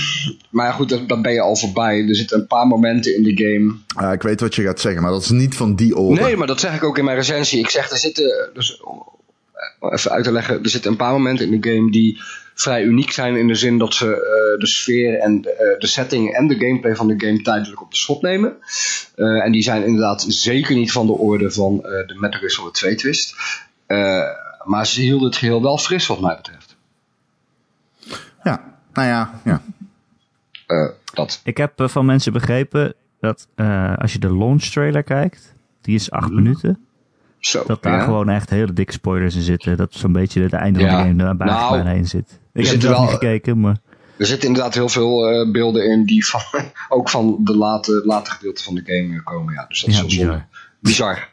maar 0.50 0.74
goed, 0.74 0.90
dat, 0.90 1.10
dat 1.10 1.22
ben 1.22 1.34
je 1.34 1.42
al 1.42 1.56
voorbij. 1.56 2.08
Er 2.08 2.16
zitten 2.16 2.40
een 2.40 2.48
paar 2.48 2.68
momenten 2.68 3.16
in 3.16 3.24
de 3.24 3.44
game 3.44 3.74
ah, 4.08 4.14
ik 4.14 4.22
weet 4.22 4.40
wat 4.42 4.56
je 4.56 4.62
gaat 4.64 4.80
zeggen, 4.80 5.02
maar 5.02 5.12
dat 5.12 5.22
is 5.22 5.30
niet 5.30 5.56
van 5.56 5.76
die 5.76 5.96
orde. 5.96 6.22
Nee, 6.22 6.38
maar 6.38 6.48
dat 6.48 6.60
zeg 6.60 6.76
ik 6.76 6.84
ook 6.84 6.98
in 6.98 7.04
mijn 7.06 7.18
recensie. 7.18 7.60
Ik 7.60 7.70
zeg, 7.70 7.90
er 7.92 7.98
zitten, 7.98 8.50
dus 8.54 8.82
even 9.80 10.12
uit 10.12 10.24
te 10.24 10.32
leggen, 10.32 10.64
er 10.64 10.70
zitten 10.70 10.92
een 10.92 10.98
paar 10.98 11.12
momenten 11.12 11.52
in 11.52 11.62
de 11.62 11.70
game 11.70 11.92
die 11.92 12.22
vrij 12.54 12.84
uniek 12.84 13.12
zijn 13.12 13.36
in 13.36 13.48
de 13.48 13.56
zin 13.56 13.78
dat 13.78 13.94
ze 13.94 14.06
eh, 14.06 14.60
de 14.60 14.68
sfeer 14.68 15.20
en 15.20 15.42
de, 15.42 15.52
eh, 15.52 15.80
de 15.80 15.88
setting 15.88 16.34
en 16.34 16.48
de 16.48 16.58
gameplay 16.58 16.96
van 16.96 17.08
de 17.08 17.26
game 17.26 17.42
tijdelijk 17.42 17.82
op 17.82 17.92
de 17.92 17.98
schop 17.98 18.22
nemen. 18.22 18.58
Eh, 19.16 19.46
en 19.46 19.52
die 19.52 19.64
zijn 19.64 19.86
inderdaad 19.86 20.26
zeker 20.28 20.76
niet 20.76 20.92
van 20.92 21.06
de 21.06 21.14
orde 21.14 21.52
van 21.52 21.84
eh, 21.84 22.08
de 22.08 22.16
Metal 22.20 22.40
Gear 22.40 22.52
Solid 22.52 22.74
2 22.74 22.96
twist. 22.96 23.36
Eh, 23.86 24.24
maar 24.64 24.88
ze 24.88 25.02
hielden 25.02 25.28
het 25.28 25.38
geheel 25.38 25.62
wel 25.62 25.78
fris 25.78 26.08
wat 26.08 26.22
mij 26.22 26.36
betreft. 26.36 26.76
Ja, 28.44 28.78
nou 28.94 29.08
ja, 29.08 29.42
ja. 29.44 29.62
Eh, 30.68 30.90
dat. 31.14 31.42
Ik 31.44 31.58
heb 31.58 31.80
eh, 31.80 31.88
van 31.88 32.06
mensen 32.06 32.34
begrepen 32.34 32.94
dat 33.20 33.48
eh, 33.56 33.98
als 33.98 34.14
je 34.14 34.20
de 34.20 34.38
launch 34.38 34.64
trailer 34.64 35.04
kijkt, 35.04 35.56
die 35.82 35.96
is 35.96 36.12
acht 36.12 36.32
minuten, 36.32 36.86
Zo, 37.46 37.64
dat 37.68 37.84
daar 37.84 37.98
ja. 37.98 38.04
gewoon 38.04 38.30
echt 38.30 38.50
hele 38.50 38.74
dikke 38.74 38.92
spoilers 38.92 39.36
in 39.36 39.42
zitten. 39.42 39.78
Dat 39.78 39.94
zo'n 39.94 40.12
beetje 40.12 40.42
het 40.42 40.54
einde 40.54 40.80
van 40.80 40.88
de 40.90 40.96
game 40.96 41.24
er 41.24 41.38
bijna, 41.38 41.60
Nou, 41.60 41.74
bijna 41.76 41.92
in 41.92 42.08
zit. 42.08 42.40
Ik 42.54 42.68
heb 42.68 42.82
zelf 42.82 42.96
wel- 42.96 43.02
niet 43.06 43.12
gekeken, 43.14 43.60
maar 43.60 43.78
Er 44.18 44.26
zitten 44.26 44.48
inderdaad 44.48 44.74
heel 44.74 44.90
veel 44.90 45.30
eh, 45.30 45.52
beelden 45.52 45.92
in 45.92 46.06
die 46.06 46.26
van, 46.26 46.42
ook 46.98 47.10
van 47.10 47.38
de 47.40 47.58
late, 47.58 48.02
late 48.06 48.32
gedeelte 48.32 48.64
van 48.64 48.76
de 48.76 48.82
game 48.86 49.18
eh, 49.18 49.24
komen. 49.24 49.54
Ja. 49.54 49.66
Dus 49.68 49.80
dat 49.82 49.90
is 49.90 49.96
Ja, 49.96 50.02
heel 50.02 50.10
zonde. 50.12 50.46
Bizar. 50.80 51.30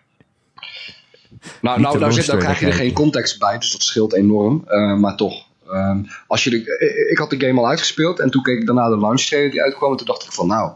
Nou, 1.60 1.80
nou 1.80 1.98
daar, 1.98 2.12
zit, 2.12 2.26
daar 2.26 2.36
krijg 2.36 2.60
je 2.60 2.66
er 2.66 2.72
geen 2.72 2.92
context 2.92 3.38
bij, 3.38 3.58
dus 3.58 3.72
dat 3.72 3.82
scheelt 3.82 4.14
enorm. 4.14 4.64
Eh, 4.66 4.96
maar 4.96 5.16
toch, 5.16 5.46
ehm, 5.68 6.02
als 6.26 6.44
je 6.44 6.50
de, 6.50 7.08
ik 7.10 7.18
had 7.18 7.30
de 7.30 7.40
game 7.46 7.60
al 7.60 7.68
uitgespeeld 7.68 8.20
en 8.20 8.30
toen 8.30 8.42
keek 8.42 8.58
ik 8.58 8.66
daarna 8.66 8.88
de 8.88 8.98
launch 8.98 9.20
trailer 9.20 9.50
die 9.50 9.62
uitkwam. 9.62 9.90
En 9.90 9.96
toen 9.96 10.06
dacht 10.06 10.24
ik 10.24 10.32
van 10.32 10.46
nou, 10.46 10.72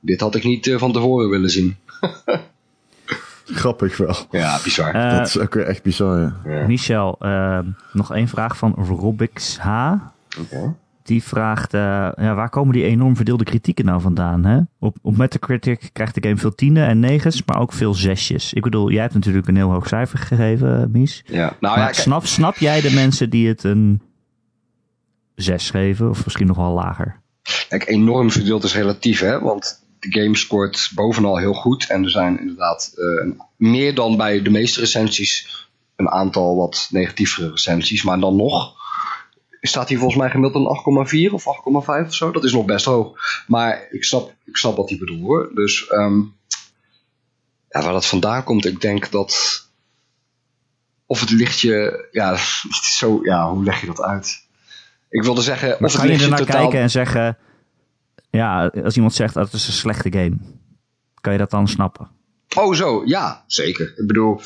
dit 0.00 0.20
had 0.20 0.34
ik 0.34 0.44
niet 0.44 0.74
van 0.76 0.92
tevoren 0.92 1.28
willen 1.28 1.50
zien. 1.50 1.76
Grappig 3.50 3.96
wel. 3.96 4.16
Ja, 4.30 4.58
bizar. 4.64 4.94
Eh, 4.94 5.18
dat 5.18 5.26
is 5.26 5.38
ook 5.38 5.54
weer 5.54 5.64
echt 5.66 5.82
bizar, 5.82 6.18
ja. 6.20 6.36
Ja. 6.44 6.66
Michel, 6.66 7.16
eh, 7.18 7.58
nog 7.92 8.14
één 8.14 8.28
vraag 8.28 8.56
van 8.56 8.74
Robix 8.74 9.58
H. 9.58 9.92
Die 11.02 11.22
vraagt, 11.22 11.74
eh, 11.74 11.80
ja, 12.16 12.34
waar 12.34 12.50
komen 12.50 12.72
die 12.72 12.84
enorm 12.84 13.16
verdeelde 13.16 13.44
kritieken 13.44 13.84
nou 13.84 14.00
vandaan? 14.00 14.44
Hè? 14.44 14.58
Op, 14.78 14.96
op 15.02 15.16
Metacritic 15.16 15.90
krijgt 15.92 16.14
de 16.14 16.22
game 16.22 16.36
veel 16.36 16.54
tienen 16.54 16.86
en 16.86 17.00
negens, 17.00 17.42
maar 17.44 17.60
ook 17.60 17.72
veel 17.72 17.94
zesjes. 17.94 18.52
Ik 18.52 18.62
bedoel, 18.62 18.90
jij 18.90 19.02
hebt 19.02 19.14
natuurlijk 19.14 19.46
een 19.48 19.56
heel 19.56 19.70
hoog 19.70 19.88
cijfer 19.88 20.18
gegeven, 20.18 20.80
eh, 20.82 20.86
Mies. 20.88 21.22
ja. 21.26 21.56
Nou 21.60 21.78
maar 21.78 21.86
ja, 21.86 21.92
snap, 21.92 22.26
snap 22.26 22.56
jij 22.56 22.80
de 22.80 22.92
mensen 22.92 23.30
die 23.30 23.48
het 23.48 23.64
een 23.64 24.00
zes 25.34 25.70
geven? 25.70 26.08
Of 26.10 26.24
misschien 26.24 26.46
nog 26.46 26.56
wel 26.56 26.72
lager? 26.72 27.20
Kijk, 27.68 27.88
enorm 27.88 28.30
verdeeld 28.30 28.64
is 28.64 28.74
relatief, 28.74 29.20
hè? 29.20 29.40
Want 29.40 29.86
de 29.98 30.20
game 30.20 30.36
scoort 30.36 30.90
bovenal 30.94 31.38
heel 31.38 31.54
goed. 31.54 31.86
En 31.88 32.04
er 32.04 32.10
zijn 32.10 32.40
inderdaad 32.40 32.92
eh, 32.96 33.30
meer 33.56 33.94
dan 33.94 34.16
bij 34.16 34.42
de 34.42 34.50
meeste 34.50 34.80
recensies 34.80 35.66
een 35.96 36.08
aantal 36.08 36.56
wat 36.56 36.88
negatievere 36.90 37.50
recensies. 37.50 38.02
Maar 38.02 38.20
dan 38.20 38.36
nog 38.36 38.76
staat 39.60 39.88
hier 39.88 39.98
volgens 39.98 40.20
mij 40.20 40.30
gemiddeld 40.30 40.86
een 40.86 41.28
8,4 41.30 41.32
of 41.32 41.44
8,5 41.44 42.06
of 42.06 42.14
zo. 42.14 42.30
Dat 42.30 42.44
is 42.44 42.52
nog 42.52 42.64
best 42.64 42.84
hoog. 42.84 43.18
Maar 43.46 43.86
ik 43.90 44.04
snap, 44.04 44.34
ik 44.44 44.56
snap 44.56 44.76
wat 44.76 44.88
hij 44.88 44.98
bedoelt 44.98 45.20
hoor. 45.20 45.50
Dus 45.54 45.86
ehm, 45.86 46.18
ja, 47.68 47.82
waar 47.82 47.92
dat 47.92 48.06
vandaan 48.06 48.44
komt, 48.44 48.66
ik 48.66 48.80
denk 48.80 49.10
dat 49.10 49.66
of 51.06 51.20
het 51.20 51.30
ligt 51.30 51.60
je, 51.60 52.08
ja, 52.10 52.30
het 52.30 52.82
is 52.82 52.96
zo, 52.98 53.18
ja, 53.22 53.50
hoe 53.50 53.64
leg 53.64 53.80
je 53.80 53.86
dat 53.86 54.02
uit? 54.02 54.46
Ik 55.10 55.22
wilde 55.22 55.42
zeggen, 55.42 55.68
Maar 55.68 55.90
of 55.90 56.02
ligt 56.02 56.18
je 56.18 56.24
ernaar 56.24 56.38
totaal... 56.38 56.60
kijken 56.60 56.80
en 56.80 56.90
zeggen... 56.90 57.38
Ja, 58.30 58.66
als 58.84 58.94
iemand 58.94 59.14
zegt 59.14 59.34
dat 59.34 59.44
het 59.44 59.54
is 59.54 59.66
een 59.66 59.72
slechte 59.72 60.12
game. 60.12 60.36
Kan 61.20 61.32
je 61.32 61.38
dat 61.38 61.50
dan 61.50 61.68
snappen? 61.68 62.08
Oh, 62.56 62.74
zo, 62.74 63.02
ja, 63.04 63.44
zeker. 63.46 63.92
Ik 63.96 64.06
bedoel, 64.06 64.40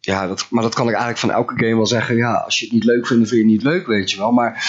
ja, 0.00 0.26
dat, 0.26 0.46
maar 0.50 0.62
dat 0.62 0.74
kan 0.74 0.84
ik 0.84 0.94
eigenlijk 0.94 1.20
van 1.20 1.30
elke 1.30 1.54
game 1.56 1.76
wel 1.76 1.86
zeggen. 1.86 2.16
Ja, 2.16 2.34
als 2.34 2.58
je 2.58 2.64
het 2.64 2.74
niet 2.74 2.84
leuk 2.84 3.06
vindt, 3.06 3.28
vind 3.28 3.40
je 3.40 3.46
het 3.46 3.56
niet 3.56 3.72
leuk, 3.72 3.86
weet 3.86 4.10
je 4.10 4.16
wel. 4.18 4.32
Maar 4.32 4.64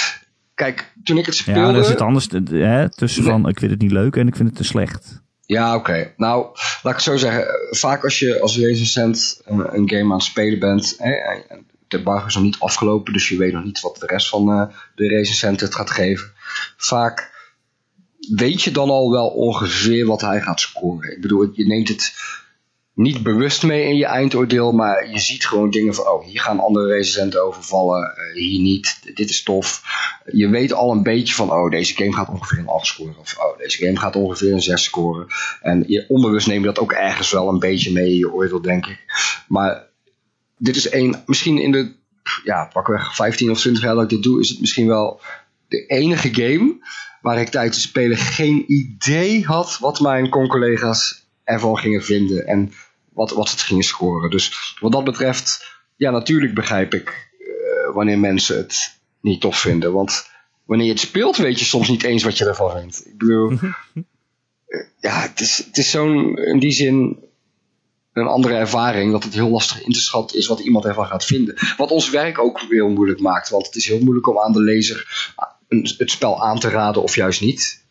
kijk, 0.54 0.92
toen 1.04 1.18
ik 1.18 1.26
het 1.26 1.38
Ja, 1.38 1.42
speelde... 1.42 1.74
dat 1.74 1.84
is 1.84 1.90
het 1.90 2.02
anders 2.02 2.28
eh, 2.28 2.42
hè, 2.50 2.90
tussen 2.90 3.24
van 3.24 3.48
ik 3.48 3.60
vind 3.60 3.72
het 3.72 3.82
niet 3.82 3.92
leuk 3.92 4.16
en 4.16 4.28
ik 4.28 4.36
vind 4.36 4.48
het 4.48 4.58
te 4.58 4.64
slecht. 4.64 5.22
Ja, 5.46 5.76
oké. 5.76 6.14
Nou, 6.18 6.46
laat 6.84 6.84
ik 6.84 6.92
het 6.92 7.02
zo 7.02 7.18
zeggen. 7.18 7.46
Vaak 7.70 8.04
als 8.04 8.20
je 8.20 8.42
als 8.42 8.58
recensent 8.58 9.42
een, 9.46 9.76
een 9.76 9.90
game 9.90 10.04
aan 10.04 10.12
het 10.12 10.24
spelen 10.24 10.60
bent... 10.60 10.96
Hè, 10.98 11.12
en 11.12 11.66
de 11.88 11.98
embargo 11.98 12.28
is 12.28 12.36
nog 12.36 12.44
niet 12.44 12.60
afgelopen... 12.60 13.14
dus 13.14 13.30
je 13.30 13.38
weet 13.38 13.54
nog 13.54 13.64
niet 13.64 13.80
wat 13.80 13.98
de 14.00 14.06
rest 14.06 14.30
van 14.30 14.52
eh, 14.52 14.76
de 14.96 15.08
recensent 15.08 15.60
het 15.60 15.76
gaat 15.76 15.92
geven. 15.92 16.32
Vaak 16.78 17.39
weet 18.20 18.62
je 18.62 18.72
dan 18.72 18.90
al 18.90 19.12
wel 19.12 19.28
ongeveer 19.28 20.06
wat 20.06 20.22
hij 20.22 20.42
gaat 20.42 20.60
scoren. 20.60 21.12
Ik 21.12 21.22
bedoel, 21.22 21.50
je 21.54 21.66
neemt 21.66 21.88
het 21.88 22.14
niet 23.00 23.24
bewust 23.24 23.64
mee 23.64 23.84
in 23.84 23.96
je 23.96 24.06
eindoordeel... 24.06 24.72
maar 24.72 25.10
je 25.10 25.20
ziet 25.20 25.48
gewoon 25.48 25.70
dingen 25.70 25.94
van... 25.94 26.08
oh, 26.08 26.26
hier 26.26 26.42
gaan 26.42 26.60
andere 26.60 26.88
recensenten 26.88 27.46
overvallen, 27.46 28.16
eh, 28.16 28.34
hier 28.34 28.62
niet. 28.62 29.00
Dit 29.16 29.30
is 29.30 29.44
tof. 29.44 29.84
Je 30.32 30.50
weet 30.50 30.74
al 30.74 30.92
een 30.92 31.04
beetje 31.04 31.34
van... 31.34 31.52
oh, 31.52 31.72
deze 31.72 31.96
game 31.96 32.14
gaat 32.14 32.30
ongeveer 32.30 32.58
een 32.58 32.68
8 32.68 32.86
scoren... 32.86 33.18
of 33.20 33.38
oh, 33.38 33.58
deze 33.58 33.86
game 33.86 33.98
gaat 33.98 34.16
ongeveer 34.16 34.54
een 34.54 34.62
6 34.62 34.84
scoren... 34.84 35.28
En 35.62 35.84
je, 35.88 36.06
onbewust 36.08 36.48
neem 36.48 36.60
je 36.60 36.66
dat 36.66 36.80
ook 36.80 36.92
ergens 36.92 37.32
wel 37.32 37.50
een 37.50 37.60
beetje 37.60 37.92
mee 37.92 38.10
in 38.10 38.18
je 38.18 38.34
oordeel, 38.34 38.62
denk 38.62 38.86
ik. 38.86 39.06
Maar 39.48 39.88
dit 40.58 40.76
is 40.76 40.90
één, 40.90 41.24
misschien 41.26 41.58
in 41.58 41.72
de, 41.72 41.92
ja, 42.44 42.70
pakweg 42.74 43.16
15 43.16 43.52
of 43.52 43.60
20 43.60 43.84
jaar 43.84 43.94
dat 43.94 44.04
ik 44.04 44.10
dit 44.10 44.24
doe, 44.24 44.40
is 44.40 44.50
het 44.50 44.60
misschien 44.60 44.88
wel 44.88 45.22
de 45.68 45.86
enige 45.86 46.34
game 46.34 46.78
waar 47.22 47.40
ik 47.40 47.50
tijdens 47.50 47.78
het 47.78 47.86
spelen 47.86 48.18
geen 48.18 48.64
idee 48.68 49.46
had 49.46 49.78
wat 49.80 50.00
mijn 50.00 50.30
con-collega's 50.30 51.28
ervan 51.44 51.78
gingen 51.78 52.04
vinden 52.04 52.48
en 52.48 52.74
wat, 53.14 53.32
wat 53.32 53.48
ze 53.48 53.54
het 53.54 53.64
gingen 53.64 53.84
scoren. 53.84 54.30
Dus 54.30 54.76
wat 54.80 54.92
dat 54.92 55.04
betreft, 55.04 55.78
ja, 55.96 56.12
natuurlijk 56.12 56.54
begrijp 56.54 56.94
ik 56.94 57.30
eh, 57.40 57.96
wanneer 57.96 58.20
mensen 58.20 58.58
het 58.58 59.00
niet 59.22 59.42
tof 59.42 59.60
vinden. 59.60 59.94
Want 59.94 60.28
wanneer 60.66 60.86
je 60.86 60.92
het 60.92 61.02
speelt, 61.02 61.38
weet 61.38 61.60
je 61.60 61.66
soms 61.66 61.90
niet 61.90 62.04
eens 62.04 62.24
wat 62.24 62.38
je 62.38 62.46
ervan 62.46 62.72
vindt. 62.72 63.06
Ik 63.06 63.18
bedoel, 63.18 63.50
ja, 65.00 65.22
het 65.22 65.40
is, 65.40 65.58
het 65.58 65.78
is 65.78 65.92
zo'n, 65.92 66.38
in 66.38 66.60
die 66.60 66.72
zin, 66.72 67.18
een 68.14 68.28
andere 68.28 68.56
ervaring. 68.56 69.12
Dat 69.12 69.24
het 69.24 69.34
heel 69.34 69.50
lastig 69.50 69.84
in 69.84 69.92
te 69.92 70.02
schatten 70.02 70.38
is 70.38 70.48
wat 70.48 70.60
iemand 70.60 70.86
ervan 70.86 71.06
gaat 71.06 71.26
vinden. 71.26 71.56
Wat 71.78 71.92
ons 71.92 72.10
werk 72.10 72.40
ook 72.40 72.62
heel 72.70 72.90
moeilijk 72.90 73.20
maakt. 73.20 73.50
Want 73.50 73.66
het 73.66 73.76
is 73.76 73.88
heel 73.88 74.00
moeilijk 74.00 74.28
om 74.28 74.40
aan 74.40 74.52
de 74.52 74.62
lezer 74.62 75.34
een, 75.70 75.90
het 75.98 76.12
spel 76.12 76.44
aan 76.44 76.60
te 76.60 76.70
raden 76.70 77.04
of 77.04 77.16
juist 77.16 77.42
niet. 77.42 77.84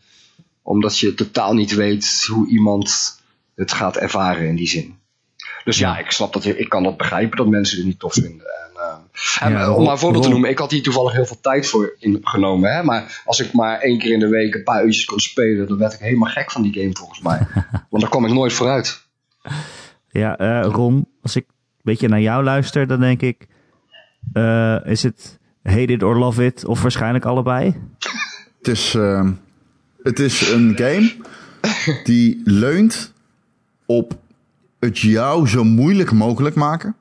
Omdat 0.62 0.98
je 0.98 1.14
totaal 1.14 1.54
niet 1.54 1.74
weet 1.74 2.24
hoe 2.26 2.48
iemand 2.48 3.18
het 3.54 3.72
gaat 3.72 3.96
ervaren 3.96 4.46
in 4.46 4.56
die 4.56 4.68
zin. 4.68 4.98
Dus 5.64 5.78
ja, 5.78 5.98
ik 5.98 6.10
snap 6.10 6.32
dat, 6.32 6.44
ik 6.44 6.68
kan 6.68 6.82
dat 6.82 6.96
begrijpen 6.96 7.36
dat 7.36 7.46
mensen 7.46 7.76
het 7.76 7.86
niet 7.86 7.98
tof 7.98 8.12
vinden. 8.12 8.46
En, 8.46 8.70
eh, 8.74 9.46
en, 9.46 9.52
Ja, 9.52 9.62
eh, 9.62 9.76
om 9.76 9.82
maar 9.82 9.92
een 9.92 9.98
voorbeeld 9.98 10.22
te 10.22 10.28
noemen, 10.28 10.50
ik 10.50 10.58
had 10.58 10.70
hier 10.70 10.82
toevallig 10.82 11.12
heel 11.12 11.26
veel 11.26 11.40
tijd 11.40 11.66
voor 11.68 11.96
ingenomen. 11.98 12.72
Hè? 12.72 12.82
Maar 12.82 13.22
als 13.24 13.40
ik 13.40 13.52
maar 13.52 13.80
één 13.80 13.98
keer 13.98 14.12
in 14.12 14.18
de 14.18 14.28
week 14.28 14.54
een 14.54 14.62
paar 14.62 14.84
uurtjes 14.84 15.04
kon 15.04 15.20
spelen, 15.20 15.68
dan 15.68 15.78
werd 15.78 15.92
ik 15.92 15.98
helemaal 15.98 16.30
gek 16.30 16.50
van 16.50 16.62
die 16.62 16.72
game 16.72 16.96
volgens 16.96 17.20
mij. 17.20 17.38
Want 17.90 18.02
daar 18.02 18.10
kwam 18.10 18.24
ik 18.24 18.32
nooit 18.32 18.52
vooruit. 18.52 19.06
Ja, 20.08 20.62
Ron, 20.62 21.08
als 21.22 21.36
ik 21.36 21.44
een 21.48 21.82
beetje 21.82 22.08
naar 22.08 22.20
jou 22.20 22.44
luister, 22.44 22.86
dan 22.86 23.00
denk 23.00 23.22
ik... 23.22 23.46
is 24.84 25.02
het 25.02 25.37
hate 25.68 25.92
it 25.92 26.02
or 26.02 26.18
love 26.18 26.44
it 26.44 26.64
of 26.64 26.82
waarschijnlijk 26.82 27.24
allebei? 27.24 27.74
Het 28.58 28.68
is, 28.68 28.94
ehm, 28.94 29.32
het 30.02 30.18
is 30.18 30.50
een 30.50 30.76
game 30.76 31.16
die 32.04 32.40
leunt 32.44 33.12
op 33.86 34.18
het 34.78 34.98
jou 34.98 35.48
zo 35.48 35.64
moeilijk 35.64 36.12
mogelijk 36.12 36.54
maken. 36.54 36.96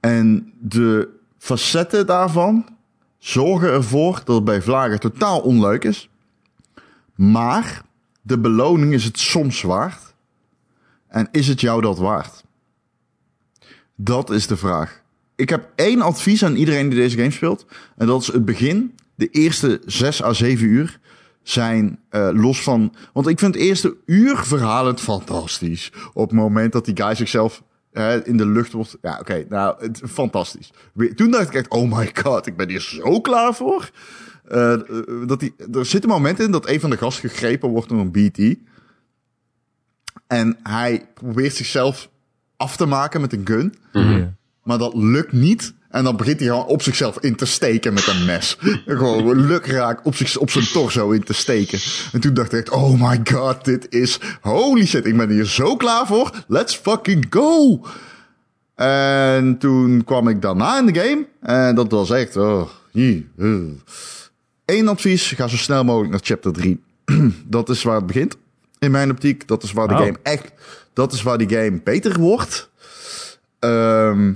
En 0.00 0.52
de 0.58 1.08
facetten 1.38 2.06
daarvan 2.06 2.66
zorgen 3.18 3.70
ervoor 3.70 4.22
dat 4.24 4.34
het 4.34 4.44
bij 4.44 4.62
Vlagen 4.62 5.00
totaal 5.00 5.40
onleuk 5.40 5.84
is. 5.84 6.08
Maar 7.14 7.82
de 8.22 8.38
beloning 8.38 8.92
is 8.92 9.04
het 9.04 9.18
soms 9.18 9.62
waard. 9.62 10.14
En 11.08 11.28
is 11.30 11.48
het 11.48 11.60
jou 11.60 11.80
dat 11.80 11.98
waard? 11.98 12.44
Dat 13.94 14.30
is 14.30 14.46
de 14.46 14.56
vraag. 14.56 14.99
Ik 15.40 15.48
heb 15.48 15.68
één 15.74 16.00
advies 16.00 16.44
aan 16.44 16.56
iedereen 16.56 16.88
die 16.88 16.98
deze 16.98 17.16
game 17.16 17.30
speelt. 17.30 17.66
En 17.96 18.06
dat 18.06 18.20
is 18.20 18.26
het 18.26 18.44
begin. 18.44 18.94
De 19.14 19.28
eerste 19.28 19.80
6 19.84 20.22
à 20.22 20.32
7 20.32 20.66
uur 20.66 20.98
zijn 21.42 21.98
eh, 22.08 22.28
los 22.32 22.62
van. 22.62 22.94
Want 23.12 23.26
ik 23.26 23.38
vind 23.38 23.54
het 23.54 23.62
eerste 23.62 23.96
uur 24.06 24.36
verhalend 24.36 25.00
fantastisch. 25.00 25.92
Op 26.12 26.30
het 26.30 26.38
moment 26.38 26.72
dat 26.72 26.84
die 26.84 26.96
guy 26.96 27.14
zichzelf 27.14 27.62
eh, 27.92 28.26
in 28.26 28.36
de 28.36 28.46
lucht 28.46 28.72
wordt. 28.72 28.96
Ja, 29.02 29.18
oké. 29.20 29.44
nou, 29.48 29.82
het, 29.82 30.00
fantastisch. 30.10 30.70
Toen 31.14 31.30
dacht 31.30 31.48
ik 31.48 31.54
echt: 31.54 31.68
oh 31.68 31.98
my 31.98 32.10
god, 32.22 32.46
ik 32.46 32.56
ben 32.56 32.68
hier 32.68 32.80
zo 32.80 33.20
klaar 33.20 33.54
voor. 33.54 33.90
Eh, 34.48 34.78
dat 35.26 35.40
die, 35.40 35.54
er 35.72 35.86
zit 35.86 36.02
een 36.02 36.08
moment 36.08 36.40
in 36.40 36.50
dat 36.50 36.68
een 36.68 36.80
van 36.80 36.90
de 36.90 36.96
gasten 36.96 37.30
gegrepen 37.30 37.68
wordt 37.68 37.88
door 37.88 37.98
een 37.98 38.10
BT. 38.10 38.56
En 40.26 40.58
hij 40.62 41.08
probeert 41.14 41.54
zichzelf 41.54 42.10
af 42.56 42.76
te 42.76 42.86
maken 42.86 43.20
met 43.20 43.32
een 43.32 43.46
gun. 43.46 43.74
Ja. 43.92 44.38
Maar 44.62 44.78
dat 44.78 44.94
lukt 44.94 45.32
niet. 45.32 45.72
En 45.90 46.04
dan 46.04 46.16
begint 46.16 46.38
hij 46.38 46.48
gewoon 46.48 46.66
op 46.66 46.82
zichzelf 46.82 47.18
in 47.20 47.36
te 47.36 47.44
steken 47.44 47.94
met 47.94 48.06
een 48.06 48.24
mes. 48.24 48.56
Gewoon 48.86 49.46
lukraak 49.46 50.06
op, 50.06 50.14
zich, 50.14 50.36
op 50.36 50.50
zijn 50.50 50.64
torso 50.64 51.10
in 51.10 51.22
te 51.22 51.32
steken. 51.32 51.78
En 52.12 52.20
toen 52.20 52.34
dacht 52.34 52.52
ik, 52.52 52.72
oh 52.74 53.08
my 53.08 53.20
god, 53.24 53.64
dit 53.64 53.86
is... 53.88 54.20
Holy 54.40 54.86
shit, 54.86 55.06
ik 55.06 55.16
ben 55.16 55.30
hier 55.30 55.44
zo 55.44 55.76
klaar 55.76 56.06
voor. 56.06 56.44
Let's 56.48 56.76
fucking 56.76 57.26
go! 57.30 57.80
En 58.74 59.58
toen 59.58 60.04
kwam 60.04 60.28
ik 60.28 60.42
daarna 60.42 60.78
in 60.78 60.86
de 60.86 61.00
game. 61.00 61.26
En 61.40 61.74
dat 61.74 61.90
was 61.90 62.10
echt... 62.10 62.36
Oh, 62.36 62.68
jee, 62.90 63.28
eh. 63.38 63.46
Eén 64.64 64.88
advies, 64.88 65.28
ga 65.28 65.48
zo 65.48 65.56
snel 65.56 65.84
mogelijk 65.84 66.10
naar 66.10 66.20
chapter 66.22 66.52
3. 66.52 66.80
dat 67.46 67.68
is 67.68 67.82
waar 67.82 67.96
het 67.96 68.06
begint. 68.06 68.36
In 68.78 68.90
mijn 68.90 69.10
optiek. 69.10 69.48
Dat 69.48 69.62
is 69.62 69.72
waar 69.72 69.88
de 69.88 69.94
Oh. 69.94 70.00
game 70.00 70.18
echt... 70.22 70.52
Dat 70.92 71.12
is 71.12 71.22
waar 71.22 71.38
die 71.38 71.48
game 71.48 71.80
beter 71.84 72.20
wordt. 72.20 72.70
Ehm... 73.58 74.32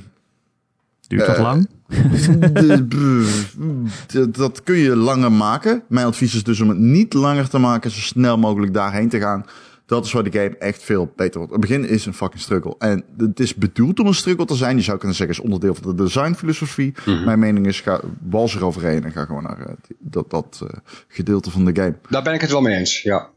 Duurt 1.16 1.26
dat 1.26 1.36
Eh, 1.36 1.42
lang? 1.42 1.68
Dat 4.36 4.62
kun 4.62 4.76
je 4.76 4.96
langer 4.96 5.32
maken. 5.32 5.82
Mijn 5.88 6.06
advies 6.06 6.34
is 6.34 6.44
dus 6.44 6.60
om 6.60 6.68
het 6.68 6.78
niet 6.78 7.12
langer 7.12 7.48
te 7.48 7.58
maken, 7.58 7.90
zo 7.90 8.00
snel 8.00 8.38
mogelijk 8.38 8.74
daarheen 8.74 9.08
te 9.08 9.18
gaan. 9.18 9.44
Dat 9.86 10.04
is 10.04 10.12
waar 10.12 10.22
de 10.22 10.32
game 10.32 10.56
echt 10.58 10.82
veel 10.82 11.12
beter 11.16 11.36
wordt. 11.38 11.52
Het 11.52 11.60
begin 11.60 11.88
is 11.88 12.06
een 12.06 12.14
fucking 12.14 12.42
struggle. 12.42 12.74
En 12.78 13.04
het 13.16 13.40
is 13.40 13.54
bedoeld 13.54 14.00
om 14.00 14.06
een 14.06 14.14
struggle 14.14 14.44
te 14.44 14.54
zijn. 14.54 14.76
Je 14.76 14.82
zou 14.82 14.98
kunnen 14.98 15.16
zeggen, 15.16 15.36
is 15.36 15.42
onderdeel 15.42 15.74
van 15.74 15.96
de 15.96 16.02
designfilosofie. 16.02 16.94
Mijn 17.24 17.38
mening 17.38 17.66
is, 17.66 17.80
ga 17.80 18.00
wals 18.30 18.54
eroverheen 18.54 19.04
en 19.04 19.12
ga 19.12 19.24
gewoon 19.24 19.42
naar 19.42 19.58
eh, 19.58 19.74
dat, 19.98 20.30
dat 20.30 20.60
eh, 20.62 20.68
gedeelte 21.08 21.50
van 21.50 21.64
de 21.64 21.74
game. 21.74 21.94
Daar 22.08 22.22
ben 22.22 22.34
ik 22.34 22.40
het 22.40 22.50
wel 22.50 22.60
mee 22.60 22.76
eens, 22.76 23.02
ja. 23.02 23.28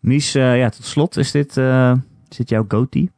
Mies, 0.00 0.34
eh, 0.34 0.58
ja, 0.58 0.68
tot 0.68 0.84
slot, 0.84 1.16
is 1.16 1.30
dit, 1.30 1.56
eh, 1.56 1.92
is 2.30 2.36
dit 2.36 2.48
jouw 2.48 2.64
goatee? 2.68 3.10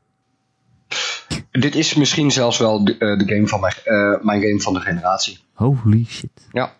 Dit 1.61 1.75
is 1.75 1.95
misschien 1.95 2.31
zelfs 2.31 2.59
wel 2.59 2.85
de, 2.85 2.93
eh, 2.99 3.19
de 3.19 3.35
game 3.35 3.47
van 3.49 3.61
mijn, 3.61 3.75
eh, 3.85 4.25
mijn 4.25 4.43
game 4.43 4.61
van 4.61 4.75
de 4.75 4.81
generatie. 4.81 5.39
Holy 5.53 6.05
shit. 6.09 6.31
Ja. 6.53 6.75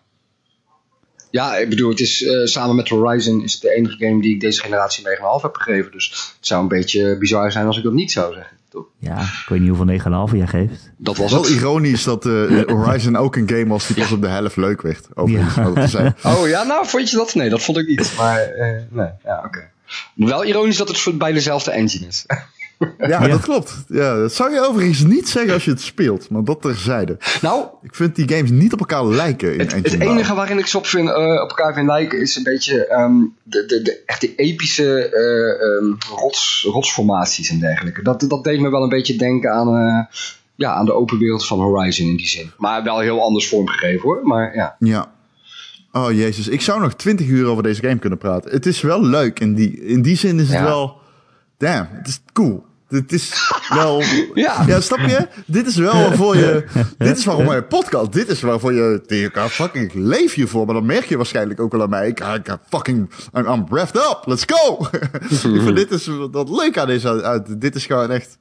Ja, 1.31 1.55
ik 1.57 1.69
bedoel, 1.69 1.89
het 1.89 1.99
is 1.99 2.23
eh, 2.23 2.45
samen 2.45 2.75
met 2.75 2.89
Horizon 2.89 3.43
is 3.43 3.53
het 3.53 3.61
de 3.61 3.75
enige 3.75 3.95
game 4.05 4.21
die 4.21 4.33
ik 4.33 4.39
deze 4.39 4.61
generatie 4.61 5.03
9,5 5.03 5.41
heb 5.41 5.55
gegeven. 5.55 5.91
Dus 5.91 6.05
het 6.37 6.47
zou 6.47 6.61
een 6.61 6.67
beetje 6.67 7.17
bizar 7.17 7.51
zijn 7.51 7.65
als 7.65 7.77
ik 7.77 7.83
dat 7.83 7.93
niet 7.93 8.11
zou 8.11 8.33
zeggen. 8.33 8.57
Toch? 8.69 8.85
Ja, 8.99 9.19
ik 9.21 9.45
weet 9.49 9.59
niet 9.59 9.67
hoeveel 9.69 9.85
9,5 10.29 10.31
jij 10.37 10.47
geeft. 10.47 10.91
Dat 10.97 11.17
was 11.17 11.31
Wel 11.31 11.41
het. 11.41 11.51
ironisch 11.51 12.03
dat 12.03 12.25
eh, 12.25 12.61
Horizon 12.75 13.15
ook 13.15 13.35
een 13.35 13.49
game 13.49 13.67
was 13.67 13.87
die 13.87 13.95
pas 13.95 14.11
op 14.11 14.21
de 14.21 14.27
helft 14.27 14.55
leuk 14.55 14.81
werd. 14.81 15.07
Overigens, 15.13 15.91
Ja. 15.91 16.15
Oh 16.35 16.47
ja, 16.47 16.63
nou 16.63 16.87
vond 16.87 17.09
je 17.09 17.17
dat? 17.17 17.35
Nee, 17.35 17.49
dat 17.49 17.61
vond 17.61 17.77
ik 17.77 17.87
niet. 17.87 18.13
Maar 18.17 18.39
eh, 18.41 18.81
nee, 18.89 19.09
ja, 19.23 19.43
oké. 19.45 19.69
Wel 20.15 20.45
ironisch 20.45 20.77
dat 20.77 20.87
het 20.87 20.99
voor- 20.99 21.17
bij 21.17 21.31
dezelfde 21.31 21.71
engine 21.71 22.07
is. 22.07 22.25
Ja, 22.97 23.07
Ja. 23.07 23.27
dat 23.27 23.41
klopt. 23.41 23.83
Ja, 23.87 24.15
dat 24.15 24.33
zou 24.33 24.53
je 24.53 24.67
overigens 24.67 25.03
niet 25.03 25.29
zeggen 25.29 25.53
als 25.53 25.65
je 25.65 25.71
het 25.71 25.81
speelt. 25.81 26.29
Maar 26.29 26.43
dat 26.43 26.61
terzijde. 26.61 27.17
nou, 27.41 27.65
Ik 27.81 27.95
vind 27.95 28.15
die 28.15 28.29
games 28.29 28.49
niet 28.49 28.73
op 28.73 28.79
elkaar 28.79 29.05
lijken 29.05 29.53
in 29.53 29.59
Het, 29.59 29.99
enige 29.99 30.33
waarin 30.33 30.57
ik 30.57 30.65
ze 30.67 30.77
op, 30.77 30.85
vind, 30.85 31.09
eh, 31.09 31.15
op 31.15 31.49
elkaar 31.49 31.73
vind 31.73 31.87
lijken 31.87 32.19
is 32.21 32.35
een 32.35 32.43
beetje 32.43 32.85
ehm, 32.87 33.13
de, 33.43 33.65
de, 33.65 33.81
de, 33.81 34.03
echt 34.05 34.21
die 34.21 34.33
epische 34.35 35.09
eh, 35.09 35.67
ehm, 35.67 36.19
rots, 36.21 36.67
rotsformaties 36.71 37.49
en 37.49 37.59
dergelijke. 37.59 38.01
Dat, 38.03 38.25
dat 38.27 38.43
deed 38.43 38.59
me 38.59 38.69
wel 38.69 38.83
een 38.83 38.89
beetje 38.89 39.15
denken 39.15 39.51
aan, 39.51 39.67
eh, 39.67 40.19
ja, 40.55 40.73
aan 40.73 40.85
de 40.85 40.93
open 40.93 41.17
wereld 41.17 41.47
van 41.47 41.59
Horizon 41.59 42.07
in 42.07 42.17
die 42.17 42.27
zin. 42.27 42.51
Maar 42.57 42.83
wel 42.83 42.99
heel 42.99 43.21
anders 43.21 43.47
vormgegeven 43.47 44.01
hoor. 44.01 44.19
Maar 44.23 44.55
ja. 44.55 44.75
Ja. 44.79 45.11
Oh 45.91 46.11
jezus, 46.11 46.47
ik 46.47 46.61
zou 46.61 46.81
nog 46.81 46.93
twintig 46.93 47.27
uur 47.27 47.47
over 47.47 47.63
deze 47.63 47.81
game 47.81 47.99
kunnen 47.99 48.19
praten. 48.19 48.51
Het 48.51 48.65
is 48.65 48.81
wel 48.81 49.05
leuk. 49.05 49.39
In 49.39 49.53
die, 49.53 49.85
in 49.85 50.01
die 50.01 50.15
zin 50.17 50.39
is 50.39 50.47
het 50.47 50.57
Ja. 50.57 50.63
wel... 50.63 51.05
Damn, 51.57 51.87
het 51.91 52.07
is 52.07 52.19
cool. 52.33 52.65
Dit 52.89 53.11
is 53.11 53.51
wel... 53.69 54.03
Ja. 54.33 54.63
Ja, 54.67 54.79
snap 54.81 54.99
je? 54.99 55.27
Dit 55.45 55.67
is 55.67 55.75
wel 55.75 55.93
waarvoor 55.93 56.35
je... 56.37 56.65
Dit 56.97 57.17
is 57.17 57.25
waarom 57.25 57.45
mijn 57.45 57.67
podcast... 57.67 58.11
Dit 58.13 58.27
is 58.29 58.41
waarvoor 58.41 58.73
je... 58.73 59.29
Kan 59.33 59.49
fucking 59.49 59.93
leef 59.93 60.33
hiervoor. 60.33 60.65
Maar 60.65 60.75
dan 60.75 60.85
merk 60.85 61.05
je 61.05 61.15
waarschijnlijk 61.17 61.59
ook 61.59 61.71
wel 61.71 61.81
aan 61.81 61.89
mij. 61.89 62.07
Ik, 62.07 62.19
ik 62.19 62.47
ik 62.47 62.57
fucking... 62.69 63.11
I'm, 63.37 63.47
I'm 63.47 63.65
breathed 63.65 63.95
up. 63.95 64.19
Let's 64.25 64.43
go! 64.47 64.87
ik 65.29 65.61
vind 65.61 65.75
dit 65.75 65.91
is 65.91 66.07
wat 66.31 66.49
leuk 66.49 66.77
aan 66.77 66.89
is. 66.89 67.05
uit- 67.05 67.61
Dit 67.61 67.75
is 67.75 67.85
gewoon 67.85 68.11
echt... 68.11 68.37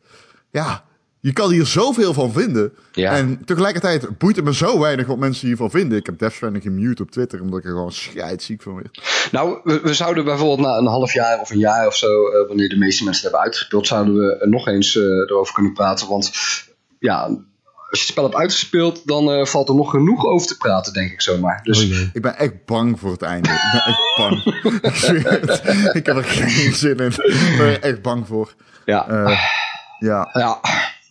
Ja, 0.50 0.84
je 1.26 1.32
kan 1.32 1.50
hier 1.50 1.66
zoveel 1.66 2.12
van 2.12 2.32
vinden. 2.32 2.72
Ja. 2.92 3.16
En 3.16 3.44
tegelijkertijd 3.44 4.18
boeit 4.18 4.36
het 4.36 4.44
me 4.44 4.54
zo 4.54 4.80
weinig 4.80 5.06
wat 5.06 5.18
mensen 5.18 5.46
hiervan 5.46 5.70
vinden. 5.70 5.98
Ik 5.98 6.06
heb 6.06 6.18
Death 6.18 6.32
Stranding 6.32 6.64
gemute 6.64 7.02
op 7.02 7.10
Twitter. 7.10 7.40
Omdat 7.40 7.58
ik 7.58 7.64
er 7.64 7.70
gewoon 7.70 7.92
scheidsziek 7.92 8.62
van 8.62 8.74
werd. 8.74 9.00
Nou, 9.32 9.60
we, 9.64 9.80
we 9.80 9.94
zouden 9.94 10.24
bijvoorbeeld 10.24 10.68
na 10.68 10.76
een 10.76 10.86
half 10.86 11.12
jaar 11.12 11.40
of 11.40 11.50
een 11.50 11.58
jaar 11.58 11.86
of 11.86 11.96
zo, 11.96 12.28
eh, 12.28 12.46
wanneer 12.46 12.68
de 12.68 12.76
meeste 12.76 13.04
mensen 13.04 13.22
het 13.22 13.32
hebben 13.32 13.40
uitgespeeld, 13.40 13.86
zouden 13.86 14.14
we 14.14 14.36
er 14.40 14.48
nog 14.48 14.66
eens 14.68 14.96
eh, 14.96 15.02
erover 15.02 15.54
kunnen 15.54 15.72
praten. 15.72 16.08
Want 16.08 16.32
ja, 16.98 17.22
als 17.22 17.36
je 17.90 17.98
het 17.98 18.00
spel 18.00 18.24
hebt 18.24 18.36
uitgespeeld, 18.36 19.06
dan 19.06 19.30
eh, 19.32 19.44
valt 19.44 19.68
er 19.68 19.74
nog 19.74 19.90
genoeg 19.90 20.24
over 20.24 20.46
te 20.46 20.56
praten, 20.56 20.92
denk 20.92 21.12
ik 21.12 21.20
zomaar. 21.22 21.60
Dus 21.62 21.90
Oh. 21.90 21.98
Ik 22.12 22.22
ben 22.22 22.36
echt 22.36 22.64
bang 22.64 23.00
voor 23.00 23.10
het 23.10 23.22
einde. 23.22 23.48
Ik 23.48 23.70
ben 23.72 23.82
echt 23.84 24.16
bang. 24.16 24.44
ik, 26.00 26.06
heb 26.06 26.16
er 26.16 26.24
geen 26.24 26.74
zin 26.74 26.96
in. 26.96 27.10
Ik 27.10 27.54
ben 27.58 27.66
er 27.66 27.80
echt 27.80 28.02
bang 28.02 28.26
voor. 28.26 28.54
ja, 28.84 29.08
Eh, 29.08 29.38
ja. 29.98 30.28
ja. 30.32 30.60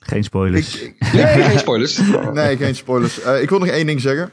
Geen 0.05 0.23
spoilers. 0.23 0.81
Nee, 1.13 1.25
geen 1.49 1.59
spoilers. 1.59 2.01
Nee, 2.33 2.57
geen 2.57 2.75
spoilers. 2.75 3.21
Eh, 3.21 3.41
ik 3.41 3.49
wil 3.49 3.59
nog 3.59 3.67
één 3.67 3.85
ding 3.85 4.01
zeggen. 4.01 4.29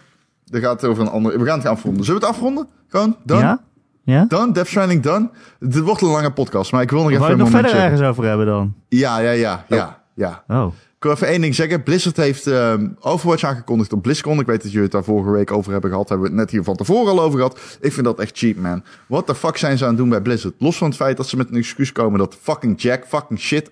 Er 0.51 0.61
gaat 0.61 0.85
over 0.85 1.03
een 1.03 1.11
andere. 1.11 1.39
We 1.39 1.45
gaan 1.45 1.59
het 1.59 1.67
afronden. 1.67 2.05
Zullen 2.05 2.21
we 2.21 2.27
het 2.27 2.37
afronden? 2.37 2.69
Gewoon? 2.89 3.17
Done? 3.25 3.41
ja? 3.41 3.61
Ja? 4.05 4.25
Done? 4.29 4.53
Death 4.53 4.67
Stranding 4.67 5.03
done? 5.03 5.31
Dit 5.59 5.79
wordt 5.79 6.03
een 6.03 6.09
lange 6.09 6.33
podcast, 6.33 6.73
maar 6.73 6.83
ik 6.83 6.91
wil 6.91 6.99
nog 6.99 7.09
Of 7.09 7.13
even 7.13 7.27
wou 7.27 7.37
je 7.37 7.43
nog 7.43 7.51
momentje... 7.51 7.71
verder 7.71 7.91
ergens 7.91 8.09
over 8.09 8.25
hebben 8.25 8.47
dan? 8.47 8.75
Ja, 8.89 9.19
ja, 9.19 9.31
ja, 9.31 9.65
ja, 9.69 10.03
ja. 10.15 10.45
Oh. 10.49 10.73
Ik 10.97 11.09
wil 11.09 11.17
even 11.17 11.27
één 11.27 11.41
ding 11.41 11.55
zeggen. 11.55 11.83
Blizzard 11.83 12.17
heeft 12.17 12.47
ehm, 12.47 12.89
Overwatch 13.01 13.45
aangekondigd 13.45 13.93
op 13.93 14.03
BlizzCon. 14.03 14.41
Ik 14.41 14.47
weet 14.47 14.63
dat 14.63 14.71
jullie 14.71 14.83
het 14.83 14.93
daar 14.93 15.05
vorige 15.05 15.31
week 15.31 15.53
over 15.53 15.73
hebben 15.73 15.91
gehad. 15.91 16.09
Hebben 16.09 16.27
we 16.27 16.33
het 16.33 16.43
net 16.43 16.51
hier 16.51 16.65
van 16.65 16.77
tevoren 16.77 17.13
al 17.13 17.21
over 17.21 17.39
gehad. 17.39 17.61
Ik 17.81 17.93
vind 17.93 18.07
dat 18.07 18.19
echt 18.19 18.39
cheap, 18.39 18.57
man. 18.57 18.83
What 19.07 19.27
the 19.27 19.35
fuck 19.35 19.57
zijn 19.57 19.79
ze 19.79 19.85
aan 19.85 19.91
het 19.91 19.99
doen 19.99 20.09
bij 20.09 20.21
Blizzard? 20.21 20.55
Los 20.59 20.77
van 20.77 20.89
het 20.89 20.97
feit 20.97 21.17
dat 21.17 21.29
ze 21.29 21.37
met 21.37 21.51
een 21.51 21.57
excuus 21.57 21.93
komen 21.93 22.19
dat 22.19 22.37
fucking 22.41 22.81
Jack 22.83 23.05
fucking 23.07 23.41
shit 23.41 23.71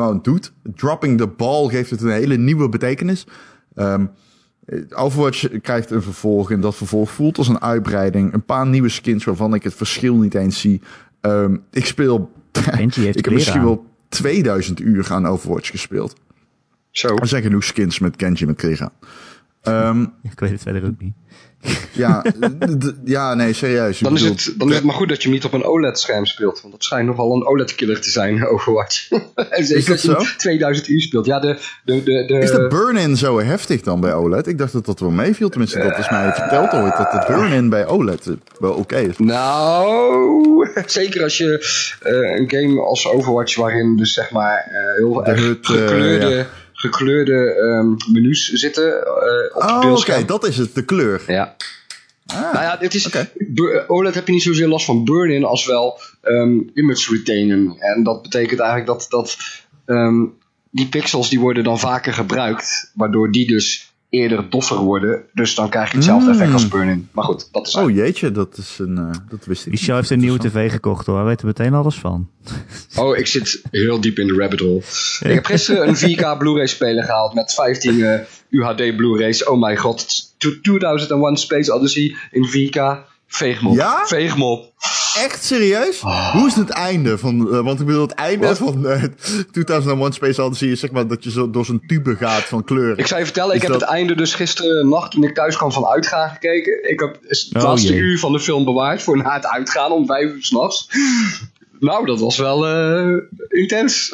gewoon 0.00 0.22
doet. 0.22 0.52
Dropping 0.74 1.18
the 1.18 1.26
ball 1.26 1.68
geeft 1.68 1.90
het 1.90 2.00
een 2.02 2.10
hele 2.10 2.36
nieuwe 2.36 2.68
betekenis. 2.68 3.26
Ehm, 3.74 4.06
Overwatch 4.94 5.60
krijgt 5.60 5.90
een 5.90 6.02
vervolg 6.02 6.50
en 6.50 6.60
dat 6.60 6.76
vervolg 6.76 7.10
voelt 7.10 7.38
als 7.38 7.48
een 7.48 7.60
uitbreiding. 7.62 8.32
Een 8.32 8.44
paar 8.44 8.66
nieuwe 8.66 8.88
skins 8.88 9.24
waarvan 9.24 9.54
ik 9.54 9.62
het 9.62 9.74
verschil 9.74 10.16
niet 10.16 10.34
eens 10.34 10.60
zie. 10.60 10.80
Ehm, 11.20 11.56
ik 11.70 11.86
speel... 11.86 12.30
Ik 12.60 12.62
heb 12.62 12.90
kleren 12.90 13.32
misschien 13.32 13.60
aan. 13.60 13.66
wel 13.66 13.84
2000 14.08 14.80
uur 14.80 15.12
aan 15.12 15.26
Overwatch 15.26 15.70
gespeeld. 15.70 16.14
Zo. 16.90 17.16
Er 17.16 17.26
zijn 17.26 17.42
genoeg 17.42 17.64
skins 17.64 17.98
met 17.98 18.16
Kenji 18.16 18.46
met 18.46 18.56
Krega. 18.56 18.92
Ehm 19.62 20.02
Ik 20.32 20.40
weet 20.40 20.50
het 20.50 20.62
verder 20.62 20.84
ook 20.84 21.00
niet. 21.00 21.14
ja, 21.92 22.24
ja, 23.04 23.34
nee, 23.34 23.52
serieus. 23.52 23.98
Dan 23.98 24.14
is, 24.14 24.22
het, 24.22 24.54
dan 24.56 24.68
is 24.68 24.74
het 24.74 24.84
maar 24.84 24.94
goed 24.94 25.08
dat 25.08 25.16
je 25.16 25.22
hem 25.22 25.32
niet 25.32 25.44
op 25.44 25.52
een 25.52 25.64
OLED-scherm 25.64 26.26
speelt. 26.26 26.60
Want 26.60 26.72
dat 26.72 26.84
schijnt 26.84 27.06
nogal 27.06 27.34
een 27.34 27.46
OLED-killer 27.46 28.00
te 28.00 28.10
zijn, 28.10 28.44
Overwatch. 28.52 29.10
en 29.34 29.64
zeker 29.64 29.84
dat 29.84 29.90
als 29.90 30.02
je 30.02 30.08
zo? 30.08 30.36
2000 30.36 30.88
uur 30.88 31.00
speelt. 31.00 31.26
Ja, 31.26 31.40
de, 31.40 31.58
de, 31.84 32.02
de, 32.02 32.24
de, 32.26 32.38
Is 32.38 32.50
de 32.50 32.66
burn-in 32.68 33.16
zo 33.16 33.40
heftig 33.40 33.80
dan 33.80 34.00
bij 34.00 34.14
OLED? 34.14 34.46
Ik 34.46 34.58
dacht 34.58 34.72
dat 34.72 34.86
dat 34.86 35.00
wel 35.00 35.10
meeviel. 35.10 35.48
Tenminste, 35.48 35.78
dat 35.78 35.98
is 35.98 36.10
mij 36.10 36.32
verteld 36.32 36.72
ooit. 36.72 36.96
Dat 36.96 37.10
de 37.10 37.24
burn-in 37.26 37.68
bij 37.68 37.86
OLED 37.86 38.30
wel 38.58 38.72
oké 38.72 38.98
is. 38.98 39.18
Nou, 39.18 40.70
zeker 40.86 41.22
als 41.22 41.38
je 41.38 41.66
eh, 42.00 42.38
een 42.38 42.50
game 42.50 42.80
als 42.80 43.08
Overwatch, 43.08 43.56
waarin 43.56 43.96
dus 43.96 44.12
zeg 44.12 44.30
maar 44.30 44.56
eh, 44.56 44.96
heel 44.96 45.12
De 45.12 45.22
erg 45.22 45.40
eh, 45.40 45.46
gekleurde, 45.60 46.28
ja. 46.28 46.46
Gekleurde 46.80 47.54
ehm, 47.54 48.12
menus 48.12 48.48
zitten 48.48 49.06
eh, 49.06 49.56
op 49.56 49.62
Oh, 49.62 49.92
oké. 49.92 50.24
Dat 50.24 50.46
is 50.46 50.56
het. 50.56 50.74
De 50.74 50.84
kleur. 50.84 51.22
Ja. 51.26 51.56
Ah, 52.26 52.52
Nou 52.52 52.64
ja, 52.64 52.76
dit 52.76 52.94
is, 52.94 53.08
OLED 53.86 54.14
heb 54.14 54.26
je 54.26 54.32
niet 54.32 54.42
zozeer 54.42 54.68
last 54.68 54.84
van 54.84 55.04
burn-in 55.04 55.44
als 55.44 55.66
wel 55.66 56.00
ehm, 56.22 56.58
image 56.74 57.12
retainen. 57.12 57.76
En 57.78 58.02
dat 58.02 58.22
betekent 58.22 58.60
eigenlijk 58.60 58.90
dat, 58.90 59.06
dat 59.08 59.36
ehm, 59.84 60.24
die 60.70 60.88
pixels 60.88 61.30
die 61.30 61.40
worden 61.40 61.64
dan 61.64 61.78
vaker 61.78 62.12
gebruikt, 62.12 62.90
waardoor 62.94 63.30
die 63.30 63.46
dus 63.46 63.89
eerder 64.10 64.50
doffer 64.50 64.76
worden. 64.76 65.22
Dus 65.32 65.54
dan 65.54 65.68
krijg 65.68 65.90
je 65.90 65.96
hetzelfde 65.96 66.26
Mm. 66.26 66.32
effect 66.32 66.52
als 66.52 66.68
burn-in. 66.68 67.08
Maar 67.12 67.24
goed, 67.24 67.48
dat 67.52 67.66
is 67.66 67.74
Oh 67.74 67.90
jeetje, 67.90 68.30
dat 68.32 68.56
is 68.56 68.78
een... 68.78 68.98
eh, 68.98 69.10
dat 69.28 69.44
wist 69.44 69.66
ik 69.66 69.78
show 69.78 69.96
heeft 69.96 70.10
een 70.10 70.18
nieuwe 70.20 70.38
tv 70.38 70.70
gekocht 70.70 71.06
hoor. 71.06 71.16
Hij 71.16 71.24
weet 71.24 71.40
er 71.40 71.46
meteen 71.46 71.74
alles 71.74 71.94
van. 71.94 72.28
Oh, 72.96 73.16
ik 73.16 73.26
zit 73.26 73.62
heel 73.70 74.00
diep 74.00 74.18
in 74.18 74.26
de 74.26 74.34
rabbit 74.34 74.60
hole. 74.60 74.82
Ik 75.20 75.34
heb 75.34 75.44
gisteren 75.44 75.88
een 75.88 75.96
4K 75.96 76.38
Blu-ray 76.38 76.66
speler 76.66 77.04
gehaald 77.04 77.34
met 77.34 77.52
15 77.54 78.02
eh, 78.04 78.20
UHD 78.50 78.96
Blu-rays. 78.96 79.44
Oh 79.44 79.60
mijn 79.60 79.76
god. 79.76 80.06
To- 80.38 80.60
2001 80.62 81.36
Space 81.36 81.74
Odyssey 81.74 82.14
in 82.30 82.46
4K. 82.48 83.08
Veeg 83.32 83.62
me 83.62 83.68
op. 83.68 83.74
Ja? 83.74 84.06
Veeg 84.06 84.36
me 84.36 84.44
op. 84.44 84.72
Echt 85.16 85.44
serieus? 85.44 86.00
Hoe 86.32 86.46
is 86.46 86.54
het 86.54 86.70
einde 86.70 87.18
van... 87.18 87.52
eh, 87.54 87.60
want 87.60 87.80
ik 87.80 87.86
bedoel, 87.86 88.02
het 88.02 88.14
einde 88.14 88.46
Wat? 88.46 88.56
van 88.58 88.86
eh 88.88 89.02
2001 89.52 90.12
Space 90.12 90.42
Odyssey 90.42 90.68
is 90.68 90.80
zeg 90.80 90.90
maar 90.90 91.06
dat 91.06 91.24
je 91.24 91.30
zo 91.30 91.50
door 91.50 91.64
zo'n 91.64 91.82
tube 91.86 92.16
gaat 92.16 92.42
van 92.42 92.64
kleuren. 92.64 92.98
Ik 92.98 93.06
zou 93.06 93.18
je 93.20 93.26
vertellen, 93.26 93.54
ik 93.54 93.62
heb 93.62 93.72
het 93.72 93.82
einde 93.82 94.14
dus 94.14 94.34
gisteren 94.34 94.88
nacht 94.88 95.10
toen 95.10 95.24
ik 95.24 95.34
thuis 95.34 95.56
kwam 95.56 95.72
van 95.72 95.86
uitgaan 95.86 96.30
gekeken. 96.30 96.90
Ik 96.90 97.00
heb 97.00 97.18
het 97.28 97.48
Oh, 97.56 97.62
laatste 97.62 97.92
jee. 97.92 98.00
uur 98.00 98.18
van 98.18 98.32
de 98.32 98.40
film 98.40 98.64
bewaard 98.64 99.02
voor 99.02 99.16
na 99.16 99.34
het 99.34 99.46
uitgaan 99.46 99.92
om 99.92 100.06
vijf 100.06 100.30
uur 100.32 100.42
s'nachts. 100.44 100.88
Nou, 101.80 102.06
dat 102.06 102.20
was 102.20 102.36
wel 102.38 102.66
eh, 102.68 103.16
intens. 103.48 104.10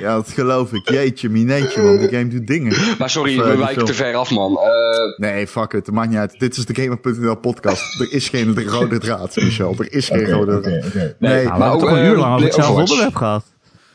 Ja, 0.00 0.14
dat 0.14 0.30
geloof 0.30 0.72
ik. 0.72 0.90
Jeetje, 0.90 1.28
mineetje, 1.28 1.82
man. 1.82 1.98
Die 1.98 2.08
game 2.08 2.28
doet 2.28 2.46
dingen. 2.46 2.76
Maar 2.98 3.10
sorry, 3.10 3.38
Of, 3.38 3.44
eh, 3.44 3.50
we 3.50 3.56
wijken 3.56 3.84
te 3.84 3.94
ver 3.94 4.14
af, 4.14 4.30
man. 4.30 4.58
Eh, 4.58 5.16
Nee, 5.16 5.46
fuck 5.46 5.72
it. 5.72 5.86
Het 5.86 5.94
maakt 5.94 6.08
niet 6.08 6.18
uit. 6.18 6.38
Dit 6.38 6.56
is 6.56 6.66
de 6.66 6.74
Gamer.nl 6.74 7.34
podcast. 7.36 8.00
Er 8.00 8.12
is 8.12 8.28
geen 8.28 8.64
rode 8.68 8.98
draad, 8.98 9.36
Michel. 9.36 9.74
Er 9.78 9.92
is 9.92 10.06
geen 10.06 10.30
rode 10.30 10.60
draad. 10.60 10.72
Nee, 10.72 10.92
Nou, 10.92 11.12
we 11.18 11.26
maar 11.28 11.42
hebben 11.42 11.68
ook, 11.68 11.80
toch 11.80 11.90
een 11.90 12.04
uur 12.04 12.16
lang 12.16 12.32
over 12.34 12.44
hetzelfde 12.46 12.80
onderwerp 12.80 13.14
gehad. 13.14 13.44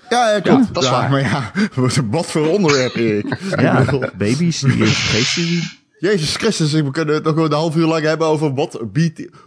Ja, 0.09 0.31
ja, 0.31 0.39
klopt. 0.39 0.73
dat 0.73 0.83
is 0.83 0.89
Ja, 0.89 0.95
waar. 0.95 1.09
Maar 1.09 1.21
ja, 1.21 1.51
wat 2.11 2.25
voor 2.25 2.47
onderwerp, 2.47 2.95
Erik. 2.95 3.37
Ja, 3.49 3.79
Ik 3.79 3.85
bedoel, 3.85 4.09
baby's 4.17 4.59
die 4.59 4.85
zien. 4.85 5.61
Jezus 6.05 6.35
Christus, 6.35 6.71
we 6.71 6.91
kunnen 6.91 7.15
het 7.15 7.23
nog 7.23 7.35
een 7.35 7.51
half 7.51 7.75
uur 7.75 7.85
lang 7.85 8.03
hebben 8.03 8.27
over 8.27 8.53
wat, 8.53 8.81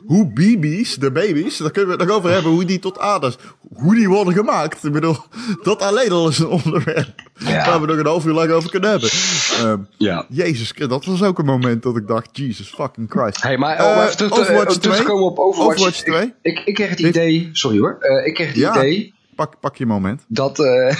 hoe 0.07 0.27
baby's, 0.35 0.95
de 0.95 1.11
baby's, 1.13 1.57
daar 1.57 1.71
kunnen 1.71 1.91
we 1.91 1.97
het 1.99 2.07
nog 2.09 2.17
over 2.17 2.31
hebben, 2.31 2.53
hoe 2.53 2.65
die 2.65 2.79
tot 2.79 2.99
aders, 2.99 3.37
hoe 3.75 3.95
die 3.95 4.09
worden 4.09 4.35
gemaakt. 4.35 4.85
Ik 4.85 4.93
bedoel, 4.93 5.17
dat 5.63 5.83
alleen 5.83 6.11
al 6.11 6.29
is 6.29 6.39
een 6.39 6.47
onderwerp 6.47 7.09
Ja. 7.39 7.67
waar 7.67 7.81
we 7.81 7.87
nog 7.87 7.97
een 7.99 8.07
half 8.07 8.27
uur 8.27 8.33
lang 8.33 8.51
over 8.51 8.71
kunnen 8.71 8.91
hebben. 8.91 9.11
Ehm, 9.59 9.79
Ja. 9.97 10.27
Jezus 10.29 10.69
Christus, 10.71 10.89
dat 10.89 11.05
was 11.05 11.23
ook 11.23 11.39
een 11.39 11.45
moment 11.45 11.83
dat 11.83 11.97
ik 11.97 12.07
dacht, 12.07 12.29
Jesus 12.33 12.69
fucking 12.69 13.11
Christ. 13.11 13.43
Hey, 13.43 13.57
maar 13.59 13.85
om 13.97 14.03
even 14.03 14.17
terug 14.17 14.33
te, 14.33 14.41
Overwatch 14.41 14.75
eh, 14.75 14.81
te 14.81 14.89
2? 14.89 15.03
komen 15.03 15.25
op 15.25 15.39
Overwatch. 15.39 15.73
Overwatch 15.75 16.03
2? 16.03 16.23
Ik, 16.25 16.33
ik, 16.43 16.67
ik 16.67 16.75
kreeg 16.75 16.89
het 16.91 16.99
idee, 17.01 17.49
sorry 17.53 17.79
hoor, 17.79 17.97
Eh, 18.01 18.27
ik 18.27 18.35
kreeg 18.35 18.47
het 18.49 18.57
Ja. 18.57 18.77
idee 18.77 19.17
Pak, 19.35 19.61
pak 19.61 19.77
je 19.77 19.87
moment. 19.87 20.25
dat, 20.29 20.59
eh, 20.59 20.65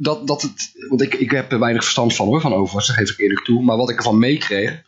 dat, 0.00 0.26
dat 0.26 0.42
het, 0.42 0.72
want 0.88 1.02
ik, 1.02 1.14
ik 1.14 1.30
heb 1.30 1.52
er 1.52 1.58
weinig 1.58 1.82
verstand 1.82 2.14
van 2.14 2.26
hoor, 2.26 2.40
van 2.40 2.54
Overwatch, 2.54 2.86
dat 2.86 2.96
geef 2.96 3.10
ik 3.10 3.18
eerlijk 3.18 3.44
toe. 3.44 3.62
Maar 3.62 3.76
wat 3.76 3.90
ik 3.90 3.96
ervan 3.96 4.18
meekreeg, 4.18 4.82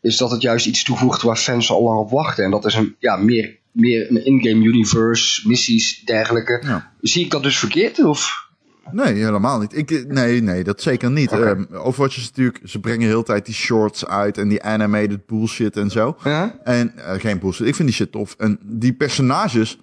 is 0.00 0.16
dat 0.16 0.30
het 0.30 0.42
juist 0.42 0.66
iets 0.66 0.84
toevoegt 0.84 1.22
waar 1.22 1.36
fans 1.36 1.70
al 1.70 1.82
lang 1.82 1.98
op 1.98 2.10
wachten. 2.10 2.44
En 2.44 2.50
dat 2.50 2.64
is 2.64 2.74
een, 2.74 2.96
ja, 2.98 3.16
meer, 3.16 3.58
meer 3.72 4.10
een 4.10 4.24
in-game 4.24 4.64
universe, 4.64 5.48
missies, 5.48 6.02
dergelijke. 6.04 6.62
Ja. 6.66 6.92
Zie 7.00 7.24
ik 7.24 7.30
dat 7.30 7.42
dus 7.42 7.58
verkeerd? 7.58 8.04
Of? 8.04 8.48
Nee, 8.90 9.14
helemaal 9.14 9.60
niet. 9.60 9.76
Ik, 9.76 10.06
nee, 10.08 10.42
nee, 10.42 10.64
dat 10.64 10.82
zeker 10.82 11.10
niet. 11.10 11.32
Ehm, 11.32 11.64
Overwatch 11.72 12.16
is 12.16 12.26
natuurlijk, 12.26 12.60
ze 12.64 12.80
brengen 12.80 13.00
de 13.00 13.06
hele 13.06 13.22
tijd 13.22 13.46
die 13.46 13.54
shorts 13.54 14.06
uit 14.06 14.38
en 14.38 14.48
die 14.48 14.62
animated 14.62 15.26
bullshit 15.26 15.76
en 15.76 15.90
zo. 15.90 16.16
Ja? 16.24 16.58
En 16.64 16.96
eh, 16.96 17.20
geen 17.20 17.38
bullshit, 17.38 17.66
ik 17.66 17.74
vind 17.74 17.88
die 17.88 17.96
shit 17.96 18.12
tof. 18.12 18.34
En 18.38 18.58
die 18.62 18.92
personages, 18.92 19.78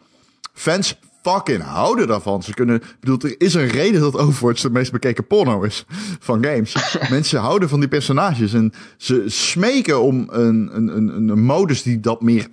fans 0.54 1.00
fucking 1.22 1.62
houden 1.64 2.08
daarvan. 2.08 2.44
Ze 2.44 2.54
kunnen, 2.54 2.76
ik 2.76 2.96
bedoel, 3.00 3.18
er 3.20 3.36
is 3.42 3.54
een 3.54 3.68
reden 3.68 4.02
dat 4.02 4.18
Overwatch 4.18 4.62
de 4.62 4.70
meest 4.70 4.92
bekeken 4.92 5.28
porno 5.28 5.62
is 5.62 5.86
van 6.20 6.44
games. 6.44 6.76
Mensen 7.10 7.40
houden 7.40 7.70
van 7.70 7.80
die 7.80 7.90
personages 7.90 8.54
en 8.54 8.74
ze 8.98 9.24
smeken 9.28 10.02
om 10.02 10.28
een, 10.32 10.70
een, 10.76 10.88
een, 10.98 11.30
een 11.30 11.44
modus 11.44 11.84
die 11.84 12.00
dat 12.00 12.22
meer 12.22 12.48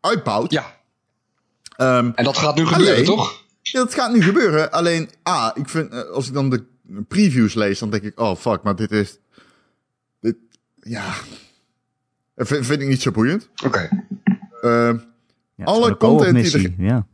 uitbouwt. 0.00 0.52
Ja, 0.52 0.78
Ehm, 1.76 2.10
en 2.14 2.24
dat 2.24 2.38
gaat 2.38 2.56
nu 2.56 2.66
gebeuren, 2.66 2.94
Alleen- 2.94 3.04
toch? 3.04 3.44
ja, 3.62 3.78
dat 3.80 3.94
gaat 3.94 4.12
nu 4.12 4.22
gebeuren. 4.22 4.70
Alleen, 4.70 5.10
ah, 5.22 5.50
ik 5.54 5.68
vind, 5.68 5.92
eh, 5.92 6.02
als 6.10 6.28
ik 6.28 6.34
dan 6.34 6.50
de 6.50 6.64
previews 7.08 7.54
lees, 7.54 7.78
dan 7.78 7.90
denk 7.90 8.02
ik, 8.02 8.20
oh 8.20 8.36
fuck, 8.36 8.62
maar 8.62 8.76
dit 8.76 8.90
is, 8.90 9.18
dit, 10.20 10.36
ja, 10.82 11.12
vind, 12.36 12.66
vind 12.66 12.80
ik 12.80 12.88
niet 12.88 13.02
zo 13.02 13.10
boeiend. 13.10 13.48
Oké. 13.64 13.88
Ehm, 14.60 14.98
Ja, 15.60 15.72
Alle 15.72 15.96
content 15.96 16.32
die 16.34 16.42
missie, 16.42 16.74
Ja. 16.78 17.06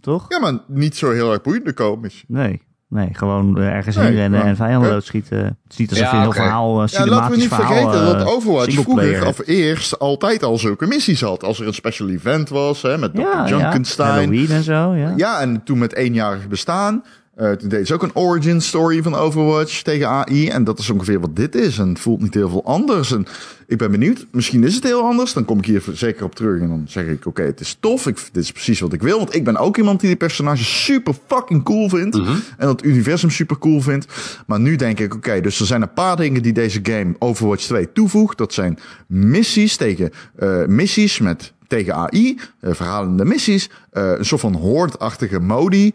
Toch? 0.00 0.24
ja, 0.28 0.38
maar 0.38 0.58
niet 0.66 0.96
zo 0.96 1.10
heel 1.10 1.32
erg 1.32 1.42
boeiend, 1.42 1.64
de. 1.64 2.24
Nee. 2.28 2.62
Nee, 2.88 3.08
gewoon 3.12 3.58
eh, 3.58 3.66
ergens 3.66 3.96
Nee, 3.96 4.04
heen 4.06 4.14
rennen 4.14 4.40
ja. 4.40 4.46
en 4.46 4.56
vijanden 4.56 4.88
Ja. 4.88 4.94
doodschieten. 4.94 5.38
Het 5.38 5.54
is 5.68 5.76
niet 5.76 5.90
alsof 5.90 6.04
Ja, 6.04 6.10
je 6.10 6.16
een 6.16 6.22
heel 6.22 6.32
verhaal, 6.32 6.82
een 6.82 6.88
Ja, 6.90 7.06
laten 7.06 7.30
we 7.30 7.36
niet 7.36 7.48
verhaal... 7.48 7.66
vergeten 7.66 8.00
eh, 8.00 8.06
dat 8.18 8.26
Overwatch 8.26 8.70
singleplayer. 8.72 9.16
vroeger 9.20 9.28
of 9.42 9.46
eerst 9.46 9.98
altijd 9.98 10.42
al 10.42 10.58
zulke 10.58 10.86
missies 10.86 11.20
had. 11.20 11.44
Als 11.44 11.60
er 11.60 11.66
een 11.66 11.74
special 11.74 12.08
event 12.08 12.48
was, 12.48 12.82
hè, 12.82 12.98
met 12.98 13.14
Dr. 13.14 13.20
Junkenstein. 13.46 14.08
Halloween 14.10 14.50
en 14.50 14.62
zo, 14.62 14.94
ja. 14.94 15.12
Ja, 15.16 15.40
en 15.40 15.62
toen 15.64 15.78
met 15.78 15.94
eenjarig 15.94 16.48
bestaan. 16.48 17.04
Eh 17.34 17.50
toen 17.50 17.68
deed 17.68 17.86
ze 17.86 17.94
ook 17.94 18.02
een 18.02 18.14
origin 18.14 18.60
story 18.60 19.02
van 19.02 19.14
Overwatch 19.14 19.82
tegen 19.82 20.08
AI. 20.08 20.48
En 20.48 20.64
dat 20.64 20.78
is 20.78 20.90
ongeveer 20.90 21.20
wat 21.20 21.36
dit 21.36 21.54
is. 21.54 21.78
En 21.78 21.88
het 21.88 21.98
voelt 21.98 22.20
niet 22.20 22.34
heel 22.34 22.48
veel 22.48 22.64
anders. 22.64 23.12
En 23.12 23.26
ik 23.66 23.78
ben 23.78 23.90
benieuwd. 23.90 24.26
Misschien 24.30 24.64
is 24.64 24.74
het 24.74 24.84
heel 24.84 25.02
anders. 25.02 25.32
Dan 25.32 25.44
kom 25.44 25.58
ik 25.58 25.64
hier 25.64 25.82
zeker 25.92 26.24
op 26.24 26.34
terug. 26.34 26.60
En 26.60 26.68
dan 26.68 26.84
zeg 26.86 27.06
ik, 27.06 27.26
oké, 27.26 27.42
het 27.42 27.60
is 27.60 27.76
tof. 27.80 28.06
Ik, 28.06 28.16
dit 28.32 28.42
is 28.42 28.52
precies 28.52 28.80
wat 28.80 28.92
ik 28.92 29.02
wil. 29.02 29.18
Want 29.18 29.34
ik 29.34 29.44
ben 29.44 29.56
ook 29.56 29.76
iemand 29.76 30.00
die 30.00 30.08
die 30.08 30.18
personages 30.18 30.84
super 30.84 31.14
fucking 31.26 31.62
cool 31.62 31.88
vindt. 31.88 32.16
En 32.16 32.66
dat 32.66 32.84
universum 32.84 33.30
super 33.30 33.58
cool 33.58 33.80
vindt. 33.80 34.06
Maar 34.46 34.60
nu 34.60 34.76
denk 34.76 35.00
ik, 35.00 35.14
oké, 35.14 35.40
dus 35.40 35.60
er 35.60 35.66
zijn 35.66 35.82
een 35.82 35.92
paar 35.92 36.16
dingen 36.16 36.42
die 36.42 36.52
deze 36.52 36.80
game 36.82 37.14
Overwatch 37.18 37.64
2 37.64 37.92
toevoegt. 37.92 38.38
Dat 38.38 38.52
zijn 38.52 38.78
missies 39.06 39.76
tegen 39.76 40.10
eh, 40.36 40.64
missies 40.66 41.18
met 41.18 41.52
tegen 41.66 41.94
AI, 41.94 42.38
eh, 42.60 42.74
verhalende 42.74 43.24
missies, 43.24 43.70
eh, 43.90 44.12
een 44.18 44.24
soort 44.24 44.40
van 44.40 44.54
horde-achtige 44.54 45.40
modi. 45.40 45.92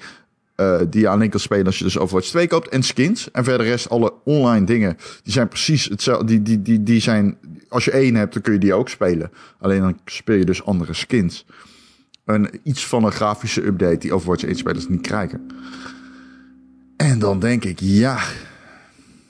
Eh, 0.57 0.81
die 0.89 1.01
je 1.01 1.07
alleen 1.07 1.29
kan 1.29 1.39
spelen 1.39 1.65
als 1.65 1.77
je 1.77 1.83
dus 1.83 1.97
Overwatch 1.97 2.27
2 2.27 2.47
koopt. 2.47 2.69
En 2.69 2.83
skins. 2.83 3.31
En 3.31 3.43
verder 3.43 3.65
rest 3.65 3.89
alle 3.89 4.13
online 4.23 4.65
dingen. 4.65 4.97
Die 5.23 5.33
zijn 5.33 5.47
precies 5.47 5.85
hetzelfde. 5.85 6.25
Die, 6.25 6.41
die, 6.41 6.61
die, 6.61 6.83
die 6.83 7.01
zijn, 7.01 7.37
als 7.69 7.85
je 7.85 7.91
één 7.91 8.15
hebt, 8.15 8.33
dan 8.33 8.41
kun 8.41 8.53
je 8.53 8.59
die 8.59 8.73
ook 8.73 8.89
spelen. 8.89 9.31
Alleen 9.59 9.81
dan 9.81 9.99
speel 10.05 10.35
je 10.35 10.45
dus 10.45 10.65
andere 10.65 10.93
skins. 10.93 11.45
Een, 12.25 12.49
iets 12.63 12.85
van 12.85 13.03
een 13.03 13.11
grafische 13.11 13.65
update 13.65 13.97
die 13.97 14.13
Overwatch 14.13 14.43
1 14.43 14.55
spelers 14.55 14.87
niet 14.87 15.01
krijgen. 15.01 15.47
En 16.97 17.19
dan 17.19 17.39
denk 17.39 17.63
ik, 17.65 17.79
ja. 17.79 18.19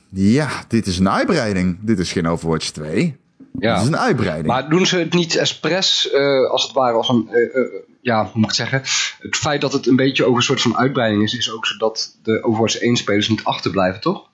Ja, 0.09 0.49
dit 0.67 0.87
is 0.87 0.99
een 0.99 1.09
uitbreiding. 1.09 1.77
Dit 1.81 1.99
is 1.99 2.11
geen 2.11 2.27
Overwatch 2.27 2.69
2. 2.69 3.15
Ja. 3.59 3.73
Dit 3.73 3.81
is 3.81 3.87
een 3.87 3.97
uitbreiding. 3.97 4.47
Maar 4.47 4.69
doen 4.69 4.85
ze 4.85 4.97
het 4.97 5.13
niet 5.13 5.35
expres, 5.35 6.11
eh, 6.11 6.49
als 6.49 6.63
het 6.63 6.71
ware, 6.71 6.97
als 6.97 7.09
een, 7.09 7.29
eh, 7.29 7.61
ja, 8.07 8.23
hoe 8.23 8.31
moet 8.33 8.49
ik 8.49 8.55
zeggen? 8.55 8.81
Het 9.19 9.35
feit 9.35 9.61
dat 9.61 9.73
het 9.73 9.87
een 9.87 9.95
beetje 9.95 10.25
ook 10.25 10.35
een 10.35 10.41
soort 10.41 10.61
van 10.61 10.77
uitbreiding 10.77 11.23
is, 11.23 11.33
is 11.33 11.51
ook 11.51 11.65
zodat 11.65 12.17
de 12.23 12.43
Overwatch 12.43 12.77
1 12.77 12.95
spelers 12.95 13.29
niet 13.29 13.43
achterblijven, 13.43 14.01
toch? 14.01 14.29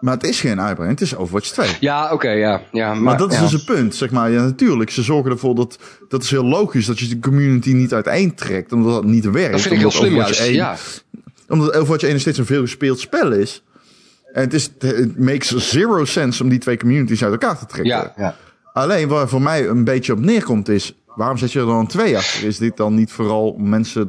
Maar 0.00 0.14
het 0.14 0.24
is 0.24 0.40
geen 0.40 0.60
uitbreiding, 0.60 1.00
het 1.00 1.08
is 1.08 1.16
Overwatch 1.16 1.48
2. 1.48 1.76
Ja, 1.80 2.12
oké, 2.12 2.30
ja. 2.30 2.62
ja 2.72 2.94
maar, 2.94 3.02
Maar 3.02 3.18
dat 3.18 3.30
is 3.30 3.36
ja. 3.36 3.42
dus 3.42 3.52
het 3.52 3.64
punt, 3.64 3.94
zeg 3.94 4.10
maar. 4.10 4.30
Ja, 4.30 4.42
natuurlijk, 4.42 4.90
ze 4.90 5.02
zorgen 5.02 5.30
ervoor 5.30 5.54
dat... 5.54 5.78
Dat 6.08 6.22
is 6.22 6.30
heel 6.30 6.44
logisch, 6.44 6.86
dat 6.86 6.98
je 6.98 7.08
de 7.08 7.18
community 7.18 7.72
niet 7.72 7.94
uiteentrekt. 7.94 8.72
Omdat 8.72 8.92
dat 8.92 9.04
niet 9.04 9.24
werkt. 9.24 9.52
Dat 9.52 9.60
vind 9.60 9.74
ik 9.74 9.80
heel 9.80 9.90
slim 9.90 10.12
Overwatch 10.12 10.36
juist, 10.36 10.50
1 10.50 10.54
ja. 10.54 10.76
Omdat 11.48 11.74
Overwatch 11.74 12.02
1 12.02 12.12
nog 12.12 12.20
steeds 12.20 12.38
een 12.38 12.46
veel 12.46 12.60
gespeeld 12.60 13.00
spel 13.00 13.32
is. 13.32 13.62
En 14.32 14.40
het, 14.40 14.54
is, 14.54 14.70
het 14.78 15.18
makes 15.18 15.70
zero 15.70 16.04
sense 16.04 16.42
om 16.42 16.48
die 16.48 16.58
twee 16.58 16.76
communities 16.76 17.24
uit 17.24 17.32
elkaar 17.32 17.58
te 17.58 17.66
trekken. 17.66 17.90
Ja, 17.90 18.12
ja. 18.16 18.36
Alleen 18.72 19.08
waar 19.08 19.28
voor 19.28 19.42
mij 19.42 19.68
een 19.68 19.84
beetje 19.84 20.12
op 20.12 20.20
neerkomt 20.20 20.68
is... 20.68 20.94
Waarom 21.14 21.36
zet 21.36 21.52
je 21.52 21.58
er 21.60 21.66
dan 21.66 21.86
2 21.86 22.16
achter? 22.16 22.44
Is 22.48 22.58
dit 22.58 22.76
dan 22.76 22.94
niet 22.94 23.12
vooral 23.12 23.48
om 23.50 23.68
mensen 23.68 24.06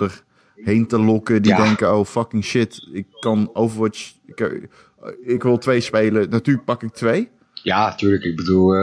erheen 0.56 0.88
te 0.88 1.00
lokken 1.00 1.42
die 1.42 1.52
Ja. 1.52 1.64
denken... 1.64 1.96
Oh, 1.98 2.06
fucking 2.06 2.44
shit, 2.44 2.88
ik 2.94 3.06
kan 3.20 3.50
Overwatch... 3.54 4.12
Ik, 4.26 4.40
eh, 4.40 4.50
ik 5.26 5.44
wil 5.44 5.58
twee 5.58 5.80
spelen, 5.82 6.30
natuurlijk 6.30 6.66
pak 6.66 6.84
ik 6.84 6.94
twee. 6.94 7.30
Ja, 7.54 7.96
tuurlijk. 7.96 8.24
Ik 8.24 8.36
bedoel, 8.36 8.74
eh, 8.74 8.80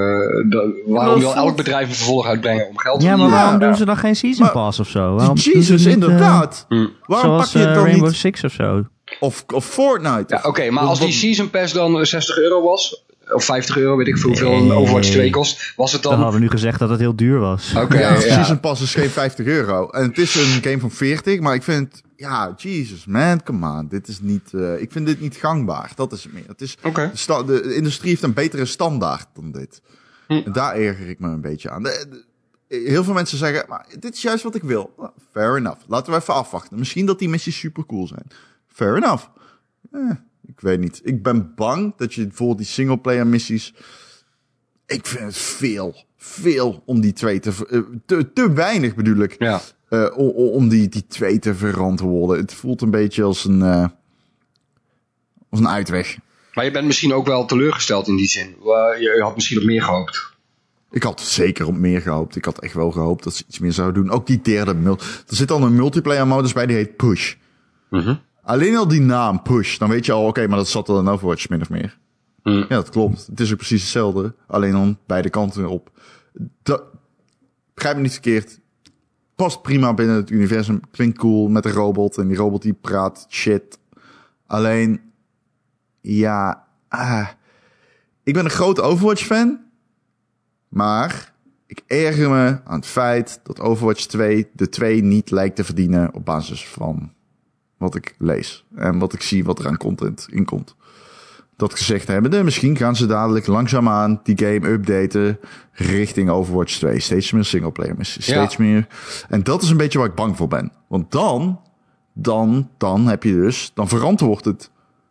waarom 0.87 1.21
wil 1.21 1.35
elk 1.35 1.57
bedrijf 1.57 1.89
een 1.89 1.95
vervolg 1.95 2.27
uitbrengen 2.27 2.69
om 2.69 2.79
geld 2.79 3.01
te 3.01 3.05
Ja, 3.07 3.11
maar 3.11 3.19
verdienen? 3.21 3.45
waarom 3.45 3.61
Ja. 3.61 3.67
doen 3.67 3.77
ze 3.77 3.85
dan 3.85 3.97
geen 3.97 4.17
Season 4.17 4.43
Maar- 4.45 4.53
Pass 4.53 4.79
of 4.81 4.89
zo? 4.89 5.15
Waarom 5.15 5.37
Jesus, 5.37 5.69
niet, 5.79 5.87
eh, 5.87 5.93
inderdaad. 5.93 6.67
Waarom 6.69 6.91
zoals 7.07 7.43
pak 7.53 7.53
je 7.63 7.67
het 7.69 7.75
dan 7.75 7.85
Rainbow 7.85 8.07
niet? 8.09 8.17
Six 8.17 8.45
of 8.45 8.53
zo. 8.53 8.85
Of, 9.21 9.45
of 9.55 9.65
Fortnite. 9.67 10.25
Ja, 10.35 10.41
oké, 10.43 10.71
maar 10.71 10.85
als 10.85 11.01
die 11.01 11.13
Season 11.13 11.51
Pass 11.51 11.73
dan 11.73 11.99
eh, 11.99 12.05
60 12.05 12.37
euro 12.39 12.63
was, 12.63 13.05
of 13.35 13.45
50 13.45 13.77
euro, 13.77 13.97
weet 13.97 14.07
ik 14.07 14.19
veel 14.19 14.29
hoeveel 14.29 14.53
een 14.53 14.67
Nee. 14.67 14.77
Overwatch 14.77 15.09
2 15.11 15.31
kost, 15.31 15.73
was 15.77 15.93
het 15.93 16.03
Dan 16.03 16.13
dan... 16.13 16.21
hadden 16.21 16.39
we 16.41 16.47
nu 16.47 16.51
gezegd 16.53 16.79
dat 16.79 16.91
het 16.91 16.99
heel 17.01 17.17
duur 17.17 17.39
was. 17.39 17.75
Oké, 17.77 17.99
Ja, 17.99 18.11
ja. 18.15 18.21
Season 18.21 18.61
Pass 18.61 18.83
is 18.83 18.95
geen 18.95 19.11
50 19.11 19.47
euro. 19.47 19.89
En 19.89 20.03
het 20.09 20.19
is 20.19 20.35
een 20.35 20.63
game 20.63 20.79
van 20.79 20.91
40, 20.91 21.41
maar 21.41 21.55
ik 21.55 21.63
vind... 21.63 22.01
Ja, 22.17 22.55
Jesus, 22.57 23.05
man, 23.07 23.43
come 23.43 23.67
on. 23.79 23.89
Dit 23.89 24.09
is 24.09 24.21
niet... 24.21 24.55
eh, 24.55 24.81
ik 24.81 24.93
vind 24.93 25.07
dit 25.07 25.21
niet 25.21 25.37
gangbaar. 25.37 25.93
Dat 25.95 26.13
is 26.13 26.23
het 26.23 26.33
meer. 26.33 26.45
Het 26.47 26.61
is, 26.61 26.77
Oké. 26.83 27.09
de, 27.11 27.17
sta- 27.17 27.43
de 27.43 27.75
industrie 27.75 28.11
heeft 28.11 28.23
een 28.23 28.33
betere 28.35 28.65
standaard 28.65 29.27
dan 29.35 29.53
dit. 29.53 29.83
Hm. 30.27 30.33
En 30.45 30.53
daar 30.53 30.75
erger 30.75 31.09
ik 31.09 31.19
me 31.21 31.29
een 31.29 31.41
beetje 31.41 31.71
aan. 31.71 31.83
De- 31.83 32.07
de- 32.11 32.25
heel 32.89 33.05
veel 33.05 33.15
mensen 33.15 33.39
zeggen, 33.39 33.65
maar 33.69 33.87
dit 33.99 34.15
is 34.15 34.23
juist 34.23 34.43
wat 34.43 34.55
ik 34.55 34.63
wil. 34.63 34.93
Nou, 34.99 35.11
fair 35.33 35.57
enough. 35.57 35.81
Laten 35.89 36.13
we 36.13 36.19
even 36.19 36.35
afwachten. 36.35 36.79
Misschien 36.79 37.07
dat 37.07 37.19
die 37.19 37.29
missies 37.29 37.59
super 37.59 37.87
cool 37.87 38.07
zijn. 38.07 38.27
Fair 38.69 38.97
enough. 38.97 39.25
Eh, 39.93 40.01
ik 40.55 40.61
weet 40.61 40.81
niet. 40.81 41.01
Ik 41.05 41.23
ben 41.23 41.55
bang 41.55 41.93
dat 41.97 42.15
je 42.15 42.27
bijvoorbeeld 42.27 42.59
die 42.59 42.67
singleplayer 42.67 43.27
missies... 43.27 43.75
Ik 44.87 45.07
vind 45.07 45.25
het 45.25 45.37
veel, 45.37 46.05
veel 46.17 46.83
om 46.87 47.01
die 47.01 47.13
twee 47.13 47.41
te... 47.41 47.51
eh, 47.69 47.81
te, 48.07 48.33
te 48.33 48.53
weinig 48.53 48.95
bedoel 48.95 49.17
ik. 49.23 49.37
Ja. 49.39 49.61
eh, 49.89 50.01
o- 50.03 50.33
o- 50.35 50.51
om 50.51 50.69
die, 50.69 50.89
die 50.89 51.07
twee 51.07 51.39
te 51.39 51.55
verantwoorden. 51.55 52.39
Het 52.39 52.53
voelt 52.55 52.81
een 52.83 52.91
beetje 52.91 53.23
als 53.23 53.45
een... 53.45 53.63
eh, 53.63 53.87
als 55.51 55.61
een 55.61 55.69
uitweg. 55.69 56.19
Maar 56.55 56.65
je 56.65 56.71
bent 56.71 56.87
misschien 56.87 57.13
ook 57.13 57.27
wel 57.27 57.45
teleurgesteld 57.45 58.09
in 58.09 58.17
die 58.17 58.29
zin. 58.29 58.57
Je 59.01 59.19
had 59.23 59.35
misschien 59.35 59.59
op 59.59 59.65
meer 59.65 59.83
gehoopt. 59.83 60.29
Ik 60.91 61.03
had 61.03 61.21
zeker 61.21 61.67
op 61.67 61.77
meer 61.77 62.01
gehoopt. 62.01 62.37
Ik 62.37 62.45
had 62.45 62.59
echt 62.59 62.75
wel 62.75 62.91
gehoopt 62.91 63.25
dat 63.25 63.35
ze 63.35 63.45
iets 63.49 63.59
meer 63.59 63.73
zouden 63.73 64.03
doen. 64.03 64.13
Ook 64.13 64.27
die 64.27 64.41
derde. 64.41 64.77
Er 65.29 65.37
zit 65.37 65.51
al 65.51 65.63
een 65.63 65.75
multiplayer 65.75 66.27
modus 66.27 66.53
bij 66.53 66.67
die 66.67 66.77
heet 66.77 66.97
Push. 66.97 67.35
Mhm. 67.91 68.15
Alleen 68.43 68.77
al 68.77 68.89
die 68.89 69.01
naam 69.01 69.43
Push. 69.43 69.79
Dan 69.79 69.89
weet 69.89 70.07
je 70.07 70.13
al, 70.13 70.27
oké, 70.27 70.47
maar 70.47 70.57
dat 70.57 70.69
zat 70.69 70.89
er 70.89 70.99
in 70.99 71.09
Overwatch 71.09 71.49
min 71.49 71.61
of 71.61 71.71
meer. 71.71 71.99
Mhm. 72.43 72.57
Ja, 72.59 72.67
dat 72.69 72.91
klopt. 72.91 73.27
Het 73.27 73.41
is 73.41 73.51
ook 73.51 73.57
precies 73.57 73.83
hetzelfde. 73.83 74.35
Alleen 74.47 74.73
dan 74.73 74.99
beide 75.07 75.31
kanten 75.31 75.69
op. 75.69 75.91
Dat, 76.63 76.83
begrijp 77.75 77.97
me 77.97 78.03
niet 78.03 78.13
verkeerd. 78.13 78.61
Past 79.35 79.63
prima 79.63 79.95
binnen 79.95 80.17
het 80.17 80.31
universum. 80.31 80.81
Klinkt 80.91 81.19
cool 81.19 81.49
met 81.49 81.65
een 81.65 81.73
robot. 81.73 82.19
En 82.19 82.29
die 82.29 82.37
robot 82.37 82.63
die 82.63 82.73
praat 82.73 83.27
shit. 83.29 83.79
Alleen, 84.47 85.01
ja, 86.01 86.67
ah, 86.89 87.29
ik 88.23 88.35
ben 88.35 88.45
een 88.45 88.51
grote 88.51 88.83
Overwatch 88.83 89.25
fan. 89.25 89.61
Maar 90.69 91.33
ik 91.67 91.83
erger 91.87 92.31
me 92.31 92.61
aan 92.65 92.79
het 92.79 92.87
feit 92.87 93.41
dat 93.43 93.61
Overwatch 93.61 94.07
2 94.07 94.49
de 94.53 94.69
2 94.69 95.03
niet 95.03 95.31
lijkt 95.31 95.57
te 95.57 95.65
verdienen 95.65 96.15
op 96.15 96.25
basis 96.25 96.69
van 96.69 97.13
wat 97.81 97.95
ik 97.95 98.15
lees. 98.19 98.65
En 98.75 98.99
wat 98.99 99.13
ik 99.13 99.23
zie 99.23 99.45
wat 99.45 99.59
er 99.59 99.67
aan 99.67 99.77
content 99.77 100.27
in 100.31 100.45
komt. 100.45 100.75
Dat 101.57 101.73
gezegd 101.73 102.09
hebbende, 102.09 102.43
misschien 102.43 102.77
gaan 102.77 102.97
ze 102.97 103.07
dadelijk 103.07 103.47
langzaamaan 103.47 104.21
die 104.23 104.39
game 104.39 104.69
updaten 104.69 105.39
richting 105.73 106.31
Overwatch 106.31 106.79
2. 106.79 107.01
Steeds 107.01 107.33
meer 107.33 107.45
singleplayer 107.45 107.95
Ja. 107.99 108.05
steeds 108.05 108.57
meer. 108.57 108.87
En 109.29 109.43
dat 109.43 109.63
is 109.63 109.71
een 109.71 109.77
beetje 109.77 109.99
waar 109.99 110.09
ik 110.09 110.15
bang 110.15 110.37
voor 110.37 110.49
ben. 110.49 110.73
Want 110.89 111.13
dan, 111.13 111.61
dan, 112.15 112.71
dan 112.79 113.07
heb 113.07 113.23
je 113.23 113.33
dus, 113.33 113.71
dan 113.75 113.89
verantwoordt 113.89 114.45
het. 114.45 114.71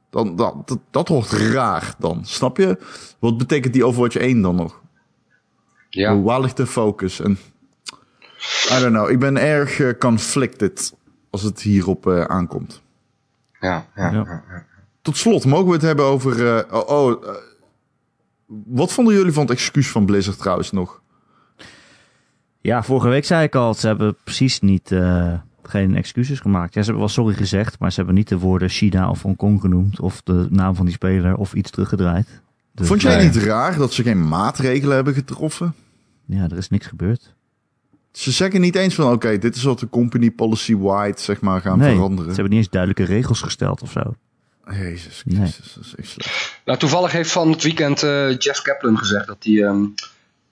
Dan, 0.10 0.35
dan, 0.35 0.61
dat, 0.65 0.80
dat 0.91 1.07
wordt 1.07 1.31
raar 1.31 1.95
dan, 1.99 2.26
snap 2.26 2.57
je? 2.57 2.77
Wat 3.19 3.38
betekent 3.38 3.73
die 3.73 3.85
Overwatch 3.85 4.15
1 4.15 4.41
dan 4.41 4.56
nog? 4.56 4.81
Ja. 5.89 6.19
Waar 6.22 6.41
ligt 6.41 6.57
de 6.57 6.68
focus? 6.68 7.19
En, 7.19 7.38
I 8.72 8.80
don't 8.80 8.94
know, 8.94 9.10
ik 9.10 9.19
ben 9.19 9.38
erg 9.38 9.80
eh, 9.80 9.89
conflicted 9.99 10.94
als 11.30 11.41
het 11.41 11.61
hierop 11.61 12.07
eh, 12.07 12.23
aankomt. 12.23 12.81
Ja, 13.60 13.85
ja, 13.95 14.11
Ja. 14.11 14.11
ja. 14.11 14.43
ja. 14.49 14.65
Tot 15.01 15.18
slot, 15.18 15.45
mogen 15.45 15.65
we 15.68 15.73
het 15.73 15.81
hebben 15.81 16.06
over... 16.06 16.57
eh, 16.57 16.73
oh, 16.73 16.89
oh, 16.89 17.27
eh, 17.27 17.35
wat 18.65 18.91
vonden 18.93 19.14
jullie 19.14 19.31
van 19.31 19.41
het 19.43 19.51
excuus 19.51 19.89
van 19.91 20.06
Blizzard 20.06 20.38
trouwens 20.38 20.72
nog? 20.72 21.01
Ja, 22.61 22.84
vorige 22.84 23.07
week 23.07 23.26
zei 23.26 23.43
ik 23.43 23.56
al, 23.56 23.73
ze 23.73 23.88
hebben 23.88 24.15
precies 24.23 24.60
niet, 24.60 24.91
eh, 24.91 25.34
geen 25.64 25.95
excuses 25.95 26.39
gemaakt. 26.39 26.73
Ja, 26.73 26.80
ze 26.81 26.85
hebben 26.89 26.99
wel 27.06 27.14
sorry 27.14 27.34
gezegd, 27.34 27.80
maar 27.80 27.89
ze 27.91 27.97
hebben 27.97 28.15
niet 28.15 28.27
de 28.27 28.38
woorden 28.38 28.69
China 28.69 29.10
of 29.10 29.22
Hongkong 29.22 29.61
genoemd. 29.61 29.99
Of 29.99 30.22
de 30.22 30.47
naam 30.49 30.76
van 30.76 30.85
die 30.85 30.93
speler 30.93 31.35
of 31.35 31.53
iets 31.53 31.72
teruggedraaid. 31.72 32.41
Dus, 32.73 32.88
Vond 32.88 33.01
jij 33.01 33.23
niet 33.23 33.35
raar 33.35 33.77
dat 33.77 33.93
ze 33.93 34.03
geen 34.03 34.27
maatregelen 34.27 34.95
hebben 34.95 35.14
getroffen? 35.14 35.73
Ja, 36.26 36.43
er 36.43 36.57
is 36.57 36.69
niks 36.69 36.88
gebeurd. 36.88 37.35
Ze 38.11 38.31
zeggen 38.31 38.61
niet 38.61 38.76
eens 38.76 38.95
van, 38.95 39.11
oké, 39.11 39.38
dit 39.38 39.56
is 39.56 39.64
wat 39.64 39.80
de 39.80 39.90
company 39.90 40.31
policy-wide, 40.31 41.19
zeg 41.22 41.41
maar, 41.41 41.61
gaan 41.61 41.77
nee, 41.77 41.94
veranderen. 41.94 42.30
ze 42.30 42.34
hebben 42.36 42.49
niet 42.53 42.60
eens 42.64 42.69
duidelijke 42.69 43.14
regels 43.14 43.41
gesteld 43.41 43.81
of 43.81 43.91
zo. 43.91 44.02
Jezus 44.72 45.22
Nee. 45.26 45.38
Christus, 45.38 45.73
dat 45.73 45.84
is 45.86 45.95
echt 45.95 46.07
slecht. 46.10 46.61
Nou, 46.65 46.77
toevallig 46.77 47.11
heeft 47.11 47.31
van 47.31 47.52
het 47.52 47.64
weekend 47.64 48.03
eh, 48.03 48.38
Jeff 48.38 48.61
Kaplan 48.61 48.98
gezegd 48.98 49.27
dat 49.27 49.38
hij... 49.40 49.64
ehm, 49.64 49.84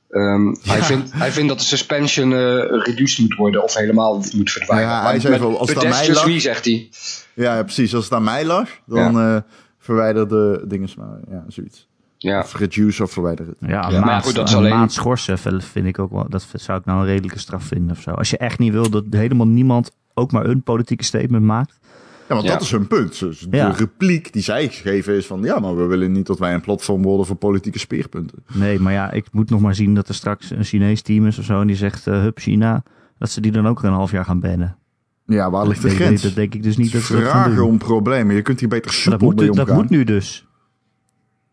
ehm, 0.09 0.55
hij, 0.61 0.81
vindt, 0.83 1.13
hij 1.13 1.31
vindt 1.31 1.49
dat 1.49 1.59
de 1.59 1.65
suspension 1.65 2.33
eh 2.33 2.39
reduced 2.83 3.19
moet 3.19 3.35
worden 3.35 3.63
of 3.63 3.73
helemaal 3.73 4.23
moet 4.35 4.51
verdwijnen. 4.51 4.87
Ja, 4.89 5.01
hij 5.01 5.11
Maar 5.11 5.21
zei 5.21 5.37
van, 5.37 5.57
als 5.57 5.69
het 5.69 5.83
aan 5.83 5.89
mij 5.89 6.13
lag- 6.13 6.25
me, 6.27 6.39
zegt 6.39 6.65
hij. 6.65 6.89
Ja, 7.33 7.55
ja, 7.55 7.63
precies. 7.63 7.95
Als 7.95 8.03
het 8.03 8.13
aan 8.13 8.23
mij 8.23 8.45
lag, 8.45 8.69
dan 8.85 9.19
eh 9.19 9.37
verwijder 9.79 10.27
de 10.27 10.63
dingen 10.67 10.89
maar. 10.97 11.19
Ja, 11.29 11.43
zoiets. 11.47 11.87
Ja. 12.27 12.39
Of 12.39 12.55
reduce 12.55 13.03
of 13.03 13.11
verwijder 13.11 13.47
het. 13.47 13.55
Ja, 13.59 13.99
maar 13.99 14.21
goed, 14.21 14.35
dat 14.35 14.47
is 14.47 14.53
een 14.53 14.57
alleen- 14.59 14.71
maand 14.71 14.93
schorsen 14.93 15.37
vind 15.59 15.85
ik 15.85 15.99
ook 15.99 16.11
wel, 16.11 16.25
dat 16.29 16.47
zou 16.53 16.79
ik 16.79 16.85
nou 16.85 16.99
een 16.99 17.05
redelijke 17.05 17.39
straf 17.39 17.63
vinden 17.63 17.91
of 17.91 18.01
zo. 18.01 18.11
Als 18.11 18.29
je 18.29 18.37
echt 18.37 18.59
niet 18.59 18.71
wil 18.71 18.89
dat 18.89 19.03
helemaal 19.09 19.47
niemand 19.47 19.91
ook 20.13 20.31
maar 20.31 20.45
een 20.45 20.61
politieke 20.61 21.03
statement 21.03 21.43
maakt, 21.45 21.79
Ja, 22.27 22.33
want 22.33 22.47
Ja. 22.47 22.53
dat 22.53 22.61
is 22.61 22.71
hun 22.71 22.87
punt. 22.87 23.19
Dus 23.19 23.39
de 23.39 23.57
Ja. 23.57 23.69
repliek 23.69 24.33
die 24.33 24.41
zij 24.41 24.67
geven 24.69 25.15
is 25.15 25.25
van... 25.25 25.41
ja, 25.43 25.59
maar 25.59 25.77
we 25.77 25.83
willen 25.85 26.11
niet 26.11 26.25
dat 26.25 26.39
wij 26.39 26.53
een 26.53 26.61
platform 26.61 27.01
worden 27.01 27.25
voor 27.25 27.35
politieke 27.35 27.79
speerpunten. 27.79 28.37
Nee, 28.53 28.79
maar 28.79 28.93
ja, 28.93 29.11
ik 29.11 29.25
moet 29.31 29.49
nog 29.49 29.61
maar 29.61 29.75
zien 29.75 29.93
dat 29.95 30.07
er 30.07 30.15
straks 30.15 30.49
een 30.51 30.63
Chinees 30.63 31.01
team 31.01 31.27
is 31.27 31.39
of 31.39 31.45
zo. 31.45 31.61
En 31.61 31.67
die 31.67 31.75
zegt, 31.75 32.07
eh 32.07 32.21
hup 32.21 32.37
China. 32.39 32.83
Dat 33.17 33.29
ze 33.29 33.41
die 33.41 33.51
dan 33.51 33.67
ook 33.67 33.83
een 33.83 33.91
half 33.91 34.11
jaar 34.11 34.25
gaan 34.25 34.39
bannen. 34.39 34.77
Ja, 35.25 35.49
waar 35.51 35.67
ligt 35.67 35.81
de 35.81 35.89
grens? 35.89 36.21
dat 36.21 36.35
denk 36.35 36.53
ik 36.53 36.63
dus 36.63 36.77
niet 36.77 36.91
dat 36.91 37.01
ze 37.01 37.13
dat 37.13 37.21
Vragen 37.21 37.65
om 37.65 37.77
problemen. 37.77 38.35
Je 38.35 38.41
kunt 38.41 38.59
hier 38.59 38.69
beter 38.69 38.91
soepel 38.93 39.11
dat, 39.11 39.21
moet, 39.27 39.55
mee 39.55 39.65
dat 39.65 39.75
moet 39.75 39.89
nu 39.89 40.03
dus. 40.03 40.46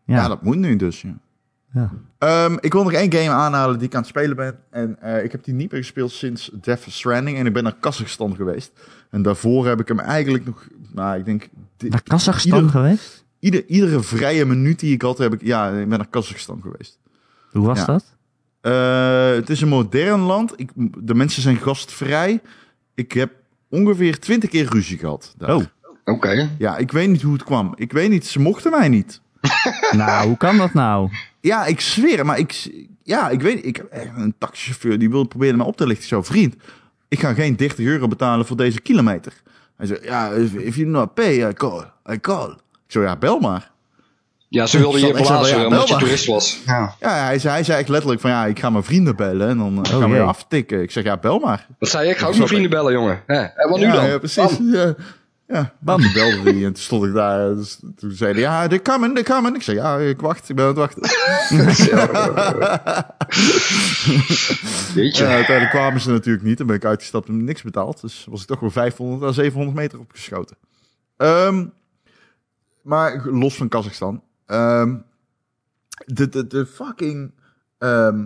Ja, 0.05 0.15
Ja, 0.15 0.27
dat 0.27 0.41
moet 0.43 0.57
nu 0.57 0.75
dus, 0.75 1.01
ja. 1.01 1.17
ja. 1.73 1.91
Ehm, 2.17 2.57
ik 2.59 2.73
wil 2.73 2.83
nog 2.83 2.91
één 2.91 3.13
game 3.13 3.29
aanhalen 3.29 3.77
die 3.77 3.87
ik 3.87 3.93
aan 3.95 3.99
het 4.01 4.09
spelen 4.09 4.35
ben. 4.35 4.57
En 4.69 5.01
eh, 5.01 5.23
ik 5.23 5.31
heb 5.31 5.43
die 5.43 5.53
niet 5.53 5.71
meer 5.71 5.81
gespeeld 5.81 6.11
sinds 6.11 6.51
Death 6.61 6.83
Stranding. 6.87 7.37
En 7.37 7.45
ik 7.45 7.53
ben 7.53 7.63
naar 7.63 7.75
Kazachstan 7.79 8.35
geweest. 8.35 8.71
En 9.09 9.21
daarvoor 9.21 9.67
heb 9.67 9.79
ik 9.79 9.87
hem 9.87 9.99
eigenlijk 9.99 10.45
nog... 10.45 10.67
Nou, 10.93 11.17
ik 11.19 11.25
denk... 11.25 11.49
naar 11.77 12.03
Kazachstan 12.03 12.57
Ieder- 12.57 12.71
geweest? 12.71 13.25
ieder, 13.39 13.65
iedere 13.65 13.99
vrije 14.01 14.45
minuut 14.45 14.79
die 14.79 14.93
ik 14.93 15.01
had, 15.01 15.17
heb 15.17 15.33
ik... 15.33 15.41
Ja, 15.41 15.69
ik 15.69 15.89
ben 15.89 15.97
naar 15.97 16.07
Kazachstan 16.09 16.61
geweest. 16.61 16.99
Hoe 17.51 17.65
was 17.65 17.79
Ja. 17.79 17.85
dat? 17.85 18.13
Eh, 18.61 19.29
het 19.35 19.49
is 19.49 19.61
een 19.61 19.67
modern 19.67 20.19
land. 20.21 20.53
Ik, 20.55 20.69
de 20.99 21.15
mensen 21.15 21.41
zijn 21.41 21.57
gastvrij. 21.57 22.41
Ik 22.95 23.11
heb 23.11 23.31
ongeveer 23.69 24.19
twintig 24.19 24.49
keer 24.49 24.67
ruzie 24.69 24.97
gehad. 24.97 25.33
daar. 25.37 25.55
Oh. 25.55 25.63
Oké. 26.03 26.49
Ja, 26.57 26.77
ik 26.77 26.91
weet 26.91 27.09
niet 27.09 27.21
hoe 27.21 27.33
het 27.33 27.43
kwam. 27.43 27.73
Ik 27.75 27.91
weet 27.91 28.09
niet, 28.09 28.25
ze 28.25 28.39
mochten 28.39 28.71
mij 28.71 28.89
niet. 28.89 29.21
Nou, 29.91 30.27
hoe 30.27 30.37
kan 30.37 30.57
dat 30.57 30.73
nou? 30.73 31.09
Ja, 31.41 31.65
ik 31.65 31.81
zweer, 31.81 32.25
maar 32.25 32.37
ik, 32.37 32.69
ja, 33.03 33.29
ik 33.29 33.41
weet, 33.41 33.65
ik 33.65 33.75
heb 33.75 33.85
echt 33.85 34.09
een 34.15 34.35
taxichauffeur 34.37 34.99
die 34.99 35.09
wil 35.09 35.23
proberen 35.23 35.57
me 35.57 35.63
op 35.63 35.77
te 35.77 35.87
lichten. 35.87 36.07
Zo, 36.07 36.21
vriend, 36.21 36.55
ik 37.07 37.19
ga 37.19 37.33
geen 37.33 37.55
30 37.55 37.85
euro 37.85 38.07
betalen 38.07 38.45
voor 38.45 38.57
deze 38.57 38.81
kilometer. 38.81 39.33
Hij 39.77 39.87
zei, 39.87 39.99
ja, 40.03 40.29
if, 40.29 40.53
if 40.53 40.75
you 40.75 40.87
not 40.87 41.13
pay, 41.13 41.49
I 41.49 41.53
call, 41.53 41.83
I 42.11 42.19
call. 42.19 42.49
Ik 42.85 42.91
zo, 42.91 43.01
ja, 43.01 43.15
bel 43.15 43.39
maar. 43.39 43.73
Ja, 44.49 44.65
ze 44.65 44.77
wilden 44.77 45.01
je 45.01 45.13
blazen 45.13 45.59
ja, 45.59 45.65
omdat 45.65 45.87
je 45.87 45.95
toerist 45.95 46.25
was. 46.25 46.59
Ja. 46.65 46.95
Ja, 46.99 47.25
hij 47.25 47.39
zei, 47.39 47.53
hij 47.53 47.63
zei 47.63 47.79
echt 47.79 47.89
letterlijk 47.89 48.21
van, 48.21 48.29
ja, 48.29 48.45
ik 48.45 48.59
ga 48.59 48.69
mijn 48.69 48.83
vrienden 48.83 49.15
bellen 49.15 49.49
en 49.49 49.57
dan 49.57 49.85
eh, 49.85 49.99
gaan 49.99 50.11
we 50.11 50.21
aftikken. 50.21 50.81
Ik 50.81 50.91
zeg, 50.91 51.03
ja, 51.03 51.17
bel 51.17 51.39
maar. 51.39 51.67
Wat 51.79 51.89
zei 51.89 52.05
je? 52.05 52.11
Ik 52.11 52.17
ga 52.17 52.27
ook 52.27 52.35
mijn 52.35 52.47
vrienden 52.47 52.69
bellen, 52.69 52.93
jongen. 52.93 53.21
Hè? 53.25 53.41
En 53.41 53.69
wat 53.69 53.79
nu 53.79 53.85
ja, 53.85 53.93
dan? 53.93 54.05
Ja, 54.05 54.17
precies. 54.17 54.57
Ja. 54.71 54.95
Ja, 55.47 55.73
Bam. 55.79 56.01
Toen 56.01 56.13
belde 56.13 56.41
hij 56.51 56.53
en 56.53 56.73
toen 56.73 56.75
stond 56.75 57.05
ik 57.05 57.13
daar. 57.13 57.55
Dus 57.55 57.79
toen 57.95 58.11
zei 58.11 58.31
hij, 58.31 58.41
ja, 58.41 58.67
de 58.67 58.81
coming, 58.81 59.15
de 59.15 59.23
coming. 59.23 59.55
Ik 59.55 59.61
zei, 59.61 59.77
ja, 59.77 59.97
ik 59.97 60.19
wacht, 60.21 60.49
ik 60.49 60.55
ben 60.55 60.65
aan 60.65 60.69
het 60.69 60.79
wachten. 60.79 61.01
Weet 64.95 65.17
je. 65.17 65.25
Uiteindelijk 65.25 65.69
kwamen 65.69 66.01
ze 66.01 66.09
natuurlijk 66.09 66.45
niet. 66.45 66.57
Dan 66.57 66.67
ben 66.67 66.75
ik 66.75 66.85
uitgestapt 66.85 67.27
en 67.27 67.43
niks 67.43 67.61
betaald. 67.61 68.01
Dus 68.01 68.25
was 68.29 68.41
ik 68.41 68.47
toch 68.47 68.59
weer 68.59 68.71
500 68.71 69.23
à 69.23 69.31
700 69.31 69.77
meter 69.77 69.99
opgeschoten. 69.99 70.57
Ehm, 71.17 71.65
maar 72.81 73.27
los 73.27 73.55
van 73.55 73.67
Kazachstan. 73.67 74.23
Ehm, 74.45 74.95
de, 76.05 76.29
de, 76.29 76.47
de 76.47 76.65
fucking 76.65 77.31
ehm 77.77 78.25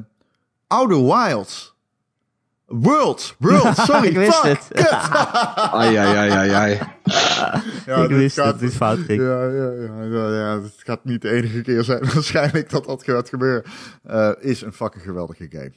Outer 0.68 1.06
Wilds. 1.06 1.76
World, 2.70 3.36
World, 3.40 3.76
sorry, 3.88 4.08
ik 4.08 4.16
wist 4.16 4.36
fuck, 4.38 4.58
het. 4.58 4.68
kut. 4.74 4.92
Ai, 5.80 5.96
ai, 5.96 6.16
ai, 6.16 6.30
ai, 6.30 6.50
ai. 6.52 6.80
Ja, 7.86 8.04
ik 8.04 8.10
wist 8.10 8.36
gaat- 8.36 8.46
dat 8.46 8.60
dit 8.60 8.74
fout 8.74 9.00
ging. 9.00 9.22
Ja, 9.22 9.44
ja, 9.48 9.72
ja, 9.72 10.04
ja, 10.04 10.30
ja, 10.36 10.62
het 10.62 10.74
gaat 10.78 11.04
niet 11.06 11.22
de 11.22 11.30
enige 11.30 11.62
keer 11.62 11.84
zijn 11.84 12.00
waarschijnlijk 12.14 12.70
dat 12.70 12.86
dat 12.86 13.04
gaat 13.04 13.30
gebeuren. 13.30 13.64
Eh, 14.04 14.32
is 14.40 14.62
een 14.62 14.74
fucking 14.74 15.04
geweldige 15.04 15.48
game. 15.50 15.72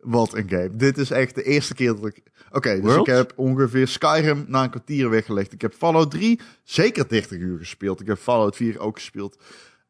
Wat 0.00 0.34
een 0.34 0.48
game. 0.48 0.76
Dit 0.76 0.98
is 0.98 1.10
echt 1.10 1.34
de 1.34 1.42
eerste 1.42 1.74
keer 1.74 1.94
dat 1.94 2.06
ik... 2.06 2.22
Oké, 2.50 2.74
dus 2.74 2.80
World? 2.80 3.08
ik 3.08 3.14
heb 3.14 3.32
ongeveer 3.36 3.88
Skyrim 3.88 4.44
na 4.48 4.62
een 4.62 4.70
kwartier 4.70 5.10
weggelegd. 5.10 5.52
Ik 5.52 5.60
heb 5.60 5.74
Fallout 5.74 6.10
3 6.10 6.40
zeker 6.62 7.08
30 7.08 7.38
uur 7.38 7.58
gespeeld. 7.58 8.00
Ik 8.00 8.06
heb 8.06 8.18
Fallout 8.18 8.56
4 8.56 8.78
ook 8.78 8.94
gespeeld. 8.96 9.38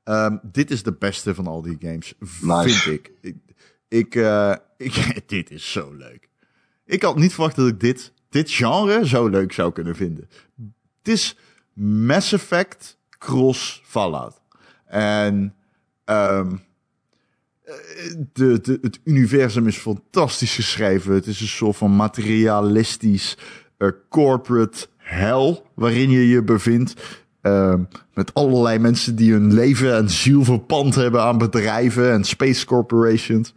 Ehm, 0.04 0.36
dit 0.42 0.70
is 0.70 0.82
de 0.82 0.92
beste 0.92 1.34
van 1.34 1.46
al 1.46 1.62
die 1.62 1.76
games, 1.80 2.14
Nice. 2.40 2.68
vind 2.78 2.98
ik. 2.98 3.10
Ik, 3.20 3.36
ik, 3.88 4.14
eh, 4.14 4.54
ik 4.76 5.22
dit 5.26 5.50
is 5.50 5.72
zo 5.72 5.92
leuk. 5.92 6.27
Ik 6.88 7.02
had 7.02 7.16
niet 7.16 7.32
verwacht 7.32 7.56
dat 7.56 7.68
ik 7.68 7.80
dit, 7.80 8.12
dit 8.28 8.50
genre 8.50 9.06
zo 9.06 9.28
leuk 9.28 9.52
zou 9.52 9.72
kunnen 9.72 9.96
vinden. 9.96 10.28
Het 10.98 11.08
is 11.08 11.36
Mass 11.72 12.32
Effect 12.32 12.98
cross 13.18 13.82
Fallout. 13.84 14.40
En 14.86 15.54
ehm, 16.04 16.56
eh, 17.64 17.74
de, 18.32 18.78
het 18.82 19.00
universum 19.04 19.66
is 19.66 19.76
fantastisch 19.76 20.54
geschreven. 20.54 21.14
Het 21.14 21.26
is 21.26 21.40
een 21.40 21.46
soort 21.46 21.76
van 21.76 21.96
materialistisch 21.96 23.36
eh, 23.76 23.88
corporate 24.08 24.86
hell 24.96 25.62
waarin 25.74 26.10
je 26.10 26.28
je 26.28 26.42
bevindt. 26.42 26.94
Ehm, 27.48 27.82
met 28.14 28.34
allerlei 28.34 28.78
mensen 28.78 29.16
die 29.16 29.32
hun 29.32 29.52
leven 29.52 29.96
en 29.96 30.10
ziel 30.10 30.44
verpand 30.44 30.94
hebben 30.94 31.22
aan 31.22 31.38
bedrijven 31.38 32.12
en 32.12 32.24
space 32.24 32.66
corporations. 32.66 33.54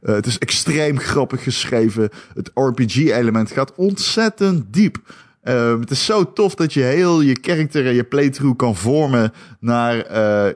Eh, 0.00 0.14
het 0.14 0.26
is 0.26 0.38
extreem 0.38 0.98
grappig 0.98 1.42
geschreven. 1.42 2.08
Het 2.34 2.50
RPG-element 2.54 3.50
gaat 3.50 3.74
ontzettend 3.74 4.64
diep. 4.72 4.96
Ehm, 5.42 5.80
het 5.80 5.90
is 5.90 6.04
zo 6.04 6.32
tof 6.32 6.54
dat 6.54 6.72
je 6.72 6.82
heel 6.82 7.20
je 7.20 7.38
character 7.40 7.86
en 7.86 7.94
je 7.94 8.04
playthrough 8.04 8.56
kan 8.56 8.76
vormen 8.76 9.32
naar, 9.60 9.98
eh, 9.98 10.54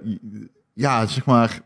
ja, 0.75 1.07
zeg 1.07 1.25
maar, 1.25 1.61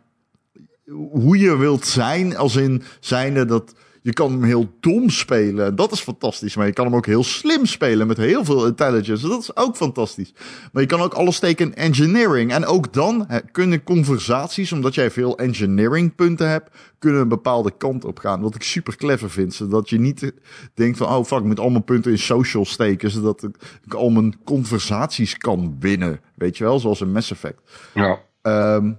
hoe 1.10 1.38
je 1.38 1.56
wilt 1.56 1.86
zijn. 1.86 2.36
Als 2.36 2.56
in 2.56 2.82
zijnde 3.00 3.44
dat 3.44 3.74
je 4.02 4.12
kan 4.12 4.30
hem 4.30 4.42
heel 4.42 4.74
dom 4.80 5.10
spelen. 5.10 5.76
Dat 5.76 5.92
is 5.92 6.00
fantastisch. 6.00 6.56
Maar 6.56 6.66
je 6.66 6.72
kan 6.72 6.84
hem 6.84 6.94
ook 6.94 7.06
heel 7.06 7.24
slim 7.24 7.66
spelen 7.66 8.06
met 8.06 8.16
heel 8.16 8.44
veel 8.44 8.66
intelligence. 8.66 9.28
Dat 9.28 9.40
is 9.40 9.56
ook 9.56 9.76
fantastisch. 9.76 10.32
Maar 10.72 10.82
je 10.82 10.88
kan 10.88 11.00
ook 11.00 11.14
alles 11.14 11.36
steken 11.36 11.66
in 11.66 11.74
engineering. 11.74 12.52
En 12.52 12.66
ook 12.66 12.92
dan 12.92 13.26
kunnen 13.52 13.82
conversaties, 13.82 14.72
omdat 14.72 14.94
jij 14.94 15.10
veel 15.10 15.38
engineering 15.38 16.14
punten 16.14 16.48
hebt, 16.48 16.70
kunnen 16.98 17.20
een 17.20 17.28
bepaalde 17.28 17.76
kant 17.76 18.04
op 18.04 18.18
gaan. 18.18 18.40
Wat 18.40 18.54
ik 18.54 18.62
super 18.62 18.96
clever 18.96 19.30
vind. 19.30 19.54
Zodat 19.54 19.90
je 19.90 19.98
niet 19.98 20.32
denkt 20.74 20.98
van, 20.98 21.06
oh 21.06 21.24
fuck, 21.24 21.38
ik 21.38 21.44
moet 21.44 21.60
al 21.60 21.70
mijn 21.70 21.84
punten 21.84 22.10
in 22.10 22.18
social 22.18 22.64
steken. 22.64 23.10
Zodat 23.10 23.42
ik, 23.42 23.56
ik 23.84 23.94
al 23.94 24.10
mijn 24.10 24.44
conversaties 24.44 25.36
kan 25.36 25.76
winnen. 25.80 26.20
Weet 26.34 26.58
je 26.58 26.64
wel, 26.64 26.78
zoals 26.78 27.00
een 27.00 27.12
Mass 27.12 27.30
Effect. 27.30 27.60
Ja. 27.94 28.18
Ehm, 28.42 28.92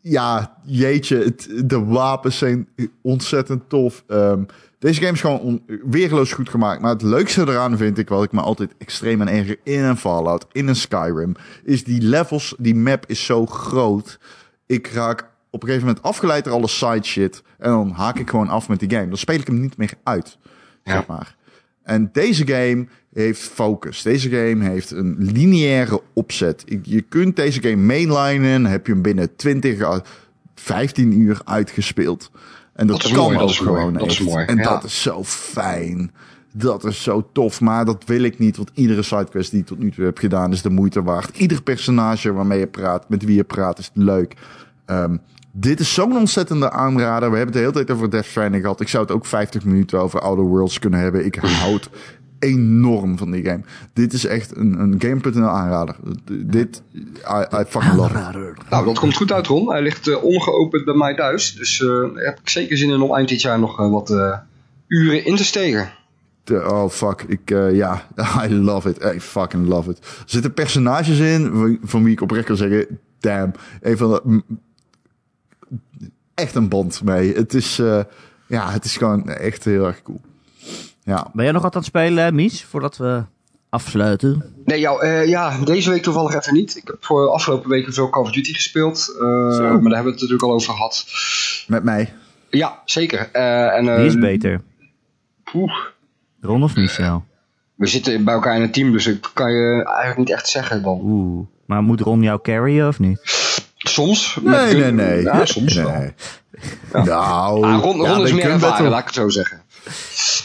ja, 0.00 0.56
jeetje, 0.64 1.16
het, 1.16 1.48
de 1.64 1.84
wapens 1.84 2.38
zijn 2.38 2.68
ontzettend 3.02 3.68
tof. 3.68 4.04
Ehm, 4.06 4.42
deze 4.78 5.00
game 5.00 5.12
is 5.12 5.20
gewoon 5.20 5.40
on- 5.40 5.62
weerloos 5.84 6.32
goed 6.32 6.48
gemaakt. 6.48 6.80
Maar 6.80 6.92
het 6.92 7.02
leukste 7.02 7.40
eraan 7.40 7.76
vind 7.76 7.98
ik, 7.98 8.08
wat 8.08 8.24
ik 8.24 8.32
me 8.32 8.40
altijd 8.40 8.74
extreem 8.78 9.20
aan 9.20 9.28
erger 9.28 9.56
in 9.64 9.82
een 9.84 9.96
Fallout, 9.96 10.46
in 10.52 10.68
een 10.68 10.76
Skyrim, 10.76 11.34
is 11.64 11.84
die 11.84 12.02
levels, 12.02 12.54
die 12.58 12.74
map 12.74 13.04
is 13.06 13.24
zo 13.24 13.46
groot. 13.46 14.18
Ik 14.66 14.86
raak 14.86 15.20
op 15.50 15.62
een 15.62 15.68
gegeven 15.68 15.86
moment 15.88 16.04
afgeleid 16.04 16.44
door 16.44 16.52
alle 16.52 16.68
side 16.68 17.04
shit. 17.04 17.42
En 17.58 17.70
dan 17.70 17.90
haak 17.90 18.18
ik 18.18 18.30
gewoon 18.30 18.48
af 18.48 18.68
met 18.68 18.80
die 18.80 18.90
game. 18.90 19.08
Dan 19.08 19.16
speel 19.18 19.38
ik 19.38 19.46
hem 19.46 19.60
niet 19.60 19.76
meer 19.76 19.92
uit, 20.02 20.38
Ja. 20.84 20.92
zeg 20.92 21.06
maar. 21.06 21.36
En 21.82 22.08
deze 22.12 22.46
game 22.46 22.86
heeft 23.18 23.40
focus. 23.40 24.02
Deze 24.02 24.30
game 24.30 24.64
heeft 24.64 24.90
een 24.90 25.16
lineaire 25.18 26.00
opzet. 26.12 26.64
Je 26.82 27.00
kunt 27.00 27.36
deze 27.36 27.62
game 27.62 27.76
mainlinen. 27.76 28.66
Heb 28.66 28.86
je 28.86 28.92
hem 28.92 29.02
binnen 29.02 29.36
20 29.36 29.82
à 29.82 30.02
15 30.54 31.20
uur 31.20 31.40
uitgespeeld. 31.44 32.30
En 32.72 32.86
dat, 32.86 33.02
kan 33.02 33.12
mooi, 33.12 33.38
dat 33.38 33.42
ook 33.42 33.64
mooi, 33.64 33.78
gewoon 33.78 33.92
dat 33.92 34.06
is 34.06 34.18
echt. 34.18 34.28
mooi, 34.28 34.44
En 34.44 34.56
ja. 34.56 34.62
dat 34.62 34.84
is 34.84 35.02
zo 35.02 35.24
fijn. 35.24 36.12
Dat 36.52 36.84
is 36.84 37.02
zo 37.02 37.28
tof. 37.32 37.60
Maar 37.60 37.84
dat 37.84 38.04
wil 38.06 38.22
ik 38.22 38.38
niet. 38.38 38.56
Want 38.56 38.70
iedere 38.74 39.02
sidequest 39.02 39.50
die 39.50 39.60
ik 39.60 39.66
tot 39.66 39.78
nu 39.78 39.90
toe 39.90 40.04
heb 40.04 40.18
gedaan 40.18 40.52
is 40.52 40.62
de 40.62 40.70
moeite 40.70 41.02
waard. 41.02 41.36
Ieder 41.36 41.62
personage 41.62 42.32
waarmee 42.32 42.58
je 42.58 42.66
praat, 42.66 43.08
met 43.08 43.24
wie 43.24 43.36
je 43.36 43.44
praat, 43.44 43.78
is 43.78 43.90
leuk. 43.94 44.34
Ehm, 44.84 45.16
dit 45.52 45.80
is 45.80 45.94
zo'n 45.94 46.16
ontzettende 46.16 46.70
aanrader. 46.70 47.30
We 47.30 47.36
hebben 47.36 47.54
het 47.54 47.64
de 47.64 47.70
hele 47.70 47.72
tijd 47.72 47.90
over 47.90 48.10
Death 48.10 48.24
Stranding 48.24 48.62
gehad. 48.62 48.80
Ik 48.80 48.88
zou 48.88 49.02
het 49.04 49.12
ook 49.12 49.26
50 49.26 49.64
minuten 49.64 50.00
over 50.00 50.20
Outer 50.20 50.44
Worlds 50.44 50.78
kunnen 50.78 51.00
hebben. 51.00 51.24
Ik 51.24 51.34
houd 51.34 51.90
enorm 52.38 53.18
van 53.18 53.30
die 53.30 53.44
game. 53.44 53.60
Dit 53.92 54.12
is 54.12 54.24
echt 54.26 54.56
een, 54.56 54.80
een 54.80 54.94
Game.nl 54.98 55.48
aanrader. 55.48 55.96
Dit, 56.24 56.82
I, 56.94 57.56
I 57.60 57.64
fucking 57.68 57.94
love 57.94 58.14
it. 58.58 58.70
Nou, 58.70 58.84
dat 58.84 58.98
komt 58.98 59.16
goed 59.16 59.32
uit, 59.32 59.46
Ron. 59.46 59.70
Hij 59.70 59.82
ligt 59.82 60.08
eh, 60.08 60.24
ongeopend 60.24 60.84
bij 60.84 60.94
mij 60.94 61.14
thuis. 61.14 61.54
Dus 61.54 61.80
eh, 61.82 61.88
daar 61.88 62.24
heb 62.24 62.38
ik 62.40 62.48
zeker 62.48 62.76
zin 62.76 62.90
in 62.90 63.00
om 63.00 63.14
eind 63.14 63.28
dit 63.28 63.40
jaar 63.40 63.58
nog 63.58 63.80
eh, 63.80 63.90
wat 63.90 64.10
eh, 64.10 64.38
uren 64.86 65.24
in 65.24 65.36
te 65.36 65.44
steken. 65.44 65.90
De- 66.44 66.70
oh 66.70 66.88
fuck, 66.90 67.22
ik, 67.28 67.50
eh, 67.50 67.74
ja, 67.74 68.06
I 68.46 68.54
love 68.54 68.88
it. 68.90 69.14
I 69.14 69.20
fucking 69.20 69.66
love 69.68 69.90
it. 69.90 69.98
Er 69.98 70.04
zitten 70.26 70.52
personages 70.54 71.18
in 71.18 71.78
van- 71.82 72.02
wie 72.04 72.12
ik 72.12 72.20
oprecht 72.20 72.46
kan 72.46 72.56
zeggen, 72.56 72.98
damn, 73.20 73.52
een 73.80 73.96
van 73.96 74.10
de, 74.10 74.42
echt 76.34 76.54
een 76.54 76.68
band 76.68 77.02
mee. 77.04 77.34
Het 77.34 77.54
is, 77.54 77.78
eh, 77.78 78.00
ja, 78.46 78.70
het 78.70 78.84
is 78.84 78.96
gewoon 78.96 79.28
echt 79.28 79.64
heel 79.64 79.86
erg 79.86 80.02
cool. 80.02 80.20
Ja, 81.08 81.26
Ben 81.32 81.44
jij 81.44 81.52
nog 81.52 81.62
wat 81.62 81.74
aan 81.74 81.80
het 81.80 81.88
spelen, 81.88 82.34
Mies, 82.34 82.64
voordat 82.64 82.96
we 82.96 83.22
afsluiten? 83.68 84.42
Nee, 84.64 84.80
jou, 84.80 85.02
eh, 85.02 85.26
ja, 85.28 85.58
deze 85.64 85.90
week 85.90 86.02
toevallig 86.02 86.34
even 86.34 86.54
niet. 86.54 86.76
Ik 86.76 86.82
heb 86.86 86.96
voor 87.00 87.28
afgelopen 87.30 87.70
weken 87.70 87.92
veel 87.92 88.10
Call 88.10 88.22
of 88.22 88.30
Duty 88.32 88.52
gespeeld. 88.52 89.14
eh, 89.20 89.26
maar 89.26 89.58
daar 89.58 89.70
hebben 89.72 89.90
we 89.90 89.94
het 89.94 90.04
natuurlijk 90.14 90.42
al 90.42 90.52
over 90.52 90.72
gehad. 90.72 91.04
met 91.66 91.82
mij. 91.84 92.12
Ja, 92.50 92.82
zeker. 92.84 93.28
Eh, 93.32 93.76
en, 93.76 93.96
Wie 93.96 94.06
is 94.06 94.18
beter? 94.18 94.60
Oeh, 95.54 95.72
Ron 96.40 96.62
of 96.62 96.76
Michel? 96.76 97.24
We 97.74 97.86
zitten 97.86 98.24
bij 98.24 98.34
elkaar 98.34 98.56
in 98.56 98.62
een 98.62 98.70
team, 98.72 98.92
dus 98.92 99.06
ik 99.06 99.30
kan 99.34 99.52
je 99.52 99.84
eigenlijk 99.84 100.18
niet 100.18 100.30
echt 100.30 100.48
zeggen 100.48 100.82
dan. 100.82 101.00
Oeh. 101.02 101.46
Maar 101.66 101.82
moet 101.82 102.00
Ron 102.00 102.22
jou 102.22 102.40
carryen 102.42 102.88
of 102.88 102.98
niet? 102.98 103.20
Soms. 103.76 104.38
Nee, 104.42 104.74
nee, 104.74 104.92
nee. 104.92 105.22
Ja, 105.22 105.44
soms 105.44 105.74
wel. 105.74 105.90
nee. 105.90 106.12
Nou, 106.92 107.64
Ah, 107.64 107.82
Ron, 107.82 107.96
ja, 108.02 108.14
Ron 108.14 108.24
is 108.24 108.32
meer 108.32 108.50
ervaren, 108.50 108.90
laat 108.90 108.98
ik 109.00 109.06
het 109.06 109.14
zo 109.14 109.28
zeggen. 109.28 109.62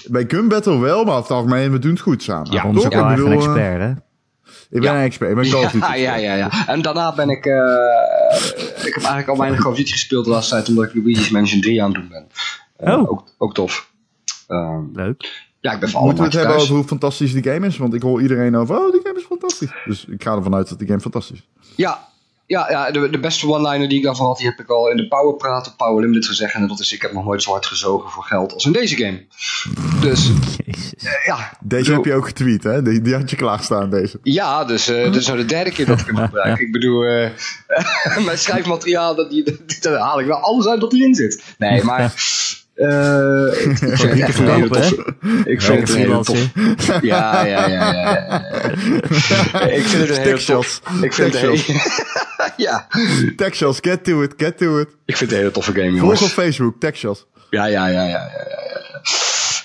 Bij 0.08 0.26
Gun 0.28 0.48
Battle 0.48 0.80
wel, 0.80 1.04
maar 1.04 1.14
over 1.14 1.22
het 1.24 1.32
algemeen, 1.32 1.72
we 1.72 1.80
doen 1.80 1.92
het 1.92 2.00
goed 2.00 2.24
samen. 2.24 2.52
Ja, 2.52 2.62
Toch? 2.62 2.76
ook 2.78 2.86
Ik 2.86 2.94
een 2.94 3.26
eh, 3.28 3.32
expert, 3.34 3.82
hè? 3.82 3.90
Ik 4.70 4.82
ben 4.82 4.92
Ja. 4.92 4.96
een 4.98 5.04
expert, 5.04 5.30
ik 5.30 5.36
ben 5.36 5.50
Call 5.50 5.64
of 5.66 5.72
Duty 5.72 5.86
Ja, 5.86 5.94
ja, 5.96 6.16
ja, 6.16 6.34
ja. 6.36 6.68
En 6.68 6.82
daarna 6.82 7.14
ben 7.16 7.30
ik... 7.30 7.46
eh, 7.46 7.54
ik 8.86 8.94
heb 8.94 8.96
eigenlijk 8.96 9.28
al 9.28 9.38
weinig 9.38 9.60
Call 9.62 9.72
of 9.72 9.78
Duty 9.78 9.92
gespeeld 9.92 10.26
de 10.26 10.32
laatste 10.32 10.56
tijd, 10.56 10.70
omdat 10.70 10.84
ik 10.86 10.94
Luigi's 10.94 11.30
Mansion 11.30 11.62
3 11.62 11.84
aan 11.84 11.92
het 11.92 12.00
doen 12.02 12.10
ben. 12.10 12.28
Eh, 12.78 12.94
Oh. 13.00 13.10
ook, 13.12 13.24
ook 13.38 13.54
tof. 13.54 13.92
Ehm, 14.48 14.82
Leuk. 14.94 15.46
ja, 15.60 15.72
ik 15.72 15.80
ben 15.80 15.94
alle 15.94 16.06
Moeten 16.06 16.18
we 16.24 16.30
het 16.30 16.34
hebben 16.34 16.52
thuis. 16.56 16.64
over 16.64 16.76
hoe 16.76 16.84
fantastisch 16.88 17.34
die 17.34 17.44
game 17.44 17.68
is? 17.68 17.78
Want 17.78 17.94
ik 17.94 18.02
hoor 18.02 18.22
iedereen 18.22 18.56
over, 18.56 18.78
oh, 18.78 18.92
die 18.92 19.02
game 19.04 19.20
is 19.20 19.26
fantastisch. 19.26 19.72
Dus 19.86 20.06
ik 20.06 20.24
ga 20.24 20.36
ervan 20.36 20.56
uit 20.56 20.70
dat 20.70 20.80
die 20.80 20.88
game 20.88 21.00
fantastisch 21.00 21.38
is. 21.62 21.74
Ja, 21.76 22.08
ja, 22.46 22.70
ja 22.72 22.92
de, 22.92 23.10
de 23.10 23.20
beste 23.20 23.48
one-liner 23.48 23.90
die 23.90 23.98
ik 23.98 24.04
daarvoor 24.04 24.26
had, 24.28 24.38
die 24.38 24.48
heb 24.48 24.60
ik 24.60 24.70
al 24.70 24.90
in 24.90 24.98
de 24.98 25.08
Power 25.08 25.36
Praat 25.36 25.68
op 25.68 25.78
Power 25.78 26.02
Limited 26.02 26.26
gezegd. 26.26 26.54
En 26.54 26.68
dat 26.68 26.80
is, 26.80 26.94
ik 26.94 27.02
heb 27.02 27.12
nog 27.14 27.26
nooit 27.26 27.44
zo 27.44 27.52
hard 27.52 27.66
gezogen 27.66 28.10
voor 28.10 28.24
geld 28.24 28.54
als 28.54 28.66
in 28.66 28.72
deze 28.72 28.96
game. 28.96 29.26
Dus, 30.02 30.32
Jezus. 30.66 30.94
eh, 30.96 31.26
ja. 31.26 31.58
Deze 31.62 31.84
Zo- 31.86 31.94
heb 31.94 32.06
je 32.06 32.14
ook 32.14 32.28
getweet, 32.28 32.64
hè? 32.64 32.82
Die, 32.82 33.02
die 33.02 33.14
had 33.16 33.30
je 33.30 33.36
klaarstaan, 33.36 33.90
deze. 33.90 34.20
Ja, 34.24 34.66
dus 34.66 34.88
eh 34.88 35.04
dit 35.04 35.16
is 35.16 35.26
nou 35.28 35.38
de 35.40 35.46
derde 35.46 35.72
keer 35.72 35.86
dat 35.86 36.00
ik 36.00 36.06
hem 36.06 36.16
gebruik. 36.26 36.60
Ik 36.60 36.72
bedoel, 36.72 37.04
eh, 37.04 37.30
mijn 38.26 38.38
schrijfmateriaal, 38.38 39.16
dat, 39.16 39.30
die, 39.30 39.44
dat, 39.44 39.78
daar 39.82 39.98
haal 40.00 40.20
ik 40.20 40.26
wel 40.26 40.38
alles 40.38 40.68
uit 40.68 40.82
wat 40.82 40.94
erin 40.94 41.16
zit. 41.16 41.44
Nee, 41.58 41.84
maar... 41.84 42.14
eh, 42.74 43.66
ik 43.68 43.78
vind 44.34 44.76
het. 44.76 44.96
Ik 45.46 45.62
vind 45.62 45.80
het 45.80 45.90
een 45.90 45.96
hele. 45.96 46.24
Ja, 47.02 47.46
ja, 47.46 47.68
ja, 47.68 47.92
ja. 47.94 48.40
Ik 49.68 49.84
vind 49.84 50.08
het 50.08 50.18
een 50.18 50.24
hele 50.24 50.44
tof... 50.44 50.82
Ik 51.02 51.14
vind 51.14 51.42
het 51.42 51.66
ja, 52.58 52.88
Techshots, 53.36 53.80
get 53.82 54.04
to 54.04 54.22
it, 54.22 54.34
get 54.38 54.58
to 54.58 54.80
it. 54.80 54.88
ik 55.06 55.18
vind 55.18 55.20
het 55.20 55.32
een 55.32 55.38
hele 55.38 55.52
toffe 55.52 55.72
game, 55.72 55.90
Volg 55.90 56.00
jongens. 56.02 56.22
op 56.22 56.28
Facebook, 56.28 56.80
Techshots. 56.80 57.26
Ja, 57.50 57.66
ja, 57.66 57.88
ja, 57.88 58.04
ja, 58.04 58.10
ja. 58.10 58.30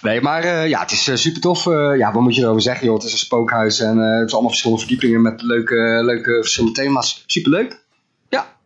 Nee, 0.02 0.20
maar 0.20 0.42
eh, 0.42 0.68
ja, 0.68 0.80
het 0.80 0.90
is 0.90 1.22
super 1.22 1.40
tof. 1.40 1.64
ja, 1.96 2.12
wat 2.12 2.22
moet 2.22 2.34
je 2.34 2.42
erover 2.42 2.62
zeggen, 2.62 2.86
joh? 2.86 2.94
Het 2.94 3.04
is 3.04 3.12
een 3.12 3.18
spookhuis 3.18 3.80
en 3.80 3.98
eh, 4.00 4.18
het 4.18 4.26
is 4.26 4.32
allemaal 4.32 4.50
verschillende 4.50 4.82
verdiepingen 4.82 5.22
met 5.22 5.42
leuke, 5.42 6.00
leuke 6.04 6.38
verschillende 6.40 6.80
thema's. 6.80 7.22
Superleuk. 7.26 7.84
Ja. 8.28 8.56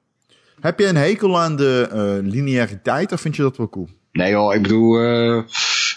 Heb 0.60 0.78
je 0.78 0.86
een 0.86 0.97
hekel 0.97 1.40
aan 1.40 1.56
de 1.56 1.89
eh, 1.93 2.31
lineariteit 2.32 3.12
of 3.12 3.20
vind 3.20 3.36
je 3.36 3.43
dat 3.43 3.56
wel 3.56 3.69
cool? 3.69 3.89
Nee 4.12 4.30
joh, 4.30 4.55
ik 4.55 4.62
bedoel, 4.62 4.98
eh, 4.98 5.43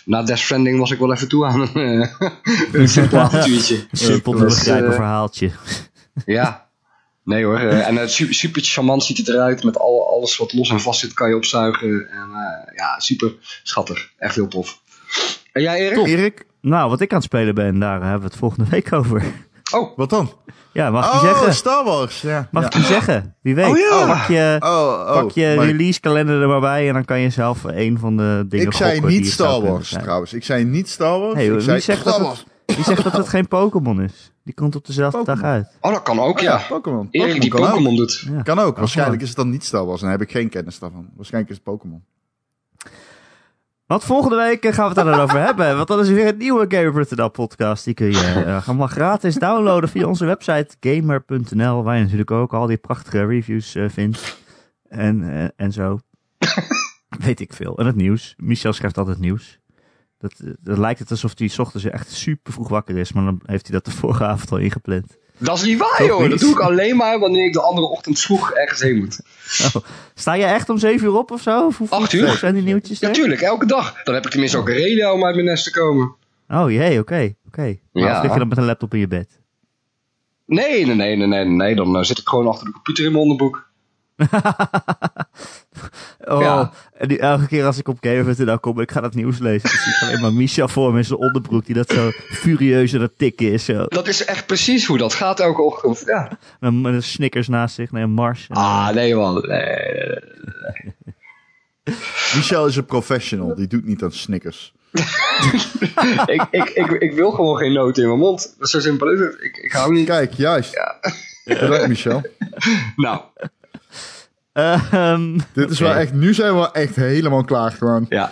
na 0.05 0.23
Death 0.23 0.39
Stranding 0.39 0.79
was 0.79 0.91
ik 0.91 0.99
wel 0.99 1.13
even 1.13 1.27
toe 1.27 1.45
aan 1.45 1.61
een, 1.61 2.01
eh, 2.01 2.29
een 2.81 2.89
simpel 2.89 3.19
avontuurtje. 3.19 3.85
Simpel 3.91 4.33
te 4.33 4.43
begrijpen 4.43 4.89
eh, 4.89 4.95
verhaaltje. 4.95 5.51
Ja. 6.25 6.69
Nee 7.23 7.45
hoor, 7.45 7.57
en 7.89 7.95
het 7.95 8.11
super, 8.11 8.35
super 8.35 8.61
charmant 8.61 9.03
ziet 9.03 9.17
het 9.17 9.27
eruit. 9.27 9.63
Met 9.63 9.77
al, 9.77 10.09
alles 10.09 10.37
wat 10.37 10.53
los 10.53 10.69
en 10.69 10.81
vast 10.81 10.99
zit 10.99 11.13
kan 11.13 11.29
je 11.29 11.35
opzuigen. 11.35 12.09
En 12.09 12.29
eh, 12.29 12.75
ja, 12.75 12.99
super 12.99 13.33
schattig. 13.63 14.09
Echt 14.17 14.35
heel 14.35 14.47
tof. 14.47 14.81
En 15.51 15.61
jij 15.61 15.79
Erik? 15.79 16.07
Erik, 16.07 16.45
Nou, 16.61 16.89
wat 16.89 17.01
ik 17.01 17.09
aan 17.11 17.17
het 17.17 17.25
spelen 17.25 17.55
ben, 17.55 17.79
daar 17.79 18.01
hebben 18.01 18.19
we 18.19 18.25
het 18.25 18.35
volgende 18.35 18.69
week 18.69 18.93
over. 18.93 19.23
Oh, 19.73 19.97
wat 19.97 20.09
dan? 20.09 20.33
Ja, 20.75 20.89
mag 20.89 21.07
ik 21.07 21.13
oh, 21.13 21.21
zeggen? 21.21 21.53
Star 21.53 21.83
Wars. 21.83 22.21
Ja. 22.21 22.47
Mag 22.51 22.63
ja. 22.63 22.69
ik 22.69 22.75
niet 22.75 22.85
zeggen? 22.85 23.35
Wie 23.41 23.55
weet. 23.55 23.65
Oh, 23.65 23.77
ja. 23.77 24.05
Pak 24.05 24.27
je, 24.27 24.55
Oh, 24.59 24.69
oh, 24.69 25.13
pak 25.13 25.31
je 25.31 25.53
maar 25.57 25.65
release 25.65 25.99
kalender 25.99 26.41
er 26.41 26.47
maar 26.47 26.59
bij 26.59 26.87
en 26.87 26.93
dan 26.93 27.05
kan 27.05 27.19
je 27.19 27.29
zelf 27.29 27.63
een 27.63 27.99
van 27.99 28.17
de 28.17 28.45
dingen 28.49 28.65
Ik 28.65 28.73
zei 28.73 29.01
niet 29.01 29.23
het 29.23 29.33
Star 29.33 29.61
Wars 29.61 29.89
trouwens. 29.89 30.33
Ik 30.33 30.43
zei 30.43 30.63
niet 30.63 30.89
Star 30.89 31.19
Wars. 31.19 31.33
Hey, 31.33 31.45
ik 31.45 31.51
wie 31.51 31.61
zei 31.61 31.79
zegt 31.79 31.99
Star 31.99 32.13
dat 32.13 32.21
Wars. 32.21 32.45
Wie 32.65 32.83
zegt 32.83 33.03
dat 33.03 33.13
het 33.13 33.29
geen 33.29 33.47
Pokémon 33.47 34.01
is? 34.01 34.31
Die 34.43 34.53
komt 34.53 34.75
op 34.75 34.85
dezelfde 34.85 35.23
dag 35.23 35.41
uit. 35.41 35.67
oh, 35.81 35.91
dat 35.91 36.01
kan 36.03 36.19
ook, 36.19 36.37
Oh, 36.37 36.43
ja, 36.43 36.57
ja. 36.57 36.65
Pokémon. 36.67 37.07
Erik 37.11 37.41
die 37.41 37.49
kan 37.49 37.61
ook. 37.61 37.69
Pokémon 37.69 37.95
doet. 37.95 38.27
Ja. 38.31 38.41
Kan 38.41 38.59
ook. 38.59 38.77
Waarschijnlijk 38.77 39.17
Oh. 39.17 39.23
is 39.23 39.27
het 39.29 39.37
dan 39.37 39.49
niet 39.49 39.63
Star 39.65 39.85
Wars 39.85 40.01
en 40.01 40.07
dan 40.07 40.17
heb 40.19 40.27
ik 40.27 40.31
geen 40.31 40.49
kennis 40.49 40.79
daarvan. 40.79 41.09
Waarschijnlijk 41.15 41.51
is 41.51 41.57
het 41.63 41.65
Pokémon. 41.65 42.03
Want 43.85 44.03
volgende 44.03 44.35
week 44.35 44.63
eh, 44.63 44.73
gaan 44.73 44.89
we 44.89 44.95
het 44.95 45.05
daar 45.05 45.15
dan 45.15 45.23
over 45.23 45.39
hebben. 45.47 45.75
Want 45.75 45.87
dan 45.87 45.99
is 45.99 46.07
er 46.07 46.15
weer 46.15 46.27
een 46.27 46.37
nieuwe 46.37 46.65
Gamer.nl 46.69 47.29
podcast. 47.29 47.85
Die 47.85 47.93
kun 47.93 48.11
je 48.11 48.43
uh, 48.67 48.87
gratis 48.87 49.35
downloaden 49.35 49.89
via 49.89 50.07
onze 50.07 50.25
website 50.25 50.75
gamer.nl. 50.79 51.83
Waar 51.83 51.95
je 51.95 52.03
natuurlijk 52.03 52.31
ook 52.31 52.53
al 52.53 52.67
die 52.67 52.77
prachtige 52.77 53.25
reviews 53.25 53.75
uh, 53.75 53.89
vindt. 53.89 54.37
En, 54.87 55.21
uh, 55.21 55.47
en 55.55 55.71
zo. 55.71 55.99
Weet 57.25 57.39
ik 57.39 57.53
veel. 57.53 57.77
En 57.77 57.85
het 57.85 57.95
nieuws. 57.95 58.33
Michel 58.37 58.73
schrijft 58.73 58.97
altijd 58.97 59.19
nieuws. 59.19 59.59
Dat, 60.17 60.33
dat 60.61 60.77
lijkt 60.77 60.99
het 60.99 61.11
alsof 61.11 61.37
hij 61.37 61.47
's 61.47 61.59
ochtends 61.59 61.85
echt 61.85 62.11
super 62.11 62.53
vroeg 62.53 62.69
wakker 62.69 62.97
is. 62.97 63.13
Maar 63.13 63.23
dan 63.23 63.41
heeft 63.45 63.67
hij 63.67 63.75
dat 63.75 63.85
de 63.85 63.91
vorige 63.91 64.25
avond 64.25 64.51
al 64.51 64.57
ingepland. 64.57 65.17
Dat 65.37 65.57
is 65.57 65.63
niet 65.63 65.77
waar, 65.77 65.97
Toch 65.97 66.07
joh. 66.07 66.19
niet? 66.21 66.29
Dat 66.29 66.39
doe 66.39 66.51
ik 66.51 66.59
alleen 66.59 66.95
maar 66.95 67.19
wanneer 67.19 67.45
ik 67.45 67.53
de 67.53 67.61
andere 67.61 67.87
ochtend 67.87 68.19
vroeg 68.19 68.51
ergens 68.51 68.79
heen 68.81 68.97
moet. 68.97 69.19
Oh. 69.75 69.81
Sta 70.13 70.33
je 70.33 70.43
echt 70.45 70.69
om 70.69 70.77
7 70.77 71.07
uur 71.07 71.13
op 71.17 71.31
of 71.31 71.41
zo? 71.41 71.65
Of 71.65 71.91
Acht 71.91 72.13
uur. 72.13 72.27
zijn 72.37 72.53
die 72.53 72.63
nieuwtjes? 72.63 72.99
Natuurlijk, 72.99 73.41
elke 73.41 73.65
dag. 73.65 74.03
Dan 74.03 74.13
heb 74.13 74.25
ik 74.25 74.31
tenminste 74.31 74.57
ook 74.57 74.67
een 74.67 74.73
reden 74.75 75.13
om 75.13 75.25
uit 75.25 75.35
mijn 75.35 75.47
nest 75.47 75.63
te 75.63 75.71
komen. 75.71 76.15
Oh 76.47 76.71
jee, 76.71 76.99
oké. 76.99 77.33
oké. 77.47 77.77
Maar 77.91 78.03
Ja. 78.03 78.15
Of 78.17 78.23
lig 78.23 78.33
je 78.33 78.39
dan 78.39 78.47
met 78.47 78.57
een 78.57 78.65
laptop 78.65 78.93
in 78.93 78.99
je 78.99 79.07
bed? 79.07 79.39
Nee, 80.45 80.85
nee, 80.85 80.95
nee, 80.95 81.15
nee, 81.15 81.27
nee. 81.27 81.45
nee. 81.45 81.75
Dan 81.75 81.95
eh, 81.97 82.03
zit 82.03 82.17
ik 82.17 82.27
gewoon 82.27 82.47
achter 82.47 82.65
de 82.65 82.71
computer 82.71 83.05
in 83.05 83.11
mijn 83.11 83.23
onderboek. 83.23 83.69
Oh, 86.25 86.41
Ja. 86.41 86.71
en 86.97 87.07
die, 87.07 87.19
elke 87.19 87.47
keer 87.47 87.65
als 87.65 87.77
ik 87.77 87.87
op 87.87 87.97
Gamer.nl 88.01 88.59
kom, 88.59 88.79
ik 88.79 88.91
ga 88.91 89.01
dat 89.01 89.13
nieuws 89.15 89.39
lezen. 89.39 89.69
Dan 89.69 89.79
zie 89.79 89.93
ik 89.93 90.01
alleen 90.01 90.21
maar 90.21 90.33
Micha 90.33 90.67
voor 90.67 90.91
me 90.91 90.97
in 90.97 91.05
zijn 91.05 91.19
onderbroek, 91.19 91.65
die 91.65 91.75
dat 91.75 91.89
zo 91.89 92.09
furieus 92.11 92.95
aan 92.95 93.01
het 93.01 93.17
tikken 93.17 93.51
is. 93.51 93.65
Zo. 93.65 93.85
Dat 93.87 94.07
is 94.07 94.25
echt 94.25 94.45
precies 94.45 94.85
hoe 94.85 94.97
dat 94.97 95.13
gaat 95.13 95.39
elke 95.39 95.61
ochtend. 95.61 96.03
Ja. 96.05 96.37
En 96.59 96.81
met 96.81 96.93
een 96.93 97.03
Snickers 97.03 97.47
naast 97.47 97.75
zich, 97.75 97.91
nee, 97.91 98.03
een 98.03 98.11
Mars. 98.11 98.45
En, 98.49 98.55
Ah, 98.55 98.89
nee 98.89 99.15
man. 99.15 99.33
Nee, 99.33 99.59
nee, 99.65 100.93
nee. 101.83 101.95
Michel 102.35 102.65
is 102.65 102.75
een 102.75 102.85
professional. 102.85 103.55
Die 103.55 103.67
doet 103.67 103.85
niet 103.85 104.03
aan 104.03 104.11
Snickers. 104.11 104.73
ik, 106.25 106.47
ik, 106.51 106.69
ik, 106.69 106.91
ik 106.91 107.13
wil 107.13 107.31
gewoon 107.31 107.57
geen 107.57 107.73
noten 107.73 108.01
in 108.03 108.07
mijn 108.09 108.19
mond. 108.21 108.55
Zo 108.59 108.79
simpel 108.79 109.11
is 109.11 109.19
het. 109.19 109.35
Ik, 109.39 109.57
ik 109.57 109.71
hou 109.71 109.93
niet. 109.93 110.05
Kijk, 110.05 110.33
juist. 110.33 110.73
Ja. 110.73 110.95
Bedankt, 111.59 111.87
Michel. 111.87 112.21
Nou, 112.95 113.21
ehm, 114.55 115.39
Dit 115.53 115.69
is 115.69 115.79
wel 115.79 115.93
echt, 115.93 116.13
nu 116.13 116.33
zijn 116.33 116.51
we 116.51 116.57
wel 116.57 116.73
echt 116.73 116.95
helemaal 116.95 117.43
klaar 117.43 117.71
gewoon. 117.71 118.05
ja. 118.09 118.31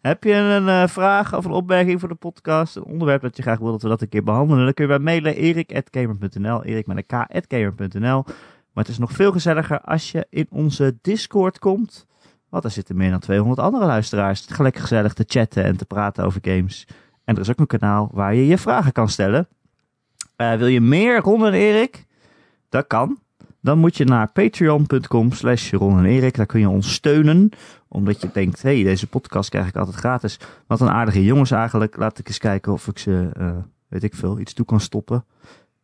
Heb 0.00 0.24
je 0.24 0.32
een 0.32 0.68
eh, 0.68 0.86
vraag 0.86 1.36
of 1.36 1.44
een 1.44 1.50
opmerking 1.50 2.00
voor 2.00 2.08
de 2.08 2.14
podcast? 2.14 2.76
Een 2.76 2.84
onderwerp 2.84 3.22
dat 3.22 3.36
je 3.36 3.42
graag 3.42 3.58
wil 3.58 3.70
dat 3.70 3.82
we 3.82 3.88
dat 3.88 4.00
een 4.02 4.08
keer 4.08 4.24
behandelen? 4.24 4.64
Dan 4.64 4.74
kun 4.74 4.84
je 4.84 4.90
bij 4.90 4.98
mailen 4.98 5.34
erik.gamer.nl, 5.36 6.64
erik 6.64 6.86
met 6.86 6.96
een 6.96 7.26
k.gamer.nl. 7.46 8.22
Maar 8.72 8.84
het 8.84 8.88
is 8.88 8.98
nog 8.98 9.12
veel 9.12 9.32
gezelliger 9.32 9.80
als 9.80 10.12
je 10.12 10.26
in 10.30 10.46
onze 10.50 10.98
Discord 11.02 11.58
komt. 11.58 12.06
Want 12.48 12.64
er 12.64 12.70
zitten 12.70 12.96
meer 12.96 13.10
dan 13.10 13.18
200 13.20 13.60
andere 13.60 13.84
luisteraars. 13.86 14.46
Gelijk 14.48 14.76
gezellig 14.76 15.12
te 15.12 15.24
chatten 15.26 15.64
en 15.64 15.76
te 15.76 15.84
praten 15.84 16.24
over 16.24 16.40
games. 16.42 16.86
En 17.24 17.34
er 17.34 17.40
is 17.40 17.50
ook 17.50 17.58
een 17.58 17.66
kanaal 17.66 18.08
waar 18.12 18.34
je 18.34 18.46
je 18.46 18.58
vragen 18.58 18.92
kan 18.92 19.08
stellen. 19.08 19.48
Eh, 20.36 20.54
wil 20.54 20.66
je 20.66 20.80
meer 20.80 21.20
Ron 21.20 21.46
en 21.46 21.52
Erik? 21.52 22.06
Dat 22.68 22.86
kan. 22.86 23.18
Dan 23.62 23.78
moet 23.78 23.96
je 23.96 24.04
naar 24.04 24.32
patreon.com 24.32 25.32
slash 25.32 25.72
Ron 25.72 25.98
en 25.98 26.04
Erik. 26.04 26.36
Daar 26.36 26.46
kun 26.46 26.60
je 26.60 26.68
ons 26.68 26.92
steunen. 26.92 27.50
Omdat 27.88 28.20
je 28.20 28.30
denkt, 28.32 28.62
hé, 28.62 28.74
hey, 28.74 28.82
deze 28.82 29.06
podcast 29.06 29.50
krijg 29.50 29.68
ik 29.68 29.76
altijd 29.76 29.96
gratis. 29.96 30.38
Wat 30.66 30.80
een 30.80 30.90
aardige 30.90 31.24
jongens 31.24 31.50
eigenlijk. 31.50 31.96
Laat 31.96 32.18
ik 32.18 32.28
eens 32.28 32.38
kijken 32.38 32.72
of 32.72 32.86
ik 32.86 32.98
ze, 32.98 33.30
eh, 33.32 33.50
weet 33.88 34.02
ik 34.02 34.14
veel, 34.14 34.38
iets 34.38 34.52
toe 34.52 34.66
kan 34.66 34.80
stoppen. 34.80 35.24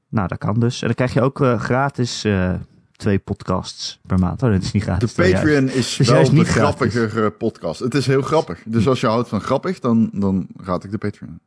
Nou, 0.09 0.29
dat 0.29 0.39
kan 0.39 0.61
dus. 0.61 0.81
En 0.81 0.87
dan 0.87 0.97
krijg 0.97 1.15
je 1.15 1.21
ook 1.21 1.41
eh, 1.41 1.61
gratis 1.61 2.25
eh, 2.25 2.55
twee 2.97 3.19
podcasts 3.19 4.01
per 4.07 4.19
maand. 4.19 4.43
Oh, 4.43 4.51
dat 4.51 4.63
is 4.63 4.73
niet 4.73 4.85
De 4.85 4.91
gratis. 4.91 5.15
Ja. 5.15 5.33
Patreon 5.33 5.69
is 5.69 5.99
is 6.01 6.09
wel 6.09 6.25
de 6.25 6.33
niet 6.33 6.47
gratis. 6.47 6.59
grappigere 6.59 7.31
podcast. 7.31 7.81
Het 7.81 7.95
is 7.95 8.07
heel 8.07 8.23
grappig. 8.23 8.63
Dus 8.65 8.89
als 8.89 9.01
je 9.01 9.07
houdt 9.07 9.29
van 9.29 9.41
grappig, 9.41 9.81
dan, 9.81 10.11
dan 10.13 10.47
raad 10.57 10.85
ik 10.85 10.91
de 10.91 10.99
Patreon. 10.99 11.39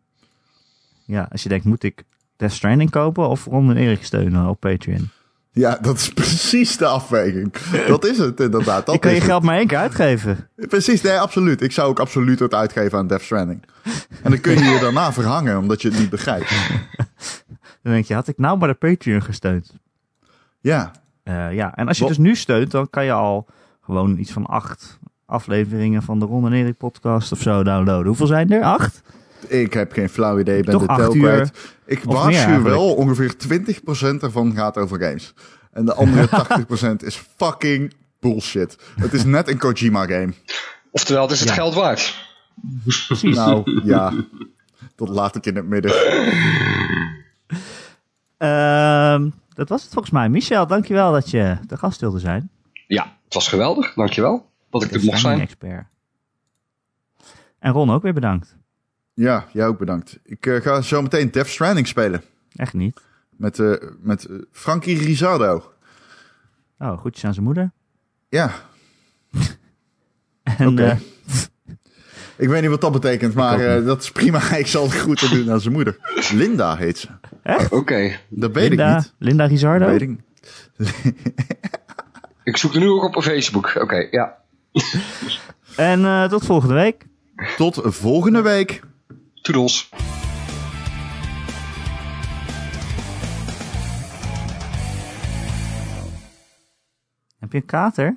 Ja, 1.06 1.28
als 1.32 1.44
je 1.44 1.50
denkt, 1.50 1.66
moet 1.66 1.84
ik 1.84 2.04
Death 2.36 2.54
Stranding 2.54 2.90
kopen 2.90 3.30
of 3.30 3.46
Ron 3.46 3.70
en 3.70 3.78
Erik 3.78 4.04
steunen 4.04 4.48
op 4.48 4.60
Patreon? 4.60 5.10
Ja, 5.60 5.78
dat 5.82 5.96
is 5.96 6.10
precies 6.22 6.78
de 6.78 6.86
afweging. 6.86 7.54
Dat 7.88 8.06
is 8.06 8.18
het 8.18 8.40
inderdaad. 8.40 8.86
Dat 8.86 8.96
ik 8.96 9.02
kan 9.02 9.14
je 9.14 9.22
geld 9.22 9.44
maar 9.44 9.58
één 9.58 9.68
keer 9.68 9.78
uitgeven. 9.78 10.50
Precies, 10.56 11.02
nee, 11.02 11.20
absoluut. 11.20 11.62
Ik 11.62 11.72
zou 11.72 11.90
ook 11.90 12.00
absoluut 12.00 12.40
het 12.40 12.54
uitgeven 12.54 12.98
aan 12.98 13.08
Death 13.08 13.22
Stranding. 13.22 13.64
En 14.24 14.32
dan 14.32 14.40
kun 14.42 14.54
je 14.58 14.64
je 14.64 14.80
daarna 14.80 15.14
verhangen, 15.20 15.58
omdat 15.58 15.82
je 15.82 15.90
het 15.90 16.00
niet 16.00 16.10
begrijpt. 16.10 16.50
Dan 17.84 17.94
denk 17.94 18.06
je, 18.06 18.14
had 18.14 18.28
ik 18.28 18.38
nou 18.38 18.58
maar 18.58 18.68
de 18.68 18.74
Patreon 18.74 19.22
gesteund? 19.22 19.74
Ja, 20.60 20.92
Eh, 21.24 21.54
ja, 21.54 21.76
en 21.76 21.88
als 21.88 21.98
je 21.98 22.04
Wat- 22.04 22.14
dus 22.14 22.24
nu 22.24 22.36
steunt, 22.36 22.72
dan 22.72 22.90
kan 22.90 23.06
je 23.06 23.12
al 23.12 23.48
gewoon 23.82 24.18
iets 24.18 24.32
van 24.32 24.46
acht 24.46 25.00
afleveringen 25.26 26.02
van 26.04 26.20
de 26.20 26.26
Ron 26.26 26.46
en 26.46 26.54
Erik 26.54 26.78
podcast 26.78 27.32
of 27.32 27.40
zo 27.42 27.64
downloaden. 27.64 28.06
Hoeveel 28.08 28.28
zijn 28.28 28.52
er? 28.52 28.64
Acht? 28.64 29.02
Ik 29.48 29.74
heb 29.74 29.92
geen 29.92 30.10
flauw 30.10 30.40
idee. 30.40 30.58
Ik 30.58 30.66
ben 30.66 30.78
de 30.80 30.86
tel 30.86 31.12
kwijt. 31.12 31.52
Ik 31.86 32.04
waarschuw 32.04 32.62
wel, 32.62 32.94
ongeveer 32.96 33.34
20% 34.20 34.22
ervan 34.22 34.54
gaat 34.56 34.78
over 34.78 35.00
games. 35.00 35.34
En 35.72 35.86
de 35.86 35.94
andere 35.94 36.28
80% 37.02 37.06
is 37.06 37.16
fucking 37.38 37.94
bullshit. 38.20 38.78
Het 38.96 39.14
is 39.14 39.24
net 39.24 39.48
een 39.48 39.58
Kojima 39.58 40.06
game. 40.06 40.34
Oftewel, 40.92 41.22
het 41.22 41.32
is 41.32 41.40
het 41.40 41.50
Ja. 41.50 41.56
geld 41.56 41.74
waard. 41.74 42.28
Precies. 42.84 43.36
Nou, 43.36 43.82
ja. 43.86 44.14
Tot 44.96 45.10
later 45.10 45.48
in 45.48 45.56
het 45.56 45.66
midden. 45.66 45.92
Ehm, 48.38 49.30
dat 49.54 49.70
was 49.70 49.82
het 49.84 49.92
volgens 49.94 50.14
mij. 50.14 50.30
Michel, 50.30 50.68
dankjewel 50.68 51.12
dat 51.12 51.30
je 51.30 51.58
de 51.68 51.78
gast 51.78 52.02
wilde 52.02 52.20
zijn. 52.20 52.50
Ja, 52.88 53.18
het 53.24 53.34
was 53.34 53.48
geweldig. 53.48 53.94
Dankjewel 53.94 54.50
dat 54.70 54.84
ik 54.84 54.92
er 54.92 55.04
mocht 55.04 55.20
zijn. 55.20 55.40
expert. 55.40 55.86
En 57.60 57.72
Ron 57.72 57.92
ook 57.92 58.02
weer 58.02 58.14
bedankt. 58.14 58.58
Ja, 59.20 59.48
jij 59.54 59.68
ook 59.68 59.78
bedankt. 59.78 60.20
Ik 60.24 60.46
eh, 60.46 60.62
ga 60.62 60.82
zo 60.82 61.02
meteen 61.02 61.32
Death 61.32 61.48
Stranding 61.48 61.88
spelen. 61.88 62.24
Echt 62.56 62.74
niet. 62.74 63.00
Met, 63.30 63.60
eh 63.60 63.74
met 64.02 64.26
eh, 64.26 64.36
Frankie 64.52 64.98
Rizardo. 64.98 65.74
Oh, 66.80 66.98
goedjes 66.98 67.26
aan 67.26 67.34
zijn 67.34 67.46
moeder. 67.46 67.72
Ja, 68.30 68.52
En 70.58 70.68
Oké. 70.68 70.84
eh, 70.84 70.98
ik 72.44 72.48
weet 72.48 72.62
niet 72.62 72.70
wat 72.70 72.82
dat 72.82 72.92
betekent, 72.92 73.34
maar 73.34 73.60
eh, 73.60 73.86
dat 73.86 74.02
is 74.02 74.12
prima. 74.12 74.52
Ik 74.58 74.68
zal 74.68 74.84
het 74.84 75.00
goed 75.00 75.32
doen 75.32 75.52
aan 75.52 75.62
zijn 75.62 75.74
moeder. 75.74 75.98
Linda 76.34 76.76
heet 76.76 76.98
ze. 76.98 77.08
Oké. 77.70 78.18
Dat 78.30 78.52
weet 78.52 78.70
Linda, 78.70 78.90
ik 78.90 78.96
niet. 78.98 79.14
Linda 79.18 79.46
Rizardo. 79.46 79.86
Dat 79.86 80.00
weet 80.00 80.10
ik. 80.10 80.20
Ik 82.44 82.58
zoek 82.58 82.74
er 82.74 82.80
nu 82.80 82.88
ook 82.88 83.16
op 83.16 83.24
Facebook. 83.24 83.76
Oké, 83.76 84.08
ja. 84.12 84.38
En 85.76 86.06
eh, 86.06 86.24
tot 86.26 86.46
volgende 86.46 86.74
week. 86.74 87.06
Tot 87.58 87.80
volgende 87.84 88.42
week. 88.42 88.82
Toedels. 89.50 89.90
Heb 97.40 97.52
je 97.52 97.58
een 97.58 97.66
kater? 97.66 98.16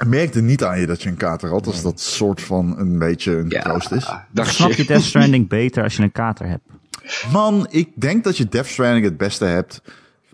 Ik 0.00 0.06
merkte 0.06 0.40
niet 0.40 0.64
aan 0.64 0.80
je 0.80 0.86
dat 0.86 1.02
je 1.02 1.08
een 1.08 1.16
kater 1.16 1.50
had, 1.50 1.66
als 1.66 1.82
dat 1.82 2.00
soort 2.00 2.40
van 2.42 2.78
een 2.78 2.98
beetje 2.98 3.36
een 3.36 3.48
Ja, 3.48 3.62
troost 3.62 3.92
is. 3.92 4.08
dacht 4.30 4.54
Snap 4.54 4.70
je 4.70 4.76
je. 4.76 4.84
Death 4.88 5.02
Stranding 5.02 5.48
beter 5.48 5.82
als 5.82 5.96
je 5.96 6.02
een 6.02 6.12
kater 6.12 6.46
hebt? 6.46 6.68
Man, 7.32 7.66
ik 7.70 7.88
denk 7.94 8.24
dat 8.24 8.36
je 8.36 8.48
Death 8.48 8.66
Stranding 8.66 9.04
het 9.04 9.16
beste 9.16 9.44
hebt 9.44 9.82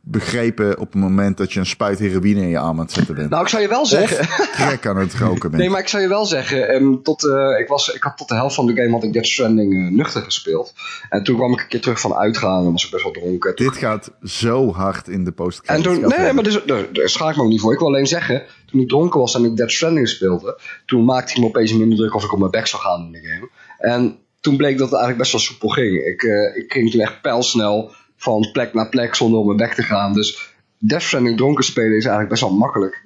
begrepen 0.09 0.79
op 0.79 0.93
het 0.93 1.03
moment 1.03 1.37
dat 1.37 1.53
je 1.53 1.59
een 1.61 1.67
spuit 1.67 1.99
heroïne 1.99 2.41
in 2.41 2.49
je 2.49 2.59
arm 2.59 2.79
aan 2.79 2.85
het 2.85 2.93
zetten 2.93 3.15
bent. 3.15 3.31
Nou, 3.31 3.43
ik 3.43 3.49
zou 3.49 3.63
je 3.63 3.69
wel 3.69 3.81
of 3.81 3.89
zeggen. 3.89 4.27
crack 4.53 4.87
aan 4.87 4.97
het 4.97 5.15
roken 5.15 5.51
bent. 5.51 5.63
Nee, 5.63 5.71
maar 5.71 5.81
ik 5.81 5.89
zou 5.89 6.03
je 6.03 6.09
wel 6.09 6.27
zeggen, 6.27 6.69
ehm, 6.69 6.95
tot, 7.03 7.25
eh, 7.29 7.59
ik, 7.61 7.69
was, 7.69 7.89
ik 7.95 8.03
had 8.03 8.17
tot 8.17 8.29
de 8.29 8.35
helft 8.35 8.55
van 8.55 8.67
de 8.67 8.75
game 8.75 8.91
had 8.91 9.05
ik 9.05 9.13
Death 9.13 9.27
Stranding 9.27 9.75
eh, 9.75 9.91
nuchter 9.97 10.23
gespeeld. 10.23 10.75
En 11.09 11.23
toen 11.25 11.37
kwam 11.37 11.53
ik 11.53 11.61
een 11.61 11.69
keer 11.69 11.81
terug 11.81 12.01
van 12.01 12.15
uitgaan 12.15 12.65
en 12.67 12.73
was 12.73 12.85
ik 12.85 12.91
best 12.91 13.03
wel 13.03 13.13
dronken. 13.13 13.55
Toen- 13.55 13.67
Dit 13.67 13.77
gaat 13.77 14.11
zo 14.23 14.73
hard 14.73 15.09
in 15.09 15.25
de 15.25 15.33
post 15.33 15.61
en 15.65 15.83
toen, 15.83 16.01
nee, 16.01 16.33
maar 16.33 16.45
dus, 16.45 16.61
daar, 16.67 16.93
daar 16.93 17.09
schaak 17.09 17.31
ik 17.31 17.37
me 17.37 17.43
ook 17.43 17.49
niet 17.49 17.61
voor. 17.61 17.73
Ik 17.73 17.79
wil 17.79 17.89
alleen 17.89 18.07
zeggen, 18.07 18.43
toen 18.67 18.81
ik 18.81 18.89
dronken 18.89 19.21
was 19.21 19.35
en 19.35 19.45
ik 19.45 19.57
Death 19.57 19.73
Stranding 19.73 20.09
speelde, 20.09 20.61
toen 20.87 21.05
maakte 21.05 21.33
ik 21.33 21.39
me 21.39 21.45
opeens 21.47 21.73
minder 21.73 21.99
druk 21.99 22.15
of 22.15 22.25
ik 22.25 22.33
op 22.33 22.39
mijn 22.39 22.51
bek 22.51 22.67
zou 22.67 22.83
gaan 22.83 23.05
in 23.05 23.13
de 23.13 23.29
game. 23.29 23.49
En 23.79 24.17
toen 24.41 24.57
bleek 24.57 24.79
dat 24.79 24.91
het 24.91 24.99
eigenlijk 24.99 25.19
best 25.19 25.33
wel 25.33 25.41
soepel 25.41 25.69
ging. 25.69 26.05
Ik, 26.07 26.23
eh, 26.23 26.57
ik 26.63 26.73
ging 26.73 26.91
toen 26.91 27.01
echt 27.01 27.21
pijlsnel 27.23 27.93
van 28.17 28.49
plek 28.53 28.75
naar 28.75 28.89
plek 28.89 29.15
zonder 29.15 29.39
op 29.39 29.45
mijn 29.47 29.57
bek 29.57 29.75
te 29.75 29.83
gaan. 29.83 30.13
Dus 30.13 30.55
Death 30.79 31.03
Stranding 31.03 31.37
dronken 31.37 31.65
spelen 31.65 31.97
is 31.97 32.05
eigenlijk 32.05 32.29
best 32.29 32.43
wel 32.43 32.53
makkelijk. 32.57 33.05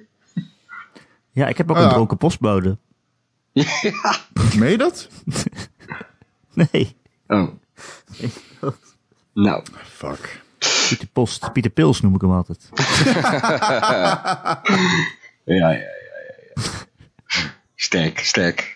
Ja, 1.31 1.47
ik 1.47 1.57
heb 1.57 1.69
ook 1.69 1.75
Ah, 1.75 1.81
een 1.81 1.87
ja. 1.89 1.93
dronken 1.93 2.17
postbode. 2.17 2.77
Meen 4.57 4.69
je 4.71 4.77
dat? 4.77 5.07
Nee, 6.53 6.95
Oh. 7.27 7.47
Nou, 9.33 9.63
Fuck. 9.83 10.41
Pieter 10.87 11.07
Post. 11.07 11.51
Pieter 11.53 11.71
Pils 11.71 12.01
noem 12.01 12.15
ik 12.15 12.21
hem 12.21 12.31
altijd. 12.31 12.69
ja, 14.33 14.61
ja, 15.45 15.69
ja, 15.69 15.69
ja. 15.71 15.83
ja. 16.55 16.63
Sterk, 17.75 18.19
sterk. 18.19 18.75